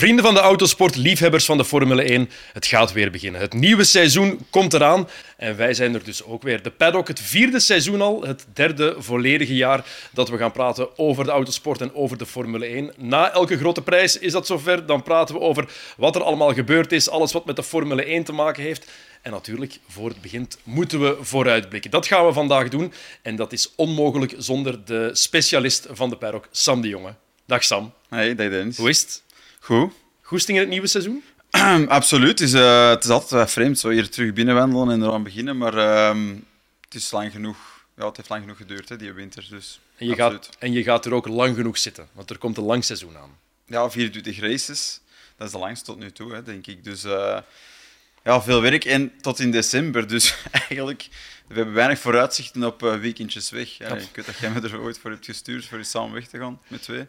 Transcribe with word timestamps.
Vrienden 0.00 0.24
van 0.24 0.34
de 0.34 0.40
autosport, 0.40 0.96
liefhebbers 0.96 1.44
van 1.44 1.56
de 1.56 1.64
Formule 1.64 2.02
1, 2.02 2.30
het 2.52 2.66
gaat 2.66 2.92
weer 2.92 3.10
beginnen. 3.10 3.40
Het 3.40 3.52
nieuwe 3.52 3.84
seizoen 3.84 4.46
komt 4.50 4.72
eraan 4.72 5.08
en 5.36 5.56
wij 5.56 5.74
zijn 5.74 5.94
er 5.94 6.04
dus 6.04 6.24
ook 6.24 6.42
weer. 6.42 6.62
De 6.62 6.70
Paddock, 6.70 7.08
het 7.08 7.20
vierde 7.20 7.60
seizoen 7.60 8.00
al, 8.00 8.22
het 8.22 8.46
derde 8.52 8.94
volledige 8.98 9.54
jaar 9.54 9.84
dat 10.12 10.28
we 10.28 10.36
gaan 10.36 10.52
praten 10.52 10.98
over 10.98 11.24
de 11.24 11.30
autosport 11.30 11.80
en 11.80 11.94
over 11.94 12.18
de 12.18 12.26
Formule 12.26 12.66
1. 12.66 12.92
Na 12.96 13.32
elke 13.32 13.58
grote 13.58 13.82
prijs 13.82 14.18
is 14.18 14.32
dat 14.32 14.46
zover, 14.46 14.86
dan 14.86 15.02
praten 15.02 15.34
we 15.34 15.40
over 15.40 15.72
wat 15.96 16.16
er 16.16 16.22
allemaal 16.22 16.52
gebeurd 16.54 16.92
is, 16.92 17.08
alles 17.08 17.32
wat 17.32 17.46
met 17.46 17.56
de 17.56 17.62
Formule 17.62 18.04
1 18.04 18.24
te 18.24 18.32
maken 18.32 18.62
heeft. 18.62 18.90
En 19.22 19.30
natuurlijk, 19.30 19.78
voor 19.88 20.08
het 20.08 20.20
begint, 20.20 20.58
moeten 20.62 21.00
we 21.00 21.16
vooruitblikken. 21.20 21.90
Dat 21.90 22.06
gaan 22.06 22.26
we 22.26 22.32
vandaag 22.32 22.68
doen 22.68 22.92
en 23.22 23.36
dat 23.36 23.52
is 23.52 23.72
onmogelijk 23.76 24.34
zonder 24.38 24.84
de 24.84 25.10
specialist 25.12 25.86
van 25.90 26.10
de 26.10 26.16
Paddock, 26.16 26.48
Sam 26.50 26.80
de 26.80 26.88
Jonge. 26.88 27.14
Dag 27.46 27.64
Sam. 27.64 27.92
Hey, 28.08 28.34
dag 28.34 28.48
Dennis. 28.48 28.76
Hoe 28.76 28.88
is 28.88 29.00
het? 29.00 29.22
Goed. 29.60 29.92
Goesting 30.20 30.56
in 30.56 30.62
het 30.62 30.72
nieuwe 30.72 30.86
seizoen? 30.86 31.24
Absoluut. 31.88 32.38
Het 32.38 32.40
is, 32.40 32.54
uh, 32.54 32.88
het 32.88 33.04
is 33.04 33.10
altijd 33.10 33.30
wel 33.30 33.46
vreemd 33.46 33.78
zo 33.78 33.88
hier 33.88 34.10
terug 34.10 34.32
binnenwandelen 34.32 34.90
en 34.90 35.02
eraan 35.02 35.22
beginnen, 35.22 35.58
maar 35.58 35.74
uh, 35.74 36.34
het 36.80 36.94
is 36.94 37.10
lang 37.10 37.32
genoeg. 37.32 37.56
Ja, 37.96 38.06
het 38.06 38.16
heeft 38.16 38.28
lang 38.28 38.42
genoeg 38.42 38.56
geduurd, 38.56 38.88
hè, 38.88 38.96
die 38.96 39.12
winter. 39.12 39.46
Dus, 39.50 39.80
en, 39.96 40.06
je 40.06 40.14
gaat, 40.14 40.48
en 40.58 40.72
je 40.72 40.82
gaat 40.82 41.06
er 41.06 41.14
ook 41.14 41.28
lang 41.28 41.56
genoeg 41.56 41.78
zitten, 41.78 42.08
want 42.12 42.30
er 42.30 42.38
komt 42.38 42.56
een 42.56 42.64
lang 42.64 42.84
seizoen 42.84 43.16
aan. 43.16 43.38
Ja, 43.66 43.90
24 43.90 44.40
races. 44.40 45.00
Dat 45.36 45.46
is 45.46 45.52
de 45.52 45.58
langste 45.58 45.84
tot 45.84 45.98
nu 45.98 46.12
toe, 46.12 46.32
hè, 46.32 46.42
denk 46.42 46.66
ik. 46.66 46.84
Dus 46.84 47.04
uh, 47.04 47.38
ja, 48.24 48.42
veel 48.42 48.62
werk 48.62 48.84
en 48.84 49.12
tot 49.20 49.38
in 49.38 49.50
december. 49.50 50.08
Dus 50.08 50.34
eigenlijk 50.68 51.08
we 51.46 51.54
hebben 51.54 51.74
weinig 51.74 51.98
vooruitzichten 51.98 52.64
op 52.64 52.80
weekendjes 52.80 53.50
weg. 53.50 53.80
Ik 53.80 54.08
weet 54.14 54.26
dat 54.26 54.38
jij 54.38 54.50
me 54.50 54.60
er 54.60 54.80
ooit 54.80 54.98
voor 54.98 55.10
hebt 55.10 55.24
gestuurd 55.24 55.66
voor 55.66 55.78
je 55.78 55.84
samen 55.84 56.12
weg 56.12 56.26
te 56.26 56.38
gaan 56.38 56.60
met 56.68 56.82
twee. 56.82 57.06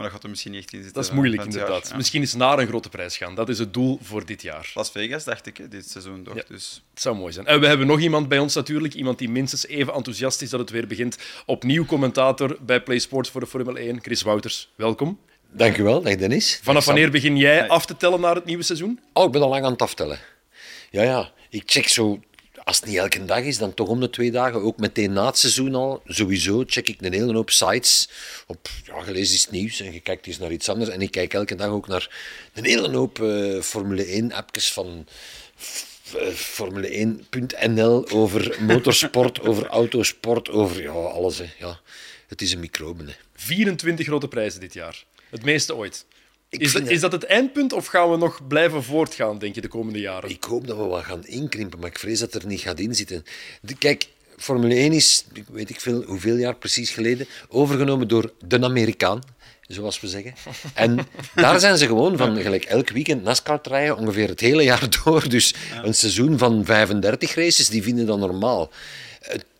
Maar 0.00 0.08
dat 0.08 0.18
gaat 0.18 0.24
er 0.24 0.30
misschien 0.30 0.52
niet 0.52 0.62
echt 0.62 0.72
in 0.72 0.82
zitten. 0.82 1.02
Dat 1.02 1.10
is 1.10 1.16
moeilijk, 1.16 1.44
inderdaad. 1.44 1.88
Ja. 1.88 1.96
Misschien 1.96 2.20
eens 2.20 2.34
naar 2.34 2.58
een 2.58 2.66
grote 2.66 2.88
prijs 2.88 3.16
gaan. 3.16 3.34
Dat 3.34 3.48
is 3.48 3.58
het 3.58 3.74
doel 3.74 3.98
voor 4.02 4.26
dit 4.26 4.42
jaar. 4.42 4.70
Las 4.74 4.90
Vegas, 4.90 5.24
dacht 5.24 5.46
ik, 5.46 5.70
dit 5.70 5.90
seizoen 5.90 6.22
toch. 6.22 6.34
Ja, 6.34 6.42
dus. 6.48 6.82
Het 6.90 7.02
zou 7.02 7.16
mooi 7.16 7.32
zijn. 7.32 7.46
En 7.46 7.60
we 7.60 7.66
hebben 7.66 7.86
nog 7.86 8.00
iemand 8.00 8.28
bij 8.28 8.38
ons 8.38 8.54
natuurlijk. 8.54 8.94
Iemand 8.94 9.18
die 9.18 9.28
minstens 9.28 9.66
even 9.66 9.94
enthousiast 9.94 10.42
is 10.42 10.50
dat 10.50 10.60
het 10.60 10.70
weer 10.70 10.86
begint. 10.86 11.18
Opnieuw 11.46 11.84
commentator 11.84 12.56
bij 12.60 12.82
Play 12.82 12.98
Sports 12.98 13.30
voor 13.30 13.40
de 13.40 13.46
Formule 13.46 13.78
1. 13.78 14.02
Chris 14.02 14.22
Wouters, 14.22 14.70
welkom. 14.74 15.18
Dank 15.50 15.76
u 15.76 15.82
wel, 15.82 16.02
dag 16.02 16.16
Dennis. 16.16 16.60
Vanaf 16.62 16.84
wanneer 16.84 17.10
begin 17.10 17.36
jij 17.36 17.68
af 17.68 17.86
te 17.86 17.96
tellen 17.96 18.20
naar 18.20 18.34
het 18.34 18.44
nieuwe 18.44 18.62
seizoen? 18.62 19.00
Oh, 19.12 19.24
ik 19.24 19.32
ben 19.32 19.42
al 19.42 19.48
lang 19.48 19.64
aan 19.64 19.72
het 19.72 19.82
aftellen. 19.82 20.18
Ja, 20.90 21.02
ja. 21.02 21.32
Ik 21.50 21.62
check 21.66 21.88
zo 21.88 22.20
als 22.70 22.80
het 22.80 22.88
niet 22.88 22.98
elke 22.98 23.24
dag 23.24 23.42
is, 23.42 23.58
dan 23.58 23.74
toch 23.74 23.88
om 23.88 24.00
de 24.00 24.10
twee 24.10 24.30
dagen. 24.30 24.62
Ook 24.62 24.78
meteen 24.78 25.12
na 25.12 25.26
het 25.26 25.38
seizoen 25.38 25.74
al. 25.74 26.02
Sowieso 26.06 26.64
check 26.66 26.88
ik 26.88 27.00
een 27.00 27.12
hele 27.12 27.32
hoop 27.32 27.50
sites. 27.50 28.08
Op, 28.46 28.68
ja, 28.84 29.04
je 29.06 29.12
leest 29.12 29.34
iets 29.34 29.50
nieuws 29.50 29.80
en 29.80 29.92
je 29.92 30.00
kijkt 30.00 30.38
naar 30.38 30.50
iets 30.50 30.68
anders. 30.68 30.90
En 30.90 31.00
ik 31.00 31.10
kijk 31.10 31.34
elke 31.34 31.54
dag 31.54 31.68
ook 31.68 31.88
naar 31.88 32.10
een 32.54 32.64
hele 32.64 32.90
hoop 32.90 33.18
uh, 33.18 33.60
Formule 33.60 34.22
1-appjes 34.22 34.72
van 34.72 35.06
uh, 36.16 36.28
Formule 36.28 37.16
1.nl 37.34 38.10
over 38.10 38.56
motorsport, 38.60 39.40
over 39.48 39.66
autosport, 39.66 40.50
over 40.50 40.82
ja, 40.82 40.90
alles. 40.90 41.38
Hè. 41.38 41.46
Ja, 41.58 41.80
het 42.26 42.42
is 42.42 42.52
een 42.52 42.60
microbe. 42.60 43.04
Hè. 43.04 43.12
24 43.34 44.06
grote 44.06 44.28
prijzen 44.28 44.60
dit 44.60 44.74
jaar. 44.74 45.04
Het 45.30 45.44
meeste 45.44 45.76
ooit. 45.76 46.04
Is 46.50 46.72
dat, 46.72 46.88
is 46.88 47.00
dat, 47.00 47.12
het 47.12 47.24
eindpunt 47.24 47.72
of 47.72 47.86
gaan 47.86 48.10
we 48.10 48.16
nog 48.16 48.46
blijven 48.46 48.82
voortgaan, 48.82 49.38
denk 49.38 49.54
je, 49.54 49.60
de 49.60 49.68
komende 49.68 50.00
jaren? 50.00 50.30
Ik 50.30 50.44
hoop 50.44 50.66
dat 50.66 50.76
we 50.76 50.82
wat 50.82 51.04
gaan 51.04 51.26
inkrimpen, 51.26 51.78
maar 51.78 51.88
ik 51.88 51.98
vrees 51.98 52.18
dat 52.18 52.34
er 52.34 52.46
niet 52.46 52.60
gaat 52.60 52.80
inzitten. 52.80 53.24
De, 53.60 53.74
kijk, 53.74 54.08
Formule 54.36 54.74
1 54.74 54.92
is, 54.92 55.24
weet 55.52 55.70
ik 55.70 55.80
veel, 55.80 56.02
hoeveel 56.02 56.36
jaar 56.36 56.54
precies 56.54 56.90
geleden, 56.90 57.26
overgenomen 57.48 58.08
door 58.08 58.32
de 58.46 58.62
Amerikaan, 58.62 59.20
zoals 59.66 60.00
we 60.00 60.08
zeggen. 60.08 60.34
En 60.74 60.98
daar 61.34 61.60
zijn 61.60 61.78
ze 61.78 61.86
gewoon 61.86 62.16
van, 62.16 62.36
gelijk 62.36 62.64
elk 62.64 62.90
weekend 62.90 63.22
NASCAR 63.22 63.60
rijden, 63.62 63.96
ongeveer 63.96 64.28
het 64.28 64.40
hele 64.40 64.62
jaar 64.62 64.88
door. 65.04 65.28
Dus 65.28 65.54
een 65.82 65.94
seizoen 65.94 66.38
van 66.38 66.64
35 66.64 67.34
races, 67.34 67.68
die 67.68 67.82
vinden 67.82 68.06
dat 68.06 68.18
normaal 68.18 68.70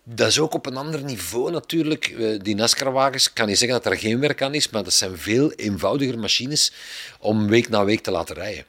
dat 0.05 0.29
is 0.29 0.39
ook 0.39 0.55
op 0.55 0.67
een 0.67 0.77
ander 0.77 1.05
niveau 1.05 1.51
natuurlijk. 1.51 2.15
Die 2.45 2.55
NASCAR-wagens, 2.55 3.29
ik 3.29 3.35
kan 3.35 3.47
niet 3.47 3.59
zeggen 3.59 3.83
dat 3.83 3.93
er 3.93 3.99
geen 3.99 4.21
werk 4.21 4.43
aan 4.43 4.55
is, 4.55 4.71
maar 4.71 4.85
dat 4.85 4.93
zijn 4.93 5.19
veel 5.19 5.53
eenvoudiger 5.53 6.19
machines 6.19 6.73
om 7.19 7.49
week 7.49 7.69
na 7.69 7.85
week 7.85 8.01
te 8.01 8.11
laten 8.11 8.35
rijden. 8.35 8.65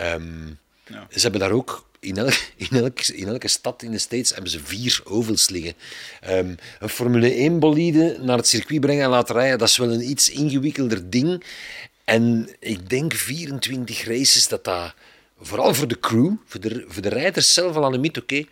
Um, 0.00 0.58
ja. 0.86 1.06
Ze 1.10 1.20
hebben 1.20 1.40
daar 1.40 1.50
ook 1.50 1.86
in, 2.00 2.16
elk, 2.16 2.34
in, 2.56 2.78
elk, 2.78 3.00
in, 3.00 3.28
elke 3.28 3.48
stad 3.48 3.82
in 3.82 3.90
de 3.90 3.98
States 3.98 4.30
hebben 4.30 4.50
ze 4.50 4.60
vier 4.64 5.00
ovals 5.04 5.48
liggen. 5.48 5.74
Um, 6.28 6.56
een 6.80 6.88
Formule 6.88 7.50
1-bolide 7.50 8.18
naar 8.20 8.36
het 8.36 8.48
circuit 8.48 8.80
brengen 8.80 9.04
en 9.04 9.10
laten 9.10 9.34
rijden, 9.34 9.58
dat 9.58 9.68
is 9.68 9.76
wel 9.76 9.92
een 9.92 10.10
iets 10.10 10.30
ingewikkelder 10.30 11.10
ding. 11.10 11.44
En 12.04 12.48
ik 12.60 12.88
denk 12.88 13.14
24 13.14 14.04
races 14.04 14.48
dat 14.48 14.64
dat 14.64 14.94
vooral 15.40 15.74
voor 15.74 15.88
de 15.88 15.98
crew, 16.00 16.32
voor 16.46 16.60
de, 16.60 16.84
voor 16.88 17.02
de 17.02 17.08
rijders 17.08 17.52
zelf 17.52 17.76
al 17.76 17.84
aan 17.84 17.92
de 17.92 17.98
mythe, 17.98 18.20
oké. 18.20 18.44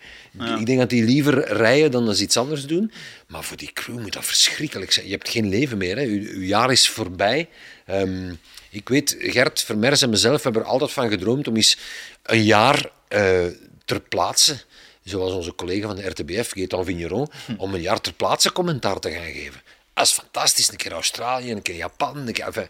Ik 0.58 0.66
denk 0.66 0.78
dat 0.78 0.90
die 0.90 1.04
liever 1.04 1.52
rijden 1.52 1.90
dan 1.90 2.08
eens 2.08 2.20
iets 2.20 2.36
anders 2.36 2.66
doen. 2.66 2.92
Maar 3.26 3.44
voor 3.44 3.56
die 3.56 3.72
crew 3.72 3.98
moet 3.98 4.12
dat 4.12 4.24
verschrikkelijk 4.24 4.92
zijn. 4.92 5.06
Je 5.06 5.12
hebt 5.12 5.28
geen 5.28 5.48
leven 5.48 5.78
meer. 5.78 5.96
Hè. 5.96 6.02
Je, 6.02 6.46
jaar 6.46 6.72
is 6.72 6.88
voorbij. 6.88 7.48
Um, 7.90 8.38
ik 8.70 8.88
weet, 8.88 9.16
Gert 9.18 9.62
Vermers 9.62 10.02
en 10.02 10.10
mezelf 10.10 10.42
hebben 10.42 10.62
er 10.62 10.68
altijd 10.68 10.92
van 10.92 11.08
gedroomd 11.10 11.48
om 11.48 11.56
eens 11.56 11.78
een 12.22 12.42
jaar 12.42 12.90
uh, 13.08 13.44
ter 13.84 14.00
plaatse, 14.00 14.56
zoals 15.04 15.32
onze 15.32 15.54
collega 15.54 15.86
van 15.86 15.96
de 15.96 16.06
RTBF, 16.06 16.50
Gaetan 16.52 16.84
Vigneron, 16.84 17.28
hm. 17.46 17.54
om 17.56 17.74
een 17.74 17.80
jaar 17.80 18.00
ter 18.00 18.12
plaatse 18.12 18.52
commentaar 18.52 18.98
te 18.98 19.10
gaan 19.10 19.32
geven. 19.32 19.62
Dat 19.94 20.06
is 20.06 20.12
fantastisch. 20.12 20.70
Een 20.70 20.76
keer 20.76 20.92
Australië, 20.92 21.50
een 21.50 21.62
keer 21.62 21.76
Japan. 21.76 22.16
Een 22.16 22.32
keer, 22.32 22.44
enfin, 22.44 22.66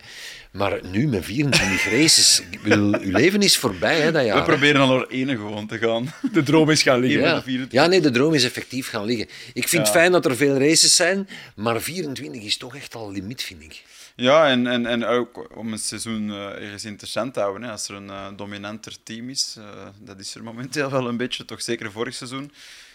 maar 0.50 0.80
nu 0.84 1.08
met 1.08 1.24
24 1.24 1.90
races, 1.90 2.42
uw 2.64 2.90
leven 3.00 3.42
is 3.42 3.56
voorbij 3.56 4.00
hè, 4.00 4.12
dat 4.12 4.24
jaar. 4.24 4.36
We 4.36 4.42
proberen 4.42 4.80
al 4.80 4.96
naar 4.96 5.06
ene 5.06 5.36
gewoon 5.36 5.66
te 5.66 5.78
gaan. 5.78 6.14
De 6.32 6.42
droom 6.42 6.70
is 6.70 6.82
gaan 6.82 7.00
liggen. 7.00 7.20
Ja. 7.20 7.66
ja, 7.70 7.86
nee, 7.86 8.00
de 8.00 8.10
droom 8.10 8.34
is 8.34 8.44
effectief 8.44 8.88
gaan 8.88 9.04
liggen. 9.04 9.28
Ik 9.52 9.68
vind 9.68 9.82
het 9.82 9.96
fijn 9.96 10.12
dat 10.12 10.24
er 10.24 10.36
veel 10.36 10.58
races 10.58 10.96
zijn, 10.96 11.28
maar 11.54 11.80
24 11.80 12.42
is 12.42 12.56
toch 12.56 12.76
echt 12.76 12.94
al 12.94 13.12
limiet, 13.12 13.42
vind 13.42 13.62
ik. 13.62 13.82
Ja, 14.16 14.48
en, 14.48 14.66
en, 14.66 14.86
en 14.86 15.04
ook 15.04 15.56
om 15.56 15.72
het 15.72 15.82
seizoen 15.82 16.28
uh, 16.28 16.44
ergens 16.44 16.84
interessant 16.84 17.34
te 17.34 17.40
houden. 17.40 17.62
Hè. 17.62 17.70
Als 17.70 17.88
er 17.88 17.94
een 17.94 18.06
uh, 18.06 18.26
dominanter 18.36 18.96
team 19.02 19.30
is, 19.30 19.54
uh, 19.58 19.64
dat 20.00 20.20
is 20.20 20.34
er 20.34 20.42
momenteel 20.42 20.90
wel 20.90 21.08
een 21.08 21.16
beetje, 21.16 21.44
toch 21.44 21.62
zeker 21.62 21.92
vorig 21.92 22.14
seizoen 22.14 22.52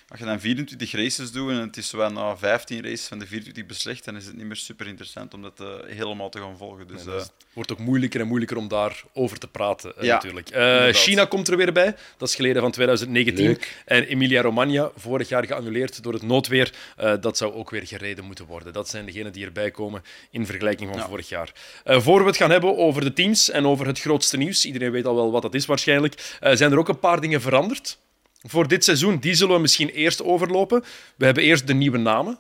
als 0.10 0.20
je 0.20 0.26
dan 0.26 0.40
24 0.40 0.92
races 0.92 1.32
doet 1.32 1.52
en 1.52 1.58
het 1.58 1.78
is 1.78 1.90
zo 1.90 2.10
na 2.10 2.38
15 2.38 2.84
races 2.84 3.08
van 3.08 3.20
de 3.20 3.26
24 3.26 3.66
beslecht, 3.66 4.06
dan 4.06 4.16
is 4.16 4.26
het 4.26 4.36
niet 4.36 4.46
meer 4.46 4.56
super 4.56 4.88
interessant 4.88 5.34
om 5.34 5.42
dat 5.42 5.60
uh, 5.62 5.68
helemaal 5.86 6.30
te 6.30 6.40
gaan 6.40 6.58
volgen. 6.58 6.88
Dus, 6.88 7.04
nee, 7.04 7.16
het 7.16 7.32
wordt 7.54 7.72
ook 7.72 7.80
moeilijker 7.80 8.20
en 8.20 8.28
moeilijker 8.28 8.58
om 8.58 8.68
daarover 8.68 9.40
te 9.40 9.48
praten, 9.48 9.94
ja, 10.00 10.14
natuurlijk. 10.14 10.56
Uh, 10.56 10.88
China 10.88 11.26
komt 11.26 11.48
er 11.48 11.58
weer 11.58 11.74
bij, 11.74 11.96
dat 12.18 12.30
is 12.30 12.36
geleden 12.36 12.62
van 12.62 12.72
2019. 12.72 13.46
Leuk. 13.46 13.84
En 13.86 14.04
Emilia-Romagna, 14.04 14.92
vorig 14.96 15.30
jaar 15.30 15.46
geannuleerd 15.46 16.04
door 16.04 16.14
het 16.14 16.22
noodweer, 16.22 16.74
uh, 17.00 17.14
dat 17.22 17.38
zou 17.38 17.54
ook 17.54 17.70
weer 17.70 17.88
gereden 17.88 18.26
moeten 18.26 18.46
worden. 18.46 18.74
Dat 18.74 18.90
zijn 18.90 19.06
degenen 19.06 19.32
die 19.32 19.46
erbij 19.46 19.72
komen 19.72 20.04
in 20.32 20.46
vergelijking 20.46 20.90
van 20.90 21.00
ja. 21.00 21.08
vorig 21.08 21.30
jaar. 21.30 21.52
voor 21.84 22.20
we 22.20 22.28
het 22.28 22.38
gaan 22.38 22.52
hebben 22.52 22.78
over 22.78 23.02
de 23.02 23.14
teams 23.14 23.50
en 23.50 23.66
over 23.66 23.88
het 23.88 24.00
grootste 24.00 24.38
nieuws, 24.38 24.66
iedereen 24.66 24.92
weet 24.92 25.06
al 25.06 25.16
wel 25.16 25.32
wat 25.32 25.42
dat 25.42 25.54
is 25.54 25.66
waarschijnlijk, 25.66 26.38
zijn 26.40 26.72
er 26.72 26.78
ook 26.78 26.90
een 26.90 27.00
paar 27.00 27.22
dingen 27.22 27.42
veranderd 27.42 27.98
voor 28.42 28.68
dit 28.68 28.84
seizoen, 28.84 29.18
die 29.18 29.34
zullen 29.34 29.56
we 29.56 29.62
misschien 29.62 29.90
eerst 29.90 30.24
overlopen. 30.24 30.84
We 31.16 31.26
hebben 31.26 31.44
eerst 31.44 31.68
de 31.68 31.74
nieuwe 31.74 31.98
namen. 31.98 32.40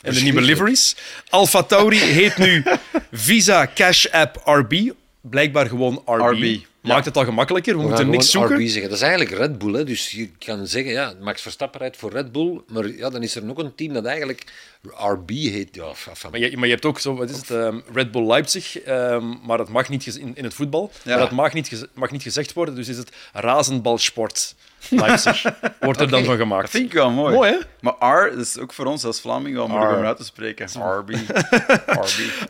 En 0.00 0.14
de 0.14 0.20
nieuwe 0.20 0.40
liveries. 0.40 0.96
Alpha 1.28 1.62
Tauri 1.62 1.98
heet 1.98 2.36
nu 2.36 2.64
Visa 3.12 3.70
Cash 3.74 4.06
App 4.06 4.40
RB. 4.44 4.90
Blijkbaar 5.20 5.66
gewoon 5.66 6.02
RB. 6.06 6.32
RB. 6.32 6.58
Maakt 6.82 7.04
het 7.04 7.16
al 7.16 7.24
gemakkelijker, 7.24 7.72
we, 7.72 7.82
we 7.82 7.88
moeten 7.88 8.10
niks 8.10 8.30
zoeken. 8.30 8.56
RB 8.56 8.66
zeggen. 8.66 8.82
Dat 8.82 8.92
is 8.92 9.00
eigenlijk 9.00 9.36
Red 9.36 9.58
Bull. 9.58 9.72
Hè. 9.72 9.84
Dus 9.84 10.10
je 10.10 10.30
kan 10.38 10.66
zeggen, 10.66 10.92
ja, 10.92 11.12
Max 11.20 11.42
Verstappen 11.42 11.80
rijdt 11.80 11.96
voor 11.96 12.10
Red 12.10 12.32
Bull. 12.32 12.60
Maar 12.66 12.88
ja, 12.88 13.10
dan 13.10 13.22
is 13.22 13.34
er 13.34 13.44
nog 13.44 13.58
een 13.58 13.74
team 13.74 13.92
dat 13.92 14.04
eigenlijk 14.04 14.44
RB 14.90 15.30
heet. 15.30 15.74
Ja, 15.74 15.94
van... 15.94 16.30
maar, 16.30 16.40
je, 16.40 16.56
maar 16.56 16.66
je 16.66 16.72
hebt 16.72 16.84
ook 16.84 16.98
zo, 16.98 17.14
wat 17.14 17.30
is 17.30 17.36
het, 17.36 17.50
um, 17.50 17.82
Red 17.92 18.10
Bull 18.10 18.26
Leipzig. 18.26 18.86
Um, 18.86 19.38
maar 19.42 19.58
dat 19.58 19.68
mag 19.68 19.88
niet 19.88 20.06
in, 20.06 20.36
in 20.36 20.44
het 20.44 20.54
voetbal. 20.54 20.90
Ja. 21.02 21.10
Maar 21.10 21.18
dat 21.18 21.30
mag 21.30 21.52
niet, 21.52 21.88
mag 21.94 22.10
niet 22.10 22.22
gezegd 22.22 22.52
worden. 22.52 22.74
Dus 22.74 22.88
is 22.88 22.96
het 22.96 23.12
Razenbalsport. 23.32 24.54
Leipzig 24.88 25.42
wordt 25.80 26.00
er 26.00 26.08
dan 26.08 26.24
van 26.24 26.36
gemaakt. 26.36 26.62
Dat 26.62 26.70
vind 26.70 26.86
ik 26.86 26.92
wel 26.92 27.10
mooi. 27.10 27.34
Mooi, 27.34 27.50
hè? 27.50 27.58
Maar 27.80 28.24
R, 28.24 28.38
is 28.38 28.58
ook 28.58 28.72
voor 28.72 28.86
ons 28.86 29.04
als 29.04 29.20
Vlaming 29.20 29.54
wel 29.56 29.68
moeilijk 29.68 29.98
om 29.98 30.04
uit 30.04 30.16
te 30.16 30.24
spreken. 30.24 30.66
RB. 30.66 31.10
RB. 31.10 31.10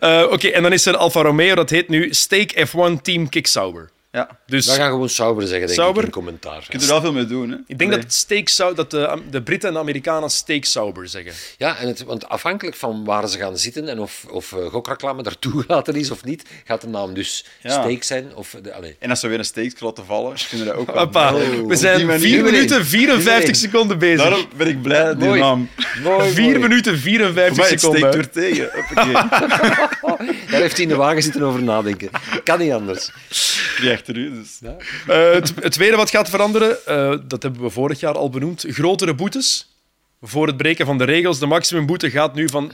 Uh, 0.00 0.22
Oké, 0.22 0.32
okay, 0.32 0.52
en 0.52 0.62
dan 0.62 0.72
is 0.72 0.86
er 0.86 0.96
Alfa 0.96 1.22
Romeo, 1.22 1.54
dat 1.54 1.70
heet 1.70 1.88
nu 1.88 2.14
Stake 2.14 2.66
F1 2.66 3.02
Team 3.02 3.28
Kicksauber. 3.28 3.90
Ja. 4.12 4.28
Dus, 4.46 4.66
we 4.66 4.72
gaan 4.72 4.90
gewoon 4.90 5.08
sauber 5.08 5.46
zeggen, 5.46 5.66
denk 5.66 5.80
sauber. 5.80 6.00
ik, 6.00 6.06
in 6.06 6.12
commentaar. 6.12 6.60
Je 6.60 6.68
kunt 6.68 6.82
er 6.82 6.88
wel 6.88 7.00
veel 7.00 7.12
mee 7.12 7.26
doen. 7.26 7.50
Hè? 7.50 7.56
Ik 7.66 7.78
denk 7.78 7.90
dat, 7.90 8.12
steak 8.12 8.76
dat 8.76 8.90
de, 8.90 9.22
de 9.30 9.42
Britten 9.42 9.68
en 9.68 9.74
de 9.74 9.80
Amerikanen 9.80 10.30
steak 10.30 10.64
sauber 10.64 11.08
zeggen. 11.08 11.32
Ja, 11.58 11.78
en 11.78 11.88
het, 11.88 12.04
want 12.04 12.28
afhankelijk 12.28 12.76
van 12.76 13.04
waar 13.04 13.28
ze 13.28 13.38
gaan 13.38 13.58
zitten 13.58 13.88
en 13.88 13.98
of, 13.98 14.24
of 14.30 14.52
uh, 14.52 14.66
gokreclame 14.66 15.22
daartoe 15.22 15.60
gelaten 15.62 15.94
is 15.94 16.10
of 16.10 16.24
niet, 16.24 16.44
gaat 16.64 16.80
de 16.80 16.86
naam 16.86 17.14
dus 17.14 17.44
steak 17.64 18.02
zijn. 18.02 18.34
Of 18.34 18.56
de, 18.62 18.94
En 18.98 19.10
als 19.10 19.20
ze 19.20 19.28
weer 19.28 19.38
een 19.38 19.44
steak 19.44 19.70
te 19.70 20.04
vallen, 20.04 20.36
kunnen 20.48 20.66
we 20.66 20.72
dat 20.72 20.80
ook 20.80 20.92
Papa, 20.92 21.34
we 21.66 21.76
zijn 21.76 22.20
4 22.20 22.44
minuten 22.44 22.86
54 22.86 23.56
seconden 23.56 23.98
bezig. 23.98 24.22
Daarom 24.22 24.46
ben 24.56 24.66
ik 24.66 24.82
blij 24.82 25.04
dat 25.04 25.20
die 25.20 25.28
naam... 25.28 25.68
4 26.20 26.60
minuten 26.60 26.98
54 26.98 27.78
seconden. 27.78 28.12
steek 28.12 28.14
er 28.14 28.30
tegen. 28.30 28.70
Daar 30.50 30.60
heeft 30.60 30.72
hij 30.72 30.82
in 30.82 30.88
de 30.88 30.96
wagen 30.96 31.22
zitten 31.22 31.42
over 31.42 31.62
nadenken. 31.62 32.10
Kan 32.44 32.58
niet 32.58 32.72
anders. 32.72 33.10
Krijgt 33.76 34.01
u, 34.08 34.30
dus. 34.30 34.58
Ja. 34.60 34.76
Uh, 35.08 35.32
het, 35.32 35.52
het, 35.60 35.72
tweede 35.72 35.96
wat 35.96 36.10
gaat 36.10 36.30
veranderen, 36.30 36.78
uh, 36.88 37.14
dat 37.24 37.42
hebben 37.42 37.62
we 37.62 37.70
vorig 37.70 38.00
jaar 38.00 38.14
al 38.14 38.30
benoemd, 38.30 38.64
grotere 38.68 39.14
boetes 39.14 39.76
voor 40.22 40.46
het 40.46 40.56
breken 40.56 40.86
van 40.86 40.98
de 40.98 41.04
regels. 41.04 41.38
De 41.38 41.46
maximumboete 41.46 42.10
gaat 42.10 42.34
nu 42.34 42.48
van 42.48 42.72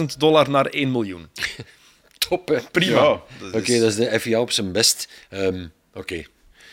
250.000 0.00 0.04
dollar 0.18 0.50
naar 0.50 0.66
1 0.66 0.90
miljoen. 0.90 1.28
Top, 2.28 2.48
hè? 2.48 2.58
Prima. 2.70 3.00
Ja, 3.00 3.22
Oké, 3.52 3.78
dat 3.78 3.88
is 3.88 3.94
de 3.94 4.20
FIA 4.20 4.40
op 4.40 4.50
zijn 4.50 4.72
best. 4.72 5.08
Um, 5.30 5.72
Oké. 5.94 6.24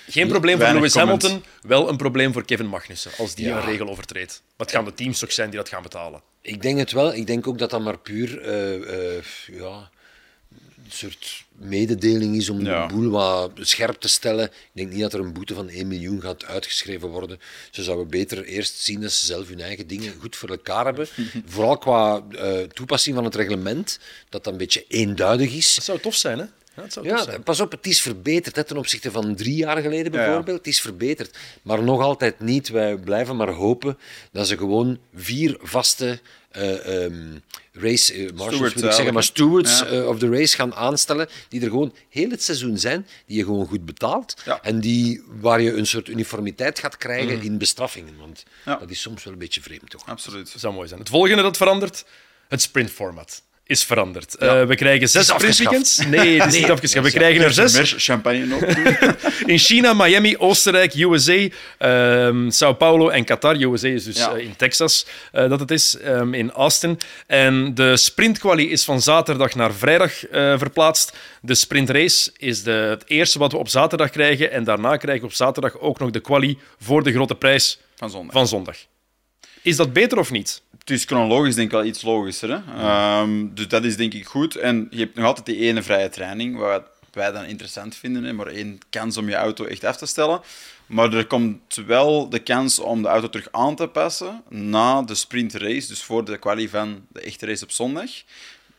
Geen 0.08 0.28
probleem 0.28 0.60
voor 0.60 0.74
Lewis 0.74 0.94
Hamilton, 0.94 1.44
wel 1.62 1.90
een 1.90 1.98
probleem 1.98 2.34
voor 2.34 2.46
Kevin 2.46 2.68
Magnussen 2.68 3.12
als 3.18 3.36
die 3.36 3.50
een 3.50 3.66
regel 3.66 3.90
overtreedt. 3.90 4.42
Wat 4.56 4.72
gaan 4.72 4.86
de 4.86 4.94
teams 4.94 5.20
toch 5.20 5.32
zijn 5.32 5.50
die 5.50 5.60
dat 5.60 5.70
gaan 5.70 5.84
betalen? 5.84 6.22
Ik 6.42 6.62
denk 6.62 6.78
het 6.78 6.92
wel. 6.92 7.14
Ik 7.14 7.28
denk 7.28 7.48
ook 7.48 7.58
dat 7.58 7.70
dat 7.70 7.82
maar 7.82 7.98
puur 7.98 8.42
uh, 8.42 9.16
uh, 9.16 9.24
ja, 9.60 9.90
soort 10.92 11.46
mededeling 11.52 12.36
is 12.36 12.50
om 12.50 12.64
de 12.64 12.86
boel 12.88 13.10
wat 13.10 13.52
scherp 13.62 14.00
te 14.00 14.10
stellen. 14.10 14.46
Ik 14.46 14.70
denk 14.72 14.92
niet 14.92 15.02
dat 15.02 15.14
er 15.14 15.20
een 15.20 15.34
boete 15.34 15.54
van 15.54 15.70
1 15.70 15.88
miljoen 15.88 16.22
gaat 16.22 16.46
uitgeschreven 16.46 17.10
worden. 17.10 17.40
Ze 17.72 17.84
zouden 17.84 18.08
beter 18.08 18.44
eerst 18.44 18.80
zien 18.80 19.02
dat 19.02 19.12
ze 19.12 19.26
zelf 19.26 19.48
hun 19.48 19.62
eigen 19.62 19.88
dingen 19.88 20.14
goed 20.20 20.36
voor 20.36 20.50
elkaar 20.50 20.86
hebben. 20.86 21.08
Vooral 21.46 21.78
qua 21.78 22.24
uh, 22.32 22.62
toepassing 22.62 23.16
van 23.16 23.26
het 23.26 23.36
reglement, 23.36 24.00
dat 24.30 24.44
dat 24.44 24.54
een 24.54 24.60
beetje 24.60 24.86
eenduidig 24.88 25.54
is. 25.54 25.76
Dat 25.76 25.84
zou 25.84 26.00
tof 26.00 26.16
zijn, 26.16 26.40
hè? 26.40 26.46
Ja, 27.02 27.02
ja 27.02 27.40
pas 27.44 27.60
op, 27.60 27.72
het 27.72 27.88
is 27.88 28.02
verbeterd 28.02 28.56
hè, 28.56 28.64
ten 28.64 28.78
opzichte 28.78 29.12
van 29.12 29.36
drie 29.36 29.56
jaar 29.56 29.78
geleden 29.78 30.12
bijvoorbeeld. 30.12 30.58
Het 30.58 30.68
is 30.68 30.82
verbeterd, 30.82 31.38
maar 31.62 31.84
nog 31.84 32.02
altijd 32.02 32.40
niet. 32.40 32.70
Wij 32.70 32.98
blijven 32.98 33.36
maar 33.36 33.50
hopen 33.50 33.98
dat 34.32 34.48
ze 34.48 34.58
gewoon 34.58 35.00
vier 35.14 35.58
vaste 35.62 36.20
uh, 36.58 37.04
um, 37.04 37.44
race 37.72 38.16
uh, 38.16 38.32
marshals, 38.32 38.74
ik 38.74 38.78
zeggen, 38.92 39.14
maar 39.14 39.24
stewards 39.24 39.84
uh, 39.84 40.08
of 40.08 40.20
the 40.20 40.30
race 40.30 40.56
gaan 40.56 40.76
aanstellen, 40.76 41.30
die 41.50 41.62
er 41.62 41.70
gewoon 41.70 41.94
heel 42.10 42.30
het 42.30 42.44
seizoen 42.44 42.78
zijn, 42.78 43.08
die 43.26 43.38
je 43.38 43.44
gewoon 43.44 43.68
goed 43.68 43.86
betaalt 43.86 44.34
en 44.62 44.80
die, 44.80 45.24
waar 45.40 45.62
je 45.62 45.74
een 45.74 45.88
soort 45.88 46.08
uniformiteit 46.08 46.80
gaat 46.80 46.98
krijgen 46.98 47.36
mm. 47.36 47.42
in 47.42 47.58
bestraffingen. 47.58 48.18
Want 48.18 48.44
dat 48.64 48.90
is 48.90 49.02
soms 49.02 49.24
wel 49.24 49.34
een 49.34 49.40
beetje 49.40 49.62
vreemd, 49.62 49.90
toch? 49.90 50.08
Absoluut. 50.08 50.52
Dat 50.52 50.62
zou 50.62 50.74
mooi 50.74 50.88
zijn. 50.88 51.00
Het 51.00 51.10
volgende 51.10 51.42
dat 51.42 51.58
verandert, 51.58 52.06
het 52.48 52.62
sprintformat 52.62 53.42
is 53.70 53.84
veranderd. 53.84 54.36
Uh, 54.40 54.64
we 54.66 54.76
krijgen 54.76 55.10
zes 55.10 55.28
sprintweekends. 55.28 56.06
Nee, 56.06 56.42
het 56.42 56.54
is 56.54 56.60
niet 56.60 56.72
afgeschaft. 56.72 57.06
We 57.06 57.12
krijgen 57.12 57.44
er 57.44 57.54
zes. 57.54 57.94
champagne 57.98 58.46
nog. 58.46 58.62
in 59.54 59.58
China, 59.58 59.94
Miami, 59.94 60.38
Oostenrijk, 60.38 60.94
USA, 60.94 61.34
um, 61.34 61.52
ehm, 61.78 62.50
Sao 62.50 62.74
Paulo 62.74 63.10
en 63.10 63.26
Qatar. 63.26 63.56
USA 63.56 63.88
is 63.88 64.04
dus 64.04 64.18
uh, 64.18 64.38
in 64.38 64.56
Texas 64.56 65.06
uh, 65.34 65.50
dat 65.50 65.60
het 65.60 65.72
is, 65.72 65.98
um, 66.06 66.34
in 66.34 66.52
Austin. 66.52 66.98
En 67.28 67.74
de 67.74 67.98
sprintquali 67.98 68.72
is 68.72 68.84
van 68.84 69.02
zaterdag 69.02 69.56
naar 69.56 69.74
vrijdag 69.74 70.14
verplaatst. 70.58 71.18
De 71.42 71.56
sprintrace 71.56 72.32
is 72.38 72.64
de, 72.64 72.72
het 72.72 73.04
eerste 73.08 73.40
wat 73.40 73.52
we 73.52 73.58
op 73.58 73.70
zaterdag 73.70 74.10
krijgen. 74.10 74.52
En 74.52 74.64
daarna 74.64 74.98
krijgen 74.98 75.22
we 75.22 75.28
op 75.28 75.34
zaterdag 75.34 75.80
ook 75.80 76.00
nog 76.00 76.10
de 76.10 76.20
quali 76.20 76.58
voor 76.80 77.04
de 77.04 77.12
grote 77.12 77.36
prijs 77.36 77.80
van 77.96 78.10
zondag. 78.10 78.34
Van 78.34 78.48
zondag. 78.48 78.76
Is 79.62 79.76
dat 79.76 79.94
beter 79.94 80.18
of 80.18 80.32
niet? 80.32 80.62
Het 80.90 80.98
is 80.98 81.06
chronologisch 81.06 81.56
denk 81.56 81.68
ik 81.68 81.74
wel 81.74 81.86
iets 81.86 82.02
logischer. 82.02 82.64
Hè? 82.66 83.22
Um, 83.22 83.52
dus 83.54 83.68
dat 83.68 83.84
is 83.84 83.98
denk 83.98 84.14
ik 84.14 84.26
goed. 84.26 84.56
En 84.56 84.88
je 84.90 85.00
hebt 85.00 85.16
nog 85.16 85.26
altijd 85.26 85.46
die 85.46 85.58
ene 85.58 85.84
vrije 85.84 86.10
training, 86.10 86.58
wat 86.58 86.84
wij 87.12 87.32
dan 87.32 87.44
interessant 87.44 87.96
vinden. 87.96 88.24
Hè? 88.24 88.34
Maar 88.34 88.48
één 88.48 88.80
kans 88.90 89.18
om 89.18 89.30
je 89.30 89.36
auto 89.36 89.66
echt 89.66 89.84
af 89.84 89.98
te 89.98 90.06
stellen. 90.06 90.42
Maar 90.86 91.14
er 91.14 91.28
komt 91.28 91.76
wel 91.86 92.30
de 92.30 92.40
kans 92.40 92.80
om 92.80 93.02
de 93.02 93.08
auto 93.08 93.30
terug 93.30 93.48
aan 93.52 93.76
te 93.76 93.88
passen 93.88 94.44
na 94.50 95.02
de 95.02 95.16
sprintrace, 95.16 95.88
dus 95.88 96.04
voor 96.04 96.26
de 96.26 96.38
quali 96.38 96.70
van 96.70 97.06
de 97.08 97.22
echte 97.22 97.46
race 97.46 97.64
op 97.64 97.72
zondag. 97.72 98.10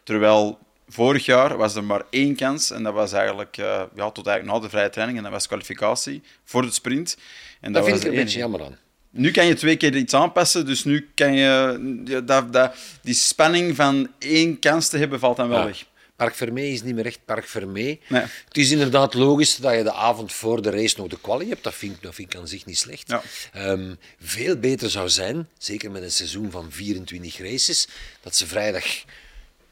Terwijl 0.03 0.59
vorig 0.89 1.25
jaar 1.25 1.57
was 1.57 1.75
er 1.75 1.85
maar 1.85 2.03
één 2.11 2.35
kans 2.35 2.71
en 2.71 2.83
dat 2.83 2.95
was 2.95 3.13
eigenlijk 3.13 3.57
uh, 3.57 3.83
ja, 3.95 4.11
tot 4.11 4.27
eigenlijk 4.27 4.57
na 4.57 4.63
de 4.67 4.73
vrije 4.73 4.91
training 4.91 5.19
en 5.19 5.25
dat 5.25 5.33
was 5.33 5.47
kwalificatie 5.47 6.23
voor 6.45 6.63
de 6.63 6.73
sprint. 6.73 7.17
En 7.61 7.73
dat, 7.73 7.83
dat 7.83 7.91
vind 7.91 8.05
ik 8.05 8.11
een 8.11 8.25
beetje 8.25 8.39
jammer 8.39 8.65
aan. 8.65 8.79
Nu 9.11 9.31
kan 9.31 9.47
je 9.47 9.55
twee 9.55 9.77
keer 9.77 9.97
iets 9.97 10.15
aanpassen, 10.15 10.67
dus 10.67 10.85
nu 10.85 11.11
kan 11.15 11.35
je... 11.35 12.23
Dat, 12.25 12.53
dat, 12.53 12.75
die 13.03 13.15
spanning 13.15 13.77
van 13.77 14.09
één 14.19 14.59
kans 14.59 14.89
te 14.89 14.99
hebben, 14.99 15.19
valt 15.19 15.37
dan 15.37 15.49
wel 15.49 15.65
weg. 15.65 15.85
Park 16.21 16.35
Vermee 16.35 16.73
is 16.73 16.83
niet 16.83 16.95
meer 16.95 17.07
echt 17.07 17.21
Park 17.25 17.49
Vermee. 17.49 18.01
Nee. 18.09 18.23
Het 18.23 18.57
is 18.57 18.71
inderdaad 18.71 19.15
logisch 19.15 19.57
dat 19.57 19.75
je 19.75 19.83
de 19.83 19.93
avond 19.93 20.33
voor 20.33 20.63
de 20.63 20.71
race 20.71 20.95
nog 20.99 21.09
de 21.09 21.21
quali 21.21 21.49
hebt. 21.49 21.65
Dat 21.65 21.75
vind, 21.75 22.03
dat 22.03 22.15
vind 22.15 22.35
ik 22.35 22.41
aan 22.41 22.49
zich 22.49 22.67
niet 22.67 22.79
slecht. 22.79 23.09
Ja. 23.09 23.23
Um, 23.71 23.99
veel 24.21 24.57
beter 24.57 24.91
zou 24.91 25.09
zijn, 25.09 25.49
zeker 25.59 25.91
met 25.91 26.03
een 26.03 26.11
seizoen 26.11 26.51
van 26.51 26.67
24 26.73 27.39
races, 27.39 27.89
dat 28.21 28.37
ze 28.37 28.47
vrijdag... 28.47 28.85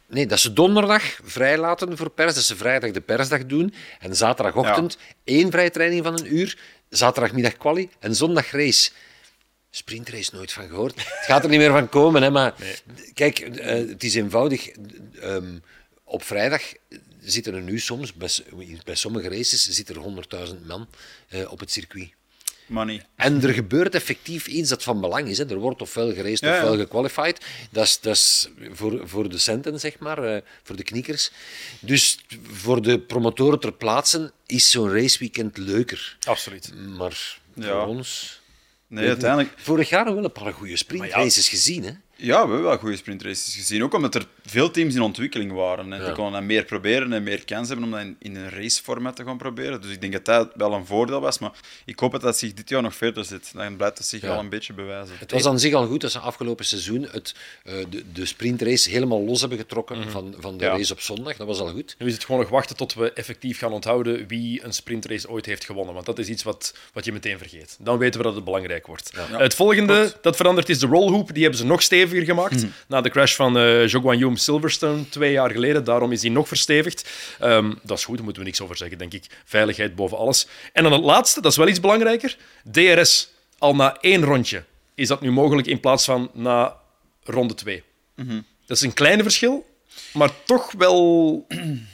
Nee, 0.07 0.27
dat 0.27 0.39
ze 0.39 0.53
donderdag 0.53 1.19
vrijlaten 1.25 1.97
voor 1.97 2.11
pers, 2.11 2.35
dat 2.35 2.45
ze 2.45 2.57
vrijdag 2.57 2.91
de 2.91 3.01
persdag 3.01 3.47
doen 3.47 3.75
en 4.01 4.17
zaterdagochtend 4.17 4.99
één 5.25 5.51
vrije 5.51 5.71
training 5.71 6.05
van 6.05 6.19
een 6.19 6.35
uur, 6.37 6.59
zaterdagmiddag 6.89 7.57
quali 7.57 7.89
en 7.99 8.15
zondag 8.15 8.51
race 8.51 8.91
sprintrace 9.71 10.35
nooit 10.35 10.53
van 10.53 10.69
gehoord. 10.69 10.95
Het 10.97 11.25
gaat 11.25 11.45
er 11.45 11.51
niet 11.51 11.59
meer 11.59 11.71
van 11.71 11.89
komen, 11.89 12.23
hè, 12.23 12.31
maar 12.31 12.55
kijk, 13.15 13.39
uh, 13.39 13.65
het 13.67 14.05
is 14.05 14.15
eenvoudig. 14.15 14.69
Um, 15.23 15.63
op 16.05 16.23
vrijdag 16.23 16.63
zitten 17.21 17.55
er 17.55 17.63
nu 17.63 17.79
soms, 17.79 18.13
bij, 18.13 18.31
bij 18.85 18.95
sommige 18.95 19.29
races, 19.29 19.69
zit 19.69 19.89
er 19.89 19.97
100.000 20.49 20.67
man 20.67 20.89
uh, 21.31 21.53
op 21.53 21.61
het 21.61 21.71
circuit. 21.71 22.11
Money. 22.67 23.07
En 23.17 23.43
er 23.43 23.53
gebeurt 23.53 23.95
effectief 23.95 24.47
iets 24.47 24.69
dat 24.69 24.83
van 24.83 25.01
belang 25.01 25.29
is. 25.29 25.39
Hè. 25.39 25.51
Er 25.51 25.57
wordt 25.57 25.81
ofwel 25.81 26.13
geraced 26.13 26.41
ja, 26.41 26.57
ofwel 26.57 26.77
gequalified. 26.77 27.45
Dat 27.71 27.85
is, 27.85 28.01
dat 28.01 28.15
is 28.15 28.49
voor, 28.73 29.09
voor 29.09 29.29
de 29.29 29.39
centen, 29.39 29.81
zeg 29.81 29.99
maar, 29.99 30.35
uh, 30.35 30.41
voor 30.63 30.77
de 30.77 30.83
knikkers. 30.83 31.31
Dus 31.81 32.19
voor 32.43 32.83
de 32.83 33.01
promotoren 33.01 33.61
ter 33.61 33.73
plaatse 33.73 34.33
is 34.47 34.71
zo'n 34.71 34.93
raceweekend 34.93 35.57
leuker. 35.57 36.17
Absoluut. 36.27 36.73
Maar 36.75 37.39
voor 37.55 37.87
ons... 37.87 38.41
Nee, 38.89 39.09
uiteindelijk... 39.09 39.53
Vorig 39.57 39.89
jaar 39.89 40.05
hebben 40.05 40.23
we 40.23 40.29
wel 40.29 40.37
een 40.37 40.43
paar 40.45 40.53
goede 40.53 40.77
sprintraces 40.77 41.49
gezien, 41.49 41.85
hè? 41.85 41.91
Ja, 42.17 42.43
we 42.47 42.53
hebben 42.53 42.63
wel 42.63 42.79
goede 42.79 42.97
sprintraces 42.97 43.55
gezien. 43.55 43.83
Ook 43.83 43.95
omdat 43.95 44.15
er 44.15 44.27
veel 44.51 44.71
teams 44.71 44.95
in 44.95 45.03
ontwikkeling 45.03 45.53
waren. 45.53 45.93
En 45.93 46.05
die 46.05 46.13
konden 46.13 46.33
dan 46.33 46.47
meer 46.47 46.65
proberen 46.65 47.13
en 47.13 47.23
meer 47.23 47.45
kans 47.45 47.69
hebben 47.69 47.87
om 47.87 47.91
dat 47.91 48.01
in, 48.01 48.17
in 48.19 48.37
een 48.37 48.51
raceformat 48.51 49.17
te 49.17 49.25
gaan 49.25 49.37
proberen. 49.37 49.81
Dus 49.81 49.91
ik 49.91 50.01
denk 50.01 50.13
dat 50.13 50.25
dat 50.25 50.51
wel 50.55 50.73
een 50.73 50.87
voordeel 50.87 51.21
was. 51.21 51.39
Maar 51.39 51.53
ik 51.85 51.99
hoop 51.99 52.13
dat 52.13 52.21
dat 52.21 52.39
zich 52.39 52.55
dit 52.55 52.69
jaar 52.69 52.83
nog 52.83 52.95
verder 52.95 53.25
zit. 53.25 53.53
Dan 53.55 53.77
blijft 53.77 53.99
het 53.99 54.07
zich 54.07 54.21
wel 54.21 54.39
een 54.39 54.49
beetje 54.49 54.73
bewijzen. 54.73 55.15
Het 55.19 55.33
was 55.33 55.47
aan 55.47 55.59
zich 55.59 55.75
al 55.75 55.87
goed 55.87 56.01
dat 56.01 56.13
ze 56.13 56.19
afgelopen 56.19 56.65
seizoen 56.65 57.09
het, 57.11 57.35
uh, 57.65 57.73
de, 57.91 58.03
de 58.13 58.27
sprintrace 58.27 58.91
helemaal 58.91 59.25
los 59.25 59.41
hebben 59.41 59.59
getrokken 59.59 59.99
mhm. 59.99 60.09
van, 60.09 60.35
van 60.39 60.59
de 60.59 60.67
race 60.67 60.93
op 60.93 61.01
zondag. 61.01 61.37
Dat 61.37 61.47
was 61.47 61.59
al 61.59 61.69
goed. 61.69 61.95
Nu 61.99 62.07
is 62.07 62.13
het 62.13 62.25
gewoon 62.25 62.41
nog 62.41 62.51
wachten 62.51 62.77
tot 62.77 62.95
we 62.95 63.13
effectief 63.13 63.59
gaan 63.59 63.73
onthouden 63.73 64.27
wie 64.27 64.65
een 64.65 64.73
sprintrace 64.73 65.31
ooit 65.31 65.47
heeft 65.47 65.65
gewonnen. 65.65 65.95
Want 65.95 66.07
dat 66.07 66.19
is 66.19 66.29
iets 66.29 66.43
wat, 66.43 66.75
wat 66.93 67.05
je 67.05 67.13
meteen 67.13 67.39
vergeet. 67.39 67.77
Dan 67.81 67.99
weten 67.99 68.21
we 68.21 68.27
dat 68.27 68.35
het 68.35 68.45
belangrijk 68.45 68.87
wordt. 68.87 69.13
Het 69.17 69.55
volgende 69.55 70.17
dat 70.21 70.37
verandert 70.37 70.69
is 70.69 70.79
de 70.79 70.87
rollhoop. 70.87 71.33
Die 71.33 71.43
hebben 71.43 71.61
ze 71.61 71.67
nog 71.67 71.83
steviger 71.83 72.25
gemaakt. 72.25 72.57
Mhm. 72.57 72.67
Na 72.89 73.01
de 73.01 73.11
crash 73.11 73.35
van 73.35 73.57
uh, 73.57 73.87
Joguanyum 73.87 74.37
Silverstone 74.39 75.09
twee 75.09 75.33
jaar 75.33 75.51
geleden. 75.51 75.85
Daarom 75.85 76.13
is 76.13 76.21
die 76.21 76.31
nog 76.31 76.49
verstevigd. 76.49 77.11
Um, 77.43 77.79
dat 77.83 77.99
is 77.99 78.05
goed, 78.05 78.15
daar 78.15 78.25
moeten 78.25 78.43
we 78.43 78.49
niks 78.49 78.61
over 78.61 78.77
zeggen, 78.77 78.99
denk 78.99 79.13
ik. 79.13 79.25
Veiligheid 79.45 79.95
boven 79.95 80.19
alles. 80.19 80.47
En 80.73 80.83
dan 80.83 80.93
het 80.93 81.03
laatste, 81.03 81.41
dat 81.41 81.51
is 81.51 81.59
wel 81.59 81.69
iets 81.69 81.81
belangrijker. 81.81 82.37
DRS. 82.71 83.31
Al 83.59 83.75
na 83.75 83.97
één 84.01 84.25
rondje 84.25 84.65
is 84.95 85.09
dat 85.09 85.21
nu 85.21 85.31
mogelijk 85.31 85.67
in 85.67 85.81
plaats 85.81 86.05
van 86.05 86.31
na 86.33 86.77
ronde 87.25 87.55
twee. 87.55 87.83
Mhm. 88.15 88.41
Dat 88.67 88.77
is 88.77 88.83
een 88.83 88.95
kleine 88.95 89.23
verschil, 89.23 89.67
maar 90.13 90.31
toch 90.45 90.73
wel 90.73 91.47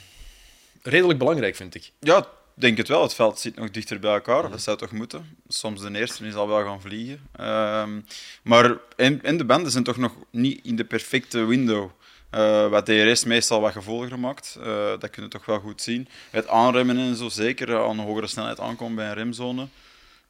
redelijk 0.81 1.19
belangrijk, 1.19 1.55
vind 1.55 1.75
ik. 1.75 1.91
Ja, 1.99 2.27
denk 2.53 2.77
het 2.77 2.87
wel. 2.87 3.01
Het 3.01 3.13
veld 3.13 3.39
zit 3.39 3.55
nog 3.55 3.71
dichter 3.71 3.99
bij 3.99 4.13
elkaar. 4.13 4.49
Dat 4.49 4.61
zou 4.61 4.77
toch 4.77 4.91
moeten. 4.91 5.37
Soms 5.47 5.81
de 5.81 5.97
eerste 5.99 6.25
is 6.25 6.35
al 6.35 6.47
wel 6.47 6.63
gaan 6.63 6.81
vliegen. 6.81 7.27
Um, 7.39 8.05
maar 8.43 8.77
in, 8.95 9.21
in, 9.21 9.37
de 9.37 9.45
banden 9.45 9.71
zijn 9.71 9.83
toch 9.83 9.97
nog 9.97 10.13
niet 10.29 10.59
in 10.63 10.75
de 10.75 10.85
perfecte 10.85 11.45
window. 11.45 11.89
Uh, 12.35 12.67
wat 12.67 12.85
DRS 12.85 13.23
meestal 13.23 13.61
wat 13.61 13.71
gevoeliger 13.71 14.19
maakt. 14.19 14.57
Uh, 14.59 14.65
dat 14.99 15.09
kun 15.09 15.23
je 15.23 15.29
toch 15.29 15.45
wel 15.45 15.59
goed 15.59 15.81
zien. 15.81 16.07
Het 16.29 16.47
aanremmen 16.47 16.97
en 16.97 17.15
zo, 17.15 17.29
zeker 17.29 17.77
aan 17.77 17.99
een 17.99 18.05
hogere 18.05 18.27
snelheid 18.27 18.59
aankomen 18.59 18.95
bij 18.95 19.07
een 19.07 19.13
remzone. 19.13 19.67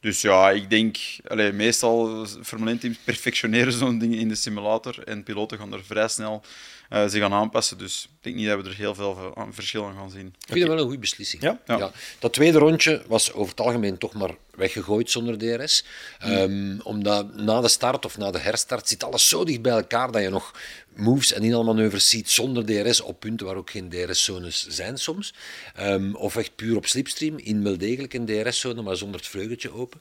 Dus 0.00 0.20
ja, 0.20 0.50
ik 0.50 0.70
denk, 0.70 0.96
allez, 1.26 1.52
meestal 1.52 2.26
Formule 2.42 2.70
1 2.70 2.78
teams 2.78 2.98
perfectioneren 3.04 3.72
zo'n 3.72 3.98
ding 3.98 4.14
in 4.14 4.28
de 4.28 4.34
simulator 4.34 5.02
en 5.04 5.22
piloten 5.22 5.58
gaan 5.58 5.72
er 5.72 5.84
vrij 5.84 6.08
snel 6.08 6.42
uh, 6.90 7.06
zich 7.06 7.20
gaan 7.20 7.32
aanpassen. 7.32 7.78
Dus 7.78 8.04
ik 8.04 8.22
denk 8.22 8.36
niet 8.36 8.46
dat 8.46 8.62
we 8.62 8.68
er 8.68 8.76
heel 8.76 8.94
veel 8.94 9.34
verschil 9.50 9.84
aan 9.84 9.94
gaan 9.94 10.10
zien. 10.10 10.26
Ik 10.26 10.52
vind 10.52 10.58
het 10.58 10.68
wel 10.68 10.78
een 10.78 10.84
goede 10.84 10.98
beslissing. 10.98 11.42
Ja? 11.42 11.60
Ja. 11.66 11.92
Dat 12.18 12.32
tweede 12.32 12.58
rondje 12.58 13.02
was 13.06 13.32
over 13.32 13.50
het 13.50 13.60
algemeen 13.60 13.98
toch 13.98 14.12
maar 14.12 14.34
weggegooid 14.56 15.10
zonder 15.10 15.38
DRS. 15.38 15.84
Um, 16.26 16.80
omdat 16.82 17.34
na 17.34 17.60
de 17.60 17.68
start 17.68 18.04
of 18.04 18.18
na 18.18 18.30
de 18.30 18.38
herstart 18.38 18.88
zit 18.88 19.04
alles 19.04 19.28
zo 19.28 19.44
dicht 19.44 19.62
bij 19.62 19.72
elkaar 19.72 20.10
dat 20.12 20.22
je 20.22 20.28
nog 20.28 20.54
moves 20.94 21.32
en 21.32 21.42
inhaalmanoeuvres 21.42 22.08
ziet 22.08 22.30
zonder 22.30 22.64
DRS 22.64 23.00
op 23.00 23.20
punten 23.20 23.46
waar 23.46 23.56
ook 23.56 23.70
geen 23.70 23.88
DRS-zones 23.88 24.66
zijn 24.68 24.98
soms. 24.98 25.34
Um, 25.80 26.14
of 26.14 26.36
echt 26.36 26.56
puur 26.56 26.76
op 26.76 26.86
slipstream, 26.86 27.38
in 27.38 27.62
wel 27.62 27.78
degelijk 27.78 28.14
een 28.14 28.26
DRS-zone, 28.26 28.82
maar 28.82 28.96
zonder 28.96 29.20
het 29.20 29.28
vleugeltje 29.28 29.72
open. 29.72 30.00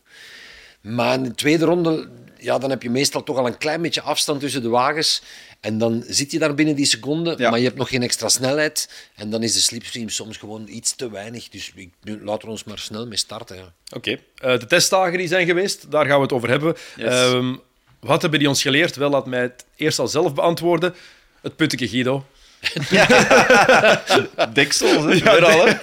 Maar 0.86 1.14
in 1.14 1.24
de 1.24 1.36
tweede 1.36 1.66
ronde, 1.66 2.10
ja, 2.40 2.58
dan 2.58 2.70
heb 2.70 2.84
je 2.84 2.90
meestal 2.90 3.24
toch 3.24 3.38
al 3.38 3.48
een 3.48 3.58
klein 3.58 3.82
beetje 3.82 4.02
afstand 4.02 4.40
tussen 4.40 4.62
de 4.62 4.70
wagens. 4.70 5.22
En 5.60 5.78
dan 5.78 6.04
zit 6.08 6.32
je 6.32 6.40
daar 6.40 6.56
binnen 6.56 6.76
die 6.76 6.86
seconde, 6.86 7.36
maar 7.38 7.58
je 7.58 7.66
hebt 7.66 7.78
nog 7.78 7.90
geen 7.90 8.04
extra 8.04 8.30
snelheid. 8.30 8.90
En 9.16 9.30
dan 9.30 9.44
is 9.44 9.54
de 9.54 9.60
slipstream 9.60 10.10
soms 10.10 10.38
gewoon 10.38 10.68
iets 10.68 10.96
te 10.96 11.12
weinig. 11.12 11.50
Dus 11.50 11.74
laten 12.04 12.46
we 12.46 12.52
ons 12.52 12.64
maar 12.64 12.80
snel 12.80 13.08
mee 13.08 13.18
starten. 13.18 13.56
Ja. 13.56 13.74
Oké, 13.96 14.18
okay. 14.38 14.54
uh, 14.54 14.60
de 14.60 14.66
testdagen 14.66 15.18
die 15.18 15.28
zijn 15.28 15.46
geweest, 15.46 15.92
daar 15.92 16.06
gaan 16.06 16.16
we 16.16 16.24
het 16.24 16.34
over 16.34 16.50
hebben. 16.50 16.76
Yes. 16.96 17.32
Um, 17.32 17.62
wat 18.00 18.22
hebben 18.22 18.40
die 18.40 18.50
ons 18.50 18.62
geleerd? 18.62 18.96
Wel, 18.96 19.10
laat 19.10 19.26
mij 19.26 19.42
het 19.42 19.66
eerst 19.76 20.00
al 20.00 20.08
zelf 20.08 20.34
beantwoorden. 20.34 20.96
Het 21.42 21.56
putteke 21.56 21.88
Guido. 21.88 22.26
Ja. 22.90 24.04
Deksel, 24.54 25.12
ja, 25.12 25.38
al, 25.38 25.66
hè? 25.66 25.74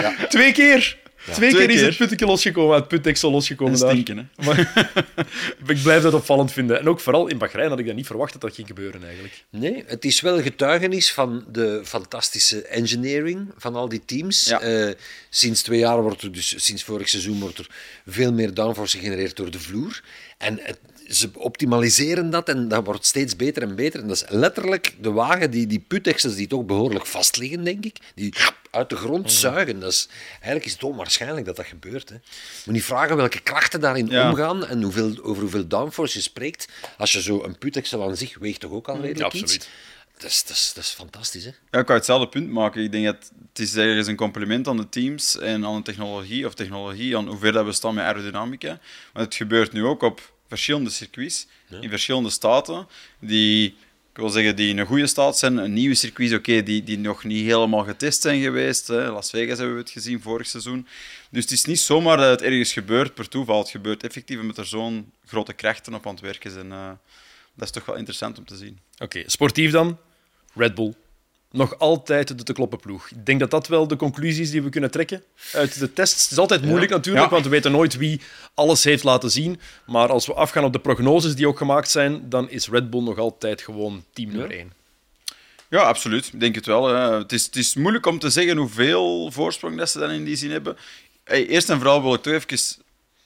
Ja. 0.00 0.26
Twee 0.28 0.52
keer. 0.52 0.96
Twee, 1.32 1.50
keer, 1.50 1.70
is 1.70 1.80
het 1.80 1.96
puttetje 1.96 2.26
losgekomen, 2.26 2.76
het 2.76 2.88
putdeksel 2.88 3.30
losgekomen. 3.30 3.76
Stinken, 3.76 4.16
hè? 4.16 4.44
Maar, 4.44 4.58
ik 5.66 5.82
blijf 5.82 6.02
dat 6.02 6.14
opvallend 6.14 6.52
vinden. 6.52 6.78
En 6.78 6.88
ook 6.88 7.00
vooral 7.00 7.26
in 7.26 7.38
Bahrein 7.38 7.68
had 7.68 7.78
ik 7.78 7.86
dat 7.86 7.94
niet 7.94 8.06
verwacht 8.06 8.32
dat 8.32 8.40
dat 8.40 8.54
ging 8.54 8.66
gebeuren 8.66 9.04
eigenlijk. 9.04 9.44
Nee, 9.50 9.84
het 9.86 10.04
is 10.04 10.20
wel 10.20 10.42
getuigenis 10.42 11.12
van 11.12 11.44
de 11.48 11.80
fantastische 11.84 12.62
engineering 12.62 13.52
van 13.56 13.74
al 13.74 13.88
die 13.88 14.04
teams. 14.04 14.44
Ja. 14.44 14.62
Uh, 14.62 14.92
sinds 15.30 15.62
twee 15.62 15.78
jaar 15.78 16.02
wordt 16.02 16.22
er 16.22 16.32
dus, 16.32 16.64
sinds 16.64 16.82
vorig 16.82 17.08
seizoen 17.08 17.40
wordt 17.40 17.58
er 17.58 17.66
veel 18.06 18.32
meer 18.32 18.54
downforce 18.54 18.98
gegenereerd 18.98 19.36
door 19.36 19.50
de 19.50 19.60
vloer. 19.60 20.02
En 20.38 20.58
het, 20.62 20.78
ze 21.10 21.30
optimaliseren 21.34 22.30
dat 22.30 22.48
en 22.48 22.68
dat 22.68 22.84
wordt 22.84 23.06
steeds 23.06 23.36
beter 23.36 23.62
en 23.62 23.74
beter. 23.74 24.00
En 24.00 24.06
dat 24.06 24.16
is 24.16 24.24
letterlijk 24.28 24.94
de 25.00 25.10
wagen 25.10 25.50
die 25.50 25.66
die 25.66 25.84
puteksels 25.88 26.34
die 26.34 26.46
toch 26.46 26.64
behoorlijk 26.64 27.06
vast 27.06 27.36
liggen, 27.36 27.64
denk 27.64 27.84
ik, 27.84 27.98
die 28.14 28.34
uit 28.70 28.88
de 28.88 28.96
grond 28.96 29.22
mhm. 29.22 29.32
zuigen. 29.32 29.80
Dat 29.80 29.92
is, 29.92 30.08
eigenlijk 30.32 30.64
is 30.64 30.72
het 30.72 30.82
onwaarschijnlijk 30.82 31.46
dat 31.46 31.56
dat 31.56 31.66
gebeurt. 31.66 32.08
Hè. 32.08 32.14
Je 32.14 32.20
moet 32.64 32.74
niet 32.74 32.84
vragen 32.84 33.16
welke 33.16 33.40
krachten 33.40 33.80
daarin 33.80 34.20
omgaan 34.20 34.66
en 34.66 34.82
hoeveel, 34.82 35.18
over 35.22 35.42
hoeveel 35.42 35.66
downforce 35.66 36.16
je 36.16 36.22
spreekt. 36.22 36.68
Als 36.98 37.12
je 37.12 37.22
zo 37.22 37.42
een 37.42 37.58
puteksel 37.58 38.02
aan 38.02 38.16
zich 38.16 38.38
weegt 38.38 38.60
toch 38.60 38.72
ook 38.72 38.88
al 38.88 39.00
redelijk 39.00 39.32
ja, 39.32 39.40
iets. 39.40 39.58
Dat 40.18 40.30
is, 40.30 40.44
dat, 40.44 40.56
is, 40.56 40.72
dat 40.74 40.84
is 40.84 40.90
fantastisch, 40.90 41.44
hè? 41.44 41.50
Ja, 41.70 41.78
ik 41.78 41.86
kan 41.86 41.96
hetzelfde 41.96 42.28
punt 42.28 42.50
maken. 42.50 42.82
Ik 42.82 42.92
denk 42.92 43.04
dat 43.04 43.30
het 43.48 43.58
is 43.58 43.76
ergens 43.76 44.06
een 44.06 44.16
compliment 44.16 44.68
aan 44.68 44.76
de 44.76 44.88
teams 44.88 45.38
en 45.38 45.64
aan 45.64 45.76
de 45.76 45.82
technologie, 45.82 46.46
of 46.46 46.54
technologie, 46.54 47.16
aan 47.16 47.28
hoe 47.28 47.38
ver 47.38 47.52
dat 47.52 47.64
we 47.64 47.72
staan 47.72 47.94
met 47.94 48.04
aerodynamica. 48.04 48.78
Maar 49.12 49.22
het 49.22 49.34
gebeurt 49.34 49.72
nu 49.72 49.84
ook 49.84 50.02
op 50.02 50.32
verschillende 50.50 50.90
circuits 50.90 51.46
in 51.80 51.88
verschillende 51.88 52.30
staten. 52.30 52.86
Die, 53.18 53.66
ik 54.12 54.16
wil 54.16 54.28
zeggen, 54.28 54.56
die 54.56 54.68
in 54.68 54.78
een 54.78 54.86
goede 54.86 55.06
staat 55.06 55.38
zijn. 55.38 55.56
Een 55.56 55.72
nieuwe 55.72 55.94
circuits, 55.94 56.32
oké, 56.32 56.62
die, 56.62 56.82
die 56.82 56.98
nog 56.98 57.24
niet 57.24 57.44
helemaal 57.44 57.84
getest 57.84 58.22
zijn 58.22 58.42
geweest. 58.42 58.86
Hè. 58.86 59.10
Las 59.10 59.30
Vegas 59.30 59.58
hebben 59.58 59.76
we 59.76 59.82
het 59.82 59.90
gezien 59.90 60.22
vorig 60.22 60.46
seizoen. 60.46 60.86
Dus 61.30 61.42
het 61.42 61.52
is 61.52 61.64
niet 61.64 61.80
zomaar 61.80 62.16
dat 62.16 62.30
het 62.30 62.42
ergens 62.42 62.72
gebeurt 62.72 63.14
per 63.14 63.28
toeval. 63.28 63.58
Het 63.58 63.70
gebeurt 63.70 64.02
effectief 64.02 64.42
met 64.42 64.56
er 64.56 64.66
zo'n 64.66 65.12
grote 65.26 65.52
krachten 65.52 65.94
op 65.94 66.06
aan 66.06 66.14
het 66.14 66.22
werken 66.22 66.50
zijn. 66.50 66.66
Uh, 66.66 66.90
dat 67.54 67.64
is 67.64 67.70
toch 67.70 67.84
wel 67.84 67.96
interessant 67.96 68.38
om 68.38 68.44
te 68.44 68.56
zien. 68.56 68.78
Oké, 68.98 69.22
sportief 69.26 69.70
dan. 69.70 69.98
Red 70.54 70.74
Bull 70.74 70.94
nog 71.52 71.78
altijd 71.78 72.38
de 72.38 72.42
te 72.42 72.52
kloppen 72.52 72.80
ploeg. 72.80 73.10
Ik 73.10 73.26
denk 73.26 73.40
dat 73.40 73.50
dat 73.50 73.68
wel 73.68 73.88
de 73.88 73.96
conclusie 73.96 74.42
is 74.42 74.50
die 74.50 74.62
we 74.62 74.68
kunnen 74.68 74.90
trekken 74.90 75.22
uit 75.52 75.78
de 75.78 75.92
tests. 75.92 76.22
Het 76.22 76.32
is 76.32 76.38
altijd 76.38 76.64
moeilijk 76.64 76.90
natuurlijk, 76.90 77.30
want 77.30 77.44
we 77.44 77.50
weten 77.50 77.72
nooit 77.72 77.96
wie 77.96 78.20
alles 78.54 78.84
heeft 78.84 79.04
laten 79.04 79.30
zien. 79.30 79.60
Maar 79.86 80.08
als 80.08 80.26
we 80.26 80.34
afgaan 80.34 80.64
op 80.64 80.72
de 80.72 80.80
prognoses 80.80 81.34
die 81.34 81.48
ook 81.48 81.58
gemaakt 81.58 81.90
zijn, 81.90 82.28
dan 82.28 82.50
is 82.50 82.68
Red 82.68 82.90
Bull 82.90 83.02
nog 83.02 83.18
altijd 83.18 83.62
gewoon 83.62 84.04
team 84.12 84.30
nummer 84.30 84.50
1. 84.50 84.72
Ja, 85.68 85.80
absoluut. 85.80 86.30
Ik 86.32 86.40
denk 86.40 86.54
het 86.54 86.66
wel. 86.66 86.86
Het, 86.86 87.32
is, 87.32 87.44
het 87.44 87.56
is 87.56 87.74
moeilijk 87.74 88.06
om 88.06 88.18
te 88.18 88.30
zeggen 88.30 88.56
hoeveel 88.56 89.30
voorsprong 89.32 89.76
dat 89.76 89.90
ze 89.90 89.98
dan 89.98 90.10
in 90.10 90.24
die 90.24 90.36
zin 90.36 90.50
hebben. 90.50 90.76
Hey, 91.24 91.46
eerst 91.46 91.70
en 91.70 91.76
vooral 91.76 92.02
wil 92.02 92.14
ik 92.14 92.22
toch 92.22 92.32
even 92.32 92.58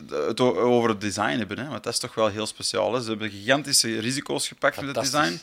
het 0.09 0.41
over 0.41 0.89
het 0.89 1.01
design 1.01 1.39
hebben. 1.39 1.59
Hè? 1.59 1.69
Want 1.69 1.85
dat 1.85 1.93
is 1.93 1.99
toch 1.99 2.15
wel 2.15 2.29
heel 2.29 2.47
speciaal. 2.47 2.95
Hè? 2.95 3.03
Ze 3.03 3.09
hebben 3.09 3.31
gigantische 3.31 4.01
risico's 4.01 4.49
gepakt 4.49 4.81
met 4.81 4.97
het 4.97 5.05
design 5.05 5.41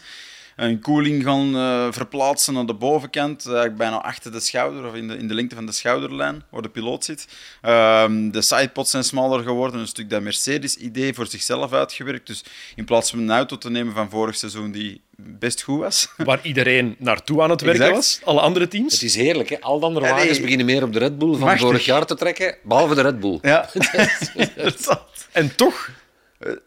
een 0.55 0.79
koeling 0.79 1.23
gaan 1.23 1.55
uh, 1.55 1.87
verplaatsen 1.91 2.53
naar 2.53 2.65
de 2.65 2.73
bovenkant, 2.73 3.45
eigenlijk 3.45 3.77
bijna 3.77 4.01
achter 4.01 4.31
de 4.31 4.39
schouder 4.39 4.85
of 4.85 4.93
in 4.95 5.07
de, 5.07 5.17
in 5.17 5.27
de 5.27 5.33
lengte 5.33 5.55
van 5.55 5.65
de 5.65 5.71
schouderlijn, 5.71 6.43
waar 6.49 6.61
de 6.61 6.69
piloot 6.69 7.05
zit. 7.05 7.27
Um, 7.65 8.31
de 8.31 8.41
sidepods 8.41 8.91
zijn 8.91 9.03
smaller 9.03 9.43
geworden, 9.43 9.79
een 9.79 9.87
stuk 9.87 10.09
dat 10.09 10.21
Mercedes-idee 10.21 11.13
voor 11.13 11.27
zichzelf 11.27 11.73
uitgewerkt. 11.73 12.27
Dus 12.27 12.43
in 12.75 12.85
plaats 12.85 13.09
van 13.09 13.19
een 13.19 13.31
auto 13.31 13.57
te 13.57 13.69
nemen 13.69 13.93
van 13.93 14.09
vorig 14.09 14.35
seizoen 14.35 14.71
die 14.71 15.01
best 15.15 15.61
goed 15.61 15.79
was. 15.79 16.07
Waar 16.17 16.39
iedereen 16.41 16.95
naartoe 16.97 17.41
aan 17.41 17.49
het 17.49 17.61
werken 17.61 17.91
was, 17.91 18.19
alle 18.23 18.39
andere 18.39 18.67
teams. 18.67 18.93
Het 18.93 19.03
is 19.03 19.15
heerlijk, 19.15 19.49
hè? 19.49 19.61
Al 19.61 19.79
de 19.79 19.85
andere 19.85 20.09
wagens 20.09 20.41
beginnen 20.41 20.65
meer 20.65 20.83
op 20.83 20.93
de 20.93 20.99
Red 20.99 21.17
Bull 21.17 21.35
van 21.35 21.57
vorig 21.57 21.85
jaar 21.85 22.05
te 22.05 22.15
trekken, 22.15 22.55
behalve 22.63 22.95
de 22.95 23.01
Red 23.01 23.19
Bull. 23.19 23.39
Ja. 23.41 23.69
en 25.31 25.55
toch 25.55 25.89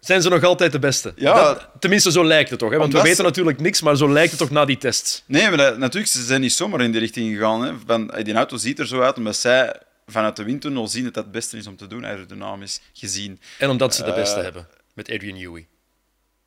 zijn 0.00 0.22
ze 0.22 0.28
nog 0.28 0.44
altijd 0.44 0.72
de 0.72 0.78
beste. 0.78 1.12
Ja, 1.16 1.70
tenminste, 1.78 2.12
zo 2.12 2.24
lijkt 2.24 2.50
het 2.50 2.58
toch. 2.58 2.70
Hè? 2.70 2.78
Want 2.78 2.92
we 2.92 3.02
weten 3.02 3.24
natuurlijk 3.24 3.60
niks, 3.60 3.82
maar 3.82 3.96
zo 3.96 4.12
lijkt 4.12 4.30
het 4.30 4.38
toch 4.38 4.50
na 4.50 4.64
die 4.64 4.78
tests. 4.78 5.22
Nee, 5.26 5.50
maar 5.50 5.78
natuurlijk, 5.78 6.12
ze 6.12 6.24
zijn 6.24 6.40
niet 6.40 6.52
zomaar 6.52 6.80
in 6.80 6.90
die 6.90 7.00
richting 7.00 7.34
gegaan. 7.34 7.64
Hè. 7.64 7.72
Van, 7.86 8.14
die 8.22 8.34
auto 8.34 8.56
ziet 8.56 8.78
er 8.78 8.86
zo 8.86 9.00
uit 9.00 9.16
omdat 9.16 9.36
zij 9.36 9.76
vanuit 10.06 10.36
de 10.36 10.44
windtunnel 10.44 10.88
zien 10.88 11.04
dat 11.04 11.14
dat 11.14 11.24
het 11.24 11.32
beste 11.32 11.56
is 11.56 11.66
om 11.66 11.76
te 11.76 11.86
doen, 11.86 12.06
aerodynamisch 12.06 12.80
gezien. 12.92 13.40
En 13.58 13.70
omdat 13.70 13.94
ze 13.94 14.04
de 14.04 14.12
beste 14.12 14.36
uh, 14.36 14.42
hebben, 14.42 14.66
met 14.94 15.10
Adrian 15.10 15.38
Newey. 15.38 15.66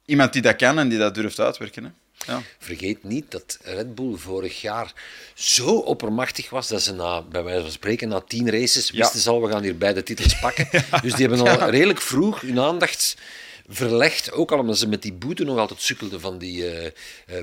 Iemand 0.06 0.34
die 0.34 0.42
dat 0.42 0.56
kan 0.56 0.80
en 0.80 0.90
die 0.90 0.98
dat 0.98 1.16
durft 1.16 1.40
uitwerken. 1.40 1.84
Hè. 1.84 1.90
Ja. 2.26 2.42
Vergeet 2.60 3.04
niet 3.04 3.32
dat 3.32 3.58
Red 3.64 3.96
Bull 3.96 4.16
vorig 4.16 4.62
jaar 4.62 4.94
zo 5.34 5.78
oppermachtig 5.78 6.50
was 6.50 6.68
dat 6.68 6.82
ze 6.82 6.94
na, 6.94 7.22
bij 7.22 7.44
wijze 7.44 7.62
van 7.62 7.72
spreken, 7.72 8.08
na 8.08 8.20
tien 8.20 8.52
races 8.52 8.92
wisten 8.92 9.20
ze 9.20 9.30
al, 9.30 9.42
we 9.42 9.52
gaan 9.52 9.64
hier 9.64 9.78
beide 9.78 10.04
titels 10.04 10.40
pakken. 10.40 10.68
Dus 11.02 11.14
die 11.14 11.28
hebben 11.28 11.60
al 11.60 11.70
redelijk 11.70 12.02
vroeg 12.02 12.42
hun 12.42 12.60
aandacht 12.60 13.16
verlegd. 13.68 14.32
Ook 14.32 14.52
al 14.52 14.60
omdat 14.60 14.78
ze 14.78 14.88
met 14.88 15.02
die 15.02 15.14
boete 15.14 15.44
nog 15.44 15.58
altijd 15.58 15.82
sukkelden 15.82 16.20
van 16.22 16.38
die 16.38 16.84
uh, 16.84 16.90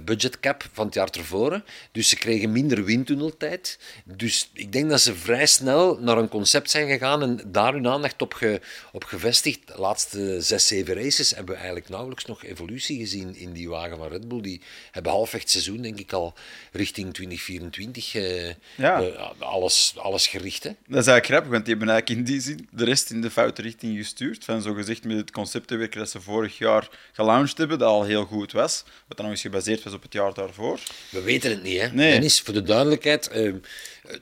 budgetcap 0.05 0.69
van 0.73 0.87
het 0.87 0.95
jaar 0.95 1.11
tevoren. 1.11 1.65
Dus 1.93 2.09
ze 2.09 2.17
kregen 2.17 2.53
minder 2.53 2.85
windtunneltijd. 2.85 3.79
Dus 4.05 4.51
ik 4.53 4.73
denk 4.73 4.91
dat 4.91 5.01
ze 5.01 5.15
vrij 5.15 5.47
snel 5.47 5.99
naar 6.01 6.19
een 6.19 6.29
concept 6.29 6.71
zijn 6.71 6.89
gegaan 6.89 7.23
en 7.23 7.41
daar 7.47 7.73
hun 7.73 7.89
aandacht 7.89 8.23
op, 8.23 8.35
ge, 8.35 8.61
op 8.93 9.05
gevestigd. 9.05 9.67
De 9.67 9.75
laatste 9.77 10.41
zes, 10.41 10.67
zeven 10.67 10.95
races 10.95 11.31
hebben 11.31 11.55
we 11.55 11.61
eigenlijk 11.61 11.89
nauwelijks 11.89 12.25
nog 12.25 12.45
evolutie 12.45 12.99
gezien 12.99 13.37
in 13.37 13.53
die 13.53 13.69
wagen 13.69 13.97
van 13.97 14.09
Red 14.09 14.29
Bull. 14.29 14.41
Die 14.41 14.61
hebben 14.91 15.13
halfweg 15.13 15.41
het 15.41 15.51
seizoen, 15.51 15.83
denk 15.83 15.99
ik, 15.99 16.13
al 16.13 16.35
richting 16.73 17.15
2024 17.15 18.15
uh, 18.15 18.51
ja. 18.77 18.99
alles, 19.39 19.95
alles 19.97 20.27
gericht. 20.27 20.63
Hè? 20.63 20.69
Dat 20.69 21.01
is 21.01 21.07
eigenlijk 21.07 21.27
grappig, 21.27 21.51
want 21.51 21.65
die 21.65 21.75
hebben 21.75 21.95
eigenlijk 21.95 22.21
in 22.21 22.33
die 22.33 22.41
zin 22.41 22.69
de 22.71 22.85
rest 22.85 23.11
in 23.11 23.21
de 23.21 23.31
foute 23.31 23.63
richting 23.63 23.97
gestuurd. 23.97 24.45
Van 24.45 24.63
zo 24.63 24.75
gezegd 24.75 25.05
met 25.05 25.17
het 25.17 25.31
concept 25.31 25.67
te 25.67 25.77
werken 25.77 25.99
dat 25.99 26.14
ze 26.15 26.21
vorig 26.21 26.59
jaar 26.59 26.89
gelaunched 27.13 27.59
hebben, 27.59 27.79
dat 27.79 27.89
al 27.89 28.05
heel 28.05 28.25
goed 28.25 28.53
was. 28.53 28.85
Wat 29.09 29.17
dan 29.17 29.27
nog 29.27 29.35
eens 29.35 29.41
gebaseerd 29.43 29.83
was 29.83 29.93
op 29.93 30.03
het 30.03 30.13
jaar 30.13 30.35
daarvoor. 30.35 30.79
We 31.11 31.23
weten 31.23 31.51
het 31.51 31.63
niet, 31.63 31.81
hè? 31.81 31.89
Nee. 31.89 32.11
Dennis, 32.11 32.41
voor 32.41 32.55
de 32.55 32.63
duidelijkheid, 32.63 33.31
uh, 33.35 33.55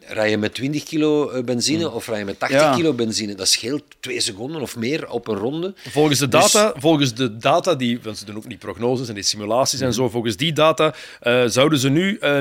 rij 0.01 0.31
je 0.31 0.39
met 0.39 0.55
20 0.55 0.83
kilo 0.83 1.31
eh, 1.31 1.45
benzine 1.45 1.89
mm. 1.89 1.95
of 1.95 2.09
rij 2.09 2.19
je 2.19 2.25
met 2.25 2.39
80 2.39 2.75
kilo 2.75 2.93
benzine, 2.93 3.35
dat 3.35 3.49
scheelt 3.49 3.83
twee 4.01 4.21
seconden 4.21 4.61
of 4.61 4.77
meer 4.77 5.09
op 5.09 5.29
een 5.29 5.37
ronde. 5.37 5.75
Volgens 5.77 6.19
de 6.19 6.29
data, 6.29 6.73
dus... 6.73 6.83
volgens 6.83 7.15
de 7.15 7.37
data 7.37 7.75
die, 7.75 8.01
want 8.01 8.19
ze 8.19 8.25
doen 8.25 8.37
ook 8.37 8.47
niet 8.47 8.59
prognoses 8.59 9.09
en 9.09 9.15
die 9.15 9.23
simulaties 9.23 9.81
en 9.81 9.87
mm. 9.87 9.93
zo, 9.93 10.09
volgens 10.09 10.37
die 10.37 10.53
data 10.53 10.95
uh, 11.23 11.45
zouden 11.47 11.79
ze 11.79 11.89
nu 11.89 12.19
uh, 12.21 12.39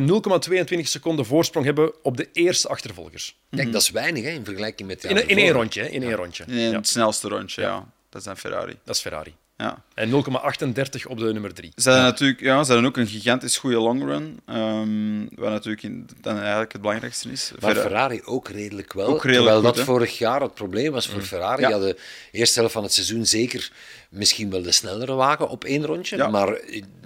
0,22 0.80 0.80
seconden 0.82 1.26
voorsprong 1.26 1.66
hebben 1.66 1.92
op 2.04 2.18
de 2.18 2.30
eerste 2.34 2.68
achtervolgers. 2.68 3.36
Kijk, 3.50 3.68
mm. 3.68 3.72
dat 3.72 3.82
is 3.82 3.90
weinig 3.90 4.24
hè, 4.24 4.30
in 4.30 4.46
vergelijking 4.46 4.88
met... 4.88 5.04
In, 5.04 5.28
in 5.28 5.38
één 5.38 5.52
rondje, 5.52 5.82
hè, 5.82 5.88
in 5.88 6.04
één 6.04 6.16
rondje. 6.16 6.44
In 6.48 6.74
het 6.74 6.88
snelste 6.88 7.28
rondje, 7.28 7.62
ja. 7.62 7.88
Dat 8.12 8.22
is 8.22 8.28
een 8.28 8.38
Ferrari. 8.38 8.78
Dat 8.84 8.96
is 8.96 9.02
Ferrari. 9.02 9.36
Ja. 9.58 9.84
En 9.94 10.10
0,38 10.10 11.08
op 11.08 11.18
de 11.18 11.34
nummer 11.34 11.54
3. 11.54 11.72
Ze 11.76 11.90
hadden, 11.90 12.08
natuurlijk, 12.08 12.40
ja, 12.40 12.64
ze 12.64 12.72
hadden 12.72 12.90
ook 12.90 12.98
een 12.98 13.08
gigantisch 13.08 13.58
goede 13.58 13.78
longrun. 13.78 14.40
Um, 14.50 15.30
wat 15.36 15.50
natuurlijk 15.50 15.84
in, 15.84 16.10
dan 16.22 16.40
eigenlijk 16.40 16.72
het 16.72 16.82
belangrijkste 16.82 17.32
is. 17.32 17.52
Maar 17.60 17.76
Ferrari 17.76 18.22
ook 18.26 18.50
redelijk 18.50 18.94
wel. 18.94 19.08
Ook 19.08 19.24
redelijk 19.24 19.52
terwijl 19.52 19.74
dat 19.76 19.80
vorig 19.86 20.18
jaar 20.18 20.42
het 20.42 20.54
probleem 20.54 20.92
was 20.92 21.08
voor 21.08 21.20
mm. 21.20 21.26
Ferrari. 21.26 21.62
Ja. 21.62 21.72
hadden 21.72 21.90
de 21.90 22.02
eerste 22.32 22.60
helft 22.60 22.74
van 22.74 22.84
het 22.84 22.94
seizoen 22.94 23.26
zeker 23.26 23.72
misschien 24.10 24.50
wel 24.50 24.62
de 24.62 24.72
snellere 24.72 25.14
wagen 25.14 25.50
op 25.50 25.64
één 25.64 25.86
rondje. 25.86 26.28
Maar 26.28 26.60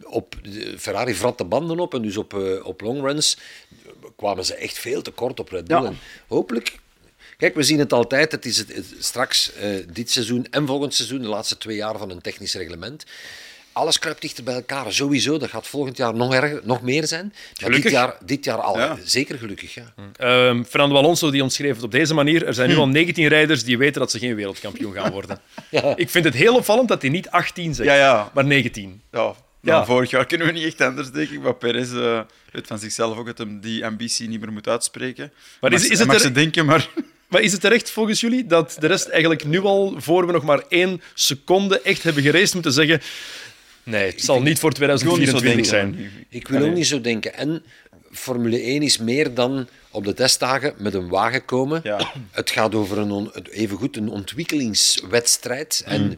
op, 0.03 0.35
Ferrari 0.77 1.15
vrat 1.15 1.37
de 1.37 1.45
banden 1.45 1.79
op 1.79 1.93
en 1.93 2.01
dus 2.01 2.17
op, 2.17 2.33
uh, 2.33 2.65
op 2.65 2.81
longruns 2.81 3.37
kwamen 4.15 4.45
ze 4.45 4.55
echt 4.55 4.77
veel 4.77 5.01
te 5.01 5.11
kort 5.11 5.39
op 5.39 5.49
Red 5.49 5.67
Bull. 5.67 5.91
hopelijk 6.27 6.79
Kijk, 7.37 7.55
we 7.55 7.63
zien 7.63 7.79
het 7.79 7.93
altijd. 7.93 8.31
Het 8.31 8.45
is 8.45 8.57
het, 8.57 8.93
straks 8.99 9.51
uh, 9.61 9.85
dit 9.93 10.11
seizoen 10.11 10.47
en 10.49 10.67
volgend 10.67 10.93
seizoen, 10.93 11.21
de 11.21 11.27
laatste 11.27 11.57
twee 11.57 11.75
jaar 11.75 11.97
van 11.97 12.09
een 12.09 12.21
technisch 12.21 12.53
reglement 12.53 13.05
alles 13.75 13.99
kruipt 13.99 14.21
dichter 14.21 14.43
bij 14.43 14.53
elkaar. 14.53 14.93
Sowieso, 14.93 15.37
dat 15.37 15.49
gaat 15.49 15.67
volgend 15.67 15.97
jaar 15.97 16.13
nog, 16.13 16.33
erger, 16.33 16.61
nog 16.63 16.81
meer 16.81 17.07
zijn. 17.07 17.33
Maar 17.61 17.71
dit 17.71 17.89
jaar, 17.89 18.17
dit 18.25 18.45
jaar 18.45 18.57
al. 18.57 18.97
Zeker 19.03 19.37
gelukkig, 19.37 19.73
ja. 19.73 19.93
Uh, 20.19 20.63
Fernando 20.63 20.95
Alonso 20.95 21.31
die 21.31 21.43
omschreef 21.43 21.75
het 21.75 21.83
op 21.83 21.91
deze 21.91 22.13
manier. 22.13 22.45
Er 22.45 22.53
zijn 22.53 22.69
nu 22.69 22.75
al 22.75 22.87
19 22.87 23.27
rijders 23.27 23.63
die 23.63 23.77
weten 23.77 23.99
dat 23.99 24.11
ze 24.11 24.19
geen 24.19 24.35
wereldkampioen 24.35 24.93
gaan 24.93 25.11
worden. 25.11 25.39
ja. 25.71 25.93
Ik 25.95 26.09
vind 26.09 26.25
het 26.25 26.33
heel 26.33 26.55
opvallend 26.55 26.87
dat 26.87 27.01
hij 27.01 27.11
niet 27.11 27.29
18 27.29 27.73
zegt, 27.73 27.89
ja, 27.89 27.95
ja. 27.95 28.31
maar 28.33 28.45
19. 28.45 29.01
Ja, 29.11 29.35
ja. 29.65 29.85
vorig 29.85 30.09
jaar 30.09 30.25
kunnen 30.25 30.47
we 30.47 30.53
niet 30.53 30.65
echt 30.65 30.81
anders, 30.81 31.11
denk 31.11 31.29
ik. 31.29 31.41
Maar 31.41 31.55
Perez 31.55 31.91
uh, 31.91 32.21
weet 32.51 32.67
van 32.67 32.79
zichzelf 32.79 33.17
ook 33.17 33.25
dat 33.25 33.37
hij 33.37 33.57
die 33.61 33.85
ambitie 33.85 34.27
niet 34.27 34.39
meer 34.39 34.51
moet 34.51 34.67
uitspreken. 34.67 35.31
Maar 35.61 35.73
is, 35.73 35.87
is 35.87 35.99
het 35.99 36.07
mag 36.07 36.15
er... 36.15 36.21
ze 36.21 36.31
denken, 36.31 36.65
maar... 36.65 36.87
Maar 37.27 37.41
is 37.41 37.51
het 37.51 37.61
terecht 37.61 37.91
volgens 37.91 38.19
jullie 38.19 38.45
dat 38.45 38.77
de 38.79 38.87
rest 38.87 39.07
eigenlijk 39.07 39.45
nu 39.45 39.59
al, 39.59 39.95
voor 39.97 40.25
we 40.25 40.31
nog 40.31 40.43
maar 40.43 40.63
één 40.69 41.01
seconde 41.13 41.81
echt 41.81 42.03
hebben 42.03 42.23
gereisd, 42.23 42.53
moeten 42.53 42.71
zeggen 42.71 43.01
Nee, 43.85 44.11
het 44.11 44.21
zal 44.21 44.41
niet 44.41 44.59
voor 44.59 44.71
2024 44.71 45.65
zijn. 45.65 46.11
Ik 46.29 46.47
wil 46.47 46.65
ook 46.65 46.73
niet 46.73 46.87
zo 46.87 47.01
denken. 47.01 47.33
En 47.33 47.63
Formule 48.11 48.59
1 48.59 48.81
is 48.81 48.97
meer 48.97 49.33
dan 49.33 49.67
op 49.89 50.05
de 50.05 50.13
testdagen 50.13 50.73
met 50.77 50.93
een 50.93 51.07
wagen 51.07 51.45
komen. 51.45 51.79
Ja. 51.83 52.11
Het 52.31 52.51
gaat 52.51 52.75
over 52.75 52.97
een 52.97 53.31
evengoed 53.51 53.97
een 53.97 54.09
ontwikkelingswedstrijd. 54.09 55.83
En 55.85 56.01
mm. 56.01 56.17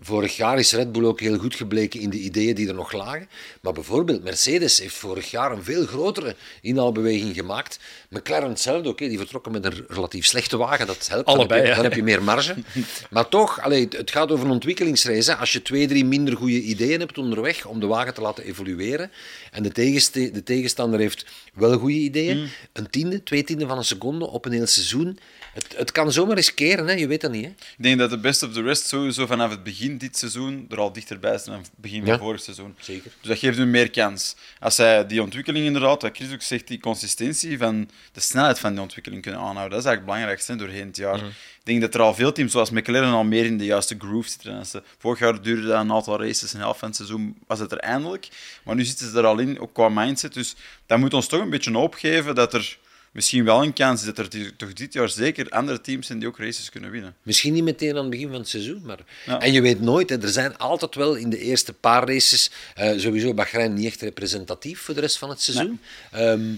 Vorig 0.00 0.36
jaar 0.36 0.58
is 0.58 0.72
Red 0.72 0.92
Bull 0.92 1.04
ook 1.04 1.20
heel 1.20 1.38
goed 1.38 1.54
gebleken 1.54 2.00
in 2.00 2.10
de 2.10 2.18
ideeën 2.18 2.54
die 2.54 2.68
er 2.68 2.74
nog 2.74 2.92
lagen. 2.92 3.28
Maar 3.60 3.72
bijvoorbeeld 3.72 4.24
Mercedes 4.24 4.78
heeft 4.78 4.94
vorig 4.94 5.30
jaar 5.30 5.52
een 5.52 5.64
veel 5.64 5.86
grotere 5.86 6.36
inhaalbeweging 6.60 7.34
gemaakt. 7.34 7.78
McLaren 8.10 8.48
hetzelfde, 8.48 8.88
oké, 8.88 9.08
die 9.08 9.18
vertrokken 9.18 9.52
met 9.52 9.64
een 9.64 9.84
relatief 9.88 10.26
slechte 10.26 10.56
wagen. 10.56 10.86
Dat 10.86 11.08
helpt, 11.08 11.26
Allebei, 11.26 11.48
dan, 11.48 11.58
heb 11.58 11.68
je, 11.68 11.74
dan 11.74 11.84
heb 11.84 11.94
je 11.94 12.02
meer 12.02 12.22
marge. 12.22 12.54
maar 13.10 13.28
toch, 13.28 13.60
allee, 13.60 13.88
het 13.90 14.10
gaat 14.10 14.32
over 14.32 14.44
een 14.44 14.50
ontwikkelingsreis. 14.50 15.26
Hè. 15.26 15.36
Als 15.36 15.52
je 15.52 15.62
twee, 15.62 15.86
drie 15.86 16.04
minder 16.04 16.36
goede 16.36 16.60
ideeën 16.60 17.00
hebt 17.00 17.18
onderweg 17.18 17.66
om 17.66 17.80
de 17.80 17.86
wagen 17.86 18.14
te 18.14 18.20
laten 18.20 18.44
evolueren 18.44 19.10
en 19.50 19.62
de, 19.62 19.72
de 20.12 20.42
tegenstander 20.42 21.00
heeft 21.00 21.26
wel 21.54 21.78
goede 21.78 21.94
ideeën, 21.94 22.38
mm. 22.38 22.48
een 22.72 22.90
tiende, 22.90 23.22
twee 23.22 23.44
tiende 23.44 23.66
van 23.66 23.78
een 23.78 23.84
seconde 23.84 24.26
op 24.26 24.44
een 24.44 24.52
heel 24.52 24.66
seizoen, 24.66 25.18
het, 25.54 25.74
het 25.76 25.92
kan 25.92 26.12
zomaar 26.12 26.36
eens 26.36 26.54
keren, 26.54 26.86
hè? 26.86 26.92
je 26.92 27.06
weet 27.06 27.20
dat 27.20 27.30
niet. 27.30 27.44
Hè? 27.44 27.50
Ik 27.50 27.82
denk 27.82 27.98
dat 27.98 28.10
de 28.10 28.18
best 28.18 28.42
of 28.42 28.52
the 28.52 28.62
rest 28.62 28.86
sowieso 28.86 29.26
vanaf 29.26 29.50
het 29.50 29.62
begin 29.62 29.98
dit 29.98 30.18
seizoen 30.18 30.66
er 30.70 30.78
al 30.78 30.92
dichterbij 30.92 31.34
is 31.34 31.44
dan 31.44 31.54
het 31.54 31.70
begin 31.76 32.06
van 32.06 32.18
vorig 32.18 32.40
seizoen. 32.40 32.74
Zeker. 32.80 33.10
Dus 33.20 33.28
dat 33.28 33.38
geeft 33.38 33.58
hem 33.58 33.70
meer 33.70 33.90
kans. 33.90 34.36
Als 34.60 34.74
zij 34.74 35.06
die 35.06 35.22
ontwikkeling 35.22 35.66
inderdaad, 35.66 36.02
wat 36.02 36.16
Chris 36.16 36.32
ook 36.32 36.42
zegt, 36.42 36.68
die 36.68 36.80
consistentie 36.80 37.58
van 37.58 37.90
de 38.12 38.20
snelheid 38.20 38.58
van 38.58 38.72
die 38.72 38.80
ontwikkeling 38.80 39.22
kunnen 39.22 39.40
aanhouden, 39.40 39.70
dat 39.70 39.80
is 39.80 39.86
eigenlijk 39.86 39.96
het 39.96 40.04
belangrijkste 40.04 40.56
doorheen 40.56 40.86
het 40.86 40.96
jaar. 40.96 41.16
Mhm. 41.16 41.26
Ik 41.64 41.70
denk 41.70 41.80
dat 41.80 41.94
er 41.94 42.00
al 42.00 42.14
veel 42.14 42.32
teams, 42.32 42.52
zoals 42.52 42.70
McLaren, 42.70 43.12
al 43.12 43.24
meer 43.24 43.44
in 43.44 43.58
de 43.58 43.64
juiste 43.64 43.94
groove 43.98 44.28
zitten. 44.28 44.84
vorig 44.98 45.18
jaar 45.18 45.42
duurde 45.42 45.66
dat 45.66 45.80
een 45.80 45.92
aantal 45.92 46.20
races, 46.20 46.52
een 46.52 46.60
helft 46.60 46.78
van 46.78 46.88
het 46.88 46.96
seizoen 46.96 47.36
was 47.46 47.58
het 47.58 47.72
er 47.72 47.78
eindelijk. 47.78 48.28
Maar 48.64 48.74
nu 48.74 48.84
zitten 48.84 49.10
ze 49.10 49.18
er 49.18 49.26
al 49.26 49.38
in, 49.38 49.60
ook 49.60 49.74
qua 49.74 49.88
mindset. 49.88 50.34
Dus 50.34 50.54
dat 50.86 50.98
moet 50.98 51.14
ons 51.14 51.26
toch 51.26 51.40
een 51.40 51.50
beetje 51.50 51.78
opgeven 51.78 52.34
dat 52.34 52.54
er 52.54 52.78
misschien 53.14 53.44
wel 53.44 53.62
een 53.62 53.72
kans 53.72 54.04
dat 54.04 54.18
er 54.18 54.56
toch 54.56 54.72
dit 54.72 54.92
jaar 54.92 55.08
zeker 55.08 55.48
andere 55.48 55.80
teams 55.80 56.06
zijn 56.06 56.18
die 56.18 56.28
ook 56.28 56.38
races 56.38 56.70
kunnen 56.70 56.90
winnen. 56.90 57.14
Misschien 57.22 57.52
niet 57.52 57.64
meteen 57.64 57.90
aan 57.90 57.96
het 57.96 58.10
begin 58.10 58.28
van 58.28 58.38
het 58.38 58.48
seizoen, 58.48 58.82
maar... 58.84 58.98
En 59.38 59.52
je 59.52 59.60
weet 59.60 59.80
nooit, 59.80 60.10
hè, 60.10 60.22
er 60.22 60.28
zijn 60.28 60.58
altijd 60.58 60.94
wel 60.94 61.14
in 61.14 61.30
de 61.30 61.38
eerste 61.38 61.72
paar 61.72 62.08
races, 62.08 62.50
uh, 62.78 62.98
sowieso 62.98 63.34
Bahrein 63.34 63.74
niet 63.74 63.86
echt 63.86 64.00
representatief 64.00 64.80
voor 64.80 64.94
de 64.94 65.00
rest 65.00 65.18
van 65.18 65.28
het 65.28 65.42
seizoen. 65.42 65.80
Ehm, 66.10 66.52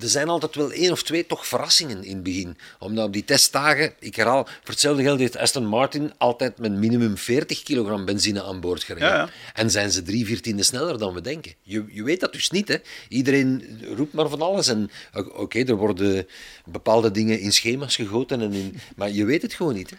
er 0.00 0.08
zijn 0.08 0.28
altijd 0.28 0.54
wel 0.54 0.72
één 0.72 0.92
of 0.92 1.02
twee 1.02 1.26
toch 1.26 1.46
verrassingen 1.46 2.04
in 2.04 2.14
het 2.14 2.22
begin. 2.22 2.56
Omdat 2.78 3.06
op 3.06 3.12
die 3.12 3.24
testdagen, 3.24 3.92
ik 3.98 4.16
herhaal, 4.16 4.44
voor 4.44 4.60
hetzelfde 4.64 5.02
geld 5.02 5.18
heeft 5.18 5.36
Aston 5.36 5.66
Martin 5.66 6.12
altijd 6.18 6.58
met 6.58 6.72
minimum 6.72 7.16
40 7.16 7.62
kilogram 7.62 8.04
benzine 8.04 8.42
aan 8.42 8.60
boord 8.60 8.82
gereden. 8.82 9.30
En 9.54 9.70
zijn 9.70 9.90
ze 9.90 10.02
drie 10.02 10.26
viertiende 10.26 10.62
sneller 10.62 10.98
dan 10.98 11.14
we 11.14 11.20
denken. 11.20 11.52
Je, 11.62 11.84
je 11.88 12.02
weet 12.02 12.20
dat 12.20 12.32
dus 12.32 12.50
niet, 12.50 12.68
hè. 12.68 12.76
Iedereen 13.08 13.80
roept 13.96 14.12
maar 14.12 14.28
van 14.28 14.40
alles. 14.40 14.68
En 14.68 14.90
oké, 15.12 15.58
er 15.58 15.76
wordt 15.76 15.91
worden 15.98 16.26
bepaalde 16.64 17.10
dingen 17.10 17.40
in 17.40 17.52
schema's 17.52 17.96
gegoten. 17.96 18.40
En 18.40 18.52
in, 18.52 18.80
maar 18.96 19.10
je 19.10 19.24
weet 19.24 19.42
het 19.42 19.54
gewoon 19.54 19.74
niet. 19.74 19.90
Hè? 19.90 19.96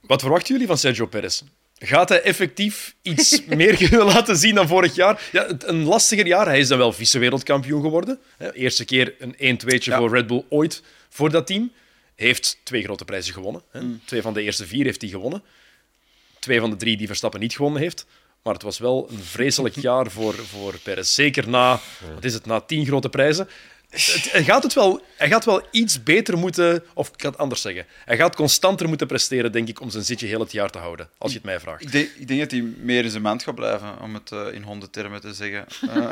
Wat 0.00 0.20
verwachten 0.20 0.52
jullie 0.52 0.66
van 0.66 0.78
Sergio 0.78 1.06
Perez? 1.06 1.42
Gaat 1.78 2.08
hij 2.08 2.22
effectief 2.22 2.94
iets 3.02 3.42
meer 3.46 3.88
laten 3.90 4.36
zien 4.36 4.54
dan 4.54 4.68
vorig 4.68 4.94
jaar? 4.94 5.28
Ja, 5.32 5.46
een 5.58 5.84
lastiger 5.84 6.26
jaar. 6.26 6.46
Hij 6.46 6.58
is 6.58 6.68
dan 6.68 6.78
wel 6.78 6.92
vice-wereldkampioen 6.92 7.82
geworden. 7.82 8.18
Eerste 8.52 8.84
keer 8.84 9.14
een 9.18 9.58
1-2'tje 9.60 9.94
voor 9.96 10.10
Red 10.10 10.26
Bull 10.26 10.44
ooit 10.48 10.82
voor 11.08 11.30
dat 11.30 11.46
team. 11.46 11.72
Heeft 12.14 12.58
twee 12.62 12.82
grote 12.82 13.04
prijzen 13.04 13.34
gewonnen. 13.34 13.62
Mm. 13.72 14.00
Twee 14.04 14.22
van 14.22 14.34
de 14.34 14.42
eerste 14.42 14.66
vier 14.66 14.84
heeft 14.84 15.00
hij 15.00 15.10
gewonnen. 15.10 15.42
Twee 16.38 16.60
van 16.60 16.70
de 16.70 16.76
drie 16.76 16.96
die 16.96 17.06
Verstappen 17.06 17.40
niet 17.40 17.54
gewonnen 17.54 17.82
heeft. 17.82 18.06
Maar 18.42 18.54
het 18.54 18.62
was 18.62 18.78
wel 18.78 19.08
een 19.10 19.22
vreselijk 19.22 19.76
jaar 19.88 20.10
voor, 20.10 20.34
voor 20.34 20.78
Perez. 20.82 21.14
Zeker 21.14 21.48
na, 21.48 21.80
wat 22.14 22.24
is 22.24 22.34
het, 22.34 22.46
na 22.46 22.60
tien 22.60 22.86
grote 22.86 23.08
prijzen 23.08 23.48
hij, 23.90 24.44
gaat 24.44 24.62
het 24.62 24.72
wel, 24.72 25.02
hij 25.16 25.28
gaat 25.28 25.44
wel 25.44 25.62
iets 25.70 26.02
beter 26.02 26.38
moeten, 26.38 26.84
of 26.94 27.08
ik 27.08 27.22
ga 27.22 27.28
het 27.28 27.38
anders 27.38 27.60
zeggen. 27.60 27.86
Hij 28.04 28.16
gaat 28.16 28.36
constanter 28.36 28.88
moeten 28.88 29.06
presteren, 29.06 29.52
denk 29.52 29.68
ik, 29.68 29.80
om 29.80 29.90
zijn 29.90 30.04
zitje 30.04 30.26
heel 30.26 30.40
het 30.40 30.52
jaar 30.52 30.70
te 30.70 30.78
houden, 30.78 31.08
als 31.18 31.30
je 31.30 31.36
het 31.36 31.46
mij 31.46 31.60
vraagt. 31.60 31.82
Ik 31.82 31.92
denk, 31.92 32.08
ik 32.18 32.28
denk 32.28 32.40
dat 32.40 32.50
hij 32.50 32.60
meer 32.60 33.04
in 33.04 33.10
zijn 33.10 33.22
maand 33.22 33.42
gaat 33.42 33.54
blijven, 33.54 34.00
om 34.00 34.14
het 34.14 34.30
uh, 34.30 34.46
in 34.52 34.62
hondendtermen 34.62 35.20
te 35.20 35.34
zeggen. 35.34 35.66
Uh, 35.82 36.10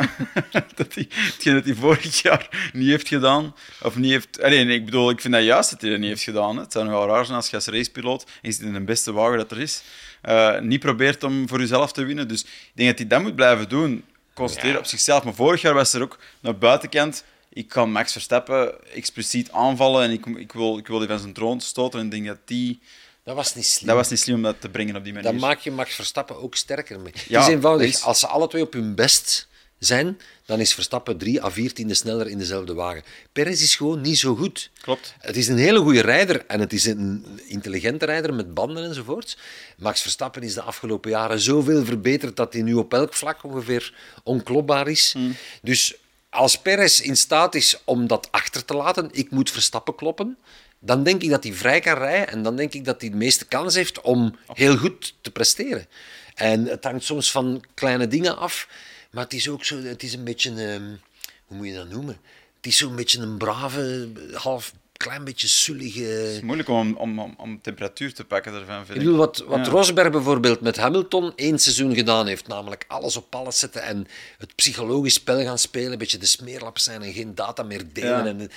dat 0.76 0.94
hij, 0.94 1.06
hetgeen 1.08 1.54
dat 1.54 1.64
hij 1.64 1.74
vorig 1.74 2.22
jaar 2.22 2.70
niet 2.72 2.88
heeft 2.88 3.08
gedaan, 3.08 3.54
of 3.82 3.96
niet 3.96 4.10
heeft... 4.10 4.42
Alleen, 4.42 4.70
ik 4.70 4.84
bedoel, 4.84 5.10
ik 5.10 5.20
vind 5.20 5.34
dat 5.34 5.44
juist 5.44 5.70
dat 5.70 5.80
hij 5.80 5.90
dat 5.90 5.98
niet 5.98 6.08
heeft 6.08 6.22
gedaan. 6.22 6.56
Hè. 6.56 6.62
Het 6.62 6.72
zou 6.72 6.84
nog 6.84 6.94
wel 6.94 7.06
raar 7.06 7.24
zijn 7.24 7.36
als 7.36 7.50
je 7.50 7.56
als 7.56 7.66
racepiloot, 7.66 8.22
en 8.22 8.30
je 8.42 8.52
zit 8.52 8.62
in 8.62 8.72
de 8.72 8.80
beste 8.80 9.12
wagen 9.12 9.38
dat 9.38 9.50
er 9.50 9.60
is, 9.60 9.82
uh, 10.28 10.60
niet 10.60 10.80
probeert 10.80 11.24
om 11.24 11.48
voor 11.48 11.58
jezelf 11.58 11.92
te 11.92 12.04
winnen. 12.04 12.28
Dus 12.28 12.42
ik 12.42 12.70
denk 12.74 12.88
dat 12.88 12.98
hij 12.98 13.06
dat 13.06 13.22
moet 13.22 13.34
blijven 13.34 13.68
doen. 13.68 14.04
Concentreren 14.34 14.78
op 14.78 14.86
zichzelf. 14.86 15.24
Maar 15.24 15.34
vorig 15.34 15.60
jaar 15.60 15.74
was 15.74 15.92
er 15.92 16.02
ook 16.02 16.18
naar 16.40 16.58
buitenkant 16.58 17.24
ik 17.54 17.68
kan 17.68 17.90
Max 17.90 18.12
Verstappen 18.12 18.92
expliciet 18.92 19.50
aanvallen 19.50 20.04
en 20.04 20.10
ik, 20.10 20.26
ik, 20.26 20.52
wil, 20.52 20.78
ik 20.78 20.86
wil 20.86 20.98
die 20.98 21.08
van 21.08 21.18
zijn 21.18 21.32
troon 21.32 21.60
stoten. 21.60 21.98
En 21.98 22.04
ik 22.04 22.10
denk 22.10 22.26
dat 22.26 22.38
die... 22.44 22.80
Dat 23.24 23.36
was 23.36 23.54
niet 23.54 23.66
slim. 23.66 23.86
Dat 23.86 23.96
was 23.96 24.08
niet 24.10 24.20
slim 24.20 24.34
om 24.34 24.42
dat 24.42 24.60
te 24.60 24.68
brengen 24.68 24.96
op 24.96 25.04
die 25.04 25.12
manier. 25.12 25.30
Dan 25.30 25.40
maak 25.40 25.58
je 25.58 25.70
Max 25.70 25.94
Verstappen 25.94 26.42
ook 26.42 26.54
sterker 26.54 27.00
mee. 27.00 27.12
Ja, 27.28 27.38
het 27.38 27.48
is 27.48 27.54
eenvoudig. 27.54 28.02
Als 28.02 28.18
ze 28.18 28.26
alle 28.26 28.48
twee 28.48 28.62
op 28.62 28.72
hun 28.72 28.94
best 28.94 29.48
zijn, 29.78 30.18
dan 30.44 30.60
is 30.60 30.74
Verstappen 30.74 31.18
drie 31.18 31.42
à 31.42 31.50
vier 31.50 31.72
tiende 31.72 31.94
sneller 31.94 32.28
in 32.28 32.38
dezelfde 32.38 32.74
wagen. 32.74 33.02
Perez 33.32 33.62
is 33.62 33.76
gewoon 33.76 34.00
niet 34.00 34.18
zo 34.18 34.34
goed. 34.34 34.70
Klopt. 34.80 35.14
Het 35.18 35.36
is 35.36 35.48
een 35.48 35.58
hele 35.58 35.78
goede 35.78 36.00
rijder 36.00 36.46
en 36.46 36.60
het 36.60 36.72
is 36.72 36.84
een 36.84 37.26
intelligente 37.46 38.04
rijder 38.04 38.34
met 38.34 38.54
banden 38.54 38.84
enzovoort. 38.84 39.38
Max 39.76 40.00
Verstappen 40.00 40.42
is 40.42 40.54
de 40.54 40.62
afgelopen 40.62 41.10
jaren 41.10 41.40
zoveel 41.40 41.84
verbeterd 41.84 42.36
dat 42.36 42.52
hij 42.52 42.62
nu 42.62 42.74
op 42.74 42.94
elk 42.94 43.14
vlak 43.14 43.42
ongeveer 43.44 43.94
onklopbaar 44.22 44.88
is. 44.88 45.12
Hmm. 45.12 45.36
Dus 45.62 45.94
als 46.34 46.58
Perez 46.58 47.00
in 47.00 47.16
staat 47.16 47.54
is 47.54 47.80
om 47.84 48.06
dat 48.06 48.28
achter 48.30 48.64
te 48.64 48.74
laten, 48.74 49.08
ik 49.12 49.30
moet 49.30 49.50
Verstappen 49.50 49.94
kloppen, 49.94 50.38
dan 50.78 51.02
denk 51.02 51.22
ik 51.22 51.30
dat 51.30 51.44
hij 51.44 51.52
vrij 51.52 51.80
kan 51.80 51.98
rijden 51.98 52.28
en 52.28 52.42
dan 52.42 52.56
denk 52.56 52.74
ik 52.74 52.84
dat 52.84 53.00
hij 53.00 53.10
de 53.10 53.16
meeste 53.16 53.44
kans 53.44 53.74
heeft 53.74 54.00
om 54.00 54.36
heel 54.52 54.76
goed 54.76 55.14
te 55.20 55.30
presteren. 55.30 55.86
En 56.34 56.66
het 56.66 56.84
hangt 56.84 57.04
soms 57.04 57.30
van 57.30 57.64
kleine 57.74 58.08
dingen 58.08 58.36
af, 58.36 58.68
maar 59.10 59.24
het 59.24 59.32
is 59.32 59.48
ook 59.48 59.64
zo, 59.64 59.82
het 59.82 60.02
is 60.02 60.12
een 60.12 60.24
beetje, 60.24 60.72
um, 60.72 61.00
hoe 61.46 61.56
moet 61.56 61.66
je 61.66 61.74
dat 61.74 61.88
noemen? 61.88 62.18
Het 62.56 62.66
is 62.66 62.76
zo'n 62.76 62.96
beetje 62.96 63.20
een 63.20 63.36
brave, 63.36 64.08
half 64.32 64.72
klein 65.04 65.24
beetje 65.24 65.48
sullige... 65.48 66.02
Het 66.02 66.34
is 66.34 66.40
moeilijk 66.40 66.68
om, 66.68 66.96
om, 66.96 67.34
om, 67.38 67.60
temperatuur 67.60 68.14
te 68.14 68.24
pakken 68.24 68.54
ervan, 68.54 68.86
vind 68.86 68.98
ik. 68.98 69.04
Bedoel, 69.04 69.16
wat, 69.16 69.44
wat 69.46 69.66
Rosberg 69.66 70.10
bijvoorbeeld 70.10 70.60
met 70.60 70.76
Hamilton 70.76 71.32
één 71.36 71.58
seizoen 71.58 71.94
gedaan 71.94 72.26
heeft, 72.26 72.46
namelijk 72.46 72.84
alles 72.88 73.16
op 73.16 73.34
alles 73.34 73.58
zetten 73.58 73.82
en 73.82 74.06
het 74.38 74.54
psychologisch 74.54 75.14
spel 75.14 75.42
gaan 75.42 75.58
spelen, 75.58 75.92
een 75.92 75.98
beetje 75.98 76.18
de 76.18 76.26
smeerlap 76.26 76.78
zijn 76.78 77.02
en 77.02 77.12
geen 77.12 77.34
data 77.34 77.62
meer 77.62 77.84
delen. 77.92 78.26
En, 78.26 78.50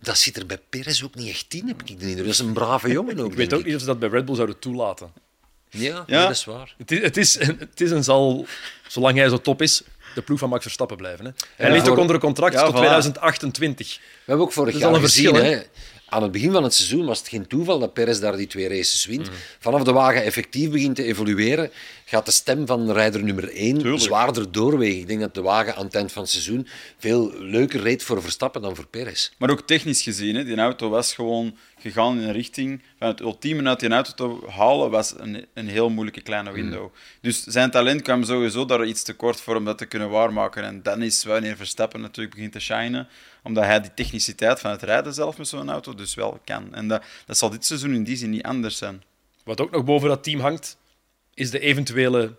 dat 0.00 0.18
zit 0.18 0.36
er 0.36 0.46
bij 0.46 0.58
Perez 0.68 1.02
ook 1.02 1.14
niet 1.14 1.28
echt 1.28 1.54
in, 1.54 1.68
heb 1.68 1.80
ik 1.80 1.86
de 1.86 1.92
indruk. 1.92 2.16
Dat 2.16 2.26
is 2.26 2.38
een 2.38 2.52
brave 2.52 2.90
jongen 2.90 3.18
ook. 3.18 3.30
ik 3.30 3.36
weet 3.36 3.54
ook 3.54 3.64
niet 3.64 3.74
of 3.74 3.80
ze 3.80 3.86
dat 3.86 3.98
bij 3.98 4.08
Red 4.08 4.24
Bull 4.24 4.34
zouden 4.34 4.58
toelaten. 4.58 5.12
Ja, 5.70 6.04
ja. 6.06 6.22
dat 6.22 6.30
is 6.30 6.44
waar. 6.44 6.74
Het 6.78 6.90
is, 6.90 7.00
het 7.00 7.16
is, 7.16 7.34
het 7.38 7.80
is 7.80 7.90
en 7.90 8.04
zal, 8.04 8.46
zolang 8.88 9.16
hij 9.16 9.28
zo 9.28 9.40
top 9.40 9.62
is, 9.62 9.82
de 10.14 10.22
ploeg 10.22 10.38
van 10.38 10.48
Max 10.48 10.62
Verstappen 10.62 10.96
blijven. 10.96 11.24
Hè. 11.24 11.30
Hij 11.56 11.66
ja, 11.66 11.72
ligt 11.72 11.88
ook 11.88 11.98
onder 11.98 12.14
een 12.14 12.20
contract 12.20 12.58
tot 12.58 12.76
2028. 12.76 13.96
We 13.96 14.02
hebben 14.24 14.46
ook 14.46 14.52
vorig 14.52 14.78
jaar 14.78 14.94
gezien, 14.94 15.34
hè, 15.34 15.62
aan 16.12 16.22
het 16.22 16.32
begin 16.32 16.52
van 16.52 16.62
het 16.62 16.74
seizoen 16.74 17.04
was 17.04 17.18
het 17.18 17.28
geen 17.28 17.46
toeval 17.46 17.78
dat 17.78 17.92
Perez 17.92 18.18
daar 18.18 18.36
die 18.36 18.46
twee 18.46 18.68
races 18.68 19.06
wint. 19.06 19.26
Mhm. 19.26 19.36
Vanaf 19.58 19.82
de 19.82 19.92
wagen 19.92 20.24
effectief 20.24 20.70
begint 20.70 20.96
te 20.96 21.04
evolueren, 21.04 21.70
gaat 22.04 22.26
de 22.26 22.32
stem 22.32 22.66
van 22.66 22.90
rijder 22.90 23.24
nummer 23.24 23.50
1 23.54 24.00
zwaarder 24.00 24.52
doorwegen. 24.52 25.00
Ik 25.00 25.06
denk 25.06 25.20
dat 25.20 25.34
de 25.34 25.42
wagen 25.42 25.76
aan 25.76 25.84
het 25.84 25.94
eind 25.94 26.12
van 26.12 26.22
het 26.22 26.30
seizoen 26.30 26.66
veel 26.98 27.32
leuker 27.38 27.80
reed 27.80 28.02
voor 28.02 28.22
Verstappen 28.22 28.62
dan 28.62 28.76
voor 28.76 28.86
Perez. 28.86 29.30
Maar 29.38 29.50
ook 29.50 29.60
technisch 29.60 30.02
gezien, 30.02 30.34
hè, 30.34 30.44
die 30.44 30.56
auto 30.56 30.88
was 30.88 31.14
gewoon 31.14 31.56
gegaan 31.82 32.18
in 32.18 32.26
een 32.26 32.32
richting 32.32 32.82
van 32.98 33.08
het 33.08 33.20
ultieme 33.20 33.68
uit 33.68 33.80
die 33.80 33.90
auto 33.90 34.12
te 34.14 34.50
halen, 34.50 34.90
was 34.90 35.14
een, 35.18 35.46
een 35.54 35.68
heel 35.68 35.90
moeilijke 35.90 36.20
kleine 36.20 36.50
mhm. 36.50 36.60
window. 36.60 36.92
Dus 37.20 37.42
zijn 37.42 37.70
talent 37.70 38.02
kwam 38.02 38.24
sowieso 38.24 38.64
daar 38.64 38.84
iets 38.84 39.02
te 39.02 39.14
kort 39.14 39.40
voor 39.40 39.56
om 39.56 39.64
dat 39.64 39.78
te 39.78 39.86
kunnen 39.86 40.10
waarmaken. 40.10 40.64
En 40.64 40.82
dan 40.82 41.02
is 41.02 41.24
wanneer 41.24 41.56
Verstappen 41.56 42.00
natuurlijk 42.00 42.34
begint 42.34 42.52
te 42.52 42.60
shinen 42.60 43.08
omdat 43.42 43.64
hij 43.64 43.80
die 43.80 43.94
techniciteit 43.94 44.60
van 44.60 44.70
het 44.70 44.82
rijden 44.82 45.14
zelf 45.14 45.38
met 45.38 45.48
zo'n 45.48 45.70
auto 45.70 45.94
dus 45.94 46.14
wel 46.14 46.40
kan. 46.44 46.74
En 46.74 46.88
dat, 46.88 47.04
dat 47.26 47.38
zal 47.38 47.50
dit 47.50 47.64
seizoen 47.64 47.94
in 47.94 48.04
die 48.04 48.16
zin 48.16 48.30
niet 48.30 48.42
anders 48.42 48.76
zijn. 48.76 49.02
Wat 49.44 49.60
ook 49.60 49.70
nog 49.70 49.84
boven 49.84 50.08
dat 50.08 50.24
team 50.24 50.40
hangt, 50.40 50.76
is 51.34 51.50
de 51.50 51.58
eventuele, 51.58 52.34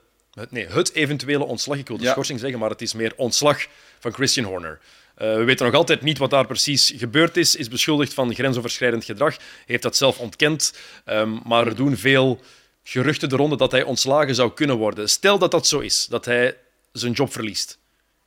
nee, 0.50 0.68
het 0.68 0.94
eventuele 0.94 1.44
ontslag. 1.44 1.78
Ik 1.78 1.88
wil 1.88 1.98
de 1.98 2.08
schorsing 2.08 2.40
zeggen, 2.40 2.60
maar 2.60 2.70
het 2.70 2.82
is 2.82 2.94
meer 2.94 3.14
ontslag 3.16 3.68
van 4.00 4.14
Christian 4.14 4.46
Horner. 4.46 4.80
Uh, 5.18 5.36
we 5.36 5.44
weten 5.44 5.66
nog 5.66 5.76
altijd 5.76 6.02
niet 6.02 6.18
wat 6.18 6.30
daar 6.30 6.48
precies 6.48 6.94
gebeurd 6.96 7.38
is. 7.38 7.56
Is 7.56 7.68
beschuldigd 7.68 8.14
van 8.14 8.34
grensoverschrijdend 8.34 9.06
gedrag. 9.06 9.38
Heeft 9.66 9.84
dat 9.84 9.98
zelf 9.98 10.20
ontkend. 10.20 10.74
Um, 11.06 11.42
maar 11.46 11.68
er 11.68 11.76
doen 11.76 11.98
veel 11.98 12.42
geruchten 12.84 13.30
de 13.30 13.36
ronde 13.36 13.58
dat 13.58 13.72
hij 13.72 13.84
ontslagen 13.84 14.36
zou 14.36 14.54
kunnen 14.54 14.78
worden. 14.78 15.10
Stel 15.10 15.38
dat 15.38 15.52
dat 15.52 15.68
zo 15.68 15.80
is, 15.80 16.06
dat 16.06 16.26
hij 16.26 16.58
zijn 16.92 17.14
job 17.14 17.32
verliest. 17.32 17.78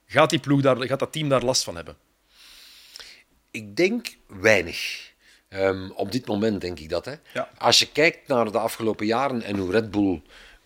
Gaat, 0.07 0.31
die 0.31 0.39
ploeg 0.39 0.61
daar, 0.61 0.87
gaat 0.87 0.99
dat 0.99 1.13
team 1.13 1.29
daar 1.29 1.43
last 1.43 1.65
van 1.65 1.77
hebben? 1.77 1.97
Ik 3.51 3.77
denk 3.77 4.17
weinig. 4.27 5.11
Um, 5.49 5.91
op 5.91 6.13
dit 6.13 6.27
moment 6.27 6.61
denk 6.61 6.79
ik 6.79 6.89
dat. 6.89 7.05
Hè. 7.05 7.15
Ja. 7.35 7.51
Als 7.59 7.79
je 7.79 7.87
kijkt 7.93 8.29
naar 8.29 8.53
de 8.53 8.59
afgelopen 8.59 9.07
jaren 9.07 9.43
en 9.43 9.57
hoe 9.57 9.71
Red 9.71 9.91
Bull 9.91 10.23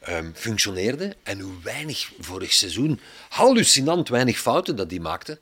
um, 0.09 0.33
functioneerde 0.35 1.17
en 1.23 1.41
hoe 1.41 1.63
weinig 1.63 2.11
vorig 2.19 2.53
seizoen, 2.53 3.01
hallucinant 3.29 4.09
weinig 4.09 4.39
fouten 4.39 4.77
dat 4.77 4.89
die 4.89 5.01
maakte, 5.01 5.41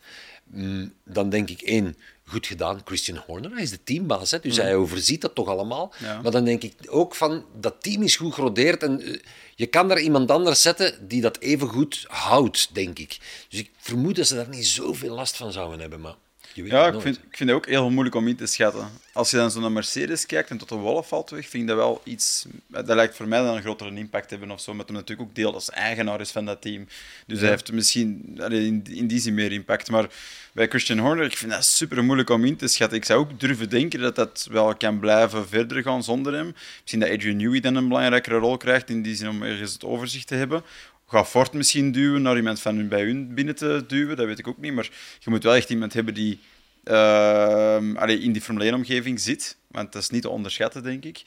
dan 1.05 1.31
denk 1.31 1.51
ik 1.51 1.61
één, 1.61 1.97
goed 2.29 2.47
gedaan, 2.47 2.81
Christian 2.85 3.23
Horner. 3.27 3.51
Hij 3.51 3.63
is 3.63 3.71
de 3.71 3.83
teambaas, 3.85 4.31
hè, 4.31 4.41
dus 4.41 4.57
mm. 4.57 4.63
hij 4.63 4.77
overziet 4.77 5.21
dat 5.21 5.35
toch 5.35 5.49
allemaal. 5.49 5.93
Maar 6.23 6.31
dan 6.31 6.45
denk 6.45 6.63
ik 6.63 6.75
ook 6.87 7.15
van, 7.15 7.45
dat 7.61 7.83
team 7.83 8.03
is 8.03 8.17
goed 8.17 8.35
gerodeerd 8.35 8.83
en 8.83 9.09
uh, 9.09 9.19
je 9.55 9.67
kan 9.67 9.89
daar 9.89 10.01
iemand 10.01 10.31
anders 10.31 10.63
zetten 10.63 11.09
die 11.09 11.21
dat 11.21 11.39
even 11.39 11.69
goed 11.69 12.05
houdt, 12.09 12.69
denk 12.73 12.99
ik. 12.99 13.19
Dus 13.49 13.59
ik 13.59 13.71
vermoed 13.79 14.17
dat 14.17 14.27
ze 14.27 14.35
daar 14.35 14.49
niet 14.49 14.67
zoveel 14.67 15.15
last 15.15 15.37
van 15.37 15.53
zouden 15.53 15.81
hebben, 15.81 16.01
maar 16.01 16.17
ja, 16.67 16.87
ik 16.87 17.01
vind, 17.01 17.17
ik 17.17 17.37
vind 17.37 17.51
het 17.51 17.59
ook 17.59 17.67
heel 17.67 17.91
moeilijk 17.91 18.15
om 18.15 18.29
in 18.29 18.37
te 18.37 18.47
schatten. 18.47 18.89
Als 19.13 19.31
je 19.31 19.37
dan 19.37 19.51
zo 19.51 19.61
naar 19.61 19.73
Mercedes 19.73 20.27
kijkt 20.27 20.51
en 20.51 20.59
tot 20.59 20.69
de 20.69 20.75
Wolf 20.75 21.09
valt 21.09 21.31
weg, 21.31 21.49
vind 21.49 21.63
ik 21.63 21.69
dat 21.69 21.77
wel 21.77 22.01
iets... 22.05 22.47
Dat 22.67 22.87
lijkt 22.87 23.17
voor 23.17 23.29
mij 23.29 23.43
dan 23.43 23.57
een 23.57 23.63
grotere 23.63 23.95
impact 23.95 24.31
hebben 24.31 24.51
of 24.51 24.61
zo, 24.61 24.75
met 24.75 24.87
hem 24.87 24.97
natuurlijk 24.97 25.29
ook 25.29 25.35
deel 25.35 25.55
als 25.55 25.71
eigenaar 25.71 26.21
is 26.21 26.31
van 26.31 26.45
dat 26.45 26.63
team. 26.63 26.89
Dus 27.27 27.41
hij 27.41 27.49
heeft 27.49 27.73
misschien 27.73 28.39
in, 28.49 28.85
in 28.91 29.07
die 29.07 29.21
zin 29.21 29.35
meer 29.35 29.53
impact. 29.53 29.91
Maar 29.91 30.09
bij 30.53 30.69
Christian 30.69 30.99
Horner, 30.99 31.25
ik 31.25 31.37
vind 31.37 31.53
dat 31.53 31.65
super 31.65 32.05
moeilijk 32.05 32.31
om 32.31 32.45
in 32.45 32.57
te 32.57 32.69
schatten. 32.69 32.99
Ik 32.99 33.05
zou 33.05 33.21
ook 33.21 33.41
durven 33.41 33.69
denken 33.69 34.01
dat 34.01 34.17
dat 34.17 34.49
wel 34.51 34.77
kan 34.77 34.99
blijven 34.99 35.49
verder 35.49 35.83
gaan 35.83 36.03
zonder 36.03 36.33
hem. 36.35 36.55
Misschien 36.81 37.01
dat 37.01 37.11
Adrian 37.11 37.37
Newey 37.37 37.61
dan 37.61 37.75
een 37.75 37.89
belangrijkere 37.89 38.39
rol 38.39 38.57
krijgt 38.57 38.91
in 38.91 39.03
die 39.03 39.15
zin 39.15 39.29
om 39.29 39.43
ergens 39.43 39.73
het 39.73 39.85
overzicht 39.85 40.27
te 40.27 40.35
hebben. 40.35 40.63
Ga 41.09 41.25
Ford 41.25 41.53
misschien 41.53 41.93
duwen 41.93 42.23
naar 42.23 42.37
iemand 42.37 42.61
van 42.61 42.77
hun 42.77 42.89
bij 42.89 43.03
hun 43.03 43.35
binnen 43.35 43.55
te 43.55 43.85
duwen, 43.87 44.17
dat 44.17 44.27
weet 44.27 44.39
ik 44.39 44.49
ook 44.49 44.59
niet. 44.59 44.73
Maar 44.73 44.91
je 45.19 45.31
moet 45.31 45.43
wel 45.43 45.55
echt 45.55 45.71
iemand 45.71 45.93
hebben 45.93 46.15
die 46.15 46.39
uh, 46.85 47.77
in 48.07 48.33
die 48.33 48.43
Formule 48.43 48.73
1-omgeving 48.73 49.21
zit. 49.21 49.57
Want 49.67 49.93
dat 49.93 50.03
is 50.03 50.11
niet 50.11 50.23
te 50.23 50.29
onderschatten, 50.29 50.83
denk 50.83 51.05
ik. 51.05 51.23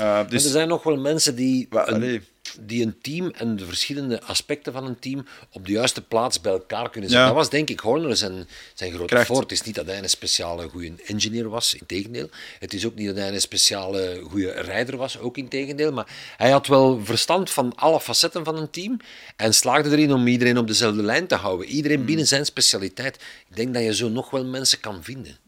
Uh, 0.00 0.28
dus... 0.28 0.44
Er 0.44 0.50
zijn 0.50 0.68
nog 0.68 0.82
wel 0.82 0.96
mensen 0.96 1.36
die 1.36 1.66
een, 1.70 2.24
die 2.60 2.82
een 2.82 2.98
team 3.00 3.30
en 3.30 3.56
de 3.56 3.66
verschillende 3.66 4.22
aspecten 4.22 4.72
van 4.72 4.86
een 4.86 4.98
team 4.98 5.26
op 5.52 5.66
de 5.66 5.72
juiste 5.72 6.02
plaats 6.02 6.40
bij 6.40 6.52
elkaar 6.52 6.90
kunnen 6.90 7.10
zetten. 7.10 7.28
Dat 7.28 7.36
was 7.36 7.50
denk 7.50 7.70
ik 7.70 7.80
Horner 7.80 8.16
zijn, 8.16 8.48
zijn 8.74 8.92
grote 8.92 9.14
Kracht. 9.14 9.28
Het 9.28 9.52
is 9.52 9.62
niet 9.62 9.74
dat 9.74 9.86
hij 9.86 9.98
een 9.98 10.08
speciale 10.08 10.68
goede 10.68 10.92
engineer 11.04 11.48
was, 11.48 11.74
in 11.74 11.86
tegendeel. 11.86 12.28
Het 12.58 12.74
is 12.74 12.86
ook 12.86 12.94
niet 12.94 13.06
dat 13.06 13.16
hij 13.16 13.32
een 13.32 13.40
speciale 13.40 14.20
goede 14.30 14.50
rijder 14.50 14.96
was, 14.96 15.18
ook 15.18 15.36
in 15.36 15.48
tegendeel. 15.48 15.92
Maar 15.92 16.34
hij 16.36 16.50
had 16.50 16.66
wel 16.66 17.04
verstand 17.04 17.50
van 17.50 17.74
alle 17.74 18.00
facetten 18.00 18.44
van 18.44 18.56
een 18.56 18.70
team 18.70 18.96
en 19.36 19.54
slaagde 19.54 19.90
erin 19.90 20.12
om 20.12 20.26
iedereen 20.26 20.58
op 20.58 20.66
dezelfde 20.66 21.02
lijn 21.02 21.26
te 21.26 21.34
houden. 21.34 21.66
Iedereen 21.66 21.96
hmm. 21.96 22.06
binnen 22.06 22.26
zijn 22.26 22.44
specialiteit. 22.44 23.16
Ik 23.48 23.56
denk 23.56 23.74
dat 23.74 23.82
je 23.82 23.94
zo 23.94 24.08
nog 24.08 24.30
wel 24.30 24.44
mensen 24.44 24.80
kan 24.80 25.02
vinden. 25.02 25.45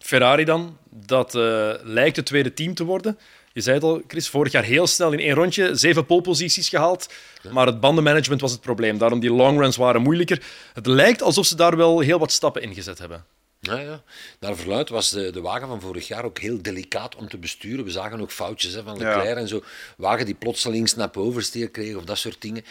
Ferrari 0.00 0.44
dan, 0.44 0.78
dat 0.90 1.34
uh, 1.34 1.72
lijkt 1.82 2.16
het 2.16 2.26
tweede 2.26 2.54
team 2.54 2.74
te 2.74 2.84
worden. 2.84 3.18
Je 3.52 3.60
zei 3.60 3.74
het 3.74 3.84
al, 3.84 4.02
Chris, 4.06 4.28
vorig 4.28 4.52
jaar 4.52 4.64
heel 4.64 4.86
snel 4.86 5.12
in 5.12 5.18
één 5.18 5.34
rondje 5.34 5.74
zeven 5.74 6.06
poleposities 6.06 6.68
gehaald. 6.68 7.12
Maar 7.50 7.66
het 7.66 7.80
bandenmanagement 7.80 8.40
was 8.40 8.52
het 8.52 8.60
probleem. 8.60 8.98
Daarom 8.98 9.20
die 9.20 9.32
longruns 9.32 9.76
waren 9.76 10.02
moeilijker. 10.02 10.42
Het 10.74 10.86
lijkt 10.86 11.22
alsof 11.22 11.46
ze 11.46 11.56
daar 11.56 11.76
wel 11.76 12.00
heel 12.00 12.18
wat 12.18 12.32
stappen 12.32 12.62
in 12.62 12.74
gezet 12.74 12.98
hebben. 12.98 13.24
Ja, 13.60 13.78
ja. 13.78 14.02
Naar 14.40 14.56
verluid 14.56 14.88
was 14.88 15.10
de, 15.10 15.30
de 15.30 15.40
wagen 15.40 15.68
van 15.68 15.80
vorig 15.80 16.08
jaar 16.08 16.24
ook 16.24 16.38
heel 16.38 16.62
delicaat 16.62 17.16
om 17.16 17.28
te 17.28 17.38
besturen. 17.38 17.84
We 17.84 17.90
zagen 17.90 18.20
ook 18.20 18.30
foutjes 18.30 18.72
hè, 18.72 18.82
van 18.82 18.98
Leclerc 18.98 19.36
en 19.36 19.48
zo. 19.48 19.62
Wagen 19.96 20.26
die 20.26 20.34
plotseling 20.34 20.88
snap 20.88 21.16
oversteer 21.16 21.70
kreeg 21.70 21.94
of 21.94 22.04
dat 22.04 22.18
soort 22.18 22.40
dingen. 22.42 22.64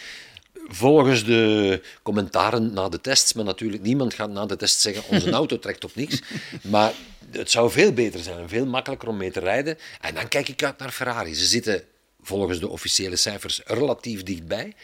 Volgens 0.54 1.24
de 1.24 1.82
commentaren 2.02 2.72
na 2.72 2.88
de 2.88 3.00
tests, 3.00 3.32
maar 3.32 3.44
natuurlijk 3.44 3.82
niemand 3.82 4.14
gaat 4.14 4.30
na 4.30 4.46
de 4.46 4.56
test 4.56 4.80
zeggen 4.80 5.02
onze 5.08 5.30
auto 5.40 5.58
trekt 5.58 5.84
op 5.84 5.94
niks. 5.94 6.22
Maar 6.62 6.92
het 7.30 7.50
zou 7.50 7.70
veel 7.70 7.92
beter 7.92 8.20
zijn, 8.20 8.48
veel 8.48 8.66
makkelijker 8.66 9.08
om 9.08 9.16
mee 9.16 9.30
te 9.30 9.40
rijden. 9.40 9.78
En 10.00 10.14
dan 10.14 10.28
kijk 10.28 10.48
ik 10.48 10.62
uit 10.62 10.78
naar 10.78 10.90
Ferrari. 10.90 11.34
Ze 11.34 11.44
zitten 11.44 11.82
volgens 12.22 12.60
de 12.60 12.68
officiële 12.68 13.16
cijfers 13.16 13.60
relatief 13.64 14.22
dichtbij. 14.22 14.74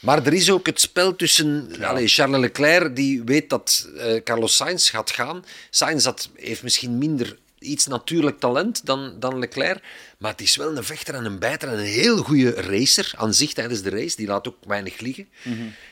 Maar 0.00 0.26
er 0.26 0.32
is 0.32 0.50
ook 0.50 0.66
het 0.66 0.80
spel 0.80 1.16
tussen 1.16 1.68
ja. 1.78 1.88
allez, 1.88 2.14
Charles 2.14 2.40
Leclerc, 2.40 2.96
die 2.96 3.22
weet 3.22 3.50
dat 3.50 3.88
uh, 3.94 4.22
Carlos 4.22 4.56
Sainz 4.56 4.90
gaat 4.90 5.10
gaan. 5.10 5.44
Sainz 5.70 6.04
had, 6.04 6.30
heeft 6.34 6.62
misschien 6.62 6.98
minder 6.98 7.38
iets 7.66 7.86
natuurlijk 7.86 8.38
talent 8.38 8.86
dan, 8.86 9.16
dan 9.18 9.38
Leclerc. 9.38 9.82
Maar 10.18 10.30
het 10.30 10.40
is 10.40 10.56
wel 10.56 10.76
een 10.76 10.84
vechter 10.84 11.14
en 11.14 11.24
een 11.24 11.38
bijter 11.38 11.68
en 11.68 11.78
een 11.78 11.84
heel 11.84 12.16
goede 12.16 12.50
racer 12.50 13.12
aan 13.16 13.34
zich 13.34 13.52
tijdens 13.52 13.82
de 13.82 13.90
race. 13.90 14.16
Die 14.16 14.26
laat 14.26 14.48
ook 14.48 14.56
weinig 14.66 14.98
liggen. 15.00 15.28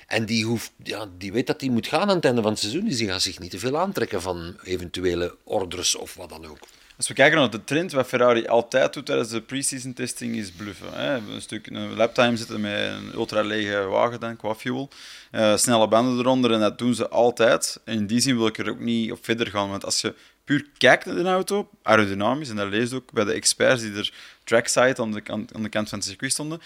En 0.06 0.24
die, 0.24 0.44
hoeft, 0.44 0.72
ja, 0.82 1.06
die 1.18 1.32
weet 1.32 1.46
dat 1.46 1.60
hij 1.60 1.70
moet 1.70 1.86
gaan 1.86 2.08
aan 2.08 2.16
het 2.16 2.24
einde 2.24 2.42
van 2.42 2.50
het 2.50 2.60
seizoen. 2.60 2.84
Dus 2.84 2.96
die 2.96 3.08
gaat 3.08 3.22
zich 3.22 3.38
niet 3.38 3.50
te 3.50 3.58
veel 3.58 3.78
aantrekken 3.78 4.22
van 4.22 4.56
eventuele 4.64 5.36
orders 5.44 5.94
of 5.94 6.14
wat 6.14 6.28
dan 6.28 6.46
ook. 6.46 6.58
Als 6.96 7.08
we 7.08 7.14
kijken 7.14 7.38
naar 7.38 7.50
de 7.50 7.64
trend, 7.64 7.92
wat 7.92 8.06
Ferrari 8.06 8.46
altijd 8.46 8.92
doet 8.92 9.06
tijdens 9.06 9.28
de 9.28 9.40
pre-season 9.40 9.92
testing, 9.92 10.36
is 10.36 10.50
bluffen. 10.50 10.92
Hè. 10.92 11.14
Een 11.14 11.40
stuk 11.40 11.66
een 11.66 11.94
laptime 11.94 12.36
zitten 12.36 12.60
met 12.60 12.72
een 12.72 13.12
ultra 13.14 13.42
lege 13.42 13.76
wagen 13.76 14.20
dan, 14.20 14.36
qua 14.36 14.54
fuel. 14.54 14.88
Uh, 15.32 15.56
snelle 15.56 15.88
banden 15.88 16.18
eronder 16.18 16.52
en 16.52 16.60
dat 16.60 16.78
doen 16.78 16.94
ze 16.94 17.08
altijd. 17.08 17.80
En 17.84 17.96
in 17.96 18.06
die 18.06 18.20
zin 18.20 18.36
wil 18.36 18.46
ik 18.46 18.58
er 18.58 18.70
ook 18.70 18.80
niet 18.80 19.12
op 19.12 19.24
verder 19.24 19.46
gaan, 19.46 19.68
want 19.68 19.84
als 19.84 20.00
je 20.00 20.14
puur 20.44 20.66
kijkt 20.78 21.06
naar 21.06 21.14
de 21.14 21.22
auto, 21.24 21.70
aerodynamisch, 21.82 22.48
en 22.48 22.56
dat 22.56 22.68
leest 22.68 22.92
ook 22.92 23.12
bij 23.12 23.24
de 23.24 23.32
experts 23.32 23.82
die 23.82 23.94
er 23.94 24.12
trackside 24.44 24.96
aan 24.96 25.12
de, 25.12 25.22
aan 25.26 25.62
de 25.62 25.68
kant 25.68 25.88
van 25.88 25.98
het 25.98 26.08
circuit 26.08 26.32
stonden, 26.32 26.60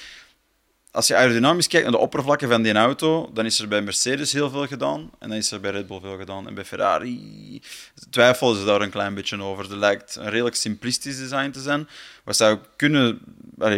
als 0.90 1.06
je 1.06 1.16
aerodynamisch 1.16 1.66
kijkt 1.66 1.86
naar 1.86 1.96
de 1.96 2.02
oppervlakken 2.02 2.48
van 2.48 2.62
die 2.62 2.72
auto, 2.72 3.30
dan 3.32 3.44
is 3.46 3.58
er 3.58 3.68
bij 3.68 3.82
Mercedes 3.82 4.32
heel 4.32 4.50
veel 4.50 4.66
gedaan 4.66 5.10
en 5.18 5.28
dan 5.28 5.38
is 5.38 5.50
er 5.50 5.60
bij 5.60 5.70
Red 5.70 5.86
Bull 5.86 6.00
veel 6.00 6.16
gedaan. 6.16 6.46
En 6.46 6.54
bij 6.54 6.64
Ferrari 6.64 7.62
twijfelen 8.10 8.56
ze 8.56 8.64
daar 8.64 8.80
een 8.80 8.90
klein 8.90 9.14
beetje 9.14 9.42
over. 9.42 9.70
Er 9.70 9.76
lijkt 9.76 10.16
een 10.16 10.30
redelijk 10.30 10.56
simplistisch 10.56 11.18
design 11.18 11.50
te 11.50 11.60
zijn, 11.60 11.88
wat 12.24 12.36
zou 12.36 12.58
kunnen 12.76 13.20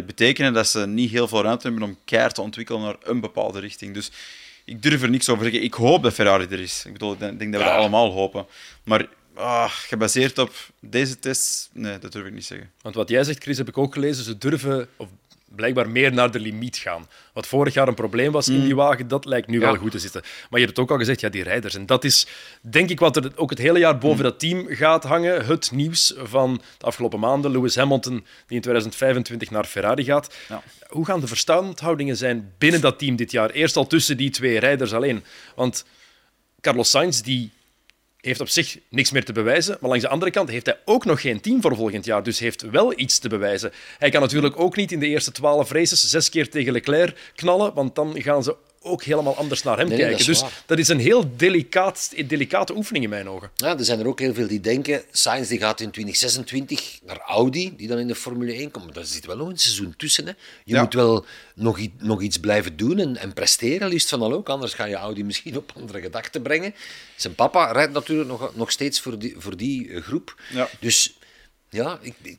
betekenen 0.06 0.52
dat 0.52 0.68
ze 0.68 0.86
niet 0.86 1.10
heel 1.10 1.28
veel 1.28 1.42
ruimte 1.42 1.68
hebben 1.68 1.88
om 1.88 1.98
keihard 2.04 2.34
te 2.34 2.42
ontwikkelen 2.42 2.82
naar 2.82 2.96
een 3.02 3.20
bepaalde 3.20 3.60
richting. 3.60 3.94
Dus 3.94 4.10
ik 4.64 4.82
durf 4.82 5.02
er 5.02 5.10
niks 5.10 5.28
over 5.28 5.44
te 5.44 5.50
zeggen. 5.50 5.68
Ik 5.68 5.74
hoop 5.74 6.02
dat 6.02 6.14
Ferrari 6.14 6.46
er 6.50 6.60
is. 6.60 6.84
Ik 6.86 6.92
bedoel, 6.92 7.12
ik 7.12 7.18
denk 7.18 7.38
dat 7.38 7.60
we 7.60 7.68
dat 7.68 7.76
allemaal 7.76 8.12
hopen. 8.12 8.46
Maar 8.82 9.06
ah, 9.34 9.70
gebaseerd 9.70 10.38
op 10.38 10.52
deze 10.80 11.18
test, 11.18 11.70
nee, 11.72 11.98
dat 11.98 12.12
durf 12.12 12.26
ik 12.26 12.32
niet 12.32 12.44
zeggen. 12.44 12.70
Want 12.82 12.94
wat 12.94 13.08
jij 13.08 13.24
zegt, 13.24 13.42
Chris, 13.42 13.58
heb 13.58 13.68
ik 13.68 13.78
ook 13.78 13.94
gelezen. 13.94 14.24
Ze 14.24 14.38
durven, 14.38 14.88
of 14.96 15.08
blijkbaar 15.54 15.90
meer 15.90 16.12
naar 16.12 16.30
de 16.30 16.40
limiet 16.40 16.76
gaan. 16.76 17.08
Wat 17.32 17.46
vorig 17.46 17.74
jaar 17.74 17.88
een 17.88 17.94
probleem 17.94 18.32
was 18.32 18.48
in 18.48 18.58
mm. 18.58 18.64
die 18.64 18.74
wagen, 18.74 19.08
dat 19.08 19.24
lijkt 19.24 19.48
nu 19.48 19.60
wel 19.60 19.76
goed 19.76 19.90
te 19.90 19.98
zitten. 19.98 20.20
Maar 20.22 20.60
je 20.60 20.66
hebt 20.66 20.76
het 20.76 20.78
ook 20.78 20.90
al 20.90 20.98
gezegd, 20.98 21.20
ja, 21.20 21.28
die 21.28 21.42
rijders. 21.42 21.74
En 21.74 21.86
dat 21.86 22.04
is, 22.04 22.26
denk 22.60 22.90
ik, 22.90 23.00
wat 23.00 23.16
er 23.16 23.32
ook 23.34 23.50
het 23.50 23.58
hele 23.58 23.78
jaar 23.78 23.98
boven 23.98 24.16
mm. 24.16 24.22
dat 24.22 24.38
team 24.38 24.66
gaat 24.68 25.04
hangen. 25.04 25.46
Het 25.46 25.70
nieuws 25.70 26.14
van 26.16 26.60
de 26.78 26.84
afgelopen 26.84 27.20
maanden. 27.20 27.50
Lewis 27.50 27.76
Hamilton, 27.76 28.14
die 28.46 28.56
in 28.56 28.62
2025 28.62 29.50
naar 29.50 29.64
Ferrari 29.64 30.04
gaat. 30.04 30.34
Ja. 30.48 30.62
Hoe 30.88 31.04
gaan 31.04 31.20
de 31.20 31.26
verstandhoudingen 31.26 32.16
zijn 32.16 32.52
binnen 32.58 32.80
dat 32.80 32.98
team 32.98 33.16
dit 33.16 33.30
jaar? 33.30 33.50
Eerst 33.50 33.76
al 33.76 33.86
tussen 33.86 34.16
die 34.16 34.30
twee 34.30 34.58
rijders 34.58 34.92
alleen. 34.92 35.24
Want 35.54 35.84
Carlos 36.60 36.90
Sainz, 36.90 37.20
die 37.20 37.50
heeft 38.20 38.40
op 38.40 38.48
zich 38.48 38.78
niks 38.88 39.10
meer 39.10 39.24
te 39.24 39.32
bewijzen. 39.32 39.76
Maar 39.80 39.90
langs 39.90 40.04
de 40.04 40.10
andere 40.10 40.30
kant 40.30 40.48
heeft 40.48 40.66
hij 40.66 40.78
ook 40.84 41.04
nog 41.04 41.20
geen 41.20 41.40
team 41.40 41.60
voor 41.60 41.76
volgend 41.76 42.04
jaar. 42.04 42.22
Dus 42.22 42.38
heeft 42.38 42.62
wel 42.62 42.98
iets 42.98 43.18
te 43.18 43.28
bewijzen. 43.28 43.72
Hij 43.98 44.10
kan 44.10 44.20
natuurlijk 44.20 44.60
ook 44.60 44.76
niet 44.76 44.92
in 44.92 45.00
de 45.00 45.06
eerste 45.06 45.32
twaalf 45.32 45.70
races 45.70 46.10
zes 46.10 46.28
keer 46.28 46.50
tegen 46.50 46.72
Leclerc 46.72 47.32
knallen. 47.34 47.74
Want 47.74 47.94
dan 47.94 48.22
gaan 48.22 48.42
ze 48.42 48.56
ook 48.82 49.02
helemaal 49.02 49.36
anders 49.36 49.62
naar 49.62 49.78
hem 49.78 49.88
kijken. 49.88 50.26
dus 50.26 50.42
dat 50.66 50.78
is 50.78 50.88
een 50.88 50.98
heel 50.98 51.36
delicaat, 51.36 52.12
delicate 52.26 52.76
oefening 52.76 53.04
in 53.04 53.10
mijn 53.10 53.28
ogen. 53.28 53.50
Ja, 53.54 53.78
er 53.78 53.84
zijn 53.84 54.00
er 54.00 54.06
ook 54.06 54.18
heel 54.18 54.34
veel 54.34 54.46
die 54.46 54.60
denken, 54.60 55.02
Sainz 55.10 55.48
die 55.48 55.58
gaat 55.58 55.80
in 55.80 55.90
2026 55.90 57.00
naar 57.06 57.18
Audi, 57.18 57.76
die 57.76 57.88
dan 57.88 57.98
in 57.98 58.06
de 58.06 58.14
Formule 58.14 58.52
1 58.52 58.70
komt. 58.70 58.94
Daar 58.94 59.04
zit 59.04 59.26
wel 59.26 59.36
nog 59.36 59.48
een 59.48 59.58
seizoen 59.58 59.94
tussen. 59.96 60.26
Hè. 60.26 60.32
Je 60.64 60.78
moet 60.78 60.94
wel 60.94 61.24
nog, 61.54 61.78
nog 61.98 62.22
iets 62.22 62.38
blijven 62.38 62.76
doen 62.76 62.98
en, 62.98 63.16
en 63.16 63.32
presteren, 63.32 63.88
liefst 63.88 64.08
van 64.08 64.22
al 64.22 64.32
ook. 64.32 64.48
Anders 64.48 64.74
ga 64.74 64.84
je 64.84 64.96
Audi 64.96 65.24
misschien 65.24 65.56
op 65.56 65.72
andere 65.76 66.00
gedachten 66.00 66.42
brengen. 66.42 66.74
Zijn 67.16 67.34
papa 67.34 67.72
rijdt 67.72 67.92
natuurlijk 67.92 68.28
nog, 68.28 68.52
nog 68.54 68.70
steeds 68.70 69.00
voor 69.00 69.18
die, 69.18 69.34
voor 69.38 69.56
die 69.56 70.00
groep. 70.00 70.40
Ja. 70.52 70.68
Dus 70.78 71.18
ja, 71.70 71.98
ik, 72.02 72.38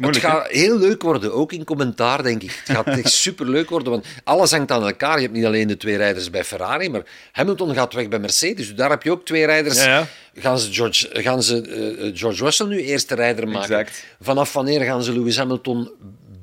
Het 0.00 0.16
gaat 0.16 0.48
heel 0.48 0.78
leuk 0.78 1.02
worden, 1.02 1.32
ook 1.32 1.52
in 1.52 1.64
commentaar, 1.64 2.22
denk 2.22 2.42
ik. 2.42 2.62
Het 2.64 2.76
gaat 2.76 2.86
echt 2.86 3.12
superleuk 3.26 3.70
worden, 3.70 3.92
want 3.92 4.06
alles 4.24 4.50
hangt 4.50 4.70
aan 4.70 4.86
elkaar. 4.86 5.16
Je 5.16 5.22
hebt 5.22 5.34
niet 5.34 5.44
alleen 5.44 5.68
de 5.68 5.76
twee 5.76 5.96
rijders 5.96 6.30
bij 6.30 6.44
Ferrari, 6.44 6.88
maar 6.88 7.02
Hamilton 7.32 7.74
gaat 7.74 7.92
weg 7.92 8.08
bij 8.08 8.18
Mercedes. 8.18 8.66
Dus 8.66 8.76
daar 8.76 8.90
heb 8.90 9.02
je 9.02 9.10
ook 9.10 9.24
twee 9.24 9.46
rijders. 9.46 9.84
Ja, 9.84 9.98
ja. 9.98 10.06
Gaan 10.40 10.58
ze, 10.58 10.72
George, 10.72 11.08
gaan 11.12 11.42
ze 11.42 11.66
uh, 11.66 12.10
George 12.16 12.44
Russell 12.44 12.66
nu 12.66 12.82
eerste 12.82 13.14
rijder 13.14 13.48
maken? 13.48 13.78
Exact. 13.78 14.04
Vanaf 14.20 14.52
wanneer 14.52 14.80
gaan 14.80 15.02
ze 15.02 15.12
Lewis 15.12 15.36
Hamilton 15.36 15.90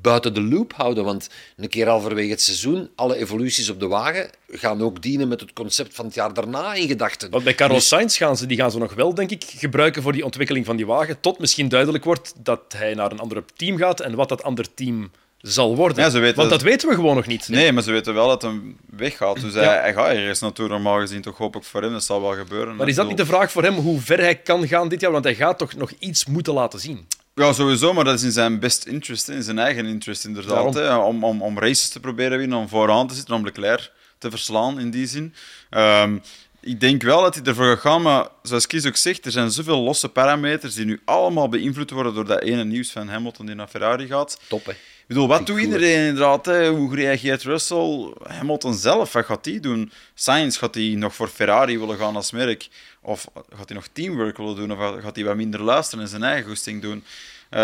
buiten 0.02 0.34
de 0.34 0.42
loop 0.42 0.72
houden. 0.72 1.04
Want 1.04 1.28
een 1.56 1.68
keer 1.68 1.88
halverwege 1.88 2.30
het 2.30 2.42
seizoen, 2.42 2.90
alle 2.94 3.16
evoluties 3.16 3.68
op 3.68 3.80
de 3.80 3.86
wagen 3.86 4.30
gaan 4.50 4.82
ook 4.82 5.02
dienen 5.02 5.28
met 5.28 5.40
het 5.40 5.52
concept 5.52 5.94
van 5.94 6.04
het 6.04 6.14
jaar 6.14 6.34
daarna 6.34 6.74
in 6.74 6.88
gedachten. 6.88 7.30
Want 7.30 7.44
bij 7.44 7.54
Carlos 7.54 7.78
dus... 7.78 7.88
Sainz 7.88 8.16
gaan 8.16 8.36
ze, 8.36 8.46
die 8.46 8.56
gaan 8.56 8.70
ze 8.70 8.78
nog 8.78 8.94
wel, 8.94 9.14
denk 9.14 9.30
ik, 9.30 9.44
gebruiken 9.56 10.02
voor 10.02 10.12
die 10.12 10.24
ontwikkeling 10.24 10.66
van 10.66 10.76
die 10.76 10.86
wagen, 10.86 11.20
tot 11.20 11.38
misschien 11.38 11.68
duidelijk 11.68 12.04
wordt 12.04 12.34
dat 12.36 12.60
hij 12.76 12.94
naar 12.94 13.10
een 13.12 13.20
ander 13.20 13.44
team 13.56 13.76
gaat 13.76 14.00
en 14.00 14.14
wat 14.14 14.28
dat 14.28 14.42
ander 14.42 14.74
team 14.74 15.10
zal 15.42 15.76
worden. 15.76 16.02
Ja, 16.02 16.10
ze 16.10 16.18
weten 16.18 16.36
Want 16.36 16.50
dat, 16.50 16.62
weten 16.62 16.88
we 16.88 16.94
gewoon 16.94 17.16
nog 17.16 17.26
niet. 17.26 17.48
Nee, 17.48 17.72
maar 17.72 17.82
ze 17.82 17.92
weten 17.92 18.14
wel 18.14 18.28
dat 18.28 18.42
hij 18.42 18.60
weggaat. 18.90 19.40
Dus 19.40 19.54
hij, 19.54 19.64
hij, 19.64 19.92
gaat 19.92 20.08
ergens 20.08 20.40
naartoe, 20.40 20.68
normaal 20.68 21.00
gezien 21.00 21.22
toch 21.22 21.36
hopelijk 21.36 21.66
voor 21.66 21.82
hem. 21.82 21.92
Dat 21.92 22.04
zal 22.04 22.20
wel 22.20 22.34
gebeuren. 22.34 22.76
Maar 22.76 22.88
is 22.88 22.94
dat 22.94 23.08
niet 23.08 23.16
de 23.16 23.26
vraag 23.26 23.52
voor 23.52 23.62
hem, 23.62 23.74
hoe 23.74 24.00
ver 24.00 24.18
hij 24.18 24.36
kan 24.36 24.68
gaan 24.68 24.88
dit 24.88 25.00
jaar? 25.00 25.10
Want 25.10 25.24
hij 25.24 25.34
gaat 25.34 25.58
toch 25.58 25.74
nog 25.74 25.92
iets 25.98 26.26
moeten 26.26 26.54
laten 26.54 26.80
zien. 26.80 27.06
Ja, 27.34 27.52
sowieso, 27.52 27.92
maar 27.92 28.04
dat 28.04 28.14
is 28.14 28.22
in 28.22 28.32
zijn 28.32 28.58
best 28.58 28.86
interest, 28.86 29.28
in 29.28 29.42
zijn 29.42 29.58
eigen 29.58 29.86
interest 29.86 30.24
inderdaad. 30.24 30.74
Hè, 30.74 30.96
om, 30.96 31.24
om, 31.24 31.42
om 31.42 31.58
races 31.58 31.88
te 31.88 32.00
proberen 32.00 32.38
winnen, 32.38 32.58
om 32.58 32.68
vooraan 32.68 33.06
te 33.06 33.14
zitten, 33.14 33.34
om 33.34 33.44
Leclerc 33.44 33.92
te 34.18 34.30
verslaan 34.30 34.80
in 34.80 34.90
die 34.90 35.06
zin. 35.06 35.34
Um, 35.70 36.22
ik 36.60 36.80
denk 36.80 37.02
wel 37.02 37.22
dat 37.22 37.34
hij 37.34 37.44
ervoor 37.44 37.66
gaat 37.66 37.80
gaan, 37.80 38.02
maar 38.02 38.28
zoals 38.42 38.66
Kies 38.66 38.86
ook 38.86 38.96
zegt, 38.96 39.24
er 39.24 39.32
zijn 39.32 39.50
zoveel 39.50 39.80
losse 39.80 40.08
parameters 40.08 40.74
die 40.74 40.84
nu 40.84 41.00
allemaal 41.04 41.48
beïnvloed 41.48 41.90
worden 41.90 42.14
door 42.14 42.26
dat 42.26 42.42
ene 42.42 42.64
nieuws 42.64 42.90
van 42.90 43.08
Hamilton 43.08 43.46
die 43.46 43.54
naar 43.54 43.68
Ferrari 43.68 44.06
gaat. 44.06 44.40
Top, 44.48 44.66
hè? 44.66 44.72
Ik 45.12 45.18
bedoel, 45.18 45.36
wat 45.36 45.46
doet 45.46 45.60
iedereen 45.60 46.06
inderdaad? 46.06 46.46
Hè? 46.46 46.68
Hoe 46.68 46.94
reageert 46.94 47.42
Russell? 47.42 48.12
Hamilton 48.22 48.74
zelf, 48.74 49.12
wat 49.12 49.24
gaat 49.24 49.44
hij 49.44 49.60
doen? 49.60 49.92
Sainz, 50.14 50.58
gaat 50.58 50.74
hij 50.74 50.94
nog 50.96 51.14
voor 51.14 51.28
Ferrari 51.28 51.78
willen 51.78 51.96
gaan 51.96 52.16
als 52.16 52.30
merk? 52.30 52.68
Of 53.00 53.26
gaat 53.34 53.68
hij 53.68 53.76
nog 53.76 53.86
teamwork 53.92 54.36
willen 54.36 54.56
doen? 54.56 54.72
Of 54.72 54.78
gaat 55.02 55.16
hij 55.16 55.24
wat 55.24 55.36
minder 55.36 55.62
luisteren 55.62 56.04
en 56.04 56.10
zijn 56.10 56.22
eigen 56.22 56.48
goesting 56.48 56.82
doen? 56.82 57.04
Uh, 57.50 57.60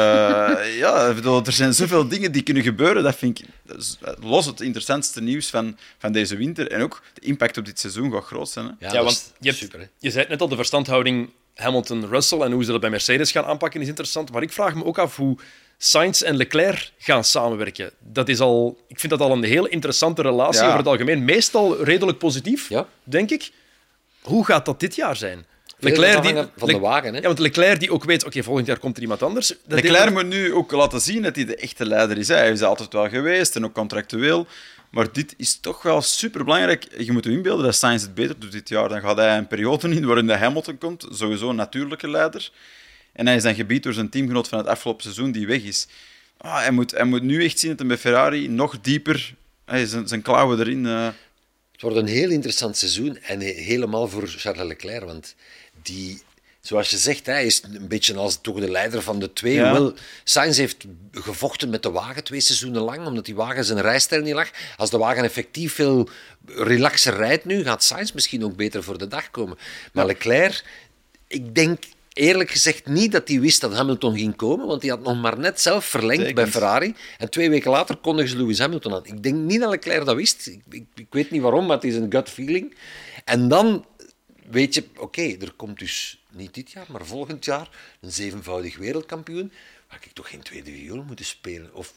ja, 0.83 1.15
bedoel, 1.15 1.45
er 1.45 1.53
zijn 1.53 1.75
zoveel 1.75 2.09
dingen 2.09 2.33
die 2.33 2.43
kunnen 2.43 2.63
gebeuren. 2.63 3.03
Dat 3.03 3.17
vind 3.17 3.41
ik 3.41 3.47
los 4.21 4.47
het 4.47 4.61
interessantste 4.61 5.21
nieuws 5.21 5.51
van, 5.51 5.79
van 5.99 6.13
deze 6.13 6.37
winter. 6.37 6.71
En 6.71 6.83
ook 6.83 7.03
de 7.15 7.21
impact 7.21 7.57
op 7.57 7.65
dit 7.65 7.81
seizoen 7.81 8.13
gaat 8.13 8.25
groot 8.25 8.49
zijn. 8.49 8.77
Hè? 8.79 8.89
Ja, 8.89 9.03
want 9.03 9.33
je, 9.39 9.49
hebt, 9.49 9.61
super, 9.61 9.89
je 9.99 10.11
zei 10.11 10.27
net 10.29 10.41
al, 10.41 10.49
de 10.49 10.57
verstandhouding 10.57 11.31
Hamilton-Russell 11.55 12.41
en 12.41 12.53
hoe 12.53 12.65
ze 12.65 12.71
dat 12.71 12.81
bij 12.81 12.91
Mercedes 12.91 13.31
gaan 13.31 13.45
aanpakken 13.45 13.81
is 13.81 13.89
interessant. 13.89 14.33
Maar 14.33 14.43
ik 14.43 14.53
vraag 14.53 14.75
me 14.75 14.85
ook 14.85 14.99
af 14.99 15.17
hoe 15.17 15.39
Sainz 15.79 16.23
en 16.23 16.37
Leclerc 16.37 16.91
gaan 16.99 17.25
samenwerken. 17.25 17.91
Dat 17.99 18.29
is 18.29 18.41
al, 18.41 18.79
ik 18.89 19.01
vind 19.01 19.13
dat 19.13 19.21
al 19.21 19.33
een 19.33 19.43
heel 19.43 19.67
interessante 19.67 20.23
relatie 20.23 20.65
over 20.65 20.79
het 20.79 20.87
algemeen. 20.87 21.25
Meestal 21.25 21.83
redelijk 21.85 22.19
positief, 22.19 22.69
ja. 22.69 22.87
denk 23.05 23.31
ik. 23.31 23.51
Hoe 24.21 24.45
gaat 24.45 24.65
dat 24.65 24.81
dit 24.81 24.95
jaar 24.95 25.17
zijn? 25.17 25.47
Leclerc 25.79 26.23
die, 26.23 26.35
van 26.57 26.69
de 26.69 26.79
wagen. 26.79 27.15
Hè? 27.15 27.21
Ja, 27.21 27.27
want 27.27 27.39
Leclerc 27.39 27.81
die 27.81 27.93
ook 27.93 28.05
weet, 28.05 28.25
oké, 28.25 28.43
volgend 28.43 28.67
jaar 28.67 28.79
komt 28.79 28.97
er 28.97 29.03
iemand 29.03 29.23
anders. 29.23 29.49
Dat 29.49 29.83
Leclerc 29.83 30.11
moet 30.11 30.27
nu 30.27 30.55
ook 30.55 30.73
laten 30.73 31.01
zien 31.01 31.23
dat 31.23 31.37
hij 31.37 31.45
de 31.45 31.57
echte 31.57 31.87
leider 31.87 32.19
is. 32.19 32.29
Hij 32.29 32.51
is 32.51 32.63
altijd 32.63 32.93
wel 32.93 33.09
geweest 33.09 33.57
en 33.57 33.65
ook 33.65 33.73
contractueel. 33.73 34.47
Maar 34.91 35.13
dit 35.13 35.35
is 35.37 35.61
toch 35.61 35.83
wel 35.83 36.03
super 36.03 36.45
belangrijk. 36.45 36.87
Je 36.99 37.13
moet 37.13 37.25
je 37.25 37.31
inbeelden 37.31 37.65
dat 37.65 37.75
Sainz 37.75 38.03
het 38.03 38.15
beter 38.15 38.39
doet 38.39 38.53
dit 38.53 38.69
jaar. 38.69 38.89
Dan 38.89 39.01
gaat 39.01 39.17
hij 39.17 39.37
een 39.37 39.47
periode 39.47 39.89
in 39.89 40.07
waarin 40.07 40.27
de 40.27 40.37
Hamilton 40.37 40.79
komt, 40.79 41.07
sowieso 41.11 41.49
een 41.49 41.57
natuurlijke 41.57 42.11
leider. 42.11 42.51
En 43.19 43.27
hij 43.27 43.37
is 43.37 43.43
dan 43.43 43.55
gebied 43.55 43.83
door 43.83 43.93
zijn 43.93 44.09
teamgenoot 44.09 44.49
van 44.49 44.59
het 44.59 44.67
afgelopen 44.67 45.03
seizoen 45.03 45.33
die 45.33 45.47
weg 45.47 45.63
is. 45.63 45.87
Ah, 46.37 46.59
hij, 46.59 46.71
moet, 46.71 46.91
hij 46.91 47.05
moet 47.05 47.23
nu 47.23 47.45
echt 47.45 47.59
zien 47.59 47.71
dat 47.71 47.79
hij 47.79 47.89
bij 47.89 47.99
Ferrari 47.99 48.49
nog 48.49 48.81
dieper 48.81 49.35
hij, 49.65 49.87
zijn, 49.87 50.09
zijn 50.09 50.23
klauwen 50.23 50.59
erin. 50.59 50.85
Uh... 50.85 51.09
Het 51.73 51.81
wordt 51.81 51.97
een 51.97 52.07
heel 52.07 52.31
interessant 52.31 52.77
seizoen 52.77 53.19
en 53.19 53.41
helemaal 53.41 54.09
voor 54.09 54.29
Charles 54.29 54.67
Leclerc. 54.67 55.05
Want 55.05 55.35
die, 55.83 56.23
zoals 56.61 56.91
je 56.91 56.97
zegt, 56.97 57.27
hij 57.27 57.47
is 57.47 57.63
een 57.63 57.89
beetje 57.89 58.15
als 58.15 58.41
toch 58.41 58.61
de 58.61 58.71
leider 58.71 59.03
van 59.03 59.19
de 59.19 59.33
twee. 59.33 59.55
Ja. 59.55 59.73
Wel, 59.73 59.95
Sainz 60.25 60.59
heeft 60.59 60.85
gevochten 61.13 61.71
met 61.71 61.83
de 61.83 61.91
wagen 61.91 62.25
twee 62.25 62.41
seizoenen 62.41 62.83
lang, 62.83 63.07
omdat 63.07 63.25
die 63.25 63.35
wagen 63.35 63.65
zijn 63.65 63.81
rijstijl 63.81 64.23
niet 64.23 64.35
lag. 64.35 64.51
Als 64.77 64.91
de 64.91 64.99
wagen 64.99 65.25
effectief 65.25 65.75
veel 65.75 66.09
relaxer 66.47 67.17
rijdt 67.17 67.45
nu, 67.45 67.63
gaat 67.63 67.85
Sainz 67.85 68.13
misschien 68.13 68.45
ook 68.45 68.57
beter 68.57 68.83
voor 68.83 68.99
de 68.99 69.09
dag 69.09 69.31
komen. 69.31 69.59
Maar 69.93 70.07
Leclerc, 70.07 70.65
ik 71.27 71.55
denk 71.55 71.85
eerlijk 72.19 72.51
gezegd 72.51 72.87
niet 72.87 73.13
dat 73.13 73.29
hij 73.29 73.41
wist 73.41 73.61
dat 73.61 73.75
Hamilton 73.75 74.17
ging 74.17 74.37
komen, 74.37 74.67
want 74.67 74.83
hij 74.83 74.91
had 74.91 75.03
nog 75.03 75.21
maar 75.21 75.39
net 75.39 75.61
zelf 75.61 75.85
verlengd 75.85 76.35
bij 76.35 76.47
Ferrari. 76.47 76.95
En 77.19 77.31
twee 77.31 77.51
weken 77.51 77.71
later 77.71 77.97
kondigde 77.97 78.31
ze 78.31 78.37
Lewis 78.37 78.59
Hamilton 78.59 78.95
aan. 78.95 79.05
Ik 79.05 79.23
denk 79.23 79.37
niet 79.37 79.61
dat 79.61 79.71
Leclerc 79.71 80.05
dat 80.05 80.17
wist. 80.17 80.47
Ik, 80.47 80.61
ik, 80.71 80.85
ik 80.95 81.07
weet 81.11 81.31
niet 81.31 81.43
waarom, 81.43 81.67
maar 81.67 81.77
het 81.77 81.85
is 81.85 81.95
een 81.95 82.11
gut 82.11 82.29
feeling. 82.29 82.75
En 83.25 83.49
dan 83.49 83.85
weet 84.51 84.75
je, 84.75 84.85
oké, 84.97 85.23
er 85.23 85.53
komt 85.57 85.79
dus 85.79 86.23
niet 86.31 86.55
dit 86.55 86.71
jaar, 86.71 86.87
maar 86.89 87.07
volgend 87.07 87.45
jaar 87.45 87.69
een 88.01 88.13
zevenvoudig 88.13 88.77
wereldkampioen. 88.77 89.53
Waar 89.89 89.99
ik 90.05 90.13
toch 90.13 90.31
geen 90.31 90.43
tweede 90.43 90.71
viool 90.71 91.03
moeten 91.03 91.25
spelen? 91.25 91.75
Of, 91.75 91.93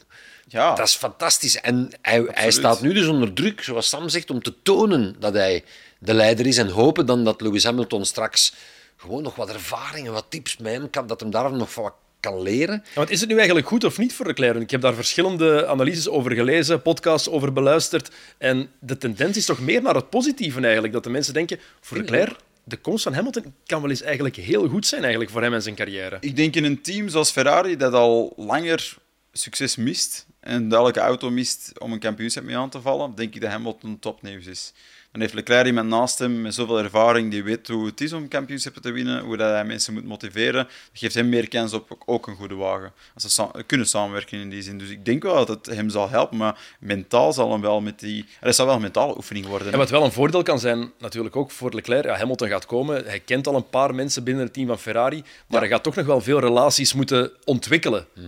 ja. 0.48 0.74
Dat 0.74 0.86
is 0.86 0.94
fantastisch. 0.94 1.60
En 1.60 1.90
hij, 2.02 2.24
hij 2.26 2.50
staat 2.50 2.80
nu 2.80 2.92
dus 2.92 3.06
onder 3.06 3.32
druk, 3.32 3.62
zoals 3.62 3.88
Sam 3.88 4.08
zegt, 4.08 4.30
om 4.30 4.42
te 4.42 4.54
tonen 4.62 5.16
dat 5.18 5.34
hij 5.34 5.64
de 5.98 6.14
leider 6.14 6.46
is. 6.46 6.58
En 6.58 6.68
hopen 6.68 7.06
dan 7.06 7.24
dat 7.24 7.40
Lewis 7.40 7.64
Hamilton 7.64 8.04
straks 8.04 8.52
gewoon 9.02 9.22
nog 9.22 9.34
wat 9.34 9.50
ervaringen, 9.50 10.12
wat 10.12 10.26
tips 10.28 10.56
met 10.56 10.72
hem 10.72 10.90
kan, 10.90 11.06
dat 11.06 11.20
hem 11.20 11.30
daar 11.30 11.52
nog 11.52 11.74
wat 11.74 11.94
kan 12.20 12.42
leren. 12.42 12.84
want 12.94 13.10
is 13.10 13.20
het 13.20 13.28
nu 13.28 13.36
eigenlijk 13.36 13.66
goed 13.66 13.84
of 13.84 13.98
niet 13.98 14.14
voor 14.14 14.26
Leclerc? 14.26 14.60
Ik 14.60 14.70
heb 14.70 14.80
daar 14.80 14.94
verschillende 14.94 15.66
analyses 15.66 16.08
over 16.08 16.32
gelezen, 16.32 16.82
podcasts 16.82 17.28
over 17.28 17.52
beluisterd. 17.52 18.10
En 18.38 18.70
de 18.78 18.98
tendens 18.98 19.36
is 19.36 19.44
toch 19.44 19.60
meer 19.60 19.82
naar 19.82 19.94
het 19.94 20.10
positieve 20.10 20.60
eigenlijk. 20.60 20.92
Dat 20.92 21.04
de 21.04 21.10
mensen 21.10 21.34
denken, 21.34 21.58
voor 21.80 21.96
Leclerc, 21.96 22.36
de 22.64 22.76
komst 22.76 23.02
van 23.02 23.14
Hamilton 23.14 23.54
kan 23.66 23.80
wel 23.80 23.90
eens 23.90 24.02
eigenlijk 24.02 24.36
heel 24.36 24.68
goed 24.68 24.86
zijn 24.86 25.00
eigenlijk 25.02 25.32
voor 25.32 25.42
hem 25.42 25.54
en 25.54 25.62
zijn 25.62 25.74
carrière. 25.74 26.16
Ik 26.20 26.36
denk 26.36 26.54
in 26.56 26.64
een 26.64 26.82
team 26.82 27.08
zoals 27.08 27.30
Ferrari, 27.30 27.76
dat 27.76 27.92
al 27.92 28.32
langer 28.36 28.96
succes 29.32 29.76
mist 29.76 30.26
en 30.40 30.72
elke 30.72 31.00
auto 31.00 31.30
mist 31.30 31.72
om 31.78 31.92
een 31.92 31.98
kampioenschap 31.98 32.44
mee 32.44 32.56
aan 32.56 32.70
te 32.70 32.80
vallen, 32.80 33.14
denk 33.14 33.34
ik 33.34 33.40
dat 33.40 33.50
Hamilton 33.50 33.98
topnieuws 33.98 34.46
is. 34.46 34.72
Dan 35.12 35.20
heeft 35.20 35.34
Leclerc 35.34 35.66
iemand 35.66 35.88
naast 35.88 36.18
hem 36.18 36.40
met 36.40 36.54
zoveel 36.54 36.78
ervaring, 36.78 37.30
die 37.30 37.42
weet 37.42 37.68
hoe 37.68 37.86
het 37.86 38.00
is 38.00 38.12
om 38.12 38.28
kampioenschappen 38.28 38.82
te 38.82 38.90
winnen, 38.90 39.22
hoe 39.22 39.36
dat 39.36 39.50
hij 39.50 39.64
mensen 39.64 39.92
moet 39.94 40.04
motiveren. 40.04 40.64
Dat 40.64 40.70
geeft 40.92 41.14
hem 41.14 41.28
meer 41.28 41.48
kans 41.48 41.72
op 41.72 41.96
ook 42.04 42.26
een 42.26 42.36
goede 42.36 42.54
wagen. 42.54 42.92
Als 43.14 43.34
ze 43.34 43.64
kunnen 43.66 43.86
samenwerken 43.86 44.40
in 44.40 44.50
die 44.50 44.62
zin. 44.62 44.78
Dus 44.78 44.88
ik 44.88 45.04
denk 45.04 45.22
wel 45.22 45.34
dat 45.34 45.48
het 45.48 45.66
hem 45.66 45.90
zal 45.90 46.10
helpen, 46.10 46.36
maar 46.36 46.58
mentaal 46.80 47.32
zal 47.32 47.52
hem 47.52 47.60
wel 47.60 47.80
met 47.80 47.98
die... 47.98 48.24
Er 48.40 48.54
zal 48.54 48.66
wel 48.66 48.74
een 48.74 48.80
mentale 48.80 49.16
oefening 49.16 49.46
worden. 49.46 49.72
En 49.72 49.78
wat 49.78 49.90
wel 49.90 50.04
een 50.04 50.12
voordeel 50.12 50.42
kan 50.42 50.58
zijn, 50.58 50.92
natuurlijk 50.98 51.36
ook 51.36 51.50
voor 51.50 51.74
Leclerc, 51.74 52.04
ja, 52.04 52.16
Hamilton 52.16 52.48
gaat 52.48 52.66
komen, 52.66 53.04
hij 53.04 53.20
kent 53.20 53.46
al 53.46 53.54
een 53.54 53.68
paar 53.68 53.94
mensen 53.94 54.24
binnen 54.24 54.44
het 54.44 54.52
team 54.52 54.66
van 54.66 54.78
Ferrari, 54.78 55.24
maar 55.46 55.60
hij 55.60 55.68
gaat 55.68 55.82
toch 55.82 55.94
nog 55.94 56.06
wel 56.06 56.20
veel 56.20 56.40
relaties 56.40 56.92
moeten 56.94 57.30
ontwikkelen. 57.44 58.06
Mhm. 58.14 58.26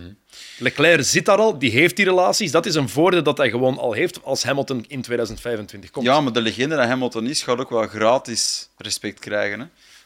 Leclerc 0.57 1.03
zit 1.03 1.25
daar 1.25 1.37
al, 1.37 1.59
die 1.59 1.71
heeft 1.71 1.95
die 1.95 2.05
relaties. 2.05 2.51
Dat 2.51 2.65
is 2.65 2.75
een 2.75 2.89
voordeel 2.89 3.23
dat 3.23 3.37
hij 3.37 3.49
gewoon 3.49 3.77
al 3.77 3.93
heeft 3.93 4.23
als 4.23 4.43
Hamilton 4.43 4.85
in 4.87 5.01
2025 5.01 5.89
komt. 5.89 6.05
Ja, 6.05 6.21
maar 6.21 6.33
de 6.33 6.41
legende 6.41 6.75
dat 6.75 6.85
Hamilton 6.85 7.27
is, 7.27 7.43
gaat 7.43 7.59
ook 7.59 7.69
wel 7.69 7.87
gratis 7.87 8.69
respect 8.77 9.19
krijgen. 9.19 9.59
Hè? 9.59 9.65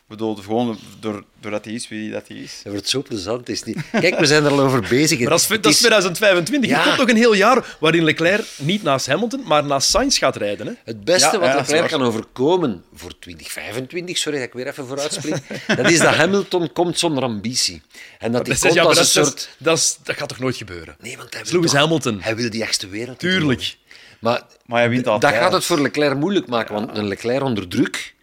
Bedoel, 0.09 0.35
gewoon 0.35 0.79
door, 0.99 1.23
doordat 1.39 1.65
hij 1.65 1.73
is 1.73 1.87
wie 1.87 2.11
dat 2.11 2.27
hij 2.27 2.37
is. 2.37 2.59
Dat 2.63 2.71
wordt 2.71 2.89
zo 2.89 3.01
plezant. 3.01 3.49
Is 3.49 3.63
niet... 3.63 3.77
Kijk, 3.91 4.19
we 4.19 4.25
zijn 4.25 4.45
er 4.45 4.51
al 4.51 4.59
over 4.59 4.85
bezig. 4.89 5.19
Maar 5.19 5.29
dat 5.29 5.39
is, 5.39 5.47
dat 5.47 5.65
is 5.65 5.77
2025. 5.77 6.69
Ja. 6.69 6.77
Er 6.77 6.83
komt 6.83 6.97
nog 6.97 7.09
een 7.09 7.15
heel 7.15 7.33
jaar 7.33 7.77
waarin 7.79 8.03
Leclerc 8.03 8.45
niet 8.57 8.83
naast 8.83 9.05
Hamilton, 9.05 9.41
maar 9.45 9.63
naast 9.63 9.89
Sainz 9.89 10.17
gaat 10.17 10.35
rijden. 10.35 10.67
Hè? 10.67 10.73
Het 10.83 11.03
beste 11.03 11.39
wat 11.39 11.53
Leclerc 11.53 11.89
kan 11.89 12.01
overkomen 12.01 12.83
voor 12.93 13.19
2025, 13.19 14.17
sorry 14.17 14.37
dat 14.37 14.47
ik 14.47 14.53
weer 14.53 14.67
even 14.67 14.87
vooruitspring, 14.87 15.41
dat 15.67 15.91
is 15.91 15.99
dat 15.99 16.15
Hamilton 16.15 16.71
komt 16.73 16.99
zonder 16.99 17.23
ambitie. 17.23 17.81
En 18.19 18.31
dat 18.31 18.47
hij 18.47 18.57
komt 18.57 18.79
als 18.79 18.97
een 18.97 19.05
soort... 19.05 19.49
Dat, 19.57 19.99
dat, 20.03 20.15
gaat 20.15 20.29
toch 20.29 20.39
nooit 20.39 20.55
gebeuren? 20.55 20.95
Nee, 20.99 21.17
want 21.17 21.33
hij 21.33 21.43
wil 21.43 21.53
Lewis 21.53 21.73
Hamilton. 21.73 22.21
Hij 22.21 22.35
wil 22.35 22.49
die 22.49 22.61
echtste 22.61 22.87
wereld. 22.87 23.19
Tuurlijk. 23.19 23.77
Maar, 24.19 24.41
maar 24.65 24.79
hij 24.79 24.89
wint 24.89 25.05
dat 25.05 25.25
gaat 25.25 25.51
het 25.51 25.65
voor 25.65 25.81
Leclerc 25.81 26.17
moeilijk 26.17 26.47
maken, 26.47 26.73
want 26.73 26.97
een 26.97 27.07
Leclerc 27.07 27.43
onder 27.43 27.67
druk 27.67 28.17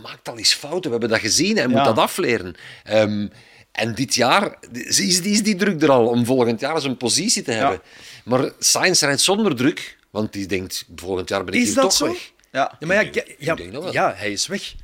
maakt 0.00 0.28
al 0.28 0.38
eens 0.38 0.54
fouten. 0.54 0.82
We 0.82 0.90
hebben 0.90 1.08
dat 1.08 1.18
gezien 1.18 1.58
en 1.58 1.70
moet 1.70 1.84
dat 1.84 1.98
afleren. 1.98 2.54
Ehm, 2.84 3.26
en 3.72 3.94
dit 3.94 4.14
jaar 4.14 4.58
is, 4.72 5.20
is 5.20 5.42
die 5.42 5.56
druk 5.56 5.82
er 5.82 5.90
al 5.90 6.06
om 6.06 6.24
volgend 6.24 6.60
jaar 6.60 6.80
zijn 6.80 6.96
positie 6.96 7.42
te 7.42 7.52
hebben. 7.52 7.80
Maar 8.24 8.52
Sainz 8.58 9.02
rijdt 9.02 9.20
zonder 9.20 9.56
druk, 9.56 9.98
want 10.10 10.32
die 10.32 10.46
denkt 10.46 10.84
volgend 10.96 11.28
jaar 11.28 11.44
ben 11.44 11.54
ik 11.54 11.64
hier 11.64 11.74
toch 11.74 11.98
weg. 11.98 12.32
Ja, 12.52 12.76
ja 12.78 12.86
maar 12.86 13.04
ja, 13.04 13.22
ja, 13.38 13.56
ja, 13.90 14.14
hij 14.16 14.32
is 14.32 14.46
weg. 14.46 14.74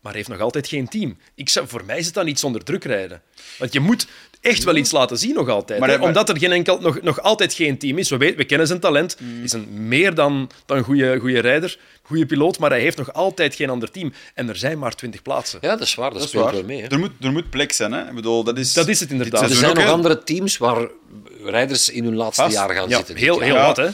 maar 0.00 0.12
hij 0.12 0.20
heeft 0.20 0.28
nog 0.28 0.40
altijd 0.40 0.66
geen 0.66 0.88
team. 0.88 1.18
Ik 1.34 1.48
zou, 1.48 1.68
voor 1.68 1.84
mij 1.84 1.98
is 1.98 2.04
het 2.06 2.14
dan 2.14 2.24
niet 2.24 2.38
zonder 2.38 2.64
druk 2.64 2.84
rijden. 2.84 3.22
Want 3.58 3.72
je 3.72 3.80
moet 3.80 4.06
echt 4.44 4.64
wel 4.64 4.76
iets 4.76 4.90
laten 4.90 5.18
zien 5.18 5.34
nog 5.34 5.48
altijd. 5.48 5.78
Maar 5.78 5.88
hè. 5.88 5.94
hij- 5.94 6.04
maar- 6.04 6.14
Omdat 6.14 6.28
er 6.28 6.38
geen 6.38 6.52
enkel, 6.52 6.78
nog, 6.80 7.00
nog 7.02 7.22
altijd 7.22 7.52
geen 7.54 7.78
team 7.78 7.98
is. 7.98 8.10
We, 8.10 8.16
weten, 8.16 8.36
we 8.36 8.44
kennen 8.44 8.66
zijn 8.66 8.80
talent. 8.80 9.16
Mm. 9.20 9.42
is 9.44 9.52
een 9.52 9.88
meer 9.88 10.14
dan 10.14 10.50
dan 10.66 10.76
een 10.76 10.84
goede, 10.84 11.18
goede 11.20 11.38
rijder, 11.40 11.78
goede 12.02 12.26
piloot, 12.26 12.58
maar 12.58 12.70
hij 12.70 12.80
heeft 12.80 12.96
nog 12.96 13.12
altijd 13.12 13.54
geen 13.54 13.70
ander 13.70 13.90
team. 13.90 14.12
En 14.34 14.48
er 14.48 14.56
zijn 14.56 14.78
maar 14.78 14.94
20 14.94 15.22
plaatsen. 15.22 15.58
Ja, 15.62 15.68
dat 15.68 15.80
is 15.80 15.94
waar. 15.94 16.04
Dat, 16.10 16.14
Dat 16.14 16.22
is 16.22 16.28
speelt 16.28 16.44
waar. 16.44 16.54
wel 16.54 16.64
mee. 16.64 16.80
Hè. 16.82 16.88
Er, 16.88 16.98
moet, 16.98 17.10
er 17.20 17.32
moet 17.32 17.50
plek 17.50 17.72
zijn, 17.72 17.92
hè. 17.92 18.08
Ik 18.08 18.14
bedoel, 18.14 18.44
dat 18.44 18.58
is... 18.58 18.72
Dat 18.72 18.88
is 18.88 19.00
het 19.00 19.10
inderdaad. 19.10 19.42
Er 19.42 19.48
zijn 19.56 19.70
ook, 19.70 19.76
nog 19.76 19.86
andere 19.86 20.22
teams 20.22 20.56
waar 20.56 20.88
rijders 21.44 21.88
in 21.88 22.04
hun 22.04 22.16
laatste 22.16 22.42
Vast. 22.42 22.54
jaar 22.54 22.70
gaan 22.70 22.88
Ja, 22.88 22.96
zitten. 22.96 23.16
heel, 23.16 23.40
heel 23.40 23.54
Ja. 23.54 23.66
wat, 23.66 23.76
hè. 23.76 23.88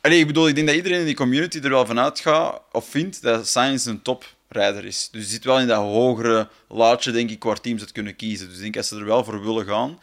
Allee, 0.00 0.18
ik 0.18 0.26
bedoel, 0.26 0.48
ik 0.48 0.54
denk 0.54 0.66
dat 0.66 0.76
iedereen 0.76 0.98
in 0.98 1.04
die 1.04 1.14
community 1.14 1.58
er 1.62 1.70
wel 1.70 1.86
van 1.86 2.00
uitgaat 2.00 2.60
of 2.72 2.88
vindt 2.88 3.22
dat 3.22 3.48
Sainz 3.48 3.86
een 3.86 4.02
toprijder 4.50 4.84
is. 4.84 5.08
Dus 5.12 5.28
zit 5.28 5.44
wel 5.44 5.58
in 5.60 5.66
dat 5.66 5.78
hogere 5.78 6.48
laadje, 6.68 7.10
denk 7.10 7.30
ik, 7.30 7.42
waar 7.42 7.60
teams 7.60 7.80
het 7.80 7.92
kunnen 7.92 8.16
kiezen. 8.16 8.46
Dus 8.46 8.56
ik 8.56 8.62
denk, 8.62 8.76
als 8.76 8.88
ze 8.88 8.96
er 8.96 9.04
wel 9.04 9.24
voor 9.24 9.44
willen 9.44 9.66
gaan... 9.66 10.00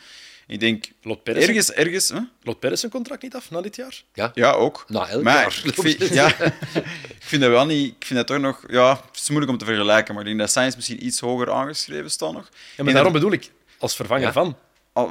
Ik 0.47 0.59
denk, 0.59 0.85
Loopt 1.01 1.23
Perez, 1.23 1.47
ergens, 1.47 1.71
ergens... 1.71 2.09
Hè? 2.09 2.53
Perez 2.53 2.79
zijn 2.79 2.91
contract 2.91 3.21
niet 3.21 3.35
af 3.35 3.51
na 3.51 3.61
dit 3.61 3.75
jaar? 3.75 4.03
Ja. 4.13 4.31
Ja, 4.33 4.51
ook. 4.51 4.85
Na 4.87 5.07
elk 5.07 5.23
maar 5.23 5.35
jaar. 5.35 5.61
Ik 5.63 5.73
vind, 5.73 6.13
ja, 6.13 6.27
ik 7.19 7.25
vind 7.25 7.41
dat 7.41 7.51
wel 7.51 7.65
niet... 7.65 7.95
Ik 7.99 8.05
vind 8.05 8.19
dat 8.19 8.27
toch 8.27 8.37
nog... 8.39 8.63
Ja, 8.67 8.89
het 9.11 9.19
is 9.19 9.27
moeilijk 9.29 9.51
om 9.51 9.57
te 9.57 9.65
vergelijken, 9.65 10.13
maar 10.13 10.23
ik 10.23 10.29
denk 10.29 10.39
dat 10.39 10.51
Sainz 10.51 10.75
misschien 10.75 11.05
iets 11.05 11.19
hoger 11.19 11.51
aangeschreven 11.51 12.11
staat 12.11 12.33
nog. 12.33 12.49
Ja, 12.77 12.83
maar 12.83 12.93
daarom 12.93 13.13
bedoel 13.13 13.31
ik, 13.31 13.51
als 13.79 13.95
vervanger 13.95 14.23
Ja. 14.23 14.31
van. 14.31 14.57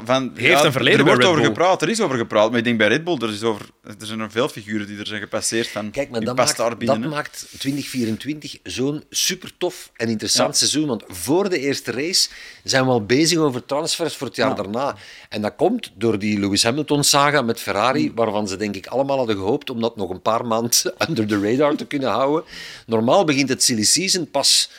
Van, 0.05 0.33
Heeft 0.35 0.65
een 0.65 0.73
verleden 0.73 0.99
Er 0.99 1.05
bij 1.05 1.13
wordt 1.15 1.21
Red 1.23 1.31
over 1.31 1.43
Bull. 1.43 1.51
gepraat, 1.55 1.83
er 1.83 1.89
is 1.89 2.01
over 2.01 2.17
gepraat. 2.17 2.49
Maar 2.51 2.59
ik 2.59 2.65
denk 2.65 2.79
bij 2.79 2.89
Red 2.89 3.05
Bull, 3.05 3.17
er, 3.21 3.31
is 3.33 3.43
over, 3.43 3.67
er 3.83 3.95
zijn 4.07 4.21
er 4.21 4.31
veel 4.31 4.49
figuren 4.49 4.87
die 4.87 4.99
er 4.99 5.07
zijn 5.07 5.21
gepasseerd 5.21 5.69
van... 5.69 5.91
Kijk, 5.91 6.11
maar 6.11 6.21
dat 6.21 6.35
past 6.35 6.59
maakt, 6.59 6.71
daar 6.71 6.77
binnen, 6.79 7.01
dat 7.01 7.11
maakt 7.11 7.47
2024 7.59 8.57
zo'n 8.63 9.05
super 9.11 9.51
tof 9.59 9.91
en 9.97 10.09
interessant 10.09 10.49
Ja. 10.49 10.55
seizoen. 10.55 10.87
Want 10.89 11.05
voor 11.09 11.49
de 11.49 11.59
eerste 11.59 11.91
race 11.93 12.29
zijn 12.65 12.85
we 12.85 12.91
al 12.91 13.05
bezig 13.05 13.39
over 13.39 13.65
transfers 13.65 14.17
voor 14.17 14.27
het 14.27 14.37
jaar 14.37 14.49
Ja. 14.49 14.55
daarna. 14.55 14.97
En 15.29 15.43
dat 15.43 15.53
komt 15.57 15.93
door 15.95 16.19
die 16.19 16.39
Lewis 16.39 16.63
Hamilton-saga 16.63 17.43
met 17.43 17.61
Ferrari, 17.61 18.13
waarvan 18.15 18.49
ze 18.49 18.57
denk 18.57 18.77
ik 18.77 18.87
allemaal 18.87 19.17
hadden 19.17 19.37
gehoopt 19.37 19.71
om 19.71 19.81
dat 19.81 19.97
nog 19.97 20.11
een 20.11 20.23
paar 20.23 20.45
maanden 20.47 20.95
under 21.09 21.27
the 21.27 21.41
radar 21.41 21.75
te 21.77 21.87
kunnen 21.87 22.11
houden. 22.11 22.45
Normaal 22.87 23.25
begint 23.25 23.49
het 23.49 23.63
silly 23.63 23.85
season 23.85 24.31
pas... 24.31 24.71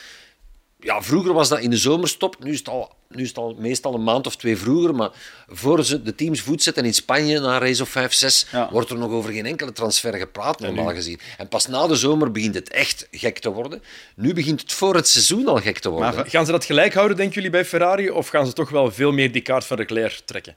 Ja, 0.88 1.02
vroeger 1.02 1.32
was 1.32 1.48
dat 1.48 1.60
in 1.60 1.70
de 1.70 1.76
zomerstop. 1.76 2.36
Nu 2.44 2.52
is 2.52 2.58
het 2.58 2.68
al, 2.68 2.92
nu 3.08 3.22
is 3.22 3.28
het 3.28 3.36
al 3.36 3.54
meestal 3.58 3.94
een 3.94 4.02
maand 4.02 4.26
of 4.26 4.36
twee 4.36 4.56
vroeger. 4.56 4.94
Maar 4.94 5.10
voor 5.48 5.84
ze 5.84 6.02
de 6.02 6.14
teams 6.14 6.40
voet 6.40 6.62
zetten 6.62 6.84
in 6.84 6.94
Spanje 6.94 7.40
na 7.40 7.54
een 7.54 7.60
race 7.60 7.82
of 7.82 7.88
5, 7.88 8.12
6, 8.12 8.46
Ja. 8.52 8.68
wordt 8.70 8.90
er 8.90 8.98
nog 8.98 9.10
over 9.10 9.32
geen 9.32 9.46
enkele 9.46 9.72
transfer 9.72 10.14
gepraat, 10.14 10.60
normaal 10.60 10.94
gezien. 10.94 11.20
En 11.38 11.48
pas 11.48 11.66
na 11.66 11.86
de 11.86 11.96
zomer 11.96 12.32
begint 12.32 12.54
het 12.54 12.70
echt 12.70 13.08
gek 13.10 13.38
te 13.38 13.50
worden. 13.50 13.82
Nu 14.14 14.32
begint 14.34 14.60
het 14.60 14.72
voor 14.72 14.94
het 14.94 15.08
seizoen 15.08 15.46
al 15.48 15.56
gek 15.60 15.78
te 15.78 15.88
worden. 15.88 16.14
Maar 16.14 16.26
Gaan 16.30 16.46
ze 16.46 16.52
dat 16.52 16.64
gelijk 16.64 16.94
houden, 16.94 17.16
denken 17.16 17.34
jullie, 17.34 17.50
bij 17.50 17.64
Ferrari? 17.64 18.10
Of 18.10 18.28
gaan 18.28 18.46
ze 18.46 18.52
toch 18.52 18.70
wel 18.70 18.92
veel 18.92 19.12
meer 19.12 19.32
die 19.32 19.42
kaart 19.42 19.64
van 19.64 19.76
Leclerc 19.76 20.20
trekken? 20.24 20.56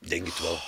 Ik 0.00 0.08
denk 0.08 0.26
het 0.26 0.40
wel. 0.40 0.58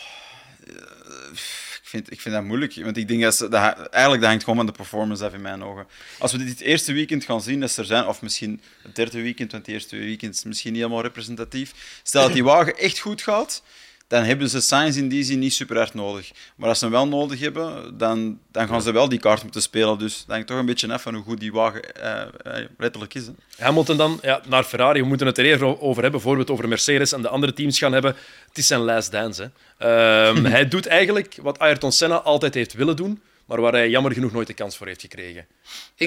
Ik 1.96 2.20
vind, 2.20 2.34
dat 2.34 2.44
moeilijk, 2.44 2.74
want 2.74 2.96
ik 2.96 3.08
denk 3.08 3.22
dat, 3.22 3.38
dat 3.38 3.52
eigenlijk 3.52 4.22
dat 4.22 4.30
hangt 4.30 4.44
gewoon 4.44 4.58
van 4.58 4.66
de 4.66 4.72
performance 4.72 5.24
af 5.24 5.32
in 5.32 5.42
mijn 5.42 5.62
ogen. 5.62 5.86
Als 6.18 6.32
we 6.32 6.44
dit 6.44 6.60
eerste 6.60 6.92
weekend 6.92 7.24
gaan 7.24 7.42
zien, 7.42 7.60
dat 7.60 7.70
ze 7.70 7.80
er 7.80 7.86
zijn, 7.86 8.06
of 8.06 8.22
misschien 8.22 8.60
het 8.82 8.94
derde 8.94 9.22
weekend, 9.22 9.52
want 9.52 9.66
het 9.66 9.74
eerste 9.74 9.96
weekend 9.96 10.34
is 10.34 10.44
misschien 10.44 10.72
niet 10.72 10.82
helemaal 10.82 11.02
representatief. 11.02 12.00
Stel 12.02 12.22
dat 12.22 12.32
die 12.32 12.44
wagen 12.44 12.78
echt 12.78 12.98
goed 12.98 13.22
gaat, 13.22 13.62
dan 14.08 14.22
hebben 14.22 14.50
ze 14.50 14.60
Sainz 14.60 14.96
in 14.96 15.08
die 15.08 15.24
zin 15.24 15.38
niet 15.38 15.52
super 15.52 15.76
hard 15.76 15.94
nodig. 15.94 16.30
Maar 16.56 16.68
als 16.68 16.78
ze 16.78 16.84
hem 16.84 16.94
wel 16.94 17.08
nodig 17.08 17.40
hebben, 17.40 17.98
dan, 17.98 18.38
dan 18.52 18.68
gaan 18.68 18.82
ze 18.82 18.92
wel 18.92 19.08
die 19.08 19.18
kaart 19.18 19.42
moeten 19.42 19.62
spelen. 19.62 19.98
Dus 19.98 20.18
dat 20.18 20.26
hangt 20.34 20.46
toch 20.46 20.58
een 20.58 20.66
beetje 20.66 20.92
af 20.92 21.02
van 21.02 21.14
hoe 21.14 21.24
goed 21.24 21.40
die 21.40 21.52
wagen 21.52 21.94
eh, 21.94 22.22
eh, 22.22 22.66
letterlijk 22.78 23.14
is. 23.14 23.26
Hè. 23.26 23.32
Hamilton 23.64 23.96
dan 23.96 24.18
ja, 24.22 24.40
naar 24.48 24.64
Ferrari. 24.64 25.00
We 25.00 25.06
moeten 25.06 25.26
het 25.26 25.38
er 25.38 25.44
even 25.44 25.80
over 25.80 26.02
hebben, 26.02 26.38
het 26.38 26.50
over 26.50 26.68
Mercedes 26.68 27.12
en 27.12 27.22
de 27.22 27.28
andere 27.28 27.52
teams 27.52 27.78
gaan 27.78 27.92
hebben. 27.92 28.16
Het 28.48 28.58
is 28.58 28.66
zijn 28.66 28.80
last 28.80 29.12
dance. 29.12 29.50
Hè. 29.76 30.28
Ehm, 30.28 30.44
hij 30.56 30.68
doet 30.68 30.86
eigenlijk 30.86 31.38
wat 31.42 31.58
Ayrton 31.58 31.92
Senna 31.92 32.20
altijd 32.20 32.54
heeft 32.54 32.72
willen 32.72 32.96
doen, 32.96 33.20
maar 33.46 33.60
waar 33.60 33.72
hij 33.72 33.88
jammer 33.90 34.12
genoeg 34.12 34.32
nooit 34.32 34.46
de 34.46 34.54
kans 34.54 34.76
voor 34.76 34.86
heeft 34.86 35.00
gekregen. 35.00 35.46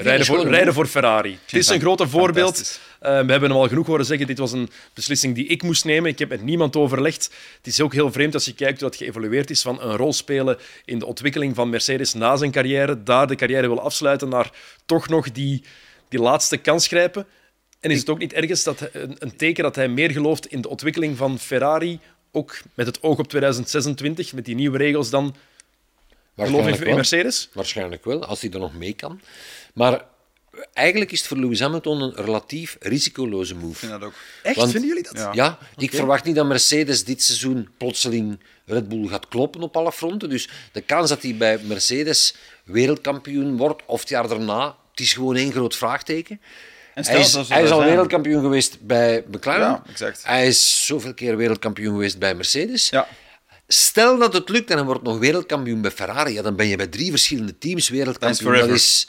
Rijden, 0.04 0.26
voor, 0.26 0.36
gewoon 0.38 0.52
rijden 0.54 0.74
voor 0.74 0.86
Ferrari. 0.86 1.32
Het 1.46 1.54
is 1.54 1.68
een 1.68 1.80
grote 1.80 2.08
voorbeeld. 2.08 2.80
Eh, 3.00 3.10
we 3.10 3.16
hebben 3.32 3.42
hem 3.50 3.52
al 3.52 3.68
genoeg 3.68 3.88
horen 3.88 4.06
zeggen, 4.06 4.28
dit 4.28 4.38
was 4.38 4.52
een 4.52 4.70
beslissing 4.94 5.36
die 5.36 5.46
ik 5.48 5.64
moest 5.64 5.86
nemen. 5.86 6.10
Ik 6.10 6.20
heb 6.20 6.30
met 6.30 6.42
niemand 6.44 6.76
overlegd. 6.76 7.34
Het 7.58 7.68
is 7.68 7.82
ook 7.82 7.94
heel 7.94 8.12
vreemd 8.12 8.34
als 8.34 8.46
je 8.46 8.54
kijkt 8.54 8.80
hoe 8.82 8.90
dat 8.90 8.98
geëvolueerd 9.00 9.50
is 9.50 9.62
van 9.62 9.82
een 9.82 9.96
rol 9.96 10.14
spelen 10.14 10.58
in 10.86 11.00
de 11.00 11.06
ontwikkeling 11.06 11.56
van 11.56 11.70
Mercedes 11.70 12.14
na 12.14 12.36
zijn 12.36 12.52
carrière, 12.52 13.04
daar 13.04 13.28
de 13.28 13.36
carrière 13.36 13.68
wil 13.68 13.82
afsluiten, 13.82 14.30
naar 14.30 14.52
toch 14.86 15.08
nog 15.10 15.32
die, 15.32 15.64
die 16.10 16.20
laatste 16.20 16.58
kans 16.58 16.88
grijpen. 16.88 17.26
En 17.80 17.92
is 17.92 18.00
het 18.00 18.10
ook 18.10 18.20
niet 18.20 18.34
ergens 18.34 18.64
dat, 18.64 18.80
hij- 18.80 18.90
een, 18.94 19.16
een 19.20 19.36
teken 19.36 19.64
dat 19.64 19.76
hij 19.76 19.88
meer 19.88 20.12
gelooft 20.12 20.48
in 20.48 20.62
de 20.62 20.70
ontwikkeling 20.70 21.18
van 21.18 21.40
Ferrari, 21.40 22.00
ook 22.32 22.60
met 22.74 22.86
het 22.86 23.04
oog 23.04 23.18
op 23.20 23.28
2026, 23.28 24.34
met 24.34 24.46
die 24.46 24.56
nieuwe 24.56 24.78
regels 24.78 25.10
dan, 25.10 25.36
geloof 26.48 26.64
Waarschijnlijk 26.64 26.76
in, 26.76 26.82
in 26.82 26.88
wel. 26.88 26.96
Mercedes? 26.96 27.50
Waarschijnlijk 27.54 28.06
wel, 28.06 28.26
als 28.26 28.42
hij 28.42 28.50
er 28.52 28.60
nog 28.60 28.74
mee 28.74 28.94
kan. 28.94 29.22
Maar 29.74 30.06
eigenlijk 30.74 31.12
is 31.12 31.20
het 31.20 31.28
voor 31.28 31.38
Lewis 31.38 31.60
Hamilton 31.60 32.02
een 32.02 32.16
relatief 32.16 32.78
risicoloze 32.80 33.56
move. 33.56 33.72
Ik 33.72 33.78
vind 33.78 33.92
dat 33.92 34.04
ook. 34.04 34.14
Echt, 34.44 34.56
Want- 34.56 34.72
vinden 34.72 34.90
jullie 34.90 35.04
dat? 35.04 35.16
Ja. 35.18 35.30
Ja, 35.34 35.58
ik 35.78 35.94
verwacht 35.94 36.24
niet 36.24 36.36
dat 36.36 36.46
Mercedes 36.48 37.04
dit 37.04 37.24
seizoen 37.24 37.70
plotseling 37.78 38.40
Red 38.66 38.88
Bull 38.90 39.08
gaat 39.08 39.28
kloppen 39.28 39.62
op 39.62 39.78
alle 39.78 39.92
fronten. 39.92 40.30
Dus 40.30 40.50
de 40.72 40.82
kans 40.82 41.10
dat 41.10 41.22
hij 41.22 41.36
bij 41.36 41.60
Mercedes 41.64 42.36
wereldkampioen 42.64 43.58
wordt 43.58 43.82
of 43.86 44.00
het 44.00 44.10
jaar 44.10 44.28
daarna, 44.28 44.76
het 44.92 45.00
is 45.00 45.14
gewoon 45.14 45.36
één 45.36 45.52
groot 45.52 45.76
vraagteken. 45.76 46.42
En 46.94 47.04
stel 47.04 47.16
Hij 47.16 47.26
is, 47.26 47.50
hij 47.50 47.64
is 47.64 47.70
al 47.70 47.84
wereldkampioen 47.84 48.42
geweest 48.42 48.78
bij 48.82 49.24
McLaren. 49.32 49.68
Ja, 49.68 49.84
exact. 49.90 50.24
Hij 50.26 50.48
is 50.48 50.86
zoveel 50.86 51.14
keer 51.14 51.38
wereldkampioen 51.38 51.94
geweest 51.94 52.20
bij 52.20 52.36
Mercedes. 52.36 52.90
Ja. 52.90 53.08
Stel 53.72 54.18
dat 54.18 54.34
het 54.34 54.50
lukt 54.50 54.70
en 54.70 54.78
hij 54.78 54.86
wordt 54.86 55.04
nog 55.04 55.18
wereldkampioen 55.20 55.82
bij 55.82 55.92
Ferrari, 55.92 56.34
ja, 56.34 56.42
dan 56.42 56.56
ben 56.56 56.68
je 56.68 56.76
bij 56.78 56.88
drie 56.88 57.10
verschillende 57.10 57.58
teams 57.58 57.90
wereldkampioen. 57.90 58.54
Dat 58.54 58.70
is, 58.70 59.08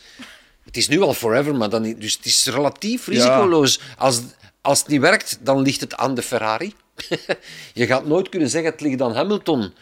het 0.64 0.77
is 0.77 0.88
nu 0.88 1.01
al 1.01 1.14
forever, 1.14 1.55
maar 1.55 1.70
dan, 1.70 1.94
dus 1.99 2.16
het 2.16 2.27
is 2.27 2.46
relatief 2.46 3.07
risicoloos. 3.07 3.81
Als, 3.96 4.20
als 4.61 4.79
het 4.79 4.88
niet 4.88 5.01
werkt, 5.01 5.38
dan 5.40 5.61
ligt 5.62 5.81
het 5.81 5.94
aan 5.94 6.14
de 6.14 6.23
Ferrari. 6.23 6.75
je 7.75 7.87
gaat 7.87 8.07
nooit 8.07 8.29
kunnen 8.29 8.49
zeggen, 8.49 8.70
het 8.70 8.81
ligt 8.81 9.03
aan 9.03 9.14
Hamilton. 9.14 9.75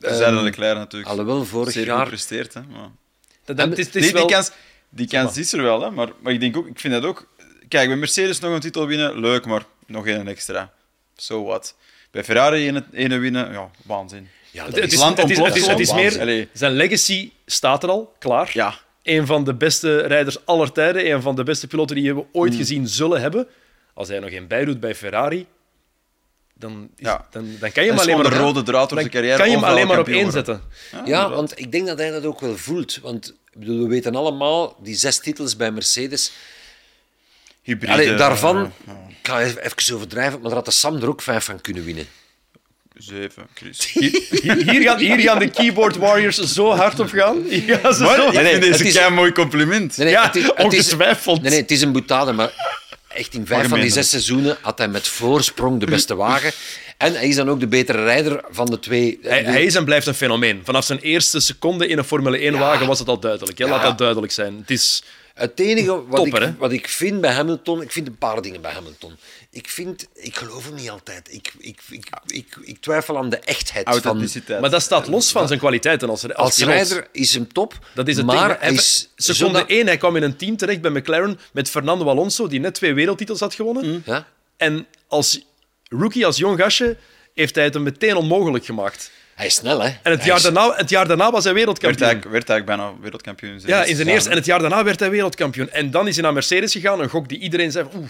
Ze 0.00 0.16
zeiden 0.16 0.42
Leclerc 0.42 0.76
natuurlijk. 0.76 1.10
Alhoewel, 1.10 1.44
vorig 1.44 1.72
Zeer 1.72 1.86
jaar... 1.86 2.02
gepresteerd, 2.02 2.54
hè. 2.54 2.60
Maar... 2.62 2.90
Dat, 3.44 3.56
dat- 3.56 3.68
het 3.68 3.78
is, 3.78 3.86
het 3.86 3.96
is 3.96 4.02
die, 4.02 4.12
wel... 4.12 4.26
die 4.26 4.34
kans, 4.34 4.50
die 4.88 5.06
kans 5.08 5.36
is 5.36 5.52
er 5.52 5.62
wel, 5.62 5.82
hè. 5.82 5.90
Maar, 5.90 6.08
maar 6.20 6.32
ik 6.32 6.40
denk 6.40 6.56
ook, 6.56 6.66
ik 6.66 6.80
vind 6.80 6.94
dat 6.94 7.04
ook. 7.04 7.28
Kijk, 7.68 7.88
bij 7.88 7.96
Mercedes 7.96 8.38
nog 8.38 8.54
een 8.54 8.60
titel 8.60 8.86
winnen, 8.86 9.20
leuk, 9.20 9.44
maar 9.46 9.64
nog 9.86 10.06
één 10.06 10.28
extra. 10.28 10.72
So 11.16 11.44
what? 11.44 11.74
Bij 12.10 12.24
Ferrari 12.24 12.66
één, 12.68 12.86
één 12.92 13.20
winnen, 13.20 13.52
ja, 13.52 13.70
waanzin. 13.84 14.28
Ja, 14.50 14.64
Het, 14.64 14.74
het 14.76 14.92
is, 14.92 14.98
land 14.98 15.18
het 15.18 15.30
is, 15.30 15.38
het 15.38 15.46
is, 15.46 15.52
ontploft 15.52 15.70
het 15.70 15.80
is 15.80 15.88
gewoon. 15.88 16.04
meer... 16.04 16.20
Allee. 16.20 16.48
Zijn 16.52 16.72
legacy 16.72 17.30
staat 17.46 17.82
er 17.82 17.88
al, 17.88 18.14
klaar. 18.18 18.50
Ja, 18.52 18.74
Een 19.02 19.26
van 19.26 19.44
de 19.44 19.54
beste 19.54 19.96
rijders 20.00 20.46
aller 20.46 20.72
tijden. 20.72 21.10
Een 21.12 21.22
van 21.22 21.36
de 21.36 21.42
beste 21.42 21.66
piloten 21.66 21.96
die 21.96 22.14
we 22.14 22.24
ooit 22.32 22.50
Hmm. 22.50 22.60
gezien 22.60 22.88
zullen 22.88 23.20
hebben. 23.20 23.46
Als 23.94 24.08
hij 24.08 24.18
nog 24.18 24.30
een 24.30 24.46
bijdoet 24.46 24.80
bij 24.80 24.94
Ferrari, 24.94 25.46
dan, 26.54 26.88
is, 26.96 27.06
Ja. 27.06 27.26
dan, 27.30 27.48
dan 27.60 27.72
kan 27.72 27.84
je 27.84 27.90
hem 27.90 27.98
alleen 27.98 28.16
maar 28.16 28.32
rode 28.32 28.62
draad 28.62 28.88
door 28.88 28.98
zijn 28.98 29.10
carrière. 29.10 29.36
kan 29.36 29.48
je 29.50 29.54
hem 29.54 29.64
alleen 29.64 29.86
maar 29.86 29.98
op 29.98 30.08
één 30.08 30.32
zetten. 30.32 30.62
ja, 31.04 31.30
want 31.30 31.58
ik 31.60 31.72
denk 31.72 31.86
dat 31.86 31.98
hij 31.98 32.10
dat 32.10 32.24
ook 32.24 32.40
wel 32.40 32.56
voelt. 32.56 32.98
Want 33.02 33.34
bedoel, 33.54 33.82
we 33.82 33.88
weten 33.88 34.14
allemaal, 34.14 34.76
die 34.82 34.94
zes 34.94 35.18
titels 35.18 35.56
bij 35.56 35.70
Mercedes... 35.70 36.32
Hybride, 37.62 37.92
Allee, 37.92 38.14
daarvan, 38.14 38.72
ga 39.28 39.40
even, 39.42 39.64
even 39.64 39.94
overdrijven, 39.94 40.32
maar 40.40 40.48
daar 40.48 40.56
had 40.58 40.64
de 40.64 40.70
Sam 40.70 40.96
er 40.96 41.08
ook 41.08 41.22
vijf 41.22 41.44
van 41.44 41.60
kunnen 41.60 41.84
winnen. 41.84 42.06
zeven, 42.94 43.46
Chris. 43.54 43.86
Hier, 43.92 44.56
hier, 44.70 44.82
gaan, 44.82 44.98
hier 44.98 45.18
gaan 45.18 45.38
de 45.38 45.50
keyboard 45.50 45.96
warriors 45.96 46.36
zo 46.36 46.70
hard 46.70 47.00
op 47.00 47.08
gaan. 47.10 47.42
Hier 47.48 47.78
gaan 47.78 47.94
ze 47.94 48.02
Maar 48.02 48.16
zo... 48.16 48.26
ik 48.26 48.32
vind 48.34 48.50
het 48.50 48.60
deze 48.60 48.84
is- 48.84 48.96
een 48.96 49.14
mooi 49.14 49.32
compliment. 49.32 49.96
Nee, 49.96 50.06
nee, 50.06 50.14
Ja, 50.16 50.22
het 50.26 50.36
is, 50.36 50.42
het 50.46 50.58
ongetwijfeld. 50.64 51.40
nee, 51.42 51.50
nee, 51.50 51.60
het 51.60 51.70
is 51.70 51.82
een 51.82 51.92
boetade, 51.92 52.32
maar 52.32 52.52
echt 53.08 53.34
in 53.34 53.46
vijf 53.46 53.68
van 53.68 53.80
die 53.80 53.90
zes 53.90 54.08
seizoenen 54.10 54.56
had 54.60 54.78
hij 54.78 54.88
met 54.88 55.08
voorsprong 55.08 55.80
de 55.80 55.86
beste 55.86 56.14
wagen. 56.14 56.52
En 56.96 57.12
hij 57.14 57.28
is 57.28 57.34
dan 57.36 57.50
ook 57.50 57.60
de 57.60 57.66
betere 57.66 58.04
rijder 58.04 58.40
van 58.50 58.66
de 58.66 58.78
twee. 58.78 59.18
Hij, 59.22 59.42
hij 59.42 59.64
is 59.64 59.74
en 59.74 59.84
blijft 59.84 60.06
een 60.06 60.14
fenomeen. 60.14 60.60
Vanaf 60.64 60.84
zijn 60.84 60.98
eerste 60.98 61.40
seconde 61.40 61.86
in 61.86 61.98
een 61.98 62.04
Formule 62.04 62.52
1-wagen 62.52 62.86
was 62.86 62.98
het 62.98 63.08
al 63.08 63.20
duidelijk. 63.20 63.58
Hè? 63.58 63.66
Laat 63.66 63.80
Ja. 63.80 63.86
dat 63.86 63.98
duidelijk 63.98 64.32
zijn. 64.32 64.56
Het 64.56 64.70
is... 64.70 65.02
Het 65.38 65.60
enige 65.60 66.06
wat, 66.06 66.16
Topper, 66.16 66.42
hè? 66.42 66.48
ik, 66.48 66.58
wat 66.58 66.72
ik 66.72 66.88
vind 66.88 67.20
bij 67.20 67.32
Hamilton, 67.32 67.82
ik 67.82 67.92
vind 67.92 68.06
een 68.06 68.18
paar 68.18 68.42
dingen 68.42 68.60
bij 68.60 68.72
Hamilton. 68.72 69.16
Ik 69.50 69.68
vind, 69.68 70.08
ik 70.14 70.36
geloof 70.36 70.64
hem 70.64 70.74
niet 70.74 70.90
altijd. 70.90 71.34
Ik, 71.34 71.52
ik, 71.58 71.80
ik, 71.90 72.08
ik, 72.26 72.56
ik 72.62 72.80
twijfel 72.80 73.18
aan 73.18 73.28
de 73.28 73.38
echtheid 73.38 73.84
van. 73.84 73.92
Authenticiteit. 73.92 74.60
Maar 74.60 74.70
dat 74.70 74.82
staat 74.82 75.06
los 75.06 75.30
van 75.30 75.46
zijn 75.46 75.58
kwaliteiten 75.58 76.08
als, 76.08 76.34
als, 76.34 76.58
rijder 76.58 77.08
is 77.12 77.34
hem 77.34 77.52
top, 77.52 77.78
Dat 77.94 78.08
is 78.08 78.16
het 78.16 78.26
maar 78.26 78.48
ding. 78.48 78.60
hij 78.60 78.72
is 78.72 79.10
seconde 79.16 79.66
1, 79.66 79.86
hij 79.86 79.96
kwam 79.96 80.16
in 80.16 80.22
een 80.22 80.36
team 80.36 80.56
terecht 80.56 80.80
bij 80.80 80.90
McLaren 80.90 81.40
met 81.52 81.70
Fernando 81.70 82.08
Alonso, 82.08 82.46
die 82.46 82.60
net 82.60 82.74
twee 82.74 82.94
wereldtitels 82.94 83.40
had 83.40 83.54
gewonnen. 83.54 84.02
Ja? 84.06 84.26
En 84.56 84.86
als 85.06 85.40
rookie, 85.88 86.26
als 86.26 86.36
jong 86.36 86.58
gastje, 86.58 86.96
heeft 87.34 87.54
hij 87.54 87.64
het 87.64 87.74
hem 87.74 87.82
meteen 87.82 88.16
onmogelijk 88.16 88.64
gemaakt. 88.64 89.10
Hij 89.38 89.46
is 89.46 89.54
snel, 89.54 89.82
hè? 89.82 89.88
En 90.02 90.10
het, 90.10 90.24
jaar, 90.24 90.42
daarna, 90.42 90.74
het 90.74 90.90
jaar 90.90 91.08
daarna 91.08 91.30
was 91.30 91.44
hij 91.44 91.54
wereldkampioen. 91.54 92.08
Werd 92.08 92.22
hij, 92.22 92.32
werd 92.32 92.48
hij 92.48 92.64
bijna 92.64 92.92
wereldkampioen. 93.00 93.60
Ja, 93.64 93.84
in 93.84 93.96
zijn 93.96 94.08
eerste. 94.08 94.30
En 94.30 94.36
het 94.36 94.44
jaar 94.44 94.58
daarna 94.58 94.84
werd 94.84 95.00
hij 95.00 95.10
wereldkampioen. 95.10 95.70
En 95.70 95.90
dan 95.90 96.08
is 96.08 96.14
hij 96.14 96.24
naar 96.24 96.32
Mercedes 96.32 96.72
gegaan, 96.72 97.00
een 97.00 97.08
gok 97.08 97.28
die 97.28 97.38
iedereen 97.38 97.72
zei... 97.72 97.88
Oeh, 97.94 98.08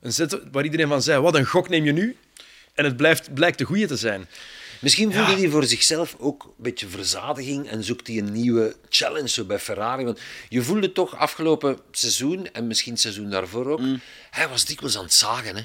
een 0.00 0.12
zet 0.12 0.38
waar 0.52 0.64
iedereen 0.64 0.88
van 0.88 1.02
zei, 1.02 1.20
wat 1.20 1.34
een 1.34 1.44
gok 1.44 1.68
neem 1.68 1.84
je 1.84 1.92
nu? 1.92 2.16
En 2.74 2.84
het 2.84 2.96
blijft, 2.96 3.34
blijkt 3.34 3.58
de 3.58 3.64
goede 3.64 3.86
te 3.86 3.96
zijn. 3.96 4.26
Misschien 4.80 5.12
voelde 5.12 5.36
hij 5.36 5.48
voor 5.48 5.64
zichzelf 5.64 6.16
ook 6.18 6.44
een 6.44 6.50
beetje 6.56 6.88
verzadiging 6.88 7.68
en 7.68 7.84
zoekt 7.84 8.06
hij 8.06 8.18
een 8.18 8.32
nieuwe 8.32 8.76
challenge 8.88 9.28
zo 9.28 9.44
bij 9.44 9.58
Ferrari. 9.58 10.04
Want 10.04 10.20
je 10.48 10.62
voelde 10.62 10.92
toch 10.92 11.16
afgelopen 11.16 11.78
seizoen, 11.90 12.48
en 12.52 12.66
misschien 12.66 12.92
het 12.92 13.00
seizoen 13.00 13.30
daarvoor 13.30 13.66
ook, 13.66 13.80
hij 14.30 14.48
was 14.48 14.64
dikwijls 14.64 14.96
aan 14.96 15.04
het 15.04 15.14
zagen. 15.14 15.56
Hè? 15.56 15.62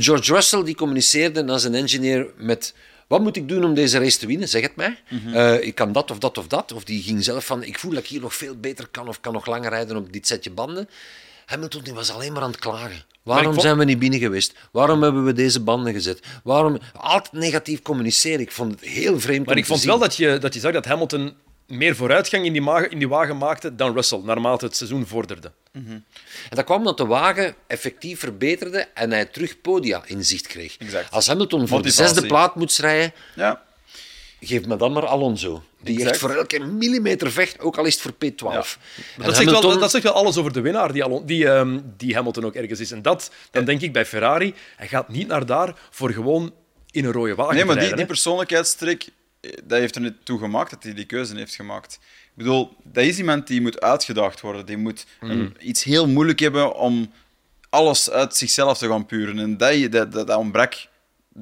George 0.00 0.32
Russell 0.32 0.64
die 0.64 0.74
communiceerde 0.74 1.46
als 1.46 1.64
een 1.64 1.74
engineer 1.74 2.26
met... 2.36 2.74
Wat 3.08 3.20
moet 3.20 3.36
ik 3.36 3.48
doen 3.48 3.64
om 3.64 3.74
deze 3.74 3.98
race 3.98 4.18
te 4.18 4.26
winnen? 4.26 4.48
Zeg 4.48 4.62
het 4.62 4.76
mij. 4.76 4.98
Eh, 5.32 5.66
ik 5.66 5.74
kan 5.74 5.92
dat 5.92 6.10
of 6.10 6.18
dat 6.18 6.38
of 6.38 6.46
dat. 6.46 6.72
Of 6.72 6.84
die 6.84 7.02
ging 7.02 7.24
zelf 7.24 7.46
van, 7.46 7.62
ik 7.62 7.78
voel 7.78 7.90
dat 7.90 8.02
ik 8.02 8.08
hier 8.08 8.20
nog 8.20 8.34
veel 8.34 8.56
beter 8.56 8.86
kan 8.90 9.08
of 9.08 9.20
kan 9.20 9.32
nog 9.32 9.46
langer 9.46 9.70
rijden 9.70 9.96
op 9.96 10.12
dit 10.12 10.26
setje 10.26 10.50
banden. 10.50 10.88
Hamilton 11.46 11.82
die 11.82 11.92
was 11.94 12.10
alleen 12.10 12.32
maar 12.32 12.42
aan 12.42 12.50
het 12.50 12.58
klagen. 12.60 13.04
Waarom 13.22 13.44
vond- 13.50 13.62
zijn 13.62 13.78
we 13.78 13.84
niet 13.84 13.98
binnen 13.98 14.18
geweest? 14.18 14.54
Waarom 14.72 15.02
hebben 15.02 15.24
we 15.24 15.32
deze 15.32 15.60
banden 15.60 15.92
gezet? 15.92 16.20
Waarom 16.44 16.78
altijd 16.96 17.32
negatief 17.32 17.82
communiceren? 17.82 18.40
Ik 18.40 18.52
vond 18.52 18.70
het 18.70 18.80
heel 18.90 19.20
vreemd. 19.20 19.46
Maar 19.46 19.56
ik 19.56 19.66
vond 19.66 19.80
zien. 19.80 19.88
wel 19.88 19.98
dat 19.98 20.16
je, 20.16 20.38
dat 20.38 20.54
je 20.54 20.60
zag 20.60 20.72
dat 20.72 20.84
Hamilton 20.84 21.34
meer 21.66 21.96
vooruitgang 21.96 22.44
in 22.44 22.52
die, 22.52 22.62
magen, 22.62 22.90
in 22.90 22.98
die 22.98 23.08
wagen 23.08 23.38
maakte 23.38 23.74
dan 23.74 23.94
Russell, 23.94 24.20
naarmate 24.24 24.64
het 24.64 24.76
seizoen 24.76 25.06
vorderde. 25.06 25.52
En 25.72 26.04
dat 26.50 26.64
kwam 26.64 26.78
omdat 26.78 26.96
de 26.96 27.06
wagen 27.06 27.54
effectief 27.66 28.18
verbeterde 28.20 28.88
en 28.94 29.10
hij 29.10 29.24
terug 29.24 29.60
podia 29.60 30.02
in 30.06 30.24
zicht 30.24 30.46
kreeg. 30.46 30.76
Exact. 30.76 31.10
Als 31.10 31.26
Hamilton 31.26 31.68
voor 31.68 31.82
de 31.82 31.90
zesde 31.90 32.26
plaat 32.26 32.54
moet 32.54 32.76
rijden, 32.76 33.12
Ja, 33.34 33.62
geef 34.40 34.66
me 34.66 34.76
dan 34.76 34.92
maar 34.92 35.06
Alonso. 35.06 35.62
Die 35.80 35.94
Exact. 35.94 36.10
echt 36.10 36.20
voor 36.20 36.30
elke 36.30 36.58
millimeter 36.58 37.32
vecht, 37.32 37.60
ook 37.60 37.78
al 37.78 37.84
is 37.84 37.92
het 37.94 38.02
voor 38.02 38.12
P12. 38.12 38.78
En 39.16 39.24
Dat 39.24 39.36
zegt, 39.36 39.50
wel, 39.50 39.78
dat, 39.78 39.90
zegt 39.90 40.04
wel 40.04 40.12
alles 40.12 40.36
over 40.36 40.52
de 40.52 40.60
winnaar 40.60 40.92
die, 40.92 41.04
Alon- 41.04 41.26
die, 41.26 41.48
ehm, 41.48 41.80
die 41.96 42.14
Hamilton 42.14 42.44
ook 42.44 42.54
ergens 42.54 42.80
is. 42.80 42.90
En 42.90 43.02
dat, 43.02 43.30
dan 43.50 43.64
denk 43.64 43.80
ik 43.80 43.92
bij 43.92 44.06
Ferrari, 44.06 44.54
hij 44.76 44.88
gaat 44.88 45.08
niet 45.08 45.26
naar 45.26 45.46
daar 45.46 45.74
voor 45.90 46.10
gewoon 46.10 46.52
in 46.90 47.04
een 47.04 47.12
rode 47.12 47.34
wagen 47.34 47.52
nee, 47.52 47.60
te 47.60 47.66
maar 47.66 47.74
die, 47.74 47.84
rijden, 47.88 47.96
die 47.96 48.06
eh, 48.06 48.10
dat 49.64 49.78
heeft 49.78 49.94
er 49.94 50.00
niet 50.00 50.24
toe 50.24 50.38
gemaakt 50.38 50.70
dat 50.70 50.82
hij 50.82 50.94
die 50.94 51.04
keuze 51.04 51.36
heeft 51.36 51.54
gemaakt. 51.54 51.98
Ik 52.02 52.30
bedoel, 52.34 52.76
dat 52.82 53.04
is 53.04 53.18
iemand 53.18 53.46
die 53.46 53.60
moet 53.60 53.80
uitgedaagd 53.80 54.40
worden. 54.40 54.66
Die 54.66 54.76
moet 54.76 55.06
een- 55.30 55.56
iets 55.60 55.82
heel 55.84 56.08
moeilijk 56.08 56.38
hebben 56.38 56.74
om 56.76 57.12
alles 57.70 58.10
uit 58.10 58.36
zichzelf 58.36 58.78
te 58.78 58.88
gaan 58.88 59.06
puren. 59.06 59.38
En 59.38 59.56
dat, 59.56 59.92
dat, 59.92 60.12
dat, 60.12 60.26
dat 60.26 60.38
ontbrak, 60.38 60.86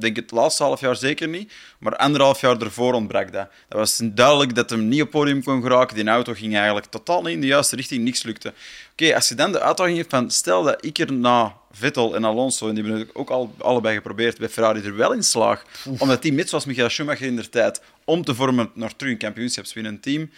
denk 0.00 0.16
het 0.16 0.30
laatste 0.30 0.62
half 0.62 0.80
jaar 0.80 0.96
zeker 0.96 1.28
niet. 1.28 1.52
Maar 1.78 1.96
anderhalf 1.96 2.40
jaar 2.40 2.60
ervoor 2.60 2.94
ontbrak 2.94 3.32
dat. 3.32 3.48
Dat 3.68 3.78
was 3.78 4.00
duidelijk 4.02 4.54
dat 4.54 4.70
hem 4.70 4.88
niet 4.88 5.02
op 5.02 5.10
podium 5.10 5.42
kon 5.42 5.62
geraken. 5.62 5.96
Die 5.96 6.06
auto 6.06 6.32
ging 6.32 6.56
eigenlijk 6.56 6.86
totaal 6.86 7.22
niet 7.22 7.34
in 7.34 7.40
de 7.40 7.46
juiste 7.46 7.76
richting, 7.76 8.04
niks 8.04 8.22
lukte. 8.22 8.52
Oké, 8.92 9.14
als 9.14 9.28
je 9.28 9.34
dan 9.34 9.52
de 9.52 9.60
uitdaging 9.60 9.96
hebt 9.96 10.10
van, 10.10 10.30
stel 10.30 10.62
dat 10.62 10.84
ik 10.84 10.98
er 10.98 11.12
na 11.12 11.56
Vettel 11.72 12.14
en 12.14 12.24
Alonso, 12.24 12.68
en 12.68 12.74
die 12.74 12.84
hebben 12.84 13.08
ook 13.12 13.30
al, 13.30 13.54
allebei 13.58 13.94
geprobeerd 13.94 14.38
bij 14.38 14.48
Ferrari, 14.48 14.80
er 14.80 14.96
wel 14.96 15.12
in 15.12 15.22
slaag, 15.22 15.64
omdat 15.98 16.22
die 16.22 16.32
met, 16.32 16.48
zoals 16.48 16.64
Michael 16.64 16.88
Schumacher 16.88 17.26
in 17.26 17.36
de 17.36 17.48
tijd, 17.48 17.80
om 18.04 18.24
te 18.24 18.34
vormen 18.34 18.70
naar 18.74 18.96
terug 18.96 19.12
een 19.12 19.18
kampioenschapswinnend 19.18 20.02
team. 20.02 20.30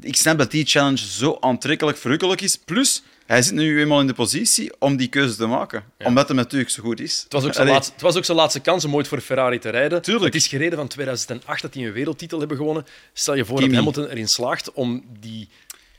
Ik 0.00 0.16
snap 0.16 0.38
dat 0.38 0.50
die 0.50 0.66
challenge 0.66 1.06
zo 1.06 1.36
aantrekkelijk, 1.40 1.98
verrukkelijk 1.98 2.40
is. 2.40 2.56
Plus, 2.56 3.02
hij 3.26 3.42
zit 3.42 3.52
nu 3.54 3.80
eenmaal 3.80 4.00
in 4.00 4.06
de 4.06 4.14
positie 4.14 4.72
om 4.78 4.96
die 4.96 5.08
keuze 5.08 5.36
te 5.36 5.46
maken. 5.46 5.84
Omdat 5.98 6.28
hij 6.28 6.36
natuurlijk 6.36 6.70
zo 6.70 6.82
goed 6.82 7.00
is. 7.00 7.20
Het 7.22 7.32
was, 7.32 7.44
ook 7.44 7.52
zijn 7.52 7.62
Allee, 7.62 7.72
laatste, 7.74 7.92
het 7.92 8.02
was 8.02 8.16
ook 8.16 8.24
zijn 8.24 8.36
laatste 8.36 8.60
kans 8.60 8.84
om 8.84 8.94
ooit 8.94 9.08
voor 9.08 9.20
Ferrari 9.20 9.58
te 9.58 9.68
rijden. 9.70 10.02
Tuurlijk. 10.02 10.24
Het 10.34 10.42
is 10.42 10.46
gereden 10.48 10.78
van 10.78 10.88
2008 10.88 11.62
dat 11.62 11.72
die 11.72 11.86
een 11.86 11.92
wereldtitel 11.92 12.38
hebben 12.38 12.56
gewonnen. 12.56 12.86
Stel 13.12 13.34
je 13.34 13.44
voor 13.44 13.56
Kimi. 13.56 13.68
dat 13.68 13.76
Hamilton 13.78 14.08
erin 14.08 14.28
slaagt 14.28 14.72
om 14.72 15.04
die 15.20 15.48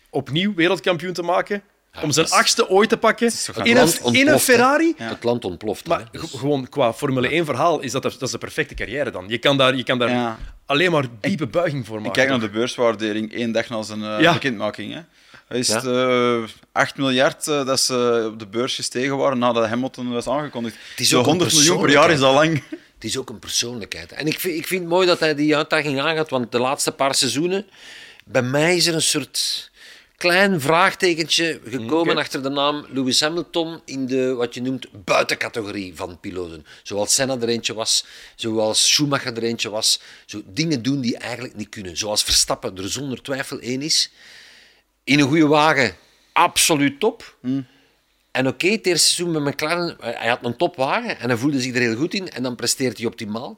opnieuw 0.09 0.53
wereldkampioen 0.53 1.13
te 1.13 1.21
maken. 1.21 1.61
om 2.03 2.11
zijn 2.11 2.25
is- 2.25 2.31
achtste 2.31 2.69
ooit 2.69 2.89
te 2.89 2.97
pakken. 2.97 3.31
In 3.63 3.77
een, 3.77 3.89
in 4.13 4.27
een? 4.27 4.39
Ferrari. 4.39 4.93
Het 4.97 5.23
land 5.23 5.45
ontploft. 5.45 5.87
Maar 5.87 6.07
Dus- 6.11 6.31
gewoon 6.31 6.69
qua 6.69 6.93
Formule 6.93 7.27
1 7.33 7.45
verhaal 7.45 7.79
is 7.79 7.91
dat, 7.91 8.03
dat 8.03 8.21
is 8.21 8.31
de 8.31 8.37
perfecte 8.37 8.73
carrière 8.73 9.11
dan. 9.11 9.25
Je 9.27 9.37
kan 9.37 9.57
daar, 9.57 9.75
je 9.75 9.83
kan 9.83 9.99
daar 9.99 10.09
Ja. 10.09 10.37
alleen 10.65 10.91
maar 10.91 11.05
diepe 11.21 11.47
buiging 11.47 11.85
voor 11.85 11.95
maken. 11.95 12.07
Ik 12.09 12.13
kijk 12.13 12.29
naar 12.29 12.39
de 12.39 12.49
beurswaardering 12.49 13.33
één 13.33 13.51
dag 13.51 13.69
na 13.69 13.81
zijn 13.81 14.03
eh, 14.03 14.19
Ja. 14.21 14.33
bekendmaking. 14.33 14.93
Hè. 14.93 14.99
Is 15.49 15.67
Ja. 15.67 15.75
het, 15.75 15.85
eh, 15.85 16.43
8 16.71 16.97
miljard 16.97 17.47
eh, 17.47 17.65
dat 17.65 17.79
ze 17.79 18.29
op 18.31 18.39
de 18.39 18.47
beurs 18.47 18.75
gestegen 18.75 19.17
waren 19.17 19.37
nadat 19.37 19.67
Hamilton 19.67 20.11
was 20.11 20.27
aangekondigd. 20.27 20.77
is 20.95 21.09
Zo 21.09 21.15
ook 21.15 21.23
een 21.23 21.29
100 21.29 21.53
miljoen 21.53 21.81
per 21.81 21.89
jaar 21.89 22.11
is 22.11 22.21
al 22.21 22.33
lang. 22.33 22.63
Het 22.69 23.03
is 23.03 23.17
ook 23.17 23.29
een 23.29 23.39
persoonlijkheid. 23.39 24.11
En 24.11 24.27
ik 24.27 24.39
vind, 24.39 24.57
ik 24.57 24.67
vind 24.67 24.81
het 24.81 24.89
mooi 24.89 25.07
dat 25.07 25.19
hij 25.19 25.35
die 25.35 25.55
uitdaging 25.55 25.99
aangaat, 26.01 26.29
want 26.29 26.51
de 26.51 26.59
laatste 26.59 26.91
paar 26.91 27.15
seizoenen, 27.15 27.65
bij 28.25 28.41
mij 28.41 28.75
is 28.75 28.85
er 28.87 28.93
een 28.93 29.01
soort 29.01 29.71
klein 30.17 30.61
vraagtekentje 30.61 31.59
gekomen 31.65 32.17
achter 32.17 32.43
de 32.43 32.49
naam 32.49 32.85
Lewis 32.89 33.21
Hamilton 33.21 33.81
in 33.85 34.05
de, 34.07 34.33
wat 34.33 34.53
je 34.53 34.61
noemt, 34.61 34.87
buitencategorie 35.03 35.95
van 35.95 36.19
piloten. 36.19 36.65
Zoals 36.83 37.13
Senna 37.13 37.37
er 37.41 37.47
eentje 37.49 37.73
was, 37.73 38.05
zoals 38.35 38.87
Schumacher 38.93 39.37
er 39.37 39.43
eentje 39.43 39.69
was. 39.69 39.99
Zo 40.25 40.41
dingen 40.45 40.81
doen 40.81 41.01
die 41.01 41.17
eigenlijk 41.17 41.55
niet 41.55 41.69
kunnen. 41.69 41.97
Zoals 41.97 42.23
Verstappen 42.23 42.77
er 42.77 42.89
zonder 42.89 43.21
twijfel 43.21 43.59
één 43.59 43.81
is. 43.81 44.11
In 45.05 45.19
een 45.19 45.27
goede 45.27 45.47
wagen, 45.47 45.95
absoluut 46.33 46.99
top. 46.99 47.35
En 48.31 48.47
oké, 48.47 48.67
het 48.67 48.85
eerste 48.85 49.07
seizoen 49.13 49.43
met 49.43 49.53
McLaren, 49.53 49.99
eh, 49.99 50.19
hij 50.19 50.29
had 50.29 50.39
een 50.41 50.55
topwagen 50.57 51.19
en 51.19 51.29
hij 51.29 51.37
voelde 51.37 51.61
zich 51.61 51.75
er 51.75 51.81
heel 51.81 51.95
goed 51.95 52.13
in 52.13 52.29
en 52.29 52.43
dan 52.43 52.55
presteert 52.55 52.97
hij 52.97 53.05
optimaal. 53.07 53.57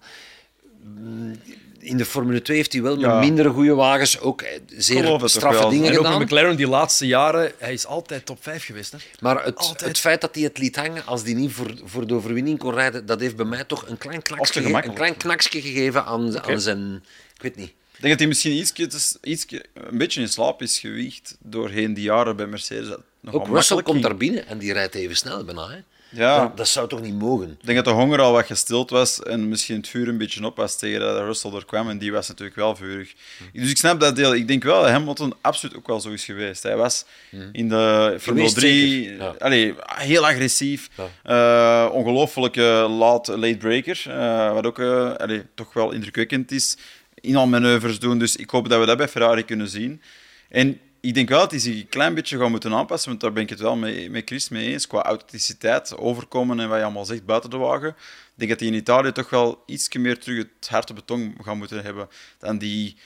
Mm, 0.84 1.40
In 1.80 1.98
de 1.98 2.06
Formule 2.06 2.42
2 2.42 2.58
heeft 2.58 2.74
hij 2.74 2.82
wel 2.82 2.96
met 2.96 3.02
Ja. 3.06 3.20
mindere 3.20 3.50
goede 3.50 3.74
wagens 3.74 4.20
ook 4.20 4.42
eh, 4.42 4.60
zeer 4.78 5.20
straffe 5.30 5.70
dingen 5.70 5.86
En 5.86 5.92
ook 5.92 6.06
gedaan. 6.06 6.20
met 6.20 6.28
McLaren 6.28 6.56
die 6.58 6.68
laatste 6.68 7.06
jaren, 7.08 7.52
hij 7.58 7.74
is 7.74 7.86
altijd 7.86 8.26
top 8.26 8.44
5 8.44 8.66
geweest. 8.66 8.92
Hè? 8.92 8.98
Maar 9.20 9.44
het, 9.46 9.74
het 9.84 9.98
feit 9.98 10.22
dat 10.22 10.36
hij 10.36 10.44
het 10.44 10.58
liet 10.58 10.76
hangen 10.76 11.06
als 11.06 11.22
hij 11.24 11.34
niet 11.34 11.52
voor, 11.52 11.74
voor 11.84 12.08
de 12.08 12.14
overwinning 12.14 12.60
kon 12.60 12.74
rijden, 12.74 13.06
dat 13.06 13.20
heeft 13.20 13.36
bij 13.36 13.46
mij 13.46 13.64
toch 13.64 13.88
een 13.88 13.98
klein 13.98 14.22
knaksje, 14.22 14.64
een 14.84 14.94
klein 14.94 15.18
knaksje 15.18 15.62
gegeven 15.62 16.06
aan, 16.06 16.42
aan 16.44 16.62
zijn... 16.62 17.04
Ik 17.36 17.42
weet 17.42 17.56
niet. 17.56 17.72
Ik 17.98 18.04
denk 18.04 18.10
dat 18.10 18.20
hij 18.20 18.28
misschien 18.28 18.52
ietsje, 18.52 19.20
ietsje, 19.22 19.66
een 19.74 19.98
beetje 19.98 20.22
in 20.22 20.30
slaap 20.30 20.62
is 20.62 20.80
gewiegd 20.80 21.38
doorheen 21.40 21.94
die 21.94 22.04
jaren 22.04 22.36
bij 22.36 22.48
Mercedes. 22.48 22.88
Dat 22.88 23.02
nog 23.20 23.34
Ook 23.34 23.48
Russell 23.48 23.82
komt 23.82 24.02
daar 24.02 24.18
binnen 24.18 24.48
en 24.48 24.58
die 24.58 24.74
rijdt 24.74 24.96
even 24.96 25.16
snel 25.16 25.44
bijna. 25.44 25.70
Hè? 25.70 25.78
Ja. 26.10 26.42
Dat, 26.42 26.58
dat 26.58 26.68
zou 26.68 26.88
toch 26.88 27.02
niet 27.02 27.20
mogen? 27.20 27.50
Ik 27.50 27.66
denk 27.66 27.78
dat 27.78 27.86
de 27.86 28.02
honger 28.02 28.22
al 28.22 28.32
wat 28.32 28.46
gestild 28.46 28.90
was 28.90 29.24
en 29.24 29.50
misschien 29.50 29.76
het 29.76 29.88
vuur 29.88 30.08
een 30.08 30.18
beetje 30.18 30.46
op 30.46 30.56
was 30.56 30.78
tegen 30.78 31.00
dat 31.00 31.20
Russell 31.20 31.52
er 31.52 31.66
kwam. 31.66 31.90
En 31.90 31.98
die 31.98 32.12
was 32.12 32.28
natuurlijk 32.28 32.58
wel 32.58 32.76
vurig. 32.76 33.14
Dus 33.54 33.70
ik 33.70 33.78
snap 33.78 34.00
dat 34.00 34.16
deel. 34.16 34.36
Ik 34.36 34.48
denk 34.48 34.64
wel 34.64 34.82
dat 34.82 34.92
Hamilton 34.92 35.34
absoluut 35.42 35.76
ook 35.76 35.88
wel 35.88 36.00
zo 36.00 36.10
is 36.10 36.26
geweest. 36.26 36.64
Hij 36.64 36.76
was 36.78 37.06
in 37.52 37.70
de 37.70 38.16
Formule 38.20 38.48
Geweest 38.48 38.56
3 38.56 39.04
zeker, 39.04 39.18
ja. 39.18 39.36
allee, 39.40 39.76
heel 39.86 40.28
agressief. 40.28 40.90
Eh, 41.24 41.90
ongelooflijke 41.92 42.86
late 42.90 43.58
breaker. 43.58 44.04
eh, 44.08 44.54
wat 44.54 44.66
ook 44.66 44.80
eh, 44.80 45.14
allee, 45.14 45.44
toch 45.56 45.74
wel 45.74 45.92
indrukwekkend 45.92 46.52
is. 46.52 46.78
Inhaalmanoeuvres 47.22 48.00
doen. 48.00 48.20
Dus 48.20 48.36
ik 48.36 48.50
hoop 48.50 48.70
dat 48.70 48.80
we 48.80 48.86
dat 48.86 48.98
bij 48.98 49.08
Ferrari 49.08 49.46
kunnen 49.46 49.68
zien. 49.68 50.02
En 50.50 50.80
ik 51.02 51.14
denk 51.14 51.30
wel 51.30 51.40
dat 51.40 51.52
hij 51.52 51.60
zich 51.60 51.76
een 51.76 51.90
klein 51.90 52.14
beetje 52.14 52.38
gaat 52.38 52.50
moeten 52.50 52.74
aanpassen, 52.74 53.10
want 53.10 53.22
daar 53.22 53.34
ben 53.34 53.44
ik 53.44 53.50
het 53.50 53.60
wel 53.60 53.76
mee, 53.76 54.10
met 54.10 54.22
Chris 54.26 54.50
mee 54.50 54.72
eens. 54.72 54.88
Qua 54.88 55.02
authenticiteit, 55.02 55.98
overkomen 55.98 56.60
en 56.60 56.70
wat 56.70 56.78
je 56.78 56.84
allemaal 56.84 57.06
zegt 57.06 57.26
buiten 57.26 57.50
de 57.50 57.58
wagen. 57.58 57.90
Ik 57.90 57.96
denk 58.36 58.50
dat 58.50 58.60
hij 58.60 58.70
in 58.70 58.74
Italië 58.74 59.12
toch 59.12 59.30
wel 59.30 59.64
iets 59.66 59.94
meer 59.94 60.20
terug 60.20 60.46
het 60.60 60.70
hart 60.70 60.90
op 60.90 60.96
beton 60.96 61.36
gaat 61.42 61.56
moeten 61.56 61.84
hebben 61.84 62.08
dan 62.38 62.58
die 62.58 62.98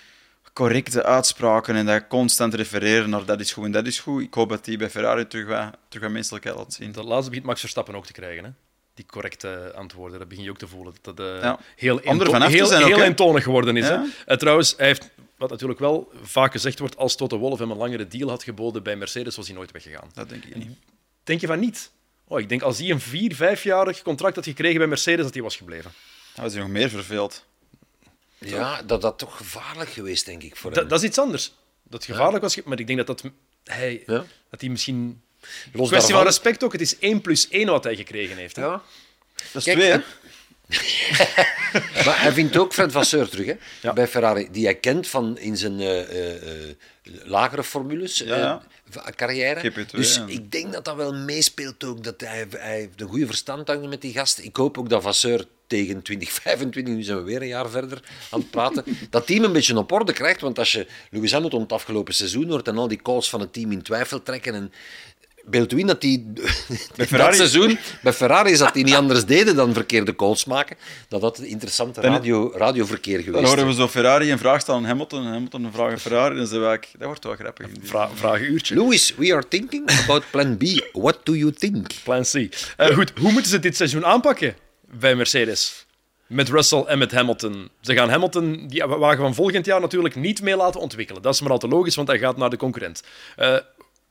correcte 0.53 1.03
uitspraken 1.03 1.76
en 1.76 1.86
dat 1.86 2.07
constant 2.07 2.53
refereren 2.53 3.09
naar 3.09 3.26
dat 3.26 3.39
is 3.39 3.53
goed 3.53 3.66
en 3.66 3.72
dat 3.72 3.88
is 3.88 3.99
goed. 3.99 4.22
Ik 4.22 4.34
hoop 4.34 4.49
dat 4.49 4.66
hij 4.66 4.78
bij 4.78 4.89
Ferrari 4.89 5.28
terug 5.28 5.45
terug 5.88 6.03
wat 6.03 6.12
menselijkheid 6.12 6.55
laat 6.55 6.74
zien. 6.74 6.91
Dat 6.91 7.05
laatste 7.05 7.30
begint 7.30 7.47
Max 7.47 7.59
Verstappen 7.59 7.95
ook 7.95 8.05
te 8.05 8.14
krijgen. 8.14 8.43
Hè? 8.43 8.49
Die 9.01 9.09
correcte 9.09 9.71
antwoorden, 9.75 10.19
dat 10.19 10.27
begin 10.27 10.43
je 10.43 10.49
ook 10.49 10.57
te 10.57 10.67
voelen. 10.67 10.93
Dat 11.01 11.17
dat 11.17 11.27
eh, 11.35 11.41
Ja. 11.41 11.59
heel, 11.75 11.97
heel, 11.97 12.65
zijn 12.65 12.83
heel 12.85 13.01
eentonig 13.01 13.43
geworden 13.43 13.77
is. 13.77 13.87
Ja. 13.87 14.01
Hè? 14.01 14.09
En 14.25 14.37
trouwens, 14.37 14.73
hij 14.77 14.85
heeft, 14.85 15.09
wat 15.37 15.49
natuurlijk 15.49 15.79
wel 15.79 16.11
vaak 16.21 16.51
gezegd 16.51 16.79
wordt, 16.79 16.97
als 16.97 17.15
Toto 17.15 17.37
Wolff 17.37 17.59
hem 17.59 17.71
een 17.71 17.77
langere 17.77 18.07
deal 18.07 18.29
had 18.29 18.43
geboden 18.43 18.83
bij 18.83 18.95
Mercedes, 18.95 19.35
was 19.35 19.47
hij 19.47 19.55
nooit 19.55 19.71
weggegaan. 19.71 20.09
Dat 20.13 20.29
denk 20.29 20.43
ik 20.43 20.55
niet. 20.55 20.77
Denk 21.23 21.41
je 21.41 21.47
van 21.47 21.59
niet? 21.59 21.91
Oh, 22.27 22.39
ik 22.39 22.49
denk 22.49 22.61
als 22.61 22.77
hij 22.77 22.89
een 22.89 22.99
vier, 22.99 23.35
vijfjarig 23.35 24.01
contract 24.01 24.35
had 24.35 24.45
gekregen 24.45 24.77
bij 24.77 24.87
Mercedes, 24.87 25.23
dat 25.25 25.33
hij 25.33 25.43
was 25.43 25.55
gebleven. 25.55 25.91
Dan 26.35 26.43
was 26.43 26.53
hij 26.53 26.61
nog 26.61 26.71
meer 26.71 26.89
verveeld. 26.89 27.45
Ja, 28.37 28.81
dat 28.81 29.01
dat 29.01 29.17
toch 29.17 29.37
gevaarlijk 29.37 29.89
geweest, 29.89 30.25
denk 30.25 30.43
ik, 30.43 30.55
voor 30.55 30.71
hem. 30.71 30.87
Dat, 30.87 30.99
is 30.99 31.07
iets 31.07 31.19
anders. 31.19 31.53
Dat 31.83 32.05
het 32.05 32.11
gevaarlijk 32.11 32.43
was, 32.43 32.63
maar 32.63 32.79
ik 32.79 32.87
denk 32.87 33.05
dat, 33.05 33.07
dat, 33.07 33.31
hij, 33.63 34.03
Ja. 34.05 34.25
dat 34.49 34.61
hij 34.61 34.69
misschien... 34.69 35.21
Los 35.73 35.89
Kwestie 35.89 36.13
van 36.13 36.23
respect 36.23 36.63
ook, 36.63 36.71
het 36.71 36.81
is 36.81 36.99
1 36.99 37.21
plus 37.21 37.47
1 37.49 37.67
wat 37.67 37.83
hij 37.83 37.95
gekregen 37.95 38.37
heeft. 38.37 38.55
Hè? 38.55 38.63
Ja. 38.63 38.81
Dat 39.51 39.55
is 39.55 39.63
Kijk, 39.63 39.77
twee, 39.77 39.91
hè? 39.91 39.97
maar 42.05 42.21
hij 42.21 42.31
vindt 42.31 42.57
ook 42.57 42.73
Fred 42.73 42.91
Vasseur 42.91 43.29
terug 43.29 43.55
hè? 43.81 43.93
bij 43.93 44.07
Ferrari, 44.07 44.47
die 44.51 44.65
hij 44.65 44.75
kent 44.75 45.07
van 45.07 45.37
in 45.37 45.57
zijn 45.57 45.79
uh, 45.79 45.99
uh, 45.99 46.73
lagere 47.03 47.63
formules. 47.63 48.17
Ja, 48.17 48.61
carrière. 49.15 49.85
dus 49.91 50.21
ik 50.27 50.51
denk 50.51 50.73
dat 50.73 50.85
dat 50.85 50.95
wel 50.95 51.13
meespeelt 51.13 51.83
ook. 51.83 52.03
Dat 52.03 52.21
hij, 52.21 52.47
hij 52.49 52.77
heeft 52.77 53.01
een 53.01 53.07
goede 53.07 53.25
verstand 53.25 53.67
hangt 53.67 53.89
met 53.89 54.01
die 54.01 54.13
gast. 54.13 54.39
Ik 54.39 54.55
hoop 54.55 54.77
ook 54.77 54.89
dat 54.89 55.01
Vasseur 55.01 55.45
tegen 55.67 56.01
2025, 56.01 56.93
nu 56.93 57.03
zijn 57.03 57.17
we 57.17 57.23
weer 57.23 57.41
een 57.41 57.47
jaar 57.47 57.69
verder 57.69 58.03
aan 58.29 58.39
het 58.39 58.51
praten, 58.51 58.83
dat 59.09 59.27
team 59.27 59.43
een 59.43 59.51
beetje 59.51 59.77
op 59.77 59.91
orde 59.91 60.13
krijgt. 60.13 60.41
Want 60.41 60.59
als 60.59 60.71
je 60.71 60.87
Lewis 61.09 61.31
Hamilton 61.31 61.61
het 61.61 61.71
afgelopen 61.71 62.13
seizoen 62.13 62.49
hoort 62.49 62.67
en 62.67 62.77
al 62.77 62.87
die 62.87 63.01
calls 63.01 63.29
van 63.29 63.39
het 63.39 63.53
team 63.53 63.71
in 63.71 63.81
twijfel 63.81 64.23
trekken 64.23 64.53
en 64.53 64.73
beeld 65.45 65.73
u 65.73 65.79
in 65.79 65.87
dat 65.87 66.01
die 66.01 66.33
bij 66.95 67.07
Ferrari... 67.07 67.37
dat 67.37 67.49
seizoen 67.49 67.77
bij 68.01 68.13
Ferrari 68.13 68.51
is 68.51 68.57
dat 68.57 68.73
die 68.73 68.83
niet 68.83 68.95
anders 68.95 69.25
deden 69.25 69.55
dan 69.55 69.73
verkeerde 69.73 70.15
calls 70.15 70.45
maken. 70.45 70.77
Dat 71.07 71.21
dat 71.21 71.39
interessante 71.39 72.01
radio, 72.01 72.51
radioverkeer 72.55 73.19
geweest 73.19 73.43
Dan 73.43 73.51
horen 73.51 73.67
we 73.67 73.73
zo 73.73 73.87
Ferrari 73.87 74.31
een 74.31 74.37
vraag 74.37 74.61
stellen 74.61 74.79
aan 74.79 74.85
Hamilton 74.85 75.25
en 75.25 75.31
Hamilton 75.31 75.63
een 75.63 75.73
vraag 75.73 75.91
aan 75.91 75.99
Ferrari. 75.99 76.35
En 76.39 76.73
ik, 76.73 76.87
dat 76.97 77.07
wordt 77.07 77.23
wel 77.23 77.35
grappig. 77.35 77.67
Vra 77.81 78.09
vragenuurtje. 78.13 78.75
Louis, 78.75 79.15
we 79.15 79.33
are 79.33 79.47
thinking 79.47 79.91
about 80.03 80.23
plan 80.31 80.57
B. 80.57 80.63
What 80.91 81.19
do 81.23 81.35
you 81.35 81.51
think? 81.51 81.87
Plan 82.03 82.23
C. 82.23 82.33
Uh, 82.33 82.47
goed, 82.87 83.11
hoe 83.19 83.31
moeten 83.31 83.51
ze 83.51 83.59
dit 83.59 83.75
seizoen 83.75 84.05
aanpakken 84.05 84.55
bij 84.81 85.15
Mercedes? 85.15 85.85
Met 86.27 86.49
Russell 86.49 86.83
en 86.83 86.97
met 86.97 87.11
Hamilton. 87.11 87.69
Ze 87.81 87.93
gaan 87.93 88.09
Hamilton, 88.09 88.67
die 88.67 88.83
wagen 88.85 89.17
van 89.17 89.33
volgend 89.33 89.65
jaar 89.65 89.81
natuurlijk 89.81 90.15
niet 90.15 90.41
mee 90.41 90.55
laten 90.55 90.81
ontwikkelen. 90.81 91.21
Dat 91.21 91.33
is 91.33 91.41
maar 91.41 91.51
al 91.51 91.57
te 91.57 91.67
logisch, 91.67 91.95
want 91.95 92.07
hij 92.07 92.19
gaat 92.19 92.37
naar 92.37 92.49
de 92.49 92.57
concurrent. 92.57 93.03
Uh, 93.37 93.57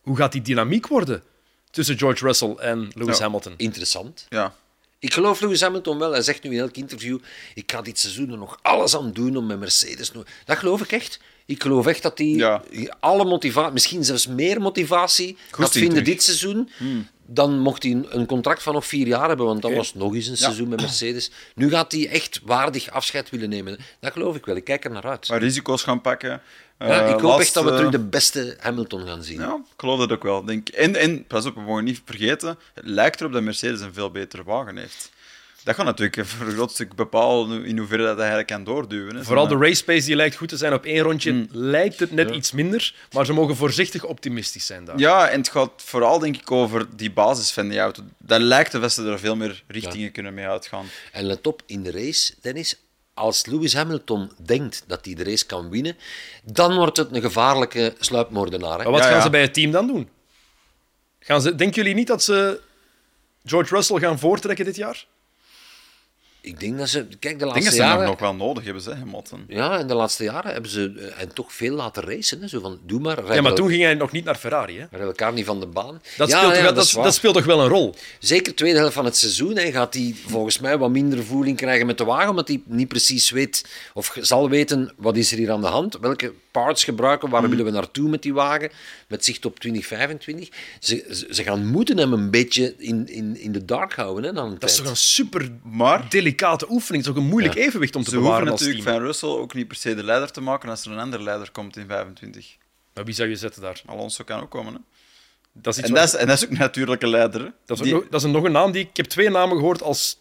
hoe 0.01 0.17
gaat 0.17 0.33
die 0.33 0.43
dynamiek 0.43 0.87
worden 0.87 1.23
tussen 1.71 1.99
George 1.99 2.25
Russell 2.25 2.55
en 2.55 2.91
Lewis 2.95 3.19
Hamilton? 3.19 3.55
Interessant. 3.57 4.27
Ja. 4.29 4.55
Ik 4.99 5.13
geloof 5.13 5.41
Lewis 5.41 5.61
Hamilton 5.61 5.99
wel. 5.99 6.13
Hij 6.13 6.23
zegt 6.23 6.43
nu 6.43 6.51
in 6.51 6.61
elk 6.61 6.77
interview: 6.77 7.19
Ik 7.55 7.73
ga 7.73 7.83
dit 7.83 7.99
seizoen 7.99 8.31
er 8.31 8.39
nog 8.39 8.59
alles 8.63 8.97
aan 8.97 9.13
doen 9.13 9.37
om 9.37 9.47
met 9.47 9.59
Mercedes. 9.59 10.13
Dat 10.45 10.59
geloof 10.59 10.81
ik 10.81 10.93
echt. 10.93 11.21
Ik 11.47 11.63
geloof 11.63 11.87
echt 11.87 12.03
dat 12.03 12.19
hij 12.19 12.93
alle 13.01 13.25
motivatie, 13.25 13.73
misschien 13.73 14.05
zelfs 14.05 14.27
meer 14.27 14.61
motivatie, 14.61 15.37
gaat 15.51 15.73
vinden 15.73 16.05
dit 16.05 16.23
seizoen. 16.23 16.71
Hmm. 16.77 17.09
Dan 17.27 17.59
mocht 17.59 17.83
hij 17.83 18.03
een 18.09 18.27
contract 18.27 18.63
van 18.63 18.75
nog 18.75 18.87
vier 18.87 19.07
jaar 19.07 19.29
hebben, 19.29 19.47
want 19.47 19.63
dan 19.63 19.75
was 19.75 19.87
het 19.87 19.97
nog 19.97 20.15
eens 20.15 20.27
een 20.27 20.37
seizoen 20.37 20.69
met 20.69 20.81
Mercedes. 20.81 21.31
Nu 21.55 21.71
gaat 21.71 21.93
hij 21.93 22.09
echt 22.09 22.41
waardig 22.45 22.91
afscheid 22.91 23.31
willen 23.31 23.49
nemen. 23.49 23.79
Dat 24.01 24.13
geloof 24.13 24.37
ik 24.37 24.45
wel. 24.45 24.57
Ik 24.57 24.65
kijk 24.65 24.85
er 24.85 24.91
naar 24.91 25.07
uit. 25.07 25.29
Maar 25.29 25.39
risico's 25.39 25.83
gaan 25.83 26.01
pakken. 26.01 26.43
Ja, 26.89 27.05
ik 27.05 27.21
hoop 27.21 27.41
echt 27.41 27.55
dat 27.55 27.65
we 27.65 27.71
terug 27.71 27.91
de 27.91 27.99
beste 27.99 28.57
Hamilton 28.61 29.07
gaan 29.07 29.23
zien. 29.23 29.41
Ja, 29.41 29.55
ik 29.55 29.81
geloof 29.81 29.99
dat 29.99 30.13
ook 30.13 30.23
wel. 30.23 30.45
Denk. 30.45 30.69
En, 30.69 30.97
en 30.97 31.25
pas 31.25 31.47
op, 31.47 31.55
we 31.55 31.61
mogen 31.61 31.85
niet 31.85 32.03
vergeten, 32.05 32.59
het 32.75 32.87
lijkt 32.87 33.21
erop 33.21 33.33
dat 33.33 33.43
Mercedes 33.43 33.81
een 33.81 33.95
veel 33.95 34.11
betere 34.11 34.45
wagen 34.45 34.77
heeft. 34.77 35.11
Dat 35.65 35.75
gaat 35.75 35.85
natuurlijk 35.85 36.27
voor 36.27 36.47
een 36.47 36.53
groot 36.53 36.71
stuk 36.71 36.95
bepalen 36.95 37.65
in 37.65 37.79
hoeverre 37.79 38.03
dat 38.03 38.17
hij 38.17 38.29
eigenlijk 38.29 38.49
kan 38.49 38.65
doorduwen. 38.65 39.17
Hè. 39.17 39.25
Vooral 39.25 39.49
de 39.49 39.57
race 39.57 39.85
pace 39.85 40.07
die 40.07 40.17
lijkt 40.17 40.37
goed 40.37 40.49
te 40.49 40.57
zijn 40.57 40.73
op 40.73 40.85
één 40.85 41.03
rondje, 41.03 41.33
mm. 41.33 41.47
lijkt 41.51 42.01
het 42.01 42.13
net 42.13 42.31
iets 42.31 42.53
minder, 42.53 42.95
maar 43.13 43.27
ze 43.27 43.33
mogen 43.33 43.57
voorzichtig 43.57 44.05
optimistisch 44.05 44.67
zijn 44.67 44.85
daar. 44.85 44.99
Ja, 44.99 45.29
en 45.29 45.39
het 45.39 45.49
gaat 45.49 45.71
vooral 45.77 46.19
denk 46.19 46.37
ik 46.37 46.51
over 46.51 46.87
die 46.97 47.11
basis 47.11 47.51
van 47.51 47.69
die 47.69 47.79
auto. 47.79 48.03
Dat 48.19 48.41
lijkt 48.41 48.73
dat 48.73 48.93
ze 48.93 49.07
er 49.07 49.19
veel 49.19 49.37
meer 49.37 49.63
richtingen 49.67 50.13
kunnen 50.13 50.35
mee 50.35 50.47
uitgaan. 50.47 50.87
En 51.13 51.25
let 51.25 51.47
op, 51.47 51.63
in 51.67 51.83
de 51.83 51.91
race, 51.91 52.35
Dennis, 52.41 52.77
als 53.21 53.47
Lewis 53.47 53.75
Hamilton 53.75 54.31
denkt 54.37 54.85
dat 54.87 55.05
hij 55.05 55.15
de 55.15 55.25
race 55.25 55.47
kan 55.47 55.71
winnen, 55.71 55.97
dan 56.45 56.75
wordt 56.75 56.97
het 56.97 57.15
een 57.15 57.21
gevaarlijke 57.21 57.95
sluipmoordenaar. 57.99 58.79
Hè? 58.79 58.83
Maar 58.83 58.93
wat 58.93 59.05
gaan 59.05 59.23
ze 59.23 59.31
bij 59.31 59.41
het 59.41 59.55
team 59.55 59.71
dan 59.71 59.87
doen? 59.87 60.09
Gaan 61.19 61.43
ze, 61.43 61.55
denken 61.55 61.77
jullie 61.77 61.95
niet 61.95 62.07
dat 62.07 62.23
ze 62.23 62.61
George 63.45 63.75
Russell 63.75 63.99
gaan 63.99 64.19
voortrekken 64.19 64.65
dit 64.65 64.77
jaar? 64.77 65.07
Ik 66.43 66.61
denk 66.61 66.79
dat 66.79 66.89
ze... 66.89 67.07
Kijk, 67.19 67.39
de 67.39 67.45
laatste 67.45 67.63
denk 67.63 67.77
dat 67.77 67.87
jaren... 67.87 68.07
nog 68.07 68.19
wel 68.19 68.35
nodig 68.35 68.65
hebben, 68.65 68.83
ze, 68.83 68.95
Hamilton. 68.95 69.45
Ja, 69.49 69.79
in 69.79 69.87
de 69.87 69.95
laatste 69.95 70.25
jaren 70.25 70.53
hebben 70.53 70.71
ze 70.71 70.93
eh, 70.97 71.23
en 71.23 71.35
toch 71.35 71.53
veel 71.53 71.75
laten 71.75 72.03
racen. 72.03 72.41
Hè. 72.41 72.49
Zo 72.49 72.61
van, 72.61 72.79
doe 72.87 73.01
maar. 73.01 73.35
Ja, 73.35 73.41
maar 73.43 73.55
toen 73.55 73.69
ging 73.69 73.83
hij 73.83 73.95
nog 73.95 74.13
niet 74.13 74.25
naar 74.25 74.35
Ferrari. 74.35 74.79
Hè? 74.79 74.85
Rijden 74.91 75.09
elkaar 75.09 75.33
niet 75.33 75.45
van 75.45 75.61
de 75.61 75.67
baan. 75.67 76.03
Dat, 76.17 76.31
speelt, 76.31 76.57
ja, 76.57 76.73
dat, 76.73 76.93
dat, 76.93 77.15
speelt 77.15 77.35
toch 77.35 77.45
wel 77.45 77.61
een 77.61 77.69
rol? 77.69 77.95
Zeker 78.19 78.45
de 78.45 78.55
tweede 78.55 78.79
helft 78.79 78.95
van 78.95 79.05
het 79.05 79.17
seizoen 79.17 79.57
hè, 79.57 79.71
gaat 79.71 79.95
hij 79.95 80.15
volgens 80.27 80.59
mij 80.59 80.79
wat 80.79 80.91
minder 80.91 81.25
voeling 81.25 81.57
krijgen 81.57 81.87
met 81.87 81.99
de 81.99 82.05
wagen, 82.05 82.31
omdat 82.31 82.49
hij 82.49 82.63
niet 82.65 82.89
precies 82.89 83.31
weet 83.31 83.65
of 83.95 84.17
zal 84.21 84.49
weten 84.49 84.93
wat 84.97 85.17
is 85.17 85.33
er 85.33 85.39
hier 85.39 85.51
aan 85.51 85.61
de 85.61 85.67
hand, 85.67 85.99
welke 86.01 86.33
parts 86.51 86.85
gebruiken, 86.85 87.29
waar 87.29 87.43
mm. 87.43 87.49
willen 87.49 87.65
we 87.65 87.71
naartoe 87.71 88.09
met 88.09 88.23
die 88.23 88.35
wagen, 88.35 88.71
met 89.09 89.25
zicht 89.25 89.45
op 89.45 89.61
2025. 89.61 90.49
Ze, 90.81 91.27
ze 91.31 91.43
gaan 91.43 91.67
moeten 91.67 91.99
hem 91.99 92.13
een 92.13 92.31
beetje 92.31 92.75
in, 92.79 93.09
in, 93.09 93.41
in 93.41 93.53
de 93.53 93.65
dark 93.65 93.95
houden. 93.95 94.25
Hè, 94.25 94.33
dan 94.33 94.57
dat 94.59 94.71
is 94.71 94.77
toch 94.77 94.87
een 94.87 94.97
super 94.97 95.49
maar, 95.63 96.11
delicate 96.11 96.71
oefening, 96.71 97.05
toch 97.05 97.17
een 97.17 97.27
moeilijk 97.27 97.55
evenwicht 97.55 97.97
om 97.97 98.03
te 98.03 98.11
bewaren 98.11 98.45
Ze 98.45 98.49
hoeven 98.49 98.67
natuurlijk 98.67 98.97
van 98.97 99.07
Russell 99.07 99.29
ook 99.29 99.55
niet 99.55 99.69
per 99.69 99.77
se 99.77 99.95
de 99.95 100.05
leider 100.05 100.31
te 100.31 100.41
maken 100.41 100.69
als 100.69 100.85
er 100.85 100.93
een 100.93 100.99
andere 100.99 101.23
leider 101.23 101.51
komt 101.51 101.77
in 101.77 101.87
25. 101.87 102.57
Maar 102.95 103.05
wie 103.05 103.15
zou 103.15 103.29
je 103.29 103.37
zetten 103.37 103.63
daar? 103.63 103.83
Alonso 103.87 104.25
kan 104.25 104.41
ook 104.41 104.51
komen, 104.51 104.73
hè? 104.73 104.79
Dat 105.53 105.77
is 105.77 105.83
en, 105.83 105.95
dat 105.95 106.05
is, 106.05 106.15
en 106.15 106.27
dat 106.27 106.37
is 106.37 106.45
ook 106.45 106.51
een 106.51 106.59
natuurlijke 106.59 107.09
leider. 107.09 107.53
Dat 107.67 107.81
is, 107.81 107.91
nog, 107.91 108.05
dat 108.11 108.25
is 108.25 108.31
nog 108.31 108.45
een 108.45 108.53
naam 108.53 108.73
die... 108.73 108.83
Ik 108.83 108.97
heb 108.97 109.07
twee 109.07 109.31
namen 109.31 109.57
gehoord 109.57 109.83
als 109.83 110.19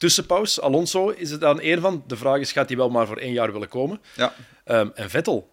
tussenpauze. 0.00 0.60
Alonso 0.60 1.08
is 1.08 1.30
het 1.30 1.40
dan 1.40 1.60
één 1.60 1.80
van. 1.80 2.04
De 2.06 2.16
vraag 2.16 2.40
is, 2.40 2.52
gaat 2.52 2.68
hij 2.68 2.76
wel 2.76 2.90
maar 2.90 3.06
voor 3.06 3.16
één 3.16 3.32
jaar 3.32 3.52
willen 3.52 3.68
komen? 3.68 4.00
Ja. 4.16 4.34
Um, 4.64 4.92
en 4.94 5.10
Vettel. 5.10 5.48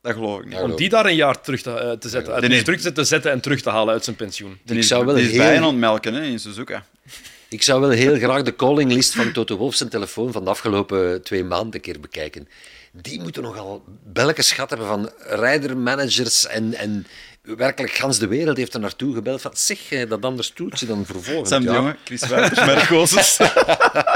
Dat 0.00 0.12
geloof 0.12 0.40
ik 0.40 0.46
niet. 0.46 0.58
Om 0.58 0.76
die 0.76 0.88
daar 0.88 1.06
een 1.06 1.14
jaar 1.14 1.40
terug 1.40 1.62
te, 1.62 1.70
uh, 1.70 1.90
te 1.90 2.08
zetten, 2.08 2.32
uit 2.32 2.48
nee, 2.48 2.62
terug 2.62 2.80
te 2.80 3.04
zetten 3.04 3.30
en 3.30 3.40
terug 3.40 3.60
te 3.62 3.70
halen 3.70 3.94
uit 3.94 4.04
zijn 4.04 4.16
pensioen. 4.16 4.58
Die 4.64 4.76
ik 4.76 4.82
zou 4.82 5.04
wel 5.04 5.14
die 5.14 5.24
is 5.24 5.30
heel... 5.30 5.40
bij 5.40 5.60
aan 5.60 5.78
melken 5.78 6.14
hè, 6.14 6.22
in 6.22 6.38
Suzuka. 6.38 6.84
Ik 7.48 7.62
zou 7.62 7.80
wel 7.80 7.90
heel 7.90 8.16
graag 8.16 8.42
de 8.42 8.56
callinglist 8.56 9.14
van 9.14 9.32
Toto 9.32 9.56
Wolff 9.56 9.76
zijn 9.76 9.88
telefoon 9.88 10.32
van 10.32 10.44
de 10.44 10.50
afgelopen 10.50 11.22
twee 11.22 11.44
maanden 11.44 11.74
een 11.74 11.80
keer 11.80 12.00
bekijken. 12.00 12.48
Die 12.92 13.20
moeten 13.20 13.42
nogal 13.42 13.84
belke 14.04 14.42
schat 14.42 14.68
hebben 14.70 14.88
van 14.88 15.10
rijdermanagers 15.18 16.46
en, 16.46 16.74
en 16.74 17.06
werkelijk 17.42 17.92
gans 17.92 18.18
de 18.18 18.26
wereld 18.26 18.56
heeft 18.56 18.74
er 18.74 18.80
naartoe 18.80 19.14
gebeld 19.14 19.40
van 19.40 19.50
zeg, 19.54 19.92
eh, 19.92 20.08
dat 20.08 20.24
anders 20.24 20.46
stoeltje 20.46 20.86
dan 20.86 21.06
vervolgens. 21.06 21.48
Sam 21.48 21.64
de 21.64 21.72
Jonge, 21.72 21.96
Chris 22.04 22.26
Wuiters, 22.26 23.38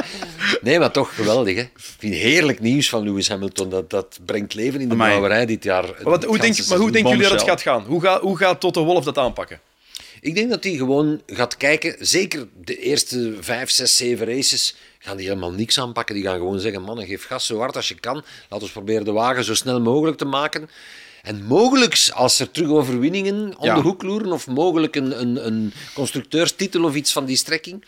nee, 0.63 0.79
maar 0.79 0.91
toch 0.91 1.15
geweldig. 1.15 1.55
Hè? 1.55 1.61
Ik 1.61 1.71
vind 1.75 2.15
heerlijk 2.15 2.61
nieuws 2.61 2.89
van 2.89 3.03
Lewis 3.03 3.29
Hamilton. 3.29 3.71
Dat, 3.71 3.91
dat 3.91 4.19
brengt 4.25 4.55
leven 4.55 4.81
in 4.81 4.89
de 4.89 4.97
brouwerij 4.97 5.47
dit 5.47 5.65
jaar. 5.65 5.83
Maar, 5.83 6.03
wat, 6.03 6.25
hoe, 6.25 6.39
denk, 6.39 6.67
maar 6.67 6.79
hoe 6.79 6.91
denken 6.91 7.11
jullie 7.11 7.29
dat 7.29 7.41
het 7.41 7.49
gaat 7.49 7.63
gaan? 7.63 7.85
Hoe, 7.85 8.01
gaat 8.01 8.21
hoe 8.21 8.37
gaat 8.37 8.61
Toto 8.61 8.85
Wolff 8.85 9.05
dat 9.05 9.19
aanpakken? 9.19 9.61
Ik 10.21 10.35
denk 10.35 10.51
dat 10.51 10.65
hij 10.65 10.73
gewoon 10.73 11.23
gaat 11.27 11.57
kijken, 11.57 11.97
zeker 11.99 12.47
de 12.65 12.79
eerste 12.79 13.35
vijf, 13.41 13.71
zes, 13.71 13.97
zeven 13.97 14.27
races, 14.27 14.77
gaan 14.99 15.17
die 15.17 15.27
helemaal 15.27 15.53
niks 15.53 15.81
aanpakken. 15.81 16.15
Die 16.15 16.25
gaan 16.25 16.37
gewoon 16.37 16.61
zeggen, 16.61 16.83
mannen, 16.83 17.07
geef 17.07 17.27
gas 17.27 17.47
zo 17.47 17.59
hard 17.59 17.77
als 17.77 17.89
je 17.89 17.95
kan. 17.95 18.25
Laat 18.49 18.63
ons 18.63 18.71
proberen 18.71 19.05
de 19.05 19.13
wagen 19.13 19.45
zo 19.45 19.55
snel 19.55 19.81
mogelijk 19.81 20.19
te 20.19 20.25
maken. 20.25 20.69
En 21.27 21.45
mogelijk, 21.45 22.09
als 22.15 22.39
er 22.39 22.51
terug 22.51 22.69
overwinningen 22.69 23.59
om 23.59 23.75
de 23.75 23.81
hoek 23.81 24.03
loeren, 24.03 24.33
of 24.33 24.47
mogelijk 24.47 24.97
een, 24.97 25.21
een, 25.21 25.47
een 25.47 25.73
constructeurstitel 25.95 26.85
of 26.85 26.95
iets 26.95 27.13
van 27.13 27.25
die 27.25 27.37
strekking, 27.37 27.85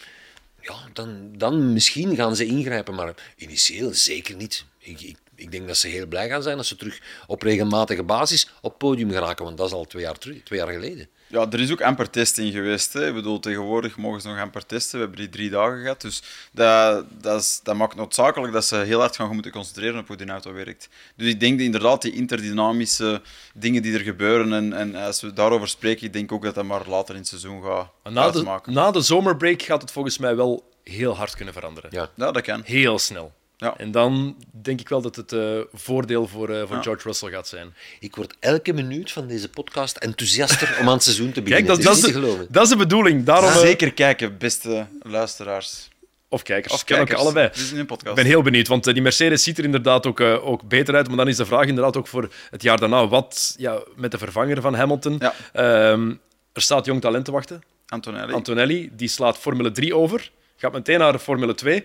ja, 0.61 0.75
dan, 0.93 1.31
dan 1.37 1.73
misschien 1.73 2.17
gaan 2.17 2.37
ze 2.37 2.47
ingrijpen. 2.47 2.95
Maar 2.95 3.15
initieel 3.37 3.95
zeker 3.95 4.37
niet. 4.37 4.65
Ik, 4.79 5.01
ik, 5.01 5.17
ik, 5.35 5.51
denk 5.51 5.67
dat 5.67 5.77
ze 5.77 5.89
heel 5.89 6.07
blij 6.07 6.29
gaan 6.29 6.43
zijn 6.43 6.57
als 6.59 6.69
ze 6.69 6.77
terug 6.77 7.01
op 7.27 7.43
regelmatige 7.43 8.03
basis 8.03 8.51
op 8.61 8.79
podium 8.79 9.11
geraken, 9.11 9.45
want 9.45 9.57
dat 9.57 9.67
is 9.67 9.73
al 9.73 9.85
twee 9.85 10.03
jaar, 10.03 10.19
terug, 10.19 10.43
twee 10.43 10.59
jaar 10.59 10.73
geleden. 10.73 11.09
Ja, 11.29 11.47
er 11.51 11.61
is 11.61 11.73
ook 11.73 11.83
amper 11.83 12.11
testing 12.11 12.53
geweest. 12.53 12.93
Hè. 12.93 13.09
Ik 13.09 13.15
bedoel, 13.15 13.41
tegenwoordig 13.41 13.97
mogen 13.97 14.21
ze 14.21 14.29
nog 14.29 14.39
amper 14.39 14.67
testen. 14.67 14.93
We 14.93 15.05
hebben 15.05 15.21
die 15.21 15.29
drie 15.29 15.51
dagen 15.51 15.81
gehad. 15.81 16.01
Dus 16.01 16.23
dat, 16.53 17.05
dat, 17.21 17.41
is, 17.41 17.61
dat 17.63 17.77
maakt 17.77 17.95
noodzakelijk 17.95 18.53
dat 18.53 18.65
ze 18.65 18.77
heel 18.77 19.01
hard 19.01 19.17
gaan 19.17 19.35
moeten 19.35 19.53
concentreren 19.53 20.01
op 20.01 20.07
hoe 20.07 20.17
die 20.17 20.29
auto 20.29 20.53
werkt. 20.53 20.89
Dus 21.17 21.29
ik 21.29 21.41
denk 21.41 21.61
inderdaad 21.61 22.03
die 22.03 22.13
interdynamische 22.13 23.23
dingen 23.55 23.83
die 23.83 23.95
er 23.95 24.01
gebeuren. 24.01 24.53
En, 24.53 24.73
en 24.73 24.95
als 24.95 25.21
we 25.21 25.33
daarover 25.33 25.69
spreken, 25.69 26.07
ik 26.07 26.13
denk 26.13 26.33
ook 26.33 26.43
dat 26.43 26.55
dat 26.55 26.65
maar 26.65 26.89
later 26.89 27.15
in 27.15 27.21
het 27.21 27.29
seizoen 27.29 27.63
gaat 27.63 27.89
na 28.11 28.31
de, 28.31 28.61
na 28.65 28.91
de 28.91 29.01
zomerbreak 29.01 29.63
gaat 29.63 29.83
het 29.83 29.91
volgens 29.91 30.19
mij 30.19 30.37
wel 30.37 30.69
heel 30.85 31.17
hard 31.17 31.37
kunnen 31.37 31.55
veranderen. 31.55 31.91
Ja, 31.93 32.11
ja 32.15 32.31
dat 32.31 32.43
kan. 32.43 32.63
Heel 32.65 32.99
snel. 32.99 33.33
Ja. 33.61 33.75
En 33.77 33.91
dan 33.91 34.37
denk 34.51 34.81
ik 34.81 34.89
wel 34.89 35.01
dat 35.01 35.17
het 35.17 35.33
uh, 35.33 35.61
voordeel 35.73 36.27
voor, 36.27 36.51
uh, 36.51 36.63
voor 36.67 36.83
George 36.83 37.03
Russell 37.03 37.31
gaat 37.31 37.49
zijn. 37.49 37.75
Ik 38.01 38.17
word 38.17 38.35
elke 38.41 38.73
minuut 38.73 39.13
van 39.13 39.27
deze 39.27 39.49
podcast 39.49 39.97
enthousiaster 39.97 40.77
om 40.81 40.87
aan 40.87 40.95
het 40.95 41.03
seizoen 41.03 41.33
te 41.33 41.43
beginnen. 41.43 41.77
Kijk, 41.77 41.87
dat, 41.87 41.97
is, 41.97 42.13
de, 42.13 42.47
dat 42.51 42.63
is 42.63 42.69
de 42.69 42.77
bedoeling. 42.77 43.25
Daarom, 43.25 43.51
uh... 43.51 43.57
Zeker 43.57 43.93
kijken, 43.93 44.39
beste 44.39 44.87
luisteraars. 45.03 45.89
Of 46.29 46.43
kijkers. 46.43 46.75
Of 46.75 46.85
kijkers. 46.85 47.19
Ook 47.19 47.25
allebei. 47.25 47.49
Dit 47.49 47.57
is 47.57 47.71
een 47.71 47.87
podcast. 47.87 48.09
Ik 48.09 48.23
ben 48.23 48.33
heel 48.33 48.43
benieuwd, 48.43 48.69
want 48.69 48.85
die 48.85 49.03
Mercedes 49.03 49.43
ziet 49.43 49.59
er 49.59 49.65
inderdaad 49.65 50.07
ook, 50.07 50.21
ook 50.21 50.69
beter 50.69 50.95
uit. 50.95 51.09
Maar 51.09 51.17
dan 51.17 51.29
is 51.29 51.37
de 51.37 51.47
vraag 51.47 51.67
inderdaad 51.67 51.97
ook 51.97 52.07
voor 52.07 52.33
het 52.51 52.63
jaar 52.63 52.79
daarna, 52.79 53.09
wat 53.09 53.55
ja, 53.57 53.83
met 53.97 54.11
de 54.11 54.19
vervanger 54.19 54.61
van 54.61 54.75
Hamilton? 54.75 55.21
Ja. 55.53 55.91
Um, 55.91 56.21
er 56.53 56.63
staat 56.63 56.85
jong 56.85 57.01
talent 57.01 57.25
te 57.25 57.33
wachten. 57.33 57.63
Antonelli. 57.89 58.33
Antonelli, 58.33 58.91
die 58.93 59.09
slaat 59.09 59.39
Formule 59.39 59.71
3 59.71 59.97
over. 59.97 60.31
Gaat 60.57 60.73
meteen 60.73 60.99
naar 60.99 61.13
de 61.13 61.19
Formule 61.19 61.55
2 61.55 61.85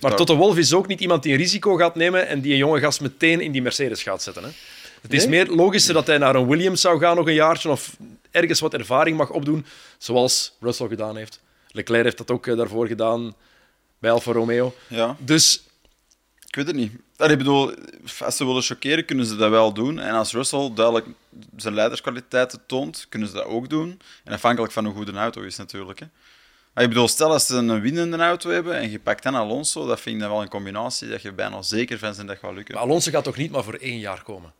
maar 0.00 0.16
Toto 0.16 0.36
Wolff 0.36 0.58
is 0.58 0.72
ook 0.72 0.86
niet 0.86 1.00
iemand 1.00 1.22
die 1.22 1.32
een 1.32 1.38
risico 1.38 1.76
gaat 1.76 1.94
nemen 1.94 2.26
en 2.26 2.40
die 2.40 2.52
een 2.52 2.58
jonge 2.58 2.80
gast 2.80 3.00
meteen 3.00 3.40
in 3.40 3.52
die 3.52 3.62
Mercedes 3.62 4.02
gaat 4.02 4.22
zetten. 4.22 4.42
Hè? 4.42 4.50
Het 5.00 5.12
is 5.12 5.26
meer 5.26 5.46
logischer 5.46 5.94
dat 5.94 6.06
hij 6.06 6.18
naar 6.18 6.34
een 6.34 6.48
Williams 6.48 6.80
zou 6.80 6.98
gaan 6.98 7.16
nog 7.16 7.26
een 7.26 7.34
jaartje 7.34 7.70
of 7.70 7.96
ergens 8.30 8.60
wat 8.60 8.74
ervaring 8.74 9.16
mag 9.16 9.30
opdoen, 9.30 9.66
zoals 9.98 10.56
Russell 10.60 10.88
gedaan 10.88 11.16
heeft. 11.16 11.40
Leclerc 11.68 12.04
heeft 12.04 12.18
dat 12.18 12.30
ook 12.30 12.46
eh, 12.46 12.56
daarvoor 12.56 12.86
gedaan. 12.86 13.34
bij 13.98 14.10
Alfa 14.10 14.32
Romeo. 14.32 14.74
Ja. 14.86 15.16
Dus 15.18 15.62
Ik 16.46 16.56
weet 16.56 16.66
het 16.66 16.76
niet. 16.76 16.92
Ik 17.16 17.38
bedoel, 17.38 17.74
als 18.20 18.36
ze 18.36 18.46
willen 18.46 18.62
chockeren, 18.62 19.04
kunnen 19.04 19.26
ze 19.26 19.36
dat 19.36 19.50
wel 19.50 19.72
doen. 19.72 19.98
En 19.98 20.14
als 20.14 20.32
Russell 20.32 20.70
duidelijk 20.74 21.06
zijn 21.56 21.74
leiderskwaliteiten 21.74 22.60
toont, 22.66 23.06
kunnen 23.08 23.28
ze 23.28 23.34
dat 23.34 23.44
ook 23.44 23.68
doen. 23.68 24.00
En 24.24 24.32
afhankelijk 24.32 24.72
van 24.72 24.84
hoe 24.84 24.94
goed 24.94 25.08
een 25.08 25.16
auto 25.16 25.40
is, 25.42 25.56
natuurlijk. 25.56 25.98
Hè. 25.98 26.06
Maar 26.74 26.84
ik 26.84 26.90
bedoel, 26.90 27.08
stel 27.08 27.32
als 27.32 27.46
ze 27.46 27.54
een 27.54 27.80
winnende 27.80 28.16
auto 28.16 28.50
hebben 28.50 28.74
en 28.76 28.90
je 28.90 28.98
pakt 29.00 29.22
dan 29.22 29.34
Alonso, 29.34 29.86
dat 29.86 30.00
vind 30.00 30.14
ik 30.14 30.20
dan 30.22 30.30
wel 30.30 30.42
een 30.42 30.48
combinatie 30.48 31.08
dat 31.08 31.22
je 31.22 31.32
bijna 31.32 31.62
zeker 31.62 31.98
van 31.98 32.14
zijn 32.14 32.26
dat 32.26 32.38
gaat 32.38 32.54
lukken. 32.54 32.74
maar 32.74 32.82
Alonso 32.82 33.10
gaat 33.10 33.24
toch 33.24 33.36
niet 33.36 33.50
maar 33.50 33.64
voor 33.64 33.74
één 33.74 33.98
jaar 33.98 34.22
komen? 34.22 34.52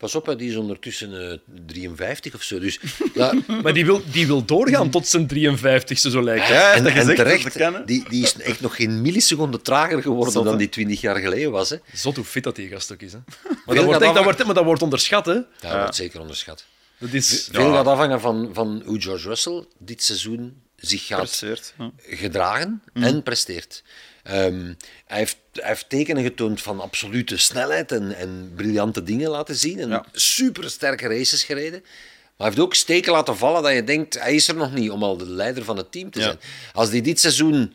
Pas 0.00 0.14
op, 0.14 0.26
hè, 0.26 0.36
die 0.36 0.50
is 0.50 0.56
ondertussen 0.56 1.30
eh 1.30 1.38
53 1.66 2.34
of 2.34 2.42
zo. 2.42 2.58
Dus, 2.58 2.80
ja, 3.14 3.34
Maar 3.62 3.72
die 3.72 3.84
wil, 3.84 4.02
die 4.12 4.26
wil 4.26 4.44
doorgaan 4.44 4.90
tot 4.90 5.06
zijn 5.06 5.28
53ste, 5.34 6.10
zo 6.10 6.22
lijkt 6.22 6.46
het. 6.46 6.56
Ja, 6.56 6.72
en, 6.72 6.84
dat 6.84 6.92
en 6.92 7.06
dat 7.06 7.16
terecht, 7.16 7.42
te 7.52 7.58
kennen. 7.58 7.86
die, 7.86 8.08
die 8.08 8.22
is 8.22 8.34
echt 8.34 8.60
nog 8.60 8.76
geen 8.76 9.00
milliseconde 9.00 9.62
trager 9.62 10.02
geworden 10.02 10.32
Zot, 10.32 10.44
dan 10.44 10.56
die 10.56 10.68
20 10.68 11.00
jaar 11.00 11.16
geleden 11.16 11.50
was. 11.50 11.70
Hè. 11.70 11.76
Zot 11.92 12.16
hoe 12.16 12.24
fit 12.24 12.44
dat 12.44 12.56
die 12.56 12.68
gast 12.68 12.92
ook 12.92 13.00
is. 13.00 13.12
Hè. 13.12 13.18
Maar, 13.66 13.74
dat 13.74 13.84
wordt, 13.84 14.02
echt, 14.02 14.14
dat 14.14 14.24
wordt, 14.24 14.44
maar 14.44 14.54
dat 14.54 14.64
wordt 14.64 14.82
onderschat. 14.82 15.26
Hè. 15.26 15.34
Dat 15.60 15.72
wordt 15.72 15.94
zeker 15.94 16.20
onderschat. 16.20 16.64
Dat 16.98 17.12
is, 17.12 17.48
Veel 17.52 17.72
gaat 17.72 17.86
afhangen 17.86 18.20
van, 18.20 18.50
van 18.52 18.82
hoe 18.84 19.00
George 19.00 19.28
Russell 19.28 19.64
dit 19.78 20.02
seizoen 20.02 20.62
zich 20.80 21.06
gaat 21.06 21.18
Presteert, 21.18 21.74
ja. 21.78 21.90
gedragen 22.06 22.82
en 22.92 23.22
presteert. 23.22 23.82
Ehm, 24.22 24.72
hij, 25.06 25.18
heeft, 25.18 25.36
hij 25.52 25.68
heeft 25.68 25.88
tekenen 25.88 26.22
getoond 26.22 26.62
van 26.62 26.80
absolute 26.80 27.36
snelheid 27.36 27.92
en, 27.92 28.12
en 28.16 28.52
briljante 28.56 29.02
dingen 29.02 29.30
laten 29.30 29.54
zien. 29.56 29.78
En 29.80 29.88
Ja. 29.88 30.04
super 30.12 30.70
sterke 30.70 31.08
races 31.08 31.44
gereden. 31.44 31.80
Maar 31.80 32.48
hij 32.48 32.56
heeft 32.56 32.58
ook 32.60 32.74
steken 32.74 33.12
laten 33.12 33.36
vallen 33.36 33.62
dat 33.62 33.72
je 33.72 33.84
denkt, 33.84 34.18
hij 34.18 34.34
is 34.34 34.48
er 34.48 34.54
nog 34.56 34.72
niet 34.72 34.90
om 34.90 35.02
al 35.02 35.16
de 35.16 35.26
leider 35.26 35.64
van 35.64 35.76
het 35.76 35.92
team 35.92 36.10
te 36.10 36.18
Ja. 36.18 36.24
zijn. 36.24 36.38
Als 36.72 36.90
hij 36.90 37.00
dit 37.00 37.20
seizoen 37.20 37.74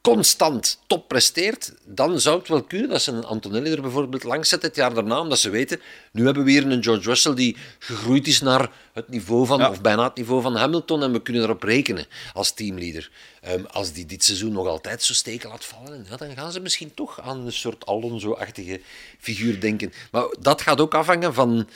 constant 0.00 0.78
top 0.86 1.08
presteert, 1.08 1.72
dan 1.84 2.20
zou 2.20 2.38
het 2.38 2.48
wel 2.48 2.62
kunnen 2.62 2.88
dat 2.88 3.02
ze 3.02 3.12
een 3.12 3.24
Antonelli 3.24 3.70
er 3.72 3.82
bijvoorbeeld 3.82 4.24
langs 4.24 4.48
zetten 4.48 4.68
het 4.68 4.78
jaar 4.78 4.94
daarna, 4.94 5.20
omdat 5.20 5.38
ze 5.38 5.50
weten, 5.50 5.80
nu 6.12 6.24
hebben 6.24 6.44
we 6.44 6.50
hier 6.50 6.66
een 6.70 6.82
George 6.82 7.08
Russell 7.08 7.34
die 7.34 7.56
gegroeid 7.78 8.26
is 8.26 8.40
naar 8.40 8.70
het 8.92 9.08
niveau 9.08 9.46
van, 9.46 9.58
Ja. 9.58 9.70
of 9.70 9.80
bijna 9.80 10.04
het 10.04 10.16
niveau 10.16 10.42
van 10.42 10.56
Hamilton, 10.56 11.02
en 11.02 11.12
we 11.12 11.22
kunnen 11.22 11.42
erop 11.42 11.62
rekenen 11.62 12.06
als 12.32 12.52
teamleader. 12.54 13.10
Ehm, 13.40 13.64
als 13.64 13.92
die 13.92 14.06
dit 14.06 14.24
seizoen 14.24 14.52
nog 14.52 14.66
altijd 14.66 15.02
zo 15.02 15.12
steken 15.14 15.48
laat 15.48 15.64
vallen, 15.64 16.06
ja, 16.10 16.16
dan 16.16 16.34
gaan 16.34 16.52
ze 16.52 16.60
misschien 16.60 16.94
toch 16.94 17.20
aan 17.20 17.46
een 17.46 17.52
soort 17.52 17.86
Alonso-achtige 17.86 18.80
figuur 19.18 19.60
denken. 19.60 19.92
Maar 20.10 20.26
dat 20.40 20.60
gaat 20.62 20.80
ook 20.80 20.94
afhangen 20.94 21.34
van 21.34 21.68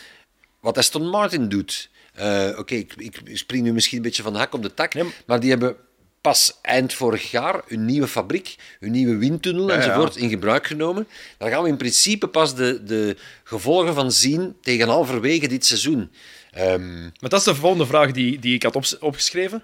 wat 0.61 0.79
Aston 0.79 1.09
Martin 1.09 1.49
doet. 1.49 1.91
Eh, 2.12 2.55
Oké, 2.59 2.75
ik, 2.75 2.95
ik 2.97 3.20
spring 3.33 3.62
nu 3.64 3.73
misschien 3.73 3.97
een 3.97 4.03
beetje 4.03 4.23
van 4.23 4.33
de 4.33 4.39
hak 4.39 4.53
op 4.55 4.62
de 4.62 4.75
tak, 4.75 4.95
Nee, 4.95 5.05
maar 5.27 5.41
die 5.41 5.51
hebben 5.51 5.77
pas 6.23 6.59
eind 6.62 6.93
vorig 6.95 7.31
jaar 7.31 7.61
hun 7.66 7.85
nieuwe 7.85 8.07
fabriek, 8.09 8.57
hun 8.81 8.91
nieuwe 8.91 9.16
windtunnel 9.16 9.68
Ja, 9.68 9.75
ja. 9.75 9.81
enzovoort 9.81 10.16
in 10.16 10.29
gebruik 10.29 10.66
genomen. 10.66 11.09
Daar 11.39 11.51
gaan 11.51 11.62
we 11.62 11.68
in 11.68 11.77
principe 11.77 12.27
pas 12.27 12.55
de, 12.55 12.83
de 12.85 13.16
gevolgen 13.45 13.95
van 13.95 14.12
zien 14.12 14.57
tegen 14.61 14.89
halverwege 14.89 15.49
dit 15.49 15.66
seizoen. 15.66 16.11
Ehm, 16.53 17.01
Maar 17.03 17.31
dat 17.31 17.39
is 17.39 17.45
de 17.45 17.55
volgende 17.55 17.87
vraag 17.87 18.11
die, 18.11 18.39
die 18.39 18.55
ik 18.55 18.62
had 18.62 18.77
op, 18.77 18.85
opgeschreven. 19.01 19.62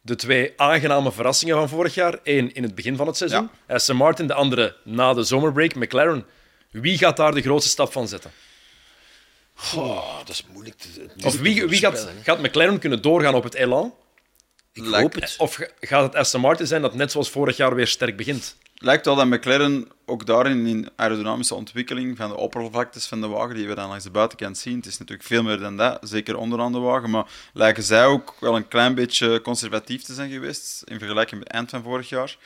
De 0.00 0.14
twee 0.14 0.52
aangename 0.56 1.12
verrassingen 1.12 1.56
van 1.56 1.68
vorig 1.68 1.94
jaar. 1.94 2.18
Eén 2.24 2.54
in 2.54 2.62
het 2.62 2.74
begin 2.74 2.96
van 2.96 3.06
het 3.06 3.16
seizoen. 3.16 3.50
Aston 3.68 3.96
Martin, 3.96 4.26
de 4.26 4.34
andere 4.34 4.76
na 4.84 5.14
de 5.14 5.22
zomerbreak. 5.22 5.74
McLaren. 5.74 6.24
Wie 6.70 6.98
gaat 6.98 7.16
daar 7.16 7.34
de 7.34 7.42
grootste 7.42 7.70
stap 7.70 7.92
van 7.92 8.08
zetten? 8.08 8.30
goh, 9.54 10.18
dat 10.18 10.28
is 10.28 10.44
moeilijk 10.52 10.76
te, 10.76 10.88
te 11.16 11.26
Of 11.26 11.38
wie, 11.38 11.66
wie 11.66 11.78
gaat, 11.78 12.08
gaat 12.22 12.40
McLaren 12.42 12.78
kunnen 12.78 13.02
doorgaan 13.02 13.34
op 13.34 13.44
het 13.44 13.54
elan? 13.54 13.94
Ik 14.72 14.82
Lijkt- 14.84 14.96
hoop 15.14 15.22
het. 15.22 15.34
Of 15.38 15.58
gaat 15.80 16.02
het 16.02 16.14
Aston 16.14 16.40
Martin 16.40 16.66
zijn 16.66 16.82
dat 16.82 16.94
net 16.94 17.10
zoals 17.12 17.30
vorig 17.30 17.56
jaar 17.56 17.74
weer 17.74 17.86
sterk 17.86 18.16
begint? 18.16 18.56
lijkt 18.84 19.04
wel 19.06 19.14
dat 19.14 19.26
McLaren 19.26 19.88
ook 20.06 20.26
daarin 20.26 20.66
in 20.66 20.88
aerodynamische 20.96 21.54
ontwikkeling 21.54 22.16
van 22.16 22.28
de 22.28 22.36
oppervlaktes 22.36 23.06
van 23.06 23.20
de 23.20 23.26
wagen, 23.26 23.54
die 23.54 23.68
we 23.68 23.74
dan 23.74 23.88
langs 23.88 24.04
de 24.04 24.10
buitenkant 24.10 24.58
zien, 24.58 24.76
het 24.76 24.86
is 24.86 24.98
natuurlijk 24.98 25.28
veel 25.28 25.42
meer 25.42 25.58
dan 25.58 25.76
dat, 25.76 25.98
zeker 26.02 26.36
onderaan 26.36 26.72
de 26.72 26.78
wagen, 26.78 27.10
maar 27.10 27.26
lijken 27.52 27.82
zij 27.82 28.04
ook 28.06 28.34
wel 28.40 28.56
een 28.56 28.68
klein 28.68 28.94
beetje 28.94 29.40
conservatief 29.40 30.02
te 30.02 30.14
zijn 30.14 30.30
geweest 30.30 30.82
in 30.84 30.98
vergelijking 30.98 31.38
met 31.38 31.48
het 31.48 31.56
eind 31.56 31.70
van 31.70 31.82
vorig 31.82 32.08
jaar. 32.08 32.36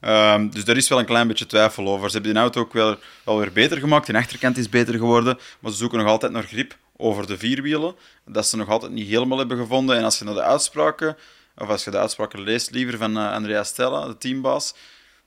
Ehm, 0.00 0.48
dus 0.48 0.64
daar 0.64 0.76
is 0.76 0.88
wel 0.88 0.98
een 0.98 1.04
klein 1.04 1.26
beetje 1.28 1.46
twijfel 1.46 1.88
over. 1.88 2.06
Ze 2.10 2.14
hebben 2.14 2.32
die 2.32 2.42
auto 2.42 2.60
ook 2.60 2.72
wel, 2.72 2.96
wel 3.24 3.38
weer 3.38 3.52
beter 3.52 3.78
gemaakt. 3.78 4.06
De 4.06 4.16
achterkant 4.16 4.56
is 4.56 4.68
beter 4.68 4.94
geworden, 4.94 5.38
maar 5.60 5.70
ze 5.70 5.76
zoeken 5.76 5.98
nog 5.98 6.08
altijd 6.08 6.32
naar 6.32 6.42
grip 6.42 6.76
over 6.96 7.26
de 7.26 7.38
vierwielen. 7.38 7.94
Dat 8.26 8.46
ze 8.46 8.56
nog 8.56 8.68
altijd 8.68 8.92
niet 8.92 9.08
helemaal 9.08 9.38
hebben 9.38 9.56
gevonden. 9.58 9.96
En 9.96 10.04
als 10.04 10.18
je 10.18 10.24
naar 10.24 10.34
de 10.34 10.42
uitspraken, 10.42 11.16
of 11.56 11.68
als 11.68 11.84
je 11.84 11.90
de 11.90 11.98
uitspraken 11.98 12.40
leest 12.40 12.70
liever 12.70 12.98
van 12.98 13.16
eh, 13.16 13.32
Andrea 13.32 13.64
Stella, 13.64 14.06
de 14.06 14.18
teambaas, 14.18 14.74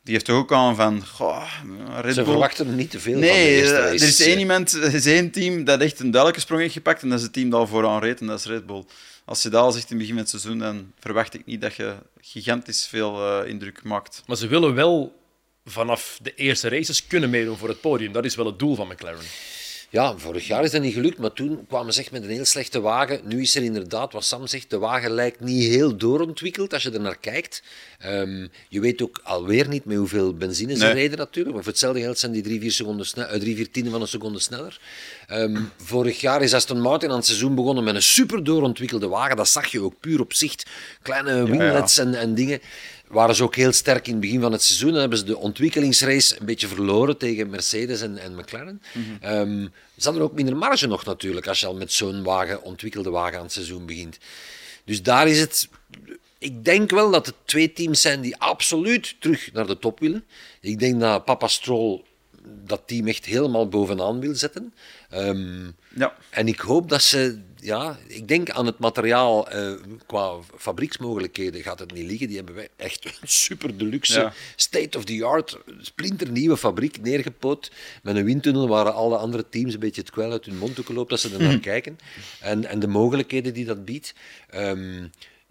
die 0.04 0.14
heeft 0.14 0.26
toch 0.26 0.38
ook 0.38 0.54
aan 0.54 0.76
van, 0.76 1.06
goh, 1.06 1.52
Red 2.02 2.14
Ze 2.14 2.22
Bull... 2.22 2.32
verwachten 2.32 2.68
er 2.68 2.74
niet 2.74 2.92
te 2.92 3.00
veel 3.00 3.12
van 3.14 3.22
de 3.22 3.28
Nee, 3.28 3.56
eerste 3.56 3.76
eh, 3.76 3.86
er 3.86 3.94
is 3.94 4.22
één 4.22 4.40
iemand, 4.40 4.72
er 4.72 4.94
is 4.94 5.06
één 5.06 5.32
team 5.32 5.64
dat 5.64 5.82
echt 5.82 6.00
een 6.00 6.12
duidelijke 6.12 6.42
sprong 6.42 6.62
heeft 6.62 6.74
gepakt 6.74 7.02
en 7.02 7.10
dat 7.10 7.18
is 7.18 7.24
het 7.24 7.34
team 7.34 7.50
dat 7.50 7.60
al 7.60 7.68
vooraan 7.68 8.00
reed 8.00 8.20
en 8.20 8.28
dat 8.28 8.40
is 8.40 8.46
Red 8.46 8.66
Bull. 8.66 8.84
Als 9.26 9.42
je 9.42 9.50
dat 9.50 9.62
al 9.62 9.72
zegt 9.72 9.92
in 9.92 9.98
het 9.98 10.08
begin 10.08 10.14
van 10.14 10.24
het 10.24 10.30
seizoen, 10.30 10.60
dan 10.60 10.92
verwacht 11.00 11.34
ik 11.34 11.46
niet 11.46 11.62
dat 11.62 11.76
je 11.76 11.96
gigantisch 12.22 12.88
veel 12.88 13.42
eh, 13.42 13.50
indruk 13.50 13.84
maakt. 13.84 14.24
Maar 14.26 14.38
ze 14.38 14.48
willen 14.48 14.76
wel 14.76 15.24
vanaf 15.66 16.20
de 16.22 16.36
eerste 16.36 16.70
races 16.70 17.08
kunnen 17.08 17.30
meedoen 17.30 17.58
voor 17.58 17.70
het 17.70 17.82
podium. 17.82 18.12
Dat 18.12 18.26
is 18.26 18.36
wel 18.36 18.46
het 18.46 18.60
doel 18.60 18.76
van 18.76 18.88
McLaren. 18.88 19.26
Ja, 19.96 20.18
vorig 20.18 20.48
jaar 20.48 20.64
is 20.64 20.72
dat 20.72 20.82
niet 20.82 20.94
gelukt, 20.94 21.18
maar 21.18 21.34
toen 21.34 21.66
kwamen 21.68 21.94
ze 21.94 22.00
echt 22.00 22.12
met 22.12 22.24
een 22.24 22.30
heel 22.30 22.46
slechte 22.46 22.82
wagen. 22.82 23.20
Nu 23.24 23.42
is 23.42 23.56
er 23.56 23.64
inderdaad, 23.64 24.14
wat 24.14 24.26
Sam 24.26 24.48
zegt, 24.48 24.70
de 24.70 24.78
wagen 24.78 25.12
lijkt 25.12 25.40
niet 25.40 25.64
heel 25.64 25.98
doorontwikkeld 25.98 26.74
als 26.74 26.84
je 26.84 26.92
er 26.92 27.00
naar 27.00 27.18
kijkt. 27.18 27.64
Ehm, 28.00 28.48
je 28.70 28.80
weet 28.80 29.02
ook 29.02 29.20
alweer 29.24 29.68
niet 29.68 29.86
met 29.86 29.98
hoeveel 29.98 30.34
benzine 30.34 30.76
ze 30.76 30.84
Nee. 30.84 30.94
reden 30.94 31.18
natuurlijk. 31.18 31.56
Maar 31.56 31.64
voor 31.64 31.72
hetzelfde 31.72 32.02
geld 32.02 32.18
zijn 32.20 32.32
die 32.32 32.42
drie, 32.42 32.60
vier, 32.60 32.72
seconden 32.72 33.06
snel, 33.06 33.26
eh, 33.26 33.40
drie, 33.40 33.56
vier 33.56 33.72
tienden 33.72 33.92
van 33.92 34.02
een 34.02 34.08
seconde 34.08 34.40
sneller. 34.40 34.80
Ehm, 35.28 35.62
vorig 35.78 36.22
jaar 36.22 36.42
is 36.42 36.54
Aston 36.54 36.82
Martin 36.82 37.10
aan 37.10 37.16
het 37.16 37.26
seizoen 37.26 37.56
begonnen 37.56 37.84
met 37.84 37.96
een 37.96 38.04
super 38.04 38.44
doorontwikkelde 38.44 39.08
wagen. 39.08 39.36
Dat 39.36 39.48
zag 39.50 39.68
je 39.68 39.82
ook 39.82 40.00
puur 40.00 40.20
op 40.20 40.34
zicht. 40.34 40.66
Kleine 41.02 41.46
winglets 41.50 41.98
En, 41.98 42.16
en 42.16 42.36
dingen. 42.36 42.60
Waren 43.08 43.36
ze 43.36 43.44
ook 43.44 43.56
heel 43.56 43.72
sterk 43.72 44.06
in 44.08 44.12
het 44.12 44.22
begin 44.22 44.42
van 44.42 44.52
het 44.52 44.64
seizoen. 44.64 44.92
Dan 44.92 45.00
hebben 45.00 45.18
ze 45.18 45.24
de 45.24 45.38
ontwikkelingsrace 45.38 46.40
een 46.40 46.46
beetje 46.46 46.68
verloren 46.68 47.18
tegen 47.18 47.50
Mercedes 47.50 48.02
en, 48.02 48.18
en 48.18 48.36
McLaren. 48.36 48.82
Ehm, 49.22 49.68
ze 49.98 50.04
hadden 50.04 50.22
ook 50.24 50.34
minder 50.34 50.58
marge 50.58 50.88
nog 50.88 51.06
natuurlijk 51.06 51.48
als 51.48 51.60
je 51.60 51.66
al 51.66 51.76
met 51.76 51.92
zo'n 51.92 52.24
wagen, 52.24 52.62
ontwikkelde 52.64 53.10
wagen 53.10 53.38
aan 53.38 53.44
het 53.44 53.52
seizoen 53.54 53.86
begint. 53.86 54.18
Dus 54.86 55.04
daar 55.04 55.28
is 55.28 55.40
het. 55.40 55.70
Ik 56.38 56.66
denk 56.66 56.90
wel 56.92 57.12
dat 57.12 57.26
het 57.26 57.36
twee 57.46 57.74
teams 57.74 58.02
zijn 58.02 58.22
die 58.22 58.38
absoluut 58.38 59.16
terug 59.20 59.54
naar 59.54 59.68
de 59.68 59.80
top 59.80 60.00
willen. 60.00 60.26
Ik 60.62 60.80
denk 60.80 61.00
dat 61.00 61.26
Papa 61.26 61.48
Stroll 61.48 62.02
dat 62.66 62.82
team 62.86 63.08
echt 63.08 63.26
helemaal 63.26 63.68
bovenaan 63.70 64.20
wil 64.20 64.36
zetten. 64.36 64.74
Ehm, 65.10 65.66
Ja. 65.96 66.16
en 66.30 66.48
ik 66.48 66.60
hoop 66.60 66.90
dat 66.90 67.02
ze, 67.02 67.42
ja, 67.66 67.98
ik 68.08 68.28
denk 68.28 68.50
aan 68.50 68.66
het 68.66 68.80
materiaal 68.80 69.50
eh, 69.50 69.72
qua 70.06 70.32
fabrieksmogelijkheden 70.58 71.62
gaat 71.62 71.80
het 71.80 71.94
niet 71.94 72.06
liggen. 72.08 72.28
Die 72.28 72.36
hebben 72.38 72.56
wij 72.56 72.70
echt 72.76 73.06
een 73.22 73.28
super 73.28 73.78
deluxe, 73.78 74.20
Ja. 74.20 74.34
state-of-the-art, 74.56 75.58
splinternieuwe 75.82 76.58
fabriek 76.58 77.02
neergepoot. 77.02 77.72
Met 78.04 78.16
een 78.16 78.26
windtunnel 78.26 78.68
waar 78.68 78.90
alle 78.92 79.18
andere 79.18 79.50
teams 79.50 79.74
een 79.74 79.80
beetje 79.80 80.02
het 80.02 80.12
kwel 80.12 80.32
uit 80.32 80.46
hun 80.46 80.58
mond 80.58 80.80
ook 80.80 80.90
loopt 80.90 81.12
als 81.12 81.22
ze 81.22 81.34
er 81.34 81.42
naar 81.44 81.60
kijken. 81.74 81.98
En, 82.40 82.66
en 82.66 82.80
de 82.80 82.88
mogelijkheden 82.88 83.54
die 83.54 83.66
dat 83.66 83.86
biedt. 83.86 84.14
Ehm, 84.50 85.08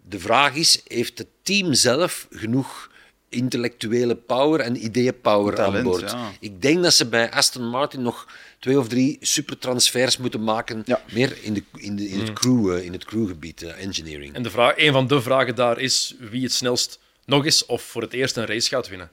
de 0.09 0.19
vraag 0.19 0.55
is, 0.55 0.81
heeft 0.87 1.19
het 1.19 1.29
team 1.43 1.73
zelf 1.75 2.27
genoeg 2.31 2.91
intellectuele 3.29 4.15
power 4.17 4.61
en 4.61 4.85
ideeënpower 4.85 5.53
aan 5.59 5.65
Talent, 5.65 5.85
boord? 5.85 6.11
ja. 6.11 6.31
Ik 6.41 6.63
denk 6.63 6.83
dat 6.83 6.93
ze 6.95 7.07
bij 7.07 7.31
Aston 7.31 7.69
Martin 7.69 8.03
nog 8.03 8.29
twee 8.65 8.79
of 8.79 8.89
drie 8.89 9.17
supertransfers 9.21 10.17
moeten 10.17 10.45
maken. 10.45 10.83
Ja. 10.85 11.03
Meer 11.13 11.37
in, 11.43 11.55
de, 11.55 11.63
in, 11.77 11.97
de, 11.97 12.09
in, 12.09 12.19
het 12.21 12.33
crew, 12.33 12.77
eh, 12.77 12.85
in 12.85 12.93
het 12.93 13.05
crewgebied, 13.05 13.63
eh, 13.63 13.83
engineering. 13.85 14.35
En 14.35 14.43
de 14.43 14.51
vraag, 14.51 14.73
een 14.77 14.93
van 14.93 15.07
de 15.07 15.23
vragen 15.23 15.55
daar 15.55 15.81
is 15.81 16.15
wie 16.19 16.43
het 16.43 16.53
snelst 16.53 16.99
nog 17.25 17.45
eens 17.45 17.67
of 17.67 17.83
voor 17.83 18.03
het 18.03 18.13
eerst 18.13 18.37
een 18.37 18.47
race 18.47 18.69
gaat 18.69 18.89
winnen. 18.89 19.11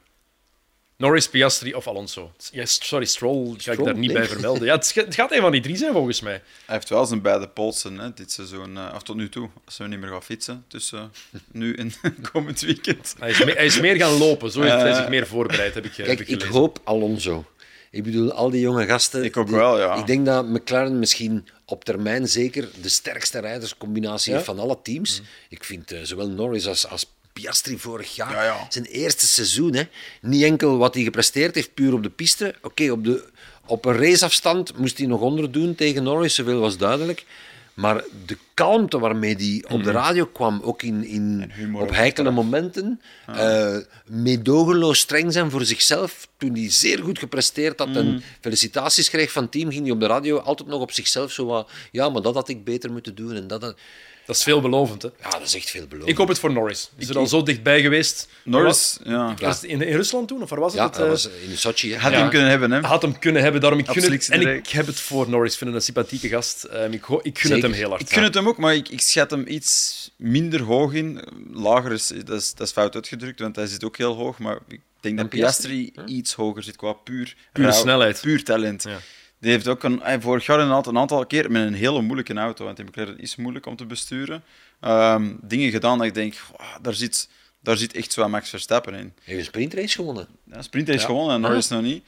Norris, 0.97 1.29
Piastri 1.29 1.73
of 1.73 1.87
Alonso. 1.87 2.31
Ja, 2.51 2.65
sorry, 2.65 3.05
Stroll 3.05 3.45
ga 3.47 3.53
ik 3.53 3.61
Stroll, 3.61 3.85
daar 3.85 3.95
niet 3.97 4.11
nee. 4.11 4.19
bij 4.19 4.27
vermelden. 4.27 4.65
Ja, 4.65 4.75
het, 4.75 4.93
gaat 5.09 5.31
een 5.31 5.41
van 5.41 5.51
die 5.51 5.61
drie 5.61 5.77
zijn 5.77 5.93
volgens 5.93 6.21
mij. 6.21 6.41
Hij 6.65 6.75
heeft 6.75 6.89
wel 6.89 7.05
zijn 7.05 7.21
beide 7.21 7.47
polsen 7.49 7.97
hè, 7.99 8.13
dit 8.13 8.31
seizoen, 8.31 8.77
eh, 8.77 8.91
of 8.95 9.03
tot 9.03 9.15
nu 9.15 9.29
toe, 9.29 9.49
als 9.65 9.77
we 9.77 9.87
niet 9.87 9.99
meer 9.99 10.09
gaan 10.09 10.23
fietsen 10.23 10.65
tussen 10.67 11.11
nu 11.51 11.73
en 11.75 11.93
komend 12.31 12.61
weekend. 12.61 13.15
Hij 13.19 13.29
is, 13.29 13.43
me- 13.43 13.51
hij 13.53 13.65
is 13.65 13.79
meer 13.79 13.95
gaan 13.95 14.17
lopen, 14.17 14.51
zo 14.51 14.61
heeft 14.61 14.73
hij 14.73 14.89
Eh. 14.91 14.95
zich 14.97 15.07
meer 15.09 15.27
voorbereid, 15.27 15.73
heb 15.73 15.85
ik, 15.85 15.95
heb 15.95 16.05
Kijk, 16.05 16.19
ik 16.19 16.27
ik 16.27 16.33
gelezen. 16.39 16.59
hoop 16.59 16.79
Alonso. 16.83 17.45
Ik 17.91 18.03
bedoel, 18.03 18.31
al 18.31 18.49
die 18.49 18.61
jonge 18.61 18.85
gasten. 18.85 19.23
Ik 19.23 19.37
ook 19.37 19.47
die- 19.47 19.55
wel, 19.55 19.79
ja. 19.79 19.95
Ik 19.95 20.07
denk 20.07 20.25
dat 20.25 20.45
McLaren 20.47 20.99
misschien 20.99 21.47
op 21.65 21.83
termijn 21.85 22.27
zeker 22.27 22.69
de 22.81 22.89
sterkste 22.89 23.39
rijderscombinatie 23.39 24.29
Ja? 24.29 24.35
heeft 24.35 24.49
van 24.49 24.59
alle 24.59 24.77
teams. 24.83 25.21
Ik 25.49 25.63
vind 25.63 25.91
eh, 25.91 25.99
zowel 26.03 26.29
Norris 26.29 26.67
als, 26.67 26.87
als 26.87 27.05
Piastri 27.33 27.77
vorig 27.77 28.15
jaar, 28.15 28.31
Ja, 28.31 28.43
ja. 28.43 28.65
zijn 28.69 28.85
eerste 28.85 29.27
seizoen, 29.27 29.73
hè, 29.75 29.83
niet 30.21 30.43
enkel 30.43 30.77
wat 30.77 30.93
hij 30.93 31.03
gepresteerd 31.03 31.55
heeft, 31.55 31.73
puur 31.73 31.93
op 31.93 32.03
de 32.03 32.09
piste. 32.09 32.55
Oké, 32.61 32.91
op, 32.91 33.03
de, 33.03 33.29
op 33.65 33.85
een 33.85 33.97
raceafstand 33.97 34.77
moest 34.77 34.97
hij 34.97 35.07
nog 35.07 35.21
onderdoen 35.21 35.75
tegen 35.75 36.03
Norris, 36.03 36.35
zoveel 36.35 36.59
was 36.59 36.77
duidelijk. 36.77 37.25
Maar 37.81 38.03
de 38.25 38.37
kalmte 38.53 38.99
waarmee 38.99 39.35
die 39.35 39.69
op 39.69 39.83
de 39.83 39.91
radio 39.91 40.25
kwam, 40.25 40.61
ook 40.63 40.83
in, 40.83 41.03
in, 41.03 41.51
op 41.73 41.89
heikele 41.91 42.31
momenten, 42.31 43.01
eh 43.27 43.77
meedogenloos 44.05 44.99
streng 44.99 45.33
zijn 45.33 45.51
voor 45.51 45.65
zichzelf, 45.65 46.27
toen 46.37 46.53
hij 46.53 46.71
zeer 46.71 46.99
goed 46.99 47.19
gepresteerd 47.19 47.79
had 47.79 47.95
en 47.95 48.21
felicitaties 48.41 49.09
kreeg 49.09 49.31
van 49.31 49.43
het 49.43 49.51
team, 49.51 49.69
ging 49.71 49.83
hij 49.83 49.91
op 49.91 49.99
de 49.99 50.07
radio 50.07 50.37
altijd 50.37 50.69
nog 50.69 50.81
op 50.81 50.91
zichzelf 50.91 51.31
zo 51.31 51.45
wat, 51.45 51.69
ja, 51.91 52.09
maar 52.09 52.21
dat 52.21 52.33
had 52.33 52.49
ik 52.49 52.63
beter 52.63 52.91
moeten 52.91 53.15
doen 53.15 53.35
en 53.35 53.47
dat... 53.47 53.61
had- 53.61 53.77
Dat 54.25 54.35
is 54.35 54.43
veelbelovend. 54.43 55.01
Hè? 55.01 55.09
Ja, 55.23 55.29
dat 55.29 55.41
is 55.41 55.55
echt 55.55 55.69
veel 55.69 55.87
beloofd. 55.87 56.07
Ik 56.09 56.17
hoop 56.17 56.27
het 56.27 56.39
voor 56.39 56.51
Norris. 56.51 56.89
Is 56.97 57.09
er 57.09 57.17
al 57.17 57.27
zo 57.27 57.43
dichtbij 57.43 57.81
geweest. 57.81 58.27
Norris, 58.43 58.99
ja. 59.03 59.35
Was 59.39 59.55
het 59.61 59.63
in, 59.69 59.81
in 59.81 59.95
Rusland 59.95 60.27
toen, 60.27 60.41
of 60.41 60.49
waar 60.49 60.59
was 60.59 60.71
het? 60.73 60.81
Ja, 60.81 60.87
dat 60.87 60.99
eh, 60.99 61.07
was 61.07 61.29
in 61.49 61.57
Sochi. 61.57 61.91
hè. 61.91 61.97
Had 61.97 62.11
Ja. 62.11 62.17
hem 62.19 62.29
kunnen 62.29 62.49
hebben, 62.49 62.71
hè? 62.71 62.79
had 62.79 63.01
hem 63.01 63.19
kunnen 63.19 63.41
hebben, 63.41 63.61
daarom 63.61 63.79
ik 63.79 63.89
gun 63.89 64.11
het. 64.11 64.29
En 64.29 64.41
ik 64.55 64.67
heb 64.67 64.85
het 64.85 64.99
voor 64.99 65.29
Norris. 65.29 65.51
Ik 65.51 65.57
vind 65.57 65.69
hem 65.69 65.79
een 65.79 65.85
sympathieke 65.85 66.27
gast. 66.27 66.63
Ehm, 66.63 66.91
ik, 66.91 67.05
ik 67.21 67.39
gun 67.39 67.51
het 67.51 67.61
hem 67.61 67.71
heel 67.71 67.89
hard. 67.89 68.01
Ik 68.01 68.09
gun 68.13 68.23
het 68.23 68.33
hem 68.33 68.47
ook, 68.47 68.57
maar 68.57 68.75
ik, 68.75 68.89
ik 68.89 69.01
schat 69.01 69.31
hem 69.31 69.43
iets 69.47 70.09
minder 70.15 70.61
hoog 70.61 70.93
in. 70.93 71.21
Lager 71.53 71.91
is, 71.91 72.07
dat 72.07 72.41
is, 72.41 72.53
dat 72.53 72.67
is 72.67 72.73
fout 72.73 72.95
uitgedrukt, 72.95 73.39
want 73.39 73.55
hij 73.55 73.67
zit 73.67 73.83
ook 73.83 73.97
heel 73.97 74.15
hoog. 74.15 74.37
Maar 74.39 74.57
ik 74.67 74.79
denk 74.99 75.17
dat 75.17 75.29
Piastri? 75.29 75.93
Iets 76.05 76.33
hoger 76.33 76.63
zit 76.63 76.75
qua 76.75 76.93
puur... 76.93 77.35
Pure 77.53 77.67
rauw- 77.67 77.79
snelheid. 77.81 78.21
Puur 78.21 78.43
talent. 78.43 78.83
Ja. 78.83 78.97
Die 79.41 79.51
heeft 79.51 79.67
ook 79.67 79.83
een, 79.83 79.99
hij 80.03 80.21
vorig 80.21 80.45
jaar 80.45 80.59
een 80.59 80.71
aantal, 80.71 80.91
een 80.93 80.99
aantal 80.99 81.25
keer 81.25 81.51
met 81.51 81.67
een 81.67 81.73
hele 81.73 82.01
moeilijke 82.01 82.33
auto, 82.33 82.65
want 82.65 82.77
die 82.77 82.85
McLaren 82.85 83.19
is 83.19 83.35
moeilijk 83.35 83.65
om 83.65 83.75
te 83.75 83.85
besturen, 83.85 84.43
ehm, 84.79 85.33
dingen 85.41 85.71
gedaan 85.71 85.97
dat 85.97 86.07
ik 86.07 86.13
denk, 86.13 86.35
"Wauw, 86.57 86.81
daar, 86.81 86.93
zit, 86.93 87.29
daar 87.59 87.77
zit 87.77 87.93
echt 87.93 88.11
zo 88.13 88.29
Max 88.29 88.49
Verstappen 88.49 88.93
in. 88.93 88.99
Hij 88.99 89.13
heeft 89.23 89.39
een 89.39 89.45
sprintrace 89.45 89.95
gewonnen. 89.95 90.27
Ja, 90.51 90.61
Sprinter 90.61 90.93
is 90.93 91.01
Ja. 91.01 91.07
gewonnen 91.07 91.35
en 91.35 91.41
Norris 91.41 91.67
nog 91.67 91.81
niet. 91.81 92.03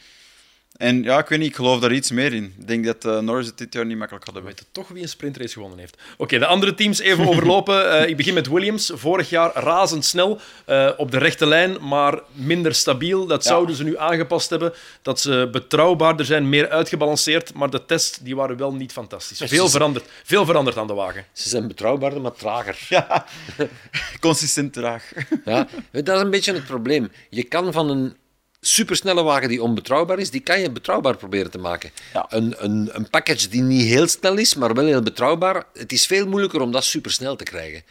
En 0.73 1.03
ja, 1.03 1.19
ik 1.19 1.27
weet 1.27 1.39
niet, 1.39 1.49
ik 1.49 1.55
geloof 1.55 1.79
daar 1.79 1.91
iets 1.93 2.11
meer 2.11 2.33
in. 2.33 2.53
Ik 2.59 2.67
denk 2.67 2.85
dat 2.85 3.05
eh, 3.05 3.19
Norris 3.19 3.45
het 3.47 3.57
dit 3.57 3.73
jaar 3.73 3.85
niet 3.85 3.97
makkelijk 3.97 4.25
gaat 4.25 4.33
We 4.33 4.39
hebben. 4.39 4.57
weten 4.59 4.73
toch 4.81 4.87
wie 4.93 5.01
een 5.01 5.09
sprintrace 5.09 5.53
gewonnen 5.53 5.79
heeft. 5.79 5.97
Oké, 6.17 6.39
de 6.39 6.45
andere 6.45 6.73
teams 6.73 6.99
even 6.99 7.27
overlopen. 7.27 7.71
Eh, 7.93 8.07
ik 8.09 8.17
begin 8.17 8.33
met 8.33 8.47
Williams. 8.47 8.91
Vorig 8.93 9.29
jaar 9.29 9.51
razendsnel 9.53 10.39
eh, 10.65 10.89
op 10.97 11.11
de 11.11 11.17
rechte 11.17 11.45
lijn, 11.45 11.87
maar 11.87 12.19
minder 12.31 12.75
stabiel. 12.75 13.25
Dat 13.25 13.43
Ja. 13.43 13.49
zouden 13.49 13.75
ze 13.75 13.83
nu 13.83 13.97
aangepast 13.97 14.49
hebben. 14.49 14.73
Dat 15.01 15.19
ze 15.19 15.49
betrouwbaarder 15.51 16.25
zijn, 16.25 16.49
meer 16.49 16.69
uitgebalanceerd. 16.69 17.53
Maar 17.53 17.69
de 17.69 17.85
tests 17.85 18.17
die 18.17 18.35
waren 18.35 18.57
wel 18.57 18.73
niet 18.73 18.91
fantastisch. 18.91 19.41
Veel 19.45 19.69
veranderd, 19.69 20.05
veel 20.23 20.45
veranderd 20.45 20.77
aan 20.77 20.87
de 20.87 20.93
wagen. 20.93 21.25
Ze 21.33 21.49
zijn 21.49 21.67
betrouwbaarder, 21.67 22.21
maar 22.21 22.33
trager. 22.33 22.85
Ja, 22.89 23.25
consistent 24.19 24.73
traag. 24.73 25.11
Ja, 25.45 25.67
dat 25.91 26.15
is 26.15 26.21
een 26.21 26.29
beetje 26.29 26.53
het 26.53 26.65
probleem. 26.65 27.11
Je 27.29 27.43
kan 27.43 27.71
van 27.73 27.89
een 27.89 28.15
supersnelle 28.65 29.23
wagen 29.23 29.49
die 29.49 29.63
onbetrouwbaar 29.63 30.19
is, 30.19 30.29
die 30.29 30.41
kan 30.41 30.59
je 30.59 30.71
betrouwbaar 30.71 31.17
proberen 31.17 31.51
te 31.51 31.57
maken. 31.57 31.91
Ja. 32.13 32.25
Een, 32.29 32.55
een, 32.57 32.89
een 32.91 33.09
package 33.09 33.49
die 33.49 33.61
niet 33.61 33.87
heel 33.87 34.07
snel 34.07 34.37
is, 34.37 34.55
maar 34.55 34.73
wel 34.73 34.85
heel 34.85 35.01
betrouwbaar, 35.01 35.63
het 35.73 35.91
is 35.91 36.05
veel 36.05 36.27
moeilijker 36.27 36.61
om 36.61 36.71
dat 36.71 36.83
supersnel 36.83 37.35
te 37.35 37.43
krijgen. 37.43 37.83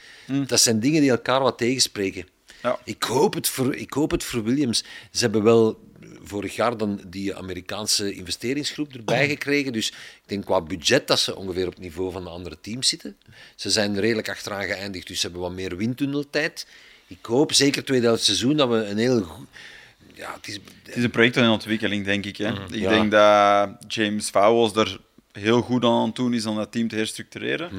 Dat 0.46 0.60
zijn 0.60 0.80
dingen 0.80 1.00
die 1.00 1.10
elkaar 1.10 1.40
wat 1.40 1.58
tegenspreken. 1.58 2.28
Ja. 2.62 2.78
Ik, 2.84 3.02
hoop 3.02 3.34
het 3.34 3.48
voor, 3.48 3.74
ik 3.74 3.92
hoop 3.92 4.10
het 4.10 4.24
voor 4.24 4.42
Williams. 4.42 4.84
Ze 5.10 5.20
hebben 5.20 5.42
wel 5.42 5.80
vorig 6.22 6.56
jaar 6.56 6.76
dan 6.76 7.00
die 7.06 7.34
Amerikaanse 7.34 8.12
investeringsgroep 8.12 8.92
erbij 8.92 9.28
gekregen. 9.36 9.72
Dus 9.72 9.88
ik 9.88 10.22
denk 10.26 10.44
qua 10.44 10.60
budget 10.60 11.06
dat 11.06 11.20
ze 11.20 11.36
ongeveer 11.36 11.66
op 11.66 11.72
het 11.72 11.82
niveau 11.82 12.12
van 12.12 12.24
de 12.24 12.30
andere 12.30 12.58
teams 12.60 12.88
zitten. 12.88 13.16
Ze 13.56 13.70
zijn 13.70 14.00
redelijk 14.00 14.28
achteraan 14.28 14.64
geëindigd, 14.64 15.06
dus 15.06 15.20
ze 15.20 15.26
hebben 15.26 15.42
wat 15.42 15.52
meer 15.52 15.76
windtunneltijd. 15.76 16.66
Ik 17.06 17.24
hoop 17.26 17.52
zeker 17.52 17.84
tweede 17.84 18.06
helft 18.06 18.24
seizoen 18.24 18.56
dat 18.56 18.68
we 18.68 18.74
een 18.74 18.98
heel 18.98 19.22
goed... 19.22 19.46
Ja, 20.22 20.32
het 20.36 20.48
is... 20.48 20.54
Het 20.82 20.96
is 20.96 21.04
een 21.04 21.10
project 21.10 21.36
in 21.36 21.48
ontwikkeling, 21.48 22.04
denk 22.04 22.24
ik. 22.24 22.36
Hè. 22.36 22.48
Ik 22.52 22.74
Ja. 22.74 22.88
denk 22.88 23.10
dat 23.10 23.92
James 23.94 24.30
Vowles 24.30 24.72
er 24.74 24.98
heel 25.32 25.60
goed 25.62 25.84
aan 25.84 25.90
aan 25.92 26.06
het 26.06 26.14
doen 26.16 26.34
is 26.34 26.46
om 26.46 26.56
dat 26.56 26.72
team 26.72 26.88
te 26.88 26.96
herstructureren. 26.96 27.70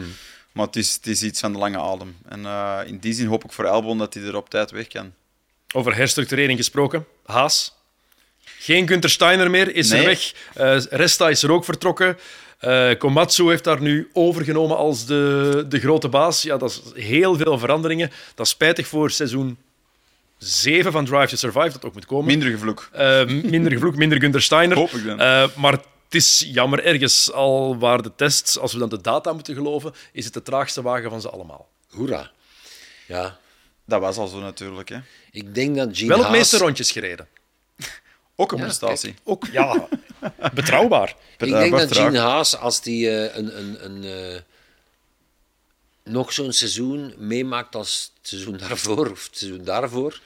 Maar 0.52 0.66
het 0.66 0.76
is, 0.76 0.94
het 0.94 1.08
is 1.08 1.24
iets 1.24 1.40
van 1.40 1.52
de 1.54 1.60
lange 1.60 1.80
adem. 1.80 2.16
En 2.30 2.46
eh, 2.46 2.80
in 2.86 2.98
die 2.98 3.14
zin 3.14 3.28
hoop 3.28 3.44
ik 3.44 3.52
voor 3.52 3.68
Albon 3.68 3.98
dat 3.98 4.14
hij 4.14 4.24
er 4.24 4.36
op 4.36 4.50
tijd 4.50 4.72
weg 4.72 4.88
kan. 4.88 5.14
Over 5.76 5.96
herstructurering 5.96 6.58
gesproken. 6.58 7.06
Haas. 7.26 7.74
Geen 8.44 8.88
Günther 8.88 9.10
Steiner 9.10 9.50
meer, 9.50 9.76
is 9.76 9.92
er 9.92 10.06
weg. 10.06 10.34
Eh, 10.54 10.80
Resta 10.90 11.30
is 11.30 11.44
er 11.44 11.52
ook 11.52 11.66
vertrokken. 11.66 12.18
Eh, 12.60 12.90
Komatsu 12.98 13.48
heeft 13.50 13.64
daar 13.64 13.82
nu 13.82 14.10
overgenomen 14.14 14.78
als 14.78 15.06
de, 15.06 15.66
de 15.70 15.80
grote 15.80 16.10
baas. 16.10 16.42
Ja, 16.42 16.58
dat 16.58 16.70
is 16.96 17.04
heel 17.04 17.36
veel 17.38 17.58
veranderingen. 17.60 18.12
Dat 18.36 18.46
is 18.46 18.52
spijtig 18.52 18.88
voor 18.88 19.12
seizoen 19.12 19.58
7 20.44 20.92
van 20.92 21.06
Drive 21.06 21.28
to 21.28 21.36
Survive, 21.36 21.72
dat 21.72 21.86
ook 21.86 21.94
moet 21.94 22.06
komen. 22.06 22.26
Minder 22.26 22.50
gevloek. 22.50 22.90
Eh, 22.92 23.26
minder 23.26 23.72
gevloek, 23.72 23.96
minder 23.96 24.20
Günther 24.20 24.42
Steiner. 24.42 24.78
Hoop 24.78 24.90
ik 24.92 25.06
dan. 25.06 25.20
Eh, 25.20 25.48
maar 25.56 25.72
het 25.72 25.82
is 26.10 26.46
jammer 26.48 26.84
ergens, 26.84 27.32
al 27.32 27.78
waar 27.78 28.02
de 28.02 28.12
tests, 28.16 28.60
als 28.60 28.74
we 28.74 28.80
dan 28.80 28.90
de 28.90 29.02
data 29.02 29.34
moeten 29.34 29.56
geloven, 29.56 29.94
is 30.12 30.26
het 30.26 30.34
de 30.34 30.42
traagste 30.42 30.82
wagen 30.82 31.10
van 31.10 31.22
ze 31.22 31.30
allemaal. 31.30 31.70
Hoera. 31.90 32.32
Ja, 33.08 33.38
Dat 33.86 34.00
was 34.02 34.18
al 34.18 34.28
zo 34.28 34.40
natuurlijk. 34.40 34.90
Hè. 34.90 34.98
ik 35.32 35.56
denk 35.56 35.76
dat 35.76 35.90
Gene 35.92 36.08
Wel 36.08 36.18
het 36.18 36.28
Haas- 36.28 36.36
meeste 36.38 36.58
rondjes 36.58 36.92
gereden. 36.92 37.28
Ook 38.36 38.52
een 38.52 38.58
Ja, 38.58 38.64
prestatie. 38.64 39.14
Ook, 39.24 39.46
ja, 39.52 39.88
betrouwbaar. 40.54 41.16
Ik 41.38 41.50
denk 41.52 41.72
dat. 41.78 41.96
Gene 41.98 42.20
Haas, 42.20 42.58
als 42.58 42.82
die 42.82 43.10
eh, 43.10 43.38
een, 43.38 43.58
een, 43.60 43.86
een, 43.86 44.04
eh, 44.04 44.40
nog 46.04 46.34
zo'n 46.34 46.52
seizoen 46.54 47.14
meemaakt 47.18 47.76
als 47.76 48.12
het 48.18 48.28
seizoen 48.28 48.58
daarvoor, 48.58 49.12
of 49.12 49.26
het 49.26 49.38
seizoen 49.38 49.64
daarvoor, 49.64 50.22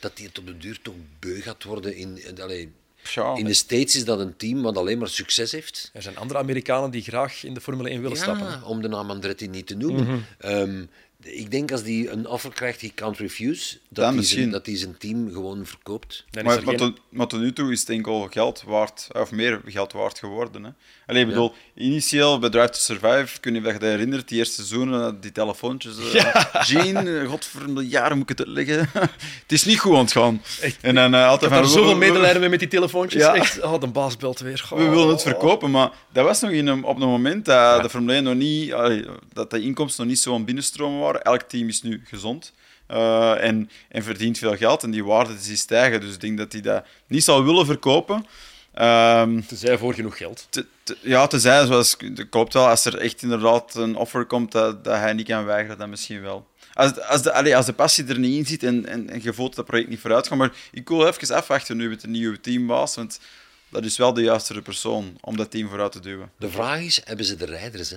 dat 0.00 0.12
hij 0.14 0.26
het 0.26 0.38
op 0.38 0.46
de 0.46 0.56
duur 0.58 0.78
toch 0.82 0.94
beu 1.18 1.40
gaat 1.40 1.64
worden. 1.64 1.96
In, 1.96 2.26
in, 2.26 2.42
allee, 2.42 2.72
Ja, 3.14 3.34
in 3.36 3.44
de 3.44 3.54
States 3.54 3.96
is 3.96 4.04
dat 4.04 4.18
een 4.20 4.36
team 4.36 4.62
wat 4.62 4.76
alleen 4.76 4.98
maar 4.98 5.08
succes 5.08 5.52
heeft. 5.52 5.90
Er 5.92 6.02
zijn 6.02 6.16
andere 6.16 6.38
Amerikanen 6.38 6.90
die 6.90 7.02
graag 7.02 7.44
in 7.44 7.54
de 7.54 7.60
Formule 7.60 7.88
1 7.88 8.02
willen 8.02 8.16
stappen. 8.16 8.46
hè. 8.52 8.64
Om 8.64 8.82
de 8.82 8.88
naam 8.88 9.10
Andretti 9.10 9.48
niet 9.48 9.66
te 9.66 9.74
noemen. 9.76 10.26
Ehm, 10.38 10.84
ik 11.24 11.50
denk 11.50 11.72
als 11.72 11.82
die 11.82 12.10
een 12.10 12.26
offer 12.26 12.52
krijgt, 12.52 12.80
die 12.80 12.92
can't 12.94 13.18
refuse, 13.18 13.76
dat 13.88 14.04
hij 14.04 14.14
misschien. 14.14 14.38
zijn, 14.40 14.50
dat 14.50 14.66
hij 14.66 14.76
zijn 14.76 14.98
team 14.98 15.30
gewoon 15.32 15.66
verkoopt. 15.66 16.24
Dan 16.30 16.42
is 16.42 16.48
Maar, 16.48 16.58
er 16.58 16.64
maar, 16.64 16.78
geen- 16.78 16.92
tot, 16.94 17.00
maar 17.08 17.26
tot 17.26 17.40
nu 17.40 17.52
toe 17.52 17.72
is 17.72 17.80
het 17.80 17.88
enkel 17.88 18.28
geld 18.30 18.62
waard, 18.66 19.08
of 19.12 19.30
meer 19.30 19.60
geld 19.66 19.92
waard 19.92 20.18
geworden. 20.18 20.64
Hè. 20.64 20.70
Allee, 21.06 21.22
ik 21.22 21.28
bedoel, 21.28 21.52
initieel 21.74 22.38
bij 22.38 22.50
Drive 22.50 22.68
to 22.70 22.78
Survive, 22.78 23.40
kun 23.40 23.54
je 23.54 23.60
je 23.62 23.72
dat 23.72 23.80
herinnert, 23.82 24.28
die 24.28 24.38
eerste 24.38 24.54
seizoenen, 24.54 25.20
die 25.20 25.32
telefoontjes. 25.32 26.12
eh, 26.12 26.44
Gene, 26.52 27.24
god 27.26 27.44
voor 27.44 27.60
een 27.62 27.72
miljard 27.72 28.14
moet 28.14 28.30
ik 28.30 28.38
het 28.38 28.46
uitleggen. 28.46 28.90
het 29.42 29.52
is 29.52 29.64
niet 29.64 29.78
goed 29.78 29.94
aan 29.94 30.00
het 30.00 30.12
gaan. 30.12 30.42
En 30.80 30.94
dan 30.94 31.14
eh, 31.14 31.20
Ik 31.20 31.26
altijd 31.26 31.52
van, 31.52 31.68
zoveel 31.68 31.84
we- 31.84 31.92
we- 31.92 31.98
medelijden 31.98 32.40
mee 32.40 32.50
met 32.50 32.58
die 32.58 32.68
telefoontjes. 32.68 33.22
Ja. 33.22 33.34
Echt, 33.34 33.62
oh, 33.62 33.80
de 33.80 33.86
baas 33.86 34.16
belt 34.16 34.38
weer. 34.38 34.66
We 34.74 34.88
willen 34.88 35.08
het 35.08 35.22
verkopen, 35.22 35.70
maar 35.70 35.90
dat 36.12 36.24
was 36.24 36.40
nog 36.40 36.50
in 36.50 36.66
een, 36.66 36.84
op 36.84 37.00
een 37.00 37.08
moment 37.08 37.44
dat 37.44 37.82
de 37.82 37.90
Formule 37.90 38.12
1 38.14 38.24
nog 38.24 38.34
niet, 38.34 38.72
allee, 38.72 39.04
dat 39.32 39.50
de 39.50 39.60
inkomsten 39.60 40.02
nog 40.02 40.12
niet 40.12 40.22
zo 40.22 40.34
aan 40.34 40.44
binnenstromen 40.44 41.00
waren. 41.12 41.22
Elk 41.32 41.42
team 41.42 41.68
is 41.68 41.82
nu 41.82 42.02
gezond 42.04 42.52
eh, 42.86 43.44
en, 43.44 43.70
en 43.88 44.02
verdient 44.02 44.38
veel 44.38 44.56
geld 44.56 44.82
en 44.82 44.90
die 44.90 45.04
waarde 45.04 45.34
die 45.46 45.56
stijgen. 45.56 46.00
Dus 46.00 46.14
ik 46.14 46.20
denk 46.20 46.38
dat 46.38 46.52
hij 46.52 46.60
dat 46.60 46.84
niet 47.06 47.24
zal 47.24 47.44
willen 47.44 47.66
verkopen. 47.66 48.26
Ehm, 48.74 49.40
Tenzij 49.40 49.78
voor 49.78 49.94
genoeg 49.94 50.16
geld. 50.16 50.46
te, 50.50 50.66
te- 50.82 50.96
ja, 51.02 51.26
tenzij, 51.26 51.66
zoals 51.66 51.96
klopt 52.30 52.52
wel, 52.52 52.68
als 52.68 52.84
er 52.84 52.98
echt 52.98 53.22
inderdaad 53.22 53.74
een 53.74 53.96
offer 53.96 54.24
komt 54.26 54.52
dat, 54.52 54.84
dat 54.84 54.96
hij 54.96 55.12
niet 55.12 55.26
kan 55.26 55.44
weigeren, 55.44 55.78
dan 55.78 55.90
misschien 55.90 56.20
wel. 56.20 56.46
Als, 56.72 57.00
als, 57.00 57.22
de, 57.22 57.32
allee, 57.32 57.56
als 57.56 57.66
de 57.66 57.72
passie 57.72 58.06
er 58.06 58.18
niet 58.18 58.36
in 58.38 58.46
zit 58.46 58.62
en, 58.62 58.86
en, 58.86 59.10
en 59.10 59.22
je 59.22 59.32
voelt 59.32 59.48
dat 59.48 59.56
het 59.56 59.66
project 59.66 59.88
niet 59.88 60.00
vooruit 60.00 60.26
gaat. 60.28 60.38
Maar 60.38 60.52
ik 60.70 60.88
wil 60.88 61.06
even 61.06 61.34
afwachten 61.36 61.76
nu 61.76 61.88
met 61.88 62.00
de 62.00 62.08
nieuwe 62.08 62.40
teambaas, 62.40 62.94
want 62.94 63.20
dat 63.68 63.84
is 63.84 63.96
wel 63.96 64.12
de 64.12 64.22
juiste 64.22 64.62
persoon 64.62 65.18
om 65.20 65.36
dat 65.36 65.50
team 65.50 65.68
vooruit 65.68 65.92
te 65.92 66.00
duwen. 66.00 66.30
De 66.38 66.50
vraag 66.50 66.80
is, 66.80 67.00
hebben 67.04 67.24
ze 67.26 67.36
de 67.36 67.44
rijders 67.44 67.90
hè, 67.90 67.96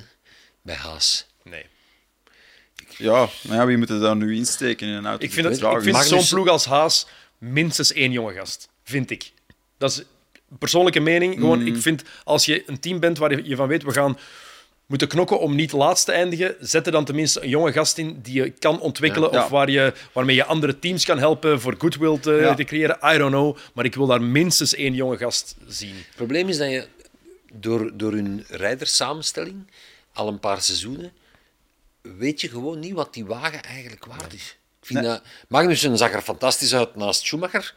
bij 0.61 0.75
Haas? 0.75 1.25
Nee. 1.43 1.65
Ja, 3.01 3.27
maar 3.47 3.57
ja, 3.57 3.65
wie 3.65 3.77
moet 3.77 3.89
er 3.89 3.99
daar 3.99 4.15
nu 4.15 4.35
insteken 4.35 4.87
in 4.87 4.93
een 4.93 5.05
auto? 5.05 5.25
Ik 5.25 5.31
vind, 5.33 5.45
het, 5.47 5.85
ik 5.85 5.95
zo'n 6.03 6.27
ploeg 6.29 6.47
als 6.47 6.65
Haas 6.65 7.07
minstens 7.37 7.93
één 7.93 8.11
jonge 8.11 8.33
gast. 8.33 8.69
Vind 8.83 9.09
ik. 9.09 9.31
Dat 9.77 9.91
is 9.91 9.97
een 9.97 10.57
persoonlijke 10.57 10.99
mening. 10.99 11.33
Gewoon, 11.35 11.59
Mm. 11.59 11.67
Ik 11.67 11.81
vind, 11.81 12.03
als 12.23 12.45
je 12.45 12.63
een 12.65 12.79
team 12.79 12.99
bent 12.99 13.17
waar 13.17 13.43
je 13.47 13.55
van 13.55 13.67
weet, 13.67 13.83
we 13.83 13.91
gaan 13.91 14.17
moeten 14.85 15.07
knokken 15.07 15.39
om 15.39 15.55
niet 15.55 15.71
laatst 15.71 16.05
te 16.05 16.11
eindigen, 16.11 16.55
zet 16.59 16.85
er 16.85 16.91
dan 16.91 17.05
tenminste 17.05 17.41
een 17.43 17.49
jonge 17.49 17.71
gast 17.71 17.97
in 17.97 18.19
die 18.21 18.33
je 18.43 18.49
kan 18.49 18.79
ontwikkelen 18.79 19.31
Ja. 19.31 19.43
of 19.43 19.49
waar 19.49 19.69
je, 19.69 19.93
waarmee 20.13 20.35
je 20.35 20.45
andere 20.45 20.79
teams 20.79 21.05
kan 21.05 21.17
helpen 21.19 21.61
voor 21.61 21.75
goodwill 21.77 22.17
te, 22.19 22.31
Ja. 22.31 22.53
te 22.53 22.63
creëren. 22.63 22.97
I 23.13 23.17
don't 23.17 23.31
know. 23.31 23.57
Maar 23.73 23.85
ik 23.85 23.95
wil 23.95 24.05
daar 24.07 24.21
minstens 24.21 24.75
één 24.75 24.93
jonge 24.93 25.17
gast 25.17 25.55
zien. 25.67 25.95
Het 25.95 26.15
probleem 26.15 26.49
is 26.49 26.57
dat 26.57 26.69
je 26.69 26.87
door, 27.53 27.91
door 27.93 28.11
hun 28.11 28.45
rijderssamenstelling 28.49 29.55
al 30.13 30.27
een 30.27 30.39
paar 30.39 30.61
seizoenen 30.61 31.11
weet 32.01 32.41
je 32.41 32.49
gewoon 32.49 32.79
niet 32.79 32.93
wat 32.93 33.13
die 33.13 33.25
wagen 33.25 33.63
eigenlijk 33.63 34.05
waard 34.05 34.33
is. 34.33 34.57
Ik 34.81 34.87
vind 34.87 35.03
dat, 35.03 35.21
Magnussen 35.47 35.97
zag 35.97 36.13
er 36.13 36.21
fantastisch 36.21 36.75
uit 36.75 36.95
naast 36.95 37.21
Schumacher, 37.21 37.75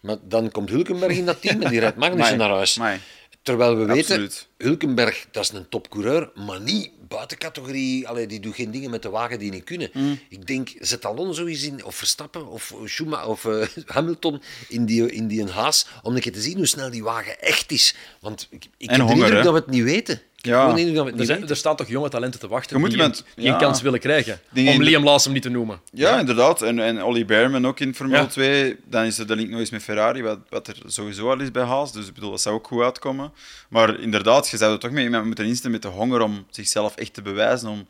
maar 0.00 0.16
dan 0.22 0.50
komt 0.50 0.68
Hulkenberg 0.68 1.16
in 1.16 1.26
dat 1.26 1.40
team 1.40 1.62
en 1.62 1.70
die 1.70 1.80
rijdt 1.80 1.96
Magnussen 2.06 2.38
naar 2.38 2.50
huis. 2.50 2.78
amai. 2.78 3.00
Terwijl 3.46 3.76
we 3.76 3.84
weten. 3.84 4.30
Hulkenberg, 4.58 5.26
dat 5.30 5.42
is 5.42 5.50
een 5.50 5.68
topcoureur, 5.68 6.30
maar 6.34 6.60
niet 6.60 6.90
buiten 7.08 7.38
categorie. 7.38 8.08
Allee, 8.08 8.26
die 8.26 8.40
doet 8.40 8.54
geen 8.54 8.70
dingen 8.70 8.90
met 8.90 9.02
de 9.02 9.10
wagen 9.10 9.38
die 9.38 9.50
niet 9.50 9.64
kunnen. 9.64 9.90
Mm. 9.92 10.18
Ik 10.28 10.46
denk, 10.46 10.72
zet 10.78 11.04
Alonso 11.04 11.46
eens 11.46 11.62
in, 11.62 11.84
of 11.84 11.94
Verstappen, 11.94 12.46
of 12.46 12.74
Schumacher, 12.84 13.28
of 13.28 13.44
eh, 13.44 13.66
Hamilton 13.86 14.42
in 14.68 14.84
die, 14.84 15.12
in 15.12 15.26
die 15.26 15.40
een 15.40 15.48
haas, 15.48 15.86
om 16.02 16.14
een 16.14 16.20
keer 16.20 16.32
te 16.32 16.40
zien 16.40 16.56
hoe 16.56 16.66
snel 16.66 16.90
die 16.90 17.02
wagen 17.02 17.40
echt 17.40 17.72
is. 17.72 17.94
Want 18.20 18.46
ik, 18.50 18.66
ik 18.76 18.90
heb 18.90 19.06
de 19.06 19.12
indruk 19.12 19.42
dat 19.42 19.52
we 19.52 19.58
het 19.58 19.70
niet 19.70 19.82
weten. 19.82 20.22
Ja. 20.46 20.76
er, 20.76 21.26
zijn, 21.26 21.48
er, 21.48 21.56
staan 21.56 21.76
toch 21.76 21.88
jonge 21.88 22.08
talenten 22.08 22.40
te 22.40 22.48
wachten 22.48 22.82
die, 22.82 22.90
iemand, 22.90 23.24
die 23.34 23.48
een 23.48 23.58
kans 23.58 23.82
willen 23.82 24.00
krijgen. 24.00 24.40
om 24.54 24.82
Liam 24.82 25.04
Lawson 25.04 25.32
niet 25.32 25.42
te 25.42 25.48
noemen. 25.48 25.80
Ja, 25.92 26.18
inderdaad. 26.18 26.62
En, 26.62 26.78
en 26.78 27.02
Ollie 27.02 27.24
Behrman 27.24 27.66
ook 27.66 27.80
in 27.80 27.94
Formule 27.94 28.26
2. 28.26 28.76
Dan 28.84 29.04
is 29.04 29.18
er 29.18 29.26
de 29.26 29.36
link 29.36 29.50
nog 29.50 29.60
eens 29.60 29.70
met 29.70 29.82
Ferrari, 29.82 30.22
wat, 30.22 30.38
wat 30.48 30.68
er 30.68 30.76
sowieso 30.86 31.30
al 31.30 31.40
is 31.40 31.50
bij 31.50 31.64
Haas. 31.64 31.92
Dus 31.92 32.06
ik 32.06 32.14
bedoel, 32.14 32.30
dat 32.30 32.40
zou 32.40 32.54
ook 32.54 32.66
goed 32.66 32.82
uitkomen. 32.82 33.32
Maar 33.68 34.00
inderdaad, 34.00 34.48
je 34.48 34.56
zou 34.56 34.72
er 34.72 34.78
toch 34.78 34.90
mee 34.90 35.04
iemand 35.04 35.24
moeten 35.24 35.44
instemmen 35.44 35.80
met 35.80 35.90
de 35.90 35.98
honger 35.98 36.20
om 36.20 36.46
zichzelf 36.50 36.96
echt 36.96 37.14
te 37.14 37.22
bewijzen. 37.22 37.68
Om 37.68 37.86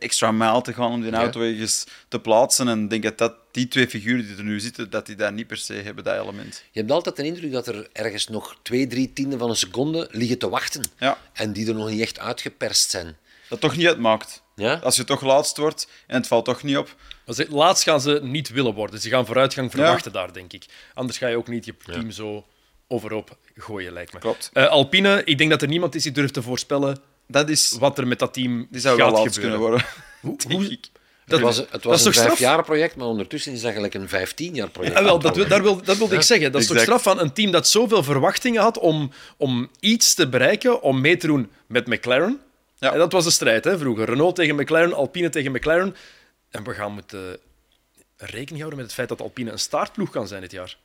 extra 0.00 0.32
mijl 0.32 0.60
te 0.60 0.72
gaan 0.72 0.90
om 0.90 1.02
die 1.02 1.12
auto 1.12 1.40
ergens 1.40 1.86
te 2.08 2.20
plaatsen. 2.20 2.68
En 2.68 2.82
ik 2.82 2.90
denk 2.90 3.02
dat, 3.02 3.18
dat 3.18 3.34
die 3.50 3.68
twee 3.68 3.88
figuren 3.88 4.26
die 4.26 4.36
er 4.36 4.44
nu 4.44 4.60
zitten, 4.60 4.90
dat 4.90 5.06
die 5.06 5.16
daar 5.16 5.32
niet 5.32 5.46
per 5.46 5.56
se 5.56 5.72
hebben, 5.72 6.04
dat 6.04 6.22
element. 6.22 6.64
Je 6.70 6.80
hebt 6.80 6.92
altijd 6.92 7.16
de 7.16 7.24
indruk 7.24 7.52
dat 7.52 7.66
er 7.66 7.88
ergens 7.92 8.28
nog 8.28 8.56
twee, 8.62 8.86
drie 8.86 9.12
tienden 9.12 9.38
van 9.38 9.50
een 9.50 9.56
seconde 9.56 10.08
liggen 10.10 10.38
te 10.38 10.48
wachten. 10.48 10.82
Ja. 10.98 11.18
En 11.32 11.52
die 11.52 11.68
er 11.68 11.74
nog 11.74 11.88
niet 11.88 12.00
echt 12.00 12.18
uitgeperst 12.18 12.90
zijn. 12.90 13.16
Dat 13.48 13.60
toch 13.60 13.76
niet 13.76 13.86
uitmaakt. 13.86 14.42
Ja? 14.54 14.74
Als 14.74 14.96
je 14.96 15.04
toch 15.04 15.22
laatst 15.22 15.56
wordt 15.56 15.88
en 16.06 16.16
het 16.16 16.26
valt 16.26 16.44
toch 16.44 16.62
niet 16.62 16.76
op. 16.76 16.96
Laatst 17.48 17.82
gaan 17.82 18.00
ze 18.00 18.20
niet 18.22 18.50
willen 18.50 18.74
worden. 18.74 19.00
Ze 19.00 19.08
gaan 19.08 19.26
vooruitgang 19.26 19.70
verwachten 19.70 20.12
daar, 20.12 20.32
denk 20.32 20.52
ik. 20.52 20.64
Anders 20.94 21.18
ga 21.18 21.26
je 21.26 21.36
ook 21.36 21.48
niet 21.48 21.64
je 21.64 21.74
team 21.84 22.10
zo 22.10 22.46
overop 22.88 23.36
gooien, 23.56 23.92
lijkt 23.92 24.12
me. 24.12 24.18
Klopt. 24.18 24.50
Uh, 24.52 24.68
Alpine, 24.68 25.24
ik 25.24 25.38
denk 25.38 25.50
dat 25.50 25.62
er 25.62 25.68
niemand 25.68 25.94
is 25.94 26.02
die 26.02 26.12
durft 26.12 26.34
te 26.34 26.42
voorspellen 26.42 26.98
dat 27.30 27.48
is, 27.48 27.76
wat 27.78 27.98
er 27.98 28.06
met 28.06 28.18
dat 28.18 28.32
team 28.32 28.66
die 28.70 28.80
zou 28.80 28.98
gaat 28.98 29.10
wel 29.10 29.22
gebeuren. 29.22 29.40
kunnen 29.40 29.58
worden. 29.58 29.84
Hoe, 30.20 30.36
hoe, 30.48 30.78
dat, 31.30 31.40
was, 31.40 31.56
het 31.70 31.84
was 31.84 32.04
een 32.04 32.12
vijfjaar 32.12 32.64
project, 32.64 32.96
maar 32.96 33.06
ondertussen 33.06 33.52
is 33.52 33.60
dat 33.60 33.72
eigenlijk 33.72 33.94
een 33.94 34.08
vijftien 34.08 34.54
jaar 34.54 34.70
project. 34.70 34.98
Ja, 34.98 35.04
wel, 35.04 35.18
dat, 35.18 35.34
daar 35.48 35.62
wil, 35.62 35.82
dat 35.82 35.96
wilde 35.96 36.14
ik 36.14 36.22
zeggen. 36.22 36.52
Dat 36.52 36.60
is 36.60 36.66
toch 36.66 36.80
straf 36.80 37.02
van 37.02 37.20
een 37.20 37.32
team 37.32 37.50
dat 37.50 37.68
zoveel 37.68 38.02
verwachtingen 38.02 38.62
had 38.62 38.78
om, 38.78 39.12
om 39.36 39.70
iets 39.80 40.14
te 40.14 40.28
bereiken, 40.28 40.82
om 40.82 41.00
mee 41.00 41.16
te 41.16 41.26
doen 41.26 41.50
met 41.66 41.86
McLaren. 41.86 42.40
Ja. 42.78 42.92
En 42.92 42.98
dat 42.98 43.12
was 43.12 43.24
de 43.24 43.30
strijd 43.30 43.64
hè, 43.64 43.78
vroeger. 43.78 44.04
Renault 44.04 44.34
tegen 44.34 44.54
McLaren, 44.54 44.94
Alpine 44.94 45.28
tegen 45.28 45.52
McLaren. 45.52 45.96
En 46.50 46.64
we 46.64 46.74
gaan 46.74 46.92
moeten 46.92 47.38
rekening 48.16 48.58
houden 48.58 48.76
met 48.76 48.86
het 48.86 48.94
feit 48.94 49.08
dat 49.08 49.20
Alpine 49.20 49.50
een 49.50 49.58
startploeg 49.58 50.10
kan 50.10 50.28
zijn 50.28 50.40
dit 50.40 50.50
jaar. 50.52 50.76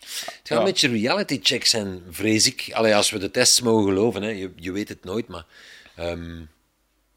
Het 0.00 0.40
gaat 0.42 0.58
een 0.58 0.64
beetje 0.64 0.88
reality 0.88 1.40
check 1.42 1.66
zijn, 1.66 2.02
vrees 2.10 2.46
ik. 2.46 2.68
Allee, 2.72 2.94
als 2.94 3.10
we 3.10 3.18
de 3.18 3.30
tests 3.30 3.60
mogen 3.60 3.84
geloven, 3.84 4.22
hè. 4.22 4.28
Je, 4.28 4.52
je 4.56 4.72
weet 4.72 4.88
het 4.88 5.04
nooit, 5.04 5.28
maar... 5.28 5.44
Um, 5.98 6.48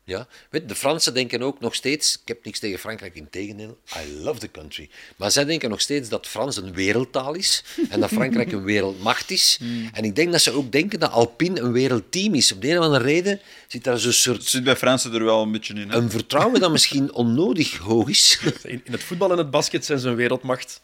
ja, 0.05 0.27
weet, 0.49 0.69
de 0.69 0.75
Fransen 0.75 1.13
denken 1.13 1.41
ook 1.41 1.59
nog 1.59 1.75
steeds, 1.75 2.13
ik 2.21 2.27
heb 2.27 2.45
niks 2.45 2.59
tegen 2.59 2.79
Frankrijk, 2.79 3.15
in 3.15 3.29
tegendeel, 3.29 3.79
I 3.97 4.19
love 4.23 4.39
the 4.39 4.51
country. 4.51 4.89
Maar 5.15 5.31
zij 5.31 5.45
denken 5.45 5.69
nog 5.69 5.81
steeds 5.81 6.09
dat 6.09 6.27
Frans 6.27 6.57
een 6.57 6.73
wereldtaal 6.73 7.34
is 7.34 7.63
en 7.89 7.99
dat 7.99 8.09
Frankrijk 8.09 8.51
een 8.51 8.63
wereldmacht 8.63 9.31
is. 9.31 9.57
Hmm. 9.59 9.89
En 9.93 10.03
ik 10.03 10.15
denk 10.15 10.31
dat 10.31 10.41
ze 10.41 10.51
ook 10.51 10.71
denken 10.71 10.99
dat 10.99 11.11
Alpine 11.11 11.59
een 11.59 11.71
wereldteam 11.71 12.34
is. 12.34 12.51
Op 12.51 12.61
de 12.61 12.69
een 12.69 12.77
of 12.77 12.84
andere 12.84 13.03
reden 13.03 13.39
zit 13.67 13.84
daar 13.84 13.99
zo'n 13.99 14.11
soort... 14.11 14.43
zit 14.43 14.63
bij 14.63 14.75
Fransen 14.75 15.13
er 15.13 15.23
wel 15.23 15.41
een 15.41 15.51
beetje 15.51 15.73
in. 15.73 15.89
Hè? 15.89 15.97
Een 15.97 16.09
vertrouwen 16.09 16.59
dat 16.59 16.71
misschien 16.71 17.13
onnodig 17.23 17.77
hoog 17.77 18.09
is. 18.09 18.39
In, 18.63 18.81
in 18.84 18.91
het 18.91 19.03
voetbal 19.03 19.31
en 19.31 19.38
het 19.38 19.51
basket 19.51 19.86
zijn 19.86 19.99
ze 19.99 20.09
een 20.09 20.15
wereldmacht. 20.15 20.81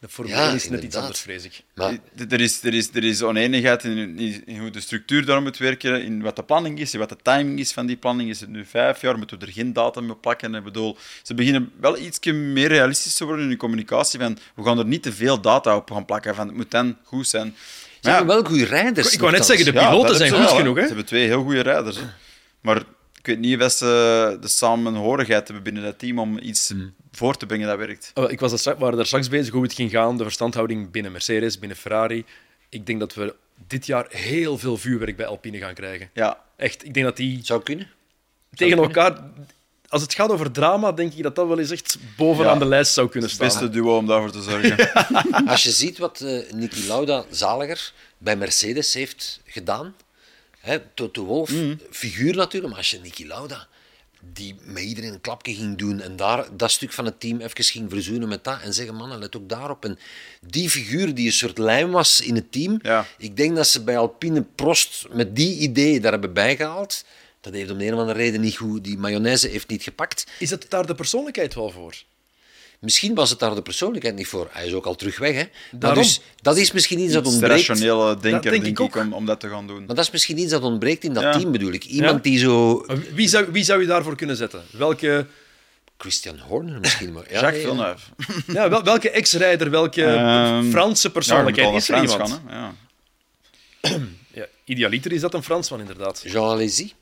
De 0.00 0.08
Formule 0.08 0.36
ja, 0.36 0.50
is 0.50 0.68
net 0.68 0.82
iets 0.82 0.96
anders, 0.96 1.20
vrees 1.20 1.44
ik. 1.44 1.62
Maar... 1.74 1.98
Er, 2.28 2.40
is, 2.40 2.62
er, 2.62 2.74
is, 2.74 2.88
er 2.94 3.04
is 3.04 3.22
oneenigheid 3.22 3.84
in, 3.84 4.18
in, 4.18 4.58
hoe 4.58 4.70
de 4.70 4.80
structuur 4.80 5.24
daar 5.24 5.42
moet 5.42 5.56
werken, 5.56 6.02
in 6.02 6.22
wat 6.22 6.36
de 6.36 6.42
planning 6.42 6.78
is, 6.78 6.92
in 6.92 6.98
wat 6.98 7.08
de 7.08 7.16
timing 7.22 7.58
is 7.58 7.72
van 7.72 7.86
die 7.86 7.96
planning. 7.96 8.30
Is 8.30 8.40
het 8.40 8.48
nu 8.48 8.64
vijf 8.64 9.00
jaar? 9.00 9.18
Moeten 9.18 9.38
we 9.38 9.46
er 9.46 9.52
geen 9.52 9.72
datum 9.72 10.10
op 10.10 10.20
plakken? 10.20 10.54
Ik 10.54 10.64
bedoel, 10.64 10.96
ze 11.22 11.34
beginnen 11.34 11.72
wel 11.80 11.98
iets 11.98 12.18
meer 12.32 12.68
realistisch 12.68 13.14
te 13.14 13.24
worden 13.24 13.42
in 13.42 13.48
hun 13.48 13.58
communicatie. 13.58 14.20
Van, 14.20 14.38
we 14.54 14.62
gaan 14.62 14.78
er 14.78 14.86
niet 14.86 15.02
te 15.02 15.12
veel 15.12 15.40
data 15.40 15.76
op 15.76 15.90
gaan 15.90 16.04
plakken. 16.04 16.34
Van, 16.34 16.46
het 16.46 16.56
moet 16.56 16.70
dan 16.70 16.96
goed 17.02 17.28
zijn. 17.28 17.54
Ze 18.00 18.10
hebben 18.10 18.26
wel 18.26 18.44
goede 18.44 18.64
rijders. 18.64 19.12
Ik 19.12 19.20
wou 19.20 19.32
net 19.32 19.44
zeggen, 19.44 19.64
de 19.64 19.72
piloten 19.72 20.16
zijn 20.16 20.32
goed 20.32 20.48
genoeg. 20.48 20.76
Hè? 20.76 20.82
Ze 20.82 20.88
hebben 20.88 21.06
twee 21.06 21.26
heel 21.26 21.42
goede 21.42 21.60
rijders. 21.60 21.96
Hè? 21.96 22.02
Maar 22.60 22.82
weet 23.28 23.38
niet 23.38 23.62
of 23.62 23.72
ze 23.72 24.36
de 24.40 24.48
samenhorigheid 24.48 25.46
hebben 25.46 25.64
binnen 25.64 25.82
dat 25.82 25.98
team 25.98 26.18
om 26.18 26.38
iets 26.38 26.68
hmm. 26.68 26.94
voor 27.12 27.36
te 27.36 27.46
brengen 27.46 27.68
dat 27.68 27.78
werkt. 27.78 28.12
Ik 28.28 28.40
was 28.40 28.66
er, 28.66 28.78
waren 28.78 28.96
daar 28.96 29.06
straks 29.06 29.28
bezig 29.28 29.52
hoe 29.52 29.62
het 29.62 29.72
ging 29.72 29.90
gaan, 29.90 30.16
de 30.16 30.22
verstandhouding 30.22 30.90
binnen 30.90 31.12
Mercedes, 31.12 31.58
binnen 31.58 31.78
Ferrari. 31.78 32.24
Ik 32.68 32.86
denk 32.86 33.00
dat 33.00 33.14
we 33.14 33.34
dit 33.66 33.86
jaar 33.86 34.06
heel 34.08 34.58
veel 34.58 34.76
vuurwerk 34.76 35.16
bij 35.16 35.26
Alpine 35.26 35.58
gaan 35.58 35.74
krijgen. 35.74 36.10
Ja. 36.12 36.44
Echt, 36.56 36.84
ik 36.84 36.94
denk 36.94 37.06
dat 37.06 37.16
die... 37.16 37.40
Zou 37.42 37.62
kunnen. 37.62 37.88
Tegen 38.54 38.78
elkaar... 38.78 39.30
Als 39.88 40.02
het 40.02 40.14
gaat 40.14 40.30
over 40.30 40.50
drama, 40.50 40.92
denk 40.92 41.12
ik 41.12 41.22
dat 41.22 41.36
dat 41.36 41.48
wel 41.48 41.58
eens 41.58 41.70
echt 41.70 41.98
bovenaan 42.16 42.58
de 42.58 42.64
lijst 42.64 42.92
zou 42.92 43.08
kunnen 43.08 43.30
staan. 43.30 43.46
Het 43.46 43.58
beste 43.58 43.74
duo 43.74 43.96
om 43.96 44.06
daarvoor 44.06 44.30
te 44.30 44.42
zorgen. 44.42 44.92
Als 45.52 45.62
je 45.62 45.70
ziet 45.70 45.98
wat 45.98 46.20
uh, 46.20 46.52
Niki 46.52 46.86
Lauda 46.86 47.24
Zaliger 47.30 47.92
bij 48.18 48.36
Mercedes 48.36 48.94
heeft 48.94 49.40
gedaan 49.44 49.94
Hè, 50.60 50.78
Toto 50.94 51.24
Wolf, 51.24 51.50
mm. 51.50 51.80
figuur 51.90 52.36
natuurlijk, 52.36 52.68
maar 52.68 52.78
als 52.78 52.90
je 52.90 52.98
Niki 52.98 53.26
Lauda, 53.26 53.68
die 54.20 54.54
met 54.64 54.82
iedereen 54.82 55.12
een 55.12 55.20
klapje 55.20 55.54
ging 55.54 55.78
doen 55.78 56.00
en 56.00 56.16
daar 56.16 56.56
dat 56.56 56.70
stuk 56.70 56.92
van 56.92 57.04
het 57.04 57.20
team 57.20 57.40
even 57.40 57.64
ging 57.64 57.90
verzoenen 57.90 58.28
met 58.28 58.44
dat 58.44 58.60
en 58.62 58.74
zeggen, 58.74 58.94
mannen, 58.94 59.18
let 59.18 59.36
ook 59.36 59.48
daarop. 59.48 59.84
En 59.84 59.98
die 60.40 60.70
figuur 60.70 61.14
die 61.14 61.26
een 61.26 61.32
soort 61.32 61.58
lijm 61.58 61.90
was 61.90 62.20
in 62.20 62.34
het 62.34 62.52
team, 62.52 62.78
ja. 62.82 63.06
ik 63.18 63.36
denk 63.36 63.56
dat 63.56 63.66
ze 63.66 63.82
bij 63.84 63.98
Alpine 63.98 64.42
Prost 64.42 65.06
met 65.12 65.36
die 65.36 65.58
idee 65.58 66.00
daar 66.00 66.12
hebben 66.12 66.32
bijgehaald. 66.32 67.04
Dat 67.40 67.52
heeft 67.52 67.70
om 67.70 67.78
de 67.78 67.86
een 67.86 67.94
of 67.94 68.00
andere 68.00 68.18
reden 68.18 68.40
niet 68.40 68.56
goed, 68.56 68.84
die 68.84 68.98
mayonaise 68.98 69.48
heeft 69.48 69.68
niet 69.68 69.82
gepakt. 69.82 70.26
Is 70.38 70.50
het 70.50 70.66
daar 70.68 70.86
de 70.86 70.94
persoonlijkheid 70.94 71.54
wel 71.54 71.70
voor? 71.70 71.94
Misschien 72.80 73.14
was 73.14 73.30
het 73.30 73.38
daar 73.38 73.54
de 73.54 73.62
persoonlijkheid 73.62 74.14
niet 74.14 74.26
voor. 74.26 74.48
Hij 74.50 74.66
is 74.66 74.72
ook 74.72 74.86
al 74.86 74.94
terug 74.94 75.18
weg. 75.18 75.34
Hè? 75.34 75.44
Dus 75.92 76.20
dat 76.40 76.56
is 76.56 76.72
misschien 76.72 76.98
iets 76.98 77.12
dat 77.12 77.26
ontbreekt. 77.26 77.66
De 77.66 77.72
rationele 77.72 78.16
denker, 78.16 78.50
denk, 78.50 78.62
denk 78.64 78.78
ik, 78.78 78.96
om, 78.96 79.12
om, 79.12 79.26
dat 79.26 79.40
te 79.40 79.48
gaan 79.48 79.66
doen. 79.66 79.84
Maar 79.86 79.94
dat 79.94 80.04
is 80.04 80.10
misschien 80.10 80.38
iets 80.38 80.50
dat 80.50 80.62
ontbreekt 80.62 81.04
in 81.04 81.12
dat 81.12 81.32
team, 81.32 81.52
bedoel 81.52 81.72
ik. 81.72 81.84
Iemand 81.84 82.22
die 82.22 82.38
zo... 82.38 82.86
Wie 83.14 83.28
zou, 83.28 83.46
wie 83.52 83.64
zou 83.64 83.80
je 83.80 83.86
daarvoor 83.86 84.16
kunnen 84.16 84.36
zetten? 84.36 84.62
Welke... 84.70 85.26
Christian 85.98 86.38
Horner 86.38 86.80
misschien. 86.80 87.12
Maar... 87.12 87.32
Ja, 87.32 87.40
Jacques 87.40 87.62
Villeneuve. 87.62 88.10
Ja, 88.46 88.68
wel, 88.68 88.82
welke 88.82 89.10
ex-rijder, 89.10 89.70
welke 89.70 90.02
um, 90.02 90.70
Franse 90.70 91.10
persoonlijkheid 91.10 91.74
is 91.74 91.88
er 91.88 92.02
iemand? 92.02 92.30
Gaan, 92.30 92.74
ja. 93.82 93.98
ja, 94.32 94.46
idealiter 94.64 95.12
is 95.12 95.20
dat 95.20 95.34
een 95.34 95.42
Fransman, 95.42 95.80
inderdaad. 95.80 96.22
Jean 96.26 96.50
Alesi. 96.50 96.92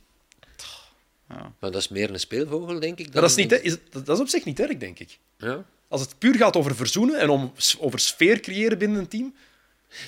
Ja. 1.29 1.53
Maar 1.61 1.71
dat 1.71 1.81
is 1.81 1.89
meer 1.89 2.11
een 2.11 2.21
speelvogel, 2.21 2.81
denk 2.81 2.99
ik. 2.99 3.13
Dat 3.13 3.25
is, 3.25 3.35
niet, 3.35 3.53
is, 3.63 3.77
dat 3.91 4.09
is 4.09 4.21
op 4.21 4.29
zich 4.29 4.45
niet 4.45 4.61
erg, 4.61 4.77
denk 4.77 4.99
ik. 4.99 5.19
Ja. 5.39 5.65
Als 5.89 6.01
het 6.01 6.19
puur 6.19 6.35
gaat 6.35 6.57
over 6.57 6.77
verzoenen 6.77 7.21
en 7.21 7.29
om, 7.29 7.53
over 7.79 7.99
sfeer 7.99 8.41
creëren 8.41 8.79
binnen 8.79 8.99
een 8.99 9.09
team. 9.09 9.35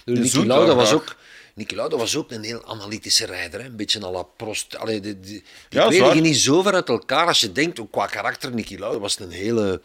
Niki 0.04 0.46
Lauda 0.46 0.74
was 0.74 0.92
ook... 0.92 1.16
Lauda 1.54 1.96
was 1.96 2.16
ook 2.16 2.30
een 2.30 2.42
heel 2.42 2.64
analytische 2.64 3.26
rijder. 3.26 3.60
Hè? 3.60 3.66
Een 3.66 3.76
beetje 3.76 4.04
à 4.04 4.10
la 4.10 4.22
Prost. 4.22 4.76
Allee, 4.76 5.00
de, 5.00 5.20
de, 5.20 5.42
ja, 5.68 5.88
die 5.88 6.00
liggen 6.00 6.22
niet 6.22 6.36
zo 6.36 6.62
ver 6.62 6.74
uit 6.74 6.88
elkaar 6.88 7.26
als 7.26 7.40
je 7.40 7.52
denkt. 7.52 7.80
Ook 7.80 7.90
qua 7.92 8.06
karakter, 8.06 8.54
Niki 8.54 8.78
Lauda 8.78 8.98
was 8.98 9.18
een 9.18 9.30
hele... 9.30 9.80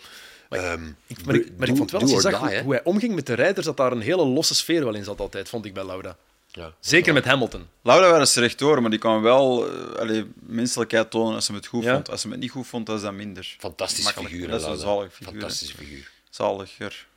Maar, 0.49 0.73
um, 0.73 0.97
ik, 1.07 1.25
maar, 1.25 1.36
ik, 1.36 1.51
maar 1.57 1.67
ik 1.67 1.75
vond 1.75 1.91
wel, 1.91 2.01
als 2.01 2.11
je 2.11 2.21
zag 2.21 2.38
hoe, 2.38 2.59
hoe, 2.59 2.73
hij 2.73 2.84
omging 2.84 3.15
met 3.15 3.25
de 3.25 3.34
rijders, 3.34 3.65
dat 3.65 3.77
daar 3.77 3.91
een 3.91 4.01
hele 4.01 4.25
losse 4.25 4.55
sfeer 4.55 4.84
wel 4.84 4.93
in 4.93 5.03
zat 5.03 5.19
altijd, 5.19 5.49
vond 5.49 5.65
ik 5.65 5.73
bij 5.73 5.86
Lauda. 5.86 6.17
Ja, 6.55 6.73
Zeker 6.79 7.13
met 7.13 7.25
Hamilton. 7.25 7.67
Lauda 7.81 8.17
was 8.17 8.35
recht 8.35 8.59
door, 8.59 8.81
maar 8.81 8.89
die 8.89 8.99
kan 8.99 9.21
wel 9.21 9.73
uh, 9.73 9.93
allee, 9.93 10.31
menselijkheid 10.35 11.11
tonen 11.11 11.35
als 11.35 11.45
ze 11.45 11.53
het 11.53 11.65
goed 11.65 11.83
ja. 11.83 11.93
vond. 11.93 12.09
Als 12.09 12.21
ze 12.21 12.29
het 12.29 12.39
niet 12.39 12.51
goed 12.51 12.67
vond, 12.67 12.85
dan 12.85 12.95
is 12.95 13.01
dat 13.01 13.13
minder. 13.13 13.55
Fantastisch 13.59 14.09
figuur. 14.09 14.47
Dat 14.47 14.61
is 14.61 14.67
een 14.67 14.77
zalig 14.77 15.13
figuur. 15.13 15.31
Fantastische 15.31 15.77
figuur. 15.77 16.11
Zaliger, 16.29 17.07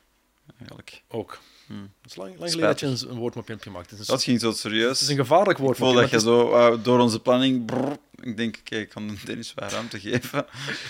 eigenlijk. 0.57 1.01
Ook. 1.07 1.39
Hmm. 1.67 1.91
Het 2.01 2.11
is 2.11 2.17
lang, 2.17 2.29
lang 2.37 2.51
geleden 2.51 2.69
dat 2.69 2.79
je 2.79 2.85
een, 2.85 3.09
een 3.09 3.17
woordmopje 3.17 3.51
hebt 3.51 3.63
gemaakt. 3.63 4.07
Dat 4.07 4.23
ging 4.23 4.39
zo 4.39 4.51
serieus. 4.51 4.89
Het 4.89 5.01
is 5.01 5.07
een 5.07 5.15
gevaarlijk 5.15 5.57
woord. 5.57 5.79
Ik 5.79 5.93
dat 5.93 6.09
je 6.09 6.19
zo 6.19 6.51
uh, 6.51 6.83
door 6.83 6.99
onze 6.99 7.19
planning... 7.19 7.65
Brrr, 7.65 7.97
ik 8.15 8.37
denk, 8.37 8.59
kijk, 8.63 8.81
ik 8.81 8.89
kan 8.89 9.17
Dennis 9.25 9.53
wat 9.53 9.71
ruimte 9.71 9.99
geven. 9.99 10.45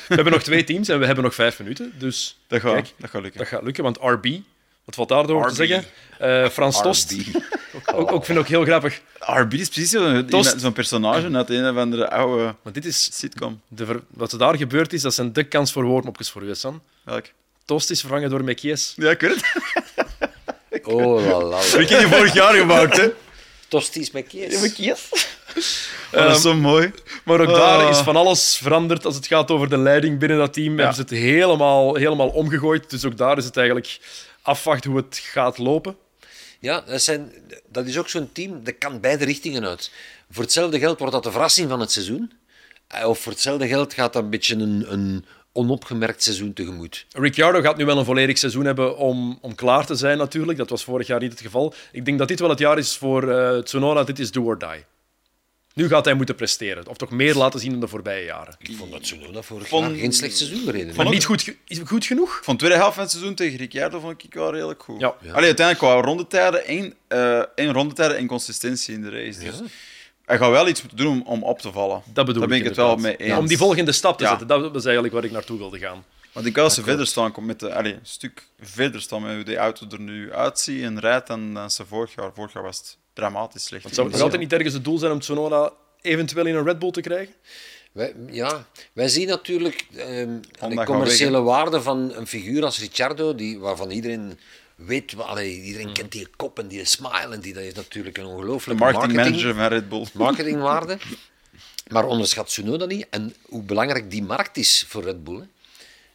We 0.07 0.15
hebben 0.15 0.33
nog 0.33 0.43
twee 0.43 0.63
teams 0.63 0.89
en 0.89 0.99
we 0.99 1.05
hebben 1.05 1.23
nog 1.23 1.35
vijf 1.35 1.59
minuten. 1.59 1.93
Dus 1.99 2.39
dat 2.47 2.61
gaat, 2.61 2.73
kijk, 2.73 2.93
dat 2.97 3.09
gaat 3.09 3.21
lukken. 3.21 3.39
Dat 3.39 3.49
gaat 3.49 3.63
lukken, 3.63 3.83
want 3.83 3.97
RB... 4.01 4.39
Wat 4.87 4.95
valt 4.95 5.09
daardoor 5.09 5.49
te 5.49 5.55
zeggen? 5.55 5.85
Uh, 6.21 6.49
Frans 6.49 6.81
Tost. 6.81 7.15
ook, 7.75 7.93
ook, 7.99 8.11
ook, 8.11 8.25
vind 8.25 8.37
ik 8.37 8.43
ook 8.43 8.49
heel 8.49 8.63
grappig. 8.63 9.01
RB 9.19 9.53
is 9.53 9.69
precies 9.69 9.89
zo'n 9.89 10.43
zo 10.59 10.71
personage 10.71 11.33
uit 11.33 11.49
een 11.49 11.69
of 11.69 11.77
andere 11.77 12.09
oude 12.09 12.55
maar 12.63 12.73
dit 12.73 12.85
is 12.85 13.09
sitcom. 13.13 13.61
De, 13.67 14.01
wat 14.07 14.31
er 14.31 14.37
daar 14.37 14.57
gebeurd 14.57 14.93
is, 14.93 15.01
dat 15.01 15.13
zijn 15.13 15.33
de 15.33 15.43
kans 15.43 15.71
voor 15.71 15.83
woordmopjes 15.83 16.29
voor 16.29 16.43
u, 16.43 16.55
San. 16.55 16.81
Welk? 17.03 17.25
Tost 17.65 17.89
is 17.89 17.99
vervangen 17.99 18.29
door 18.29 18.43
Mekies. 18.43 18.93
Ja, 18.95 19.09
ik 19.09 19.21
weet 19.21 19.35
het. 19.35 19.45
Oh, 20.83 21.25
la 21.25 21.43
la. 21.43 21.59
Ik 21.59 21.89
heb 21.89 21.99
je 21.99 22.07
vorig 22.07 22.33
jaar 22.33 22.53
gemaakt, 22.53 22.97
hè? 22.97 23.09
Tosties 23.67 24.11
Mekies. 24.11 24.53
Ja, 24.53 24.59
Mekies. 24.59 25.09
Oh, 26.13 26.23
dat 26.23 26.35
is 26.35 26.41
zo 26.41 26.53
mooi. 26.55 26.91
Maar 27.23 27.41
ook 27.41 27.49
daar 27.49 27.89
is 27.89 27.97
van 27.97 28.15
alles 28.15 28.57
veranderd 28.57 29.05
als 29.05 29.15
het 29.15 29.27
gaat 29.27 29.51
over 29.51 29.69
de 29.69 29.77
leiding 29.77 30.19
binnen 30.19 30.37
dat 30.37 30.53
team. 30.53 30.71
Ja. 30.71 30.77
Hebben 30.77 30.95
ze 30.95 31.01
het 31.01 31.09
helemaal, 31.09 31.95
helemaal 31.95 32.27
omgegooid. 32.27 32.89
Dus 32.89 33.05
ook 33.05 33.17
daar 33.17 33.37
is 33.37 33.45
het 33.45 33.57
eigenlijk 33.57 33.99
afwachten 34.47 34.91
hoe 34.91 34.99
het 34.99 35.17
gaat 35.17 35.57
lopen. 35.57 35.97
Ja, 36.59 36.81
dat, 36.81 37.01
zijn, 37.01 37.31
dat 37.71 37.85
is 37.85 37.97
ook 37.97 38.09
zo'n 38.09 38.31
team, 38.31 38.63
dat 38.63 38.77
kan 38.77 38.99
beide 38.99 39.25
richtingen 39.25 39.65
uit. 39.65 39.91
Voor 40.31 40.43
hetzelfde 40.43 40.79
geld 40.79 40.99
wordt 40.99 41.13
dat 41.13 41.23
de 41.23 41.31
verrassing 41.31 41.69
van 41.69 41.79
het 41.79 41.91
seizoen. 41.91 42.31
Of 43.05 43.19
voor 43.19 43.31
hetzelfde 43.31 43.67
geld 43.67 43.93
gaat 43.93 44.13
dat 44.13 44.23
een 44.23 44.29
beetje 44.29 44.55
een, 44.55 44.85
een 44.93 45.25
onopgemerkt 45.51 46.23
seizoen 46.23 46.53
tegemoet. 46.53 47.05
Ricciardo 47.11 47.61
gaat 47.61 47.77
nu 47.77 47.85
wel 47.85 47.97
een 47.97 48.05
volledig 48.05 48.37
seizoen 48.37 48.65
hebben 48.65 48.97
om, 48.97 49.37
om 49.41 49.55
klaar 49.55 49.85
te 49.85 49.95
zijn, 49.95 50.17
natuurlijk. 50.17 50.57
Dat 50.57 50.69
was 50.69 50.83
vorig 50.83 51.07
jaar 51.07 51.19
niet 51.19 51.31
het 51.31 51.41
geval. 51.41 51.73
Ik 51.91 52.05
denk 52.05 52.19
dat 52.19 52.27
dit 52.27 52.39
wel 52.39 52.49
het 52.49 52.59
jaar 52.59 52.77
is 52.77 52.97
voor 52.97 53.23
uh, 53.23 53.57
Tsunoda. 53.57 54.03
Dit 54.03 54.19
is 54.19 54.31
do 54.31 54.43
or 54.43 54.59
die. 54.59 54.85
Nu 55.77 55.87
gaat 55.87 56.05
hij 56.05 56.13
moeten 56.13 56.35
presteren. 56.35 56.87
Of 56.87 56.97
toch 56.97 57.09
meer 57.09 57.35
laten 57.35 57.59
zien 57.59 57.71
dan 57.71 57.79
de 57.79 57.87
voorbije 57.87 58.25
jaren. 58.25 58.55
Ik 58.59 58.75
vond 58.77 58.91
dat 58.91 59.03
Tsunoda 59.03 59.41
vorig 59.41 59.67
Vond- 59.67 59.87
jaar 59.89 59.95
geen 59.97 60.13
slecht 60.13 60.37
seizoen 60.37 60.59
gereden. 60.63 60.95
Maar 60.95 61.09
niet 61.09 61.25
goed, 61.25 61.53
goed 61.85 62.05
genoeg? 62.05 62.39
Van 62.43 62.53
de 62.53 62.59
tweede 62.59 62.77
helft 62.77 62.93
van 62.93 63.03
het 63.03 63.11
seizoen 63.11 63.35
tegen 63.35 63.57
Ricciardo 63.57 63.99
vond 63.99 64.23
ik 64.23 64.33
wel 64.33 64.51
redelijk 64.53 64.83
goed. 64.83 64.99
Ja. 64.99 65.07
Allee, 65.21 65.31
uiteindelijk 65.33 65.77
qua 65.77 66.01
rondetijden, 66.01 66.65
één, 66.65 66.93
eh 67.07 67.39
één 67.55 67.71
rondetijden 67.73 68.17
en 68.17 68.27
consistentie 68.27 68.93
in 68.93 69.01
de 69.01 69.09
race. 69.09 69.39
Dus 69.39 69.57
Ja. 69.57 69.63
hij 70.25 70.37
gaat 70.37 70.51
wel 70.51 70.67
iets 70.67 70.79
moeten 70.81 70.97
doen 70.99 71.11
om, 71.13 71.21
om 71.25 71.43
op 71.43 71.59
te 71.59 71.71
vallen. 71.71 72.01
Dat 72.13 72.25
bedoel 72.25 72.39
Daar 72.41 72.49
ben 72.49 72.57
ik 72.57 72.63
ik 72.63 72.69
het 72.69 72.77
wel 72.77 72.95
mee 72.95 73.15
eens. 73.15 73.37
Om 73.37 73.47
die 73.47 73.57
volgende 73.57 73.91
stap 73.91 74.17
te 74.17 74.23
Ja. 74.23 74.29
zetten. 74.29 74.47
Dat 74.47 74.71
was 74.71 74.83
eigenlijk 74.85 75.13
waar 75.13 75.23
ik 75.23 75.31
naartoe 75.31 75.57
wilde 75.57 75.79
gaan. 75.79 76.03
Want 76.33 76.45
ik 76.45 76.53
denk 76.53 76.65
als 76.65 76.75
ze 76.75 76.83
verder 76.83 77.07
staan, 77.07 77.31
komt 77.31 77.47
met 77.47 77.59
de, 77.59 77.73
allee, 77.73 77.93
een 77.93 77.99
stuk 78.03 78.47
verder 78.59 79.01
staan 79.01 79.21
met 79.21 79.35
hoe 79.35 79.43
die 79.43 79.57
auto 79.57 79.85
er 79.91 79.99
nu 79.99 80.33
uitziet 80.33 80.83
en 80.83 80.99
rijdt 80.99 81.27
dan, 81.27 81.53
dan 81.53 81.71
ze 81.71 81.85
vorig 81.85 82.15
jaar. 82.15 82.31
Vorig 82.33 82.53
jaar 82.53 82.63
was 82.63 82.77
het 82.77 82.97
dramatisch 83.17 83.63
slecht. 83.63 83.83
Want 83.83 83.95
zou 83.95 84.07
het 84.07 84.15
nog 84.15 84.25
altijd 84.25 84.41
niet 84.41 84.53
ergens 84.53 84.73
het 84.73 84.83
doel 84.83 84.97
zijn 84.97 85.11
om 85.11 85.19
Tsunoda 85.19 85.71
eventueel 86.01 86.45
in 86.45 86.55
een 86.55 86.63
Red 86.63 86.79
Bull 86.79 86.91
te 86.91 87.01
krijgen? 87.01 87.33
Wij, 87.91 88.13
ja, 88.31 88.67
wij 88.93 89.07
zien 89.07 89.27
natuurlijk 89.27 89.87
ehm, 89.95 90.39
de 90.69 90.83
commerciële 90.85 91.41
waarde 91.41 91.81
van 91.81 92.13
een 92.15 92.27
figuur 92.27 92.63
als 92.63 92.79
Ricciardo, 92.79 93.35
die, 93.35 93.59
waarvan 93.59 93.89
iedereen 93.91 94.39
weet, 94.75 95.15
allee, 95.17 95.61
iedereen 95.61 95.93
kent 95.93 96.11
die 96.11 96.27
kop 96.35 96.59
en 96.59 96.67
die 96.67 96.85
smile, 96.85 97.33
en 97.33 97.39
die, 97.39 97.53
dat 97.53 97.63
is 97.63 97.73
natuurlijk 97.73 98.17
een 98.17 98.23
De 98.23 98.29
ongelooflijke 98.29 98.83
marketing 98.83 99.13
marketing, 99.13 99.43
manager 99.43 99.61
van 99.61 99.77
Red 99.77 99.89
Bull. 99.89 100.05
marketingwaarde. 100.27 100.97
Maar 101.87 102.05
onderschat 102.05 102.47
Tsunoda 102.47 102.85
niet 102.85 103.07
en 103.09 103.33
hoe 103.41 103.63
belangrijk 103.63 104.11
die 104.11 104.23
markt 104.23 104.57
is 104.57 104.85
voor 104.87 105.03
Red 105.03 105.23
Bull. 105.23 105.39
Hè. 105.39 105.45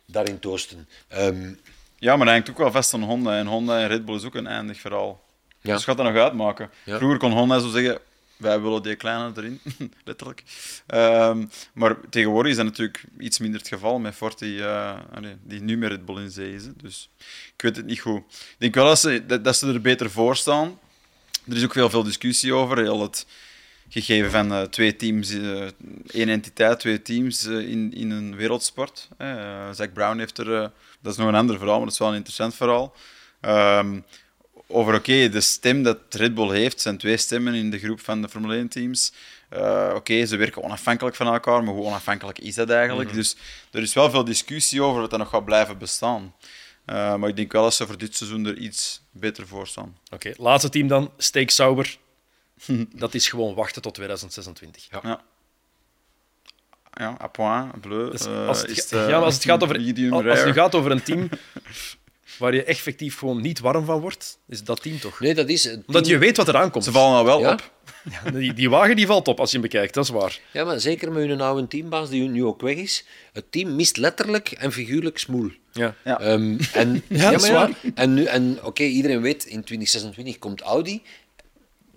Daarin 0.06 0.38
toosten. 0.38 0.88
Ehm, 1.08 1.54
Ja, 1.98 2.16
maar 2.16 2.26
hij 2.26 2.34
hangt 2.34 2.50
ook 2.50 2.58
wel 2.58 2.70
vast 2.72 2.94
aan 2.94 3.02
Honda. 3.02 3.38
En 3.38 3.46
Honda 3.46 3.80
en 3.80 3.88
Red 3.88 4.04
Bull 4.04 4.14
is 4.14 4.24
ook 4.24 4.34
een 4.34 4.46
eindig 4.46 4.80
verhaal. 4.80 5.20
Ja. 5.62 5.74
Dus 5.74 5.84
gaat 5.84 5.96
dat 5.96 6.06
nog 6.06 6.22
uitmaken. 6.22 6.70
Ja. 6.84 6.96
Vroeger 6.96 7.18
kon 7.18 7.32
Honda 7.32 7.58
zo 7.58 7.68
zeggen, 7.68 7.98
wij 8.36 8.60
willen 8.60 8.82
die 8.82 8.96
kleine 8.96 9.32
erin, 9.36 9.60
letterlijk. 10.04 10.42
Ehm, 10.86 11.46
maar 11.72 11.96
tegenwoordig 12.10 12.50
is 12.50 12.56
dat 12.56 12.66
natuurlijk 12.66 13.04
iets 13.18 13.38
minder 13.38 13.60
het 13.60 13.68
geval 13.68 13.98
met 13.98 14.14
Ford, 14.14 14.38
die, 14.38 14.64
allee, 14.64 15.36
die 15.42 15.60
nu 15.60 15.76
met 15.76 15.90
Red 15.90 16.04
Bull 16.04 16.22
in 16.22 16.30
zee 16.30 16.54
is. 16.54 16.64
hè. 16.64 16.70
Dus 16.76 17.08
ik 17.56 17.62
weet 17.62 17.76
het 17.76 17.86
niet 17.86 18.00
goed. 18.00 18.18
Ik 18.28 18.56
denk 18.58 18.74
wel 18.74 18.86
dat 18.86 18.98
ze, 18.98 19.26
dat, 19.26 19.44
dat 19.44 19.56
ze 19.56 19.66
er 19.66 19.80
beter 19.80 20.10
voor 20.10 20.36
staan. 20.36 20.78
Er 21.48 21.56
is 21.56 21.64
ook 21.64 21.74
heel 21.74 21.90
veel 21.90 22.02
discussie 22.02 22.54
over. 22.54 22.78
Heel 22.78 23.02
het 23.02 23.26
gegeven 23.88 24.30
van 24.30 24.52
eh, 24.52 24.62
twee 24.62 24.96
teams, 24.96 25.30
eh, 25.30 25.66
één 26.06 26.28
entiteit, 26.28 26.80
twee 26.80 27.02
teams 27.02 27.44
in, 27.44 27.92
in 27.94 28.10
een 28.10 28.36
wereldsport. 28.36 29.08
Zack 29.72 29.92
Brown 29.92 30.18
heeft 30.18 30.38
er, 30.38 30.70
dat 31.00 31.12
is 31.12 31.16
nog 31.16 31.28
een 31.28 31.34
ander 31.34 31.58
verhaal, 31.58 31.76
maar 31.76 31.84
dat 31.84 31.92
is 31.92 31.98
wel 31.98 32.08
een 32.08 32.14
interessant 32.14 32.54
verhaal. 32.54 32.94
Ehm, 33.40 34.00
over 34.72 34.94
oké, 34.94 35.28
de 35.28 35.40
stem 35.40 35.82
dat 35.82 35.98
Red 36.10 36.34
Bull 36.34 36.50
heeft, 36.50 36.80
zijn 36.80 36.98
twee 36.98 37.16
stemmen 37.16 37.54
in 37.54 37.70
de 37.70 37.78
groep 37.78 38.00
van 38.00 38.22
de 38.22 38.28
Formule 38.28 38.64
1-teams. 38.64 39.12
oké, 39.94 40.26
ze 40.26 40.36
werken 40.36 40.62
onafhankelijk 40.62 41.16
van 41.16 41.26
elkaar, 41.26 41.64
maar 41.64 41.74
hoe 41.74 41.84
onafhankelijk 41.84 42.38
is 42.38 42.54
dat 42.54 42.70
eigenlijk? 42.70 43.12
Dus 43.12 43.36
er 43.70 43.82
is 43.82 43.94
wel 43.94 44.10
veel 44.10 44.24
discussie 44.24 44.82
over 44.82 45.00
wat 45.00 45.10
dat 45.10 45.18
nog 45.18 45.28
gaat 45.28 45.44
blijven 45.44 45.78
bestaan. 45.78 46.34
Eh, 46.84 47.14
maar 47.14 47.28
ik 47.28 47.36
denk 47.36 47.52
wel 47.52 47.62
dat 47.62 47.74
ze 47.74 47.86
voor 47.86 47.98
dit 47.98 48.16
seizoen 48.16 48.46
er 48.46 48.56
iets 48.56 49.02
beter 49.10 49.46
voor 49.46 49.66
staan. 49.66 49.96
Oké, 50.10 50.32
laatste 50.36 50.68
team 50.68 50.88
dan. 50.88 51.12
Steak 51.16 51.50
Sauber. 51.50 51.96
Dat 52.94 53.14
is 53.14 53.28
gewoon 53.28 53.54
wachten 53.54 53.82
tot 53.82 53.94
2026. 53.94 54.88
Ja. 54.90 55.00
Ja. 55.02 55.22
Ja, 56.94 57.16
à 57.20 57.26
point, 57.26 57.80
bleu. 57.80 58.10
Dus 58.10 58.26
eh, 58.26 58.46
als, 58.48 58.60
het, 58.60 58.70
is 58.70 58.90
ja, 58.90 59.08
eh, 59.08 59.22
als 59.22 59.34
het 59.34 59.44
gaat 59.44 59.62
over, 59.62 59.76
als 60.28 60.40
het 60.40 60.54
gaat 60.54 60.74
over 60.74 60.90
een 60.90 61.02
team 61.02 61.28
waar 62.42 62.54
je 62.54 62.64
effectief 62.64 63.18
gewoon 63.18 63.40
niet 63.40 63.60
warm 63.60 63.84
van 63.84 64.00
wordt, 64.00 64.38
is 64.48 64.64
dat 64.64 64.82
team 64.82 64.98
toch? 64.98 65.20
nee, 65.20 65.34
dat 65.34 65.48
is... 65.48 65.76
Omdat 65.86 66.06
je 66.06 66.18
weet 66.18 66.36
wat 66.36 66.48
er 66.48 66.56
aankomt. 66.56 66.84
Ze 66.84 66.92
vallen 66.92 67.16
al 67.18 67.24
wel 67.24 67.40
Ja? 67.40 67.52
op. 67.52 67.70
Ja, 68.24 68.30
die, 68.30 68.52
die 68.54 68.70
wagen 68.70 68.96
die 68.96 69.06
valt 69.06 69.28
op 69.28 69.40
als 69.40 69.50
je 69.50 69.58
hem 69.58 69.68
bekijkt, 69.70 69.94
dat 69.94 70.04
is 70.04 70.10
waar. 70.10 70.40
Ja, 70.52 70.64
maar 70.64 70.80
zeker 70.80 71.12
met 71.12 71.26
hun 71.28 71.40
oude 71.40 71.68
teambaas, 71.68 72.08
die 72.08 72.28
nu 72.28 72.44
ook 72.44 72.60
weg 72.60 72.76
is. 72.76 73.04
Het 73.32 73.44
team 73.52 73.76
mist 73.76 73.96
letterlijk 73.96 74.50
en 74.50 74.72
figuurlijk 74.72 75.18
smoel. 75.18 75.50
Ja. 75.72 75.94
Ja. 76.04 76.20
Ehm, 76.20 76.58
en, 76.72 77.02
Ja, 77.08 77.30
dat 77.30 77.42
is 77.42 77.50
maar 77.50 77.58
waar. 77.58 77.70
En, 77.94 78.14
nu- 78.14 78.24
en 78.24 78.58
oké, 78.64 78.82
iedereen 78.82 79.20
weet, 79.20 79.44
in 79.44 79.64
2026 79.64 80.38
komt 80.38 80.60
Audi. 80.60 81.02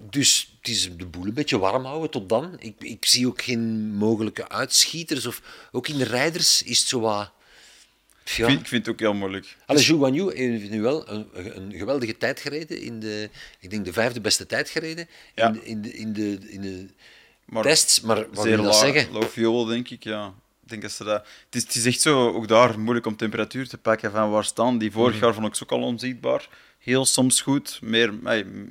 Dus 0.10 0.56
het 0.60 0.68
is 0.68 0.90
de 0.98 1.06
boel 1.06 1.26
een 1.26 1.34
beetje 1.34 1.60
warm 1.60 1.86
houden 1.86 2.10
tot 2.10 2.30
dan. 2.30 2.56
Ik, 2.60 2.74
ik 2.80 3.06
zie 3.06 3.28
ook 3.28 3.42
geen 3.42 3.94
mogelijke 3.96 4.50
uitschieters. 4.50 5.26
Of, 5.26 5.42
ook 5.72 5.88
in 5.88 5.98
de 5.98 6.04
rijders 6.04 6.64
is 6.64 6.80
het 6.80 6.88
zo 6.88 7.00
wat... 7.00 7.32
Ik, 8.26 8.32
vind, 8.32 8.60
ik 8.60 8.68
vind 8.68 8.86
het 8.86 8.94
ook 8.94 9.00
heel 9.00 9.14
moeilijk. 9.14 9.58
Allee, 9.66 9.84
Zhou 9.84 10.00
Guanyu 10.00 10.36
heeft 10.36 10.70
nu 10.70 10.82
wel 10.82 11.10
een, 11.10 11.28
een 11.34 11.74
geweldige 11.74 12.18
tijd 12.18 12.40
gereden. 12.40 12.82
In 12.82 13.00
de, 13.00 13.30
ik 13.60 13.70
denk 13.70 13.86
de 13.86 13.94
vijfde 13.94 14.22
beste 14.22 14.46
tijd 14.46 14.70
gereden. 14.70 15.08
Ja. 15.36 15.48
In, 15.48 15.54
de, 15.54 15.64
in, 15.64 15.82
de, 15.82 15.94
in, 15.94 16.14
de, 16.14 16.40
in 16.50 16.62
de 16.62 16.88
Maar 17.46 17.64
tests. 17.64 18.02
Maar 18.02 18.26
wat 18.34 18.46
wil 18.46 18.64
dat 18.64 18.76
zeggen? 18.76 19.12
low 19.12 19.24
fuel, 19.24 19.66
denk 19.66 19.90
ik. 19.90 20.04
Ja. 20.04 20.34
Ik 20.64 20.70
denk 20.70 20.82
dat 20.82 20.92
ze 20.92 21.04
dat... 21.04 21.28
het, 21.46 21.56
is, 21.56 21.62
het 21.64 21.76
is 21.76 21.86
echt 21.86 22.02
zo, 22.02 22.34
ook 22.34 22.48
daar 22.48 22.80
moeilijk 22.80 23.06
om 23.06 23.16
temperatuur 23.16 23.68
te 23.68 23.78
pakken 23.78 24.12
van 24.12 24.30
waar 24.30 24.44
staan. 24.44 24.78
Die 24.78 24.92
vorig 24.92 25.20
jaar 25.20 25.34
vond 25.34 25.56
ik 25.56 25.64
ook 25.64 25.72
al 25.72 25.88
onzichtbaar. 25.88 26.50
Heel 26.80 27.06
soms 27.06 27.42
goed, 27.42 27.80
meer, 27.82 28.14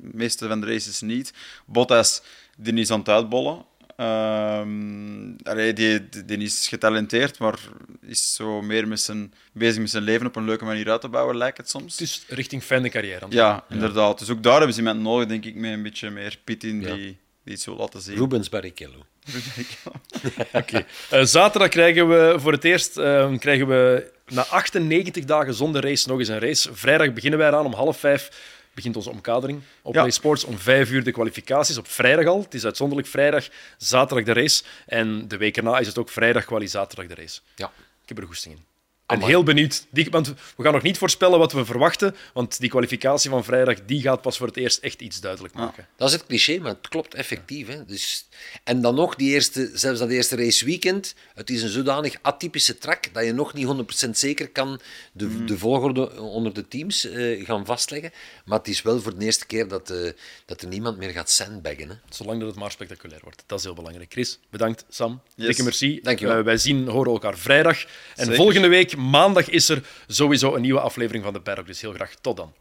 meeste 0.01 0.47
van 0.47 0.61
de 0.61 0.67
races 0.67 1.01
niet. 1.01 1.33
Bottas, 1.65 2.21
die 2.57 2.73
is 2.73 2.91
aan 2.91 2.99
het 2.99 3.09
uitbollen. 3.09 3.65
Ehm, 3.95 5.35
allee, 5.43 5.73
die, 5.73 6.09
die, 6.25 6.37
is 6.37 6.67
getalenteerd, 6.67 7.39
maar 7.39 7.59
is 8.01 8.33
zo 8.35 8.61
meer 8.61 8.87
met 8.87 8.99
zijn, 8.99 9.33
bezig 9.53 9.81
met 9.81 9.89
zijn 9.89 10.03
leven 10.03 10.27
op 10.27 10.35
een 10.35 10.45
leuke 10.45 10.65
manier 10.65 10.89
uit 10.89 11.01
te 11.01 11.09
bouwen, 11.09 11.37
lijkt 11.37 11.57
het 11.57 11.69
soms. 11.69 11.91
Het 11.91 12.01
is 12.01 12.25
richting 12.27 12.63
fijne 12.63 12.89
carrière. 12.89 13.25
het 13.25 13.33
Ja, 13.33 13.63
inderdaad. 13.69 14.19
Dus 14.19 14.29
ook 14.29 14.43
daar 14.43 14.57
hebben 14.57 14.73
ze 14.73 14.79
iemand 14.79 14.99
nodig, 14.99 15.27
denk 15.27 15.45
ik, 15.45 15.55
met 15.55 15.71
een 15.71 15.83
beetje 15.83 16.09
meer 16.09 16.39
pit 16.43 16.63
in 16.63 16.81
Ja. 16.81 16.93
die, 16.93 17.17
die 17.43 17.53
iets 17.53 17.65
wil 17.65 17.75
laten 17.75 18.01
zien. 18.01 18.15
Rubens 18.15 18.49
Barrichello. 18.49 19.05
Oké. 20.53 20.85
Eh, 21.09 21.23
zaterdag 21.23 21.69
krijgen 21.69 22.09
we 22.09 22.35
voor 22.39 22.51
het 22.51 22.63
eerst 22.63 22.97
eh, 22.97 23.37
krijgen 23.37 23.67
we 23.67 24.11
na 24.27 24.45
98 24.45 25.25
dagen 25.25 25.53
zonder 25.53 25.81
race 25.83 26.09
nog 26.09 26.19
eens 26.19 26.27
een 26.27 26.39
race. 26.39 26.69
Vrijdag 26.73 27.13
beginnen 27.13 27.39
wij 27.39 27.47
eraan 27.47 27.65
om 27.65 27.73
half 27.73 27.97
vijf. 27.99 28.29
Begint 28.75 28.95
onze 28.95 29.09
omkadering 29.09 29.61
op 29.81 29.93
Ja. 29.93 30.09
Sports 30.09 30.43
om 30.43 30.57
vijf 30.57 30.91
uur 30.91 31.03
de 31.03 31.11
kwalificaties. 31.11 31.77
Op 31.77 31.87
vrijdag 31.87 32.25
al. 32.25 32.41
Het 32.41 32.53
is 32.53 32.65
uitzonderlijk 32.65 33.07
vrijdag, 33.07 33.47
zaterdag 33.77 34.25
de 34.25 34.33
race. 34.33 34.63
En 34.85 35.27
de 35.27 35.37
week 35.37 35.57
erna 35.57 35.79
is 35.79 35.87
het 35.87 35.97
ook 35.97 36.09
vrijdag 36.09 36.45
kwali, 36.45 36.67
zaterdag 36.67 37.07
de 37.07 37.15
race. 37.15 37.39
Ja. 37.55 37.71
Ik 38.01 38.09
heb 38.09 38.17
er 38.17 38.25
goesting 38.25 38.55
in. 38.55 38.74
En 39.05 39.15
Amai. 39.15 39.29
heel 39.29 39.43
benieuwd. 39.43 39.85
Die, 39.91 40.07
want 40.09 40.27
we 40.57 40.63
gaan 40.63 40.73
nog 40.73 40.81
niet 40.81 40.97
voorspellen 40.97 41.39
wat 41.39 41.51
we 41.53 41.65
verwachten. 41.65 42.15
Want 42.33 42.59
die 42.59 42.69
kwalificatie 42.69 43.29
van 43.29 43.43
vrijdag 43.43 43.85
die 43.85 44.01
gaat 44.01 44.21
pas 44.21 44.37
voor 44.37 44.47
het 44.47 44.57
eerst 44.57 44.79
echt 44.83 45.01
iets 45.01 45.19
duidelijk 45.19 45.53
maken. 45.53 45.87
Dat 45.95 46.07
is 46.07 46.13
het 46.13 46.25
cliché, 46.25 46.57
maar 46.59 46.71
het 46.71 46.87
klopt 46.89 47.13
effectief. 47.13 47.67
Hè. 47.67 47.85
Dus, 47.85 48.27
en 48.63 48.81
dan 48.81 48.95
nog, 48.95 49.15
die 49.15 49.33
eerste, 49.33 49.69
zelfs 49.73 49.99
dat 49.99 50.09
eerste 50.09 50.35
raceweekend, 50.35 51.15
het 51.33 51.49
is 51.49 51.61
een 51.61 51.69
zodanig 51.69 52.15
atypische 52.21 52.77
track 52.77 53.13
dat 53.13 53.25
je 53.25 53.33
nog 53.33 53.53
niet 53.53 53.65
100% 54.05 54.09
zeker 54.17 54.49
kan 54.49 54.79
de, 55.11 55.25
Mm. 55.25 55.45
de 55.47 55.57
volgorde 55.57 56.19
onder 56.21 56.53
de 56.53 56.67
teams 56.67 57.05
eh, 57.09 57.45
gaan 57.45 57.65
vastleggen. 57.65 58.11
Maar 58.45 58.57
het 58.57 58.67
is 58.67 58.81
wel 58.81 59.01
voor 59.01 59.17
de 59.17 59.25
eerste 59.25 59.45
keer 59.45 59.67
dat, 59.67 59.89
eh, 59.89 60.11
dat 60.45 60.61
er 60.61 60.67
niemand 60.67 60.97
meer 60.97 61.09
gaat 61.09 61.29
sandbaggen. 61.29 61.89
Hè. 61.89 61.95
Zolang 62.09 62.39
dat 62.39 62.49
het 62.49 62.57
maar 62.59 62.71
spectaculair 62.71 63.19
wordt. 63.23 63.43
Dat 63.45 63.57
is 63.59 63.65
heel 63.65 63.73
belangrijk. 63.73 64.11
Chris, 64.11 64.39
bedankt. 64.49 64.85
Sam, 64.89 65.21
Yes. 65.35 65.45
dikke 65.47 65.63
merci. 65.63 65.99
Dankjewel. 66.03 66.37
Eh, 66.37 66.43
wij 66.43 66.57
zien, 66.57 66.87
horen 66.87 67.11
elkaar 67.11 67.37
vrijdag. 67.37 67.81
En 67.81 67.87
Zeker. 68.15 68.35
volgende 68.35 68.67
week, 68.67 68.94
Maandag 68.95 69.49
is 69.49 69.69
er 69.69 69.83
sowieso 70.07 70.55
een 70.55 70.61
nieuwe 70.61 70.79
aflevering 70.79 71.23
van 71.23 71.33
de 71.33 71.41
Paddock, 71.41 71.67
dus 71.67 71.81
heel 71.81 71.93
graag 71.93 72.15
tot 72.21 72.37
dan. 72.37 72.53